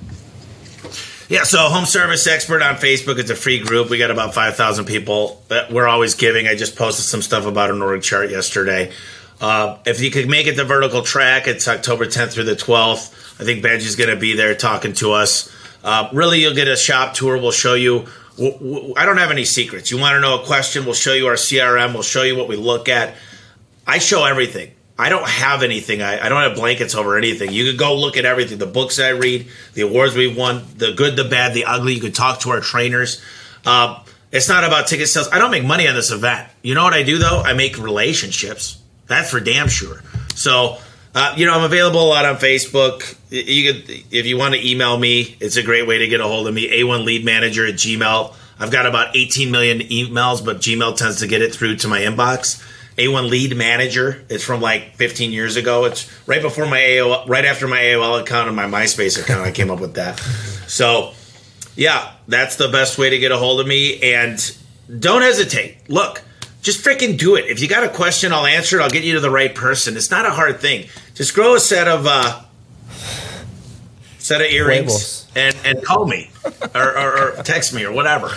Yeah, 1.31 1.43
so 1.43 1.59
Home 1.69 1.85
Service 1.85 2.27
Expert 2.27 2.61
on 2.61 2.75
Facebook. 2.75 3.17
It's 3.17 3.29
a 3.29 3.37
free 3.37 3.59
group. 3.59 3.89
We 3.89 3.97
got 3.97 4.11
about 4.11 4.33
5,000 4.33 4.83
people 4.83 5.41
that 5.47 5.71
we're 5.71 5.87
always 5.87 6.13
giving. 6.13 6.45
I 6.45 6.55
just 6.55 6.75
posted 6.75 7.05
some 7.05 7.21
stuff 7.21 7.45
about 7.45 7.69
an 7.69 7.81
org 7.81 8.01
chart 8.01 8.29
yesterday. 8.29 8.91
Uh, 9.39 9.77
if 9.85 10.01
you 10.01 10.11
could 10.11 10.27
make 10.27 10.47
it 10.47 10.57
the 10.57 10.65
vertical 10.65 11.03
track, 11.03 11.47
it's 11.47 11.69
October 11.69 12.05
10th 12.05 12.33
through 12.33 12.43
the 12.43 12.57
12th. 12.57 13.39
I 13.39 13.45
think 13.45 13.63
Benji's 13.63 13.95
going 13.95 14.09
to 14.09 14.17
be 14.17 14.35
there 14.35 14.53
talking 14.55 14.91
to 14.95 15.13
us. 15.13 15.49
Uh, 15.85 16.09
really, 16.11 16.41
you'll 16.41 16.53
get 16.53 16.67
a 16.67 16.75
shop 16.75 17.13
tour. 17.13 17.37
We'll 17.37 17.51
show 17.51 17.75
you. 17.75 18.07
I 18.37 19.05
don't 19.05 19.17
have 19.17 19.31
any 19.31 19.45
secrets. 19.45 19.89
You 19.89 19.99
want 19.99 20.15
to 20.15 20.19
know 20.19 20.41
a 20.41 20.45
question? 20.45 20.83
We'll 20.83 20.95
show 20.95 21.13
you 21.13 21.27
our 21.27 21.35
CRM. 21.35 21.93
We'll 21.93 22.03
show 22.03 22.23
you 22.23 22.35
what 22.35 22.49
we 22.49 22.57
look 22.57 22.89
at. 22.89 23.15
I 23.87 23.99
show 23.99 24.25
everything. 24.25 24.71
I 25.01 25.09
don't 25.09 25.27
have 25.27 25.63
anything. 25.63 26.03
I, 26.03 26.23
I 26.23 26.29
don't 26.29 26.43
have 26.43 26.55
blankets 26.55 26.93
over 26.93 27.17
anything. 27.17 27.51
You 27.51 27.65
could 27.65 27.79
go 27.79 27.95
look 27.95 28.17
at 28.17 28.25
everything. 28.25 28.59
The 28.59 28.67
books 28.67 28.99
I 28.99 29.09
read, 29.09 29.47
the 29.73 29.81
awards 29.81 30.15
we've 30.15 30.37
won, 30.37 30.63
the 30.77 30.91
good, 30.91 31.15
the 31.15 31.23
bad, 31.23 31.55
the 31.55 31.65
ugly. 31.65 31.95
You 31.95 32.01
could 32.01 32.13
talk 32.13 32.41
to 32.41 32.51
our 32.51 32.61
trainers. 32.61 33.19
Uh, 33.65 34.03
it's 34.31 34.47
not 34.47 34.63
about 34.63 34.85
ticket 34.85 35.07
sales. 35.07 35.27
I 35.29 35.39
don't 35.39 35.49
make 35.49 35.65
money 35.65 35.87
on 35.87 35.95
this 35.95 36.11
event. 36.11 36.47
You 36.61 36.75
know 36.75 36.83
what 36.83 36.93
I 36.93 37.01
do 37.01 37.17
though? 37.17 37.41
I 37.41 37.53
make 37.53 37.79
relationships. 37.79 38.79
That's 39.07 39.31
for 39.31 39.39
damn 39.39 39.69
sure. 39.69 40.03
So, 40.35 40.77
uh, 41.15 41.33
you 41.35 41.47
know, 41.47 41.55
I'm 41.55 41.63
available 41.63 42.03
a 42.03 42.07
lot 42.07 42.25
on 42.25 42.35
Facebook. 42.35 43.17
You 43.31 43.73
could, 43.73 43.89
if 44.11 44.27
you 44.27 44.37
want 44.37 44.53
to 44.53 44.69
email 44.69 44.99
me, 44.99 45.35
it's 45.39 45.57
a 45.57 45.63
great 45.63 45.87
way 45.87 45.97
to 45.97 46.07
get 46.07 46.21
a 46.21 46.27
hold 46.27 46.47
of 46.47 46.53
me. 46.53 46.69
A1 46.69 47.05
Lead 47.05 47.25
Manager 47.25 47.65
at 47.65 47.73
Gmail. 47.73 48.35
I've 48.59 48.69
got 48.69 48.85
about 48.85 49.15
18 49.15 49.49
million 49.49 49.79
emails, 49.79 50.45
but 50.45 50.57
Gmail 50.57 50.95
tends 50.95 51.21
to 51.21 51.27
get 51.27 51.41
it 51.41 51.55
through 51.55 51.77
to 51.77 51.87
my 51.87 52.01
inbox. 52.01 52.63
A1 53.05 53.29
Lead 53.29 53.55
Manager. 53.55 54.23
It's 54.29 54.43
from 54.43 54.61
like 54.61 54.95
15 54.95 55.31
years 55.31 55.55
ago. 55.55 55.85
It's 55.85 56.09
right 56.27 56.41
before 56.41 56.65
my 56.65 56.79
AOL, 56.79 57.27
right 57.27 57.45
after 57.45 57.67
my 57.67 57.79
AOL 57.79 58.21
account 58.21 58.47
and 58.47 58.55
my 58.55 58.65
MySpace 58.65 59.21
account. 59.21 59.41
I 59.41 59.51
came 59.51 59.69
up 59.71 59.79
with 59.79 59.95
that. 59.95 60.19
So, 60.67 61.13
yeah, 61.75 62.13
that's 62.27 62.55
the 62.55 62.67
best 62.69 62.97
way 62.97 63.09
to 63.09 63.17
get 63.17 63.31
a 63.31 63.37
hold 63.37 63.59
of 63.59 63.67
me. 63.67 63.99
And 64.01 64.39
don't 64.99 65.21
hesitate. 65.21 65.89
Look, 65.89 66.21
just 66.61 66.85
freaking 66.85 67.17
do 67.17 67.35
it. 67.35 67.45
If 67.45 67.61
you 67.61 67.67
got 67.67 67.83
a 67.83 67.89
question, 67.89 68.31
I'll 68.31 68.45
answer 68.45 68.79
it. 68.79 68.83
I'll 68.83 68.89
get 68.89 69.03
you 69.03 69.13
to 69.13 69.19
the 69.19 69.31
right 69.31 69.53
person. 69.53 69.97
It's 69.97 70.11
not 70.11 70.25
a 70.25 70.31
hard 70.31 70.59
thing. 70.59 70.87
Just 71.15 71.33
grow 71.33 71.55
a 71.55 71.59
set 71.59 71.87
of 71.87 72.05
uh, 72.05 72.43
set 74.19 74.41
of 74.41 74.47
earrings 74.47 75.27
and 75.35 75.55
and 75.65 75.83
call 75.83 76.05
me 76.05 76.29
or, 76.75 76.97
or, 76.97 77.37
or 77.39 77.43
text 77.43 77.73
me 77.73 77.83
or 77.83 77.91
whatever. 77.91 78.29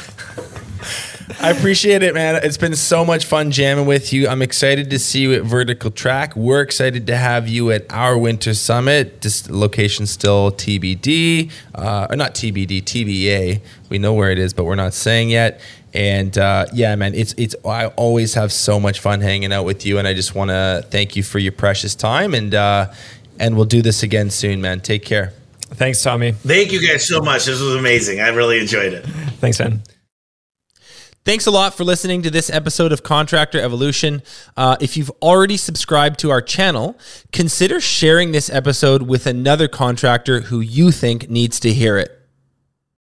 I 1.40 1.50
appreciate 1.50 2.02
it, 2.02 2.14
man. 2.14 2.40
It's 2.42 2.56
been 2.56 2.76
so 2.76 3.04
much 3.04 3.24
fun 3.24 3.50
jamming 3.50 3.86
with 3.86 4.12
you. 4.12 4.28
I'm 4.28 4.42
excited 4.42 4.90
to 4.90 4.98
see 4.98 5.22
you 5.22 5.34
at 5.34 5.42
Vertical 5.42 5.90
Track. 5.90 6.36
We're 6.36 6.60
excited 6.60 7.06
to 7.06 7.16
have 7.16 7.48
you 7.48 7.70
at 7.70 7.86
our 7.90 8.18
Winter 8.18 8.54
Summit. 8.54 9.22
This 9.22 9.48
location 9.48 10.06
still 10.06 10.50
TBD, 10.52 11.50
uh, 11.74 12.08
or 12.10 12.16
not 12.16 12.34
TBD, 12.34 12.82
TBA. 12.82 13.60
We 13.88 13.98
know 13.98 14.12
where 14.14 14.30
it 14.30 14.38
is, 14.38 14.52
but 14.52 14.64
we're 14.64 14.74
not 14.74 14.92
saying 14.92 15.30
yet. 15.30 15.60
And 15.94 16.36
uh, 16.36 16.66
yeah, 16.72 16.94
man, 16.96 17.14
it's 17.14 17.34
it's. 17.38 17.54
I 17.64 17.86
always 17.86 18.34
have 18.34 18.52
so 18.52 18.80
much 18.80 19.00
fun 19.00 19.20
hanging 19.20 19.52
out 19.52 19.64
with 19.64 19.86
you, 19.86 19.98
and 19.98 20.08
I 20.08 20.12
just 20.12 20.34
want 20.34 20.50
to 20.50 20.84
thank 20.90 21.14
you 21.16 21.22
for 21.22 21.38
your 21.38 21.52
precious 21.52 21.94
time. 21.94 22.34
And 22.34 22.54
uh, 22.54 22.92
and 23.38 23.56
we'll 23.56 23.64
do 23.64 23.80
this 23.80 24.02
again 24.02 24.30
soon, 24.30 24.60
man. 24.60 24.80
Take 24.80 25.04
care. 25.04 25.32
Thanks, 25.60 26.02
Tommy. 26.02 26.32
Thank 26.32 26.72
you 26.72 26.86
guys 26.86 27.06
so 27.06 27.20
much. 27.20 27.46
This 27.46 27.60
was 27.60 27.74
amazing. 27.74 28.20
I 28.20 28.28
really 28.28 28.60
enjoyed 28.60 28.92
it. 28.92 29.06
Thanks, 29.40 29.58
man. 29.58 29.82
Thanks 31.24 31.46
a 31.46 31.50
lot 31.50 31.72
for 31.74 31.84
listening 31.84 32.20
to 32.20 32.30
this 32.30 32.50
episode 32.50 32.92
of 32.92 33.02
Contractor 33.02 33.58
Evolution. 33.58 34.22
Uh, 34.58 34.76
if 34.78 34.94
you've 34.94 35.10
already 35.22 35.56
subscribed 35.56 36.18
to 36.18 36.30
our 36.30 36.42
channel, 36.42 36.98
consider 37.32 37.80
sharing 37.80 38.32
this 38.32 38.50
episode 38.50 39.00
with 39.04 39.26
another 39.26 39.66
contractor 39.66 40.40
who 40.42 40.60
you 40.60 40.90
think 40.90 41.30
needs 41.30 41.58
to 41.60 41.72
hear 41.72 41.96
it. 41.96 42.23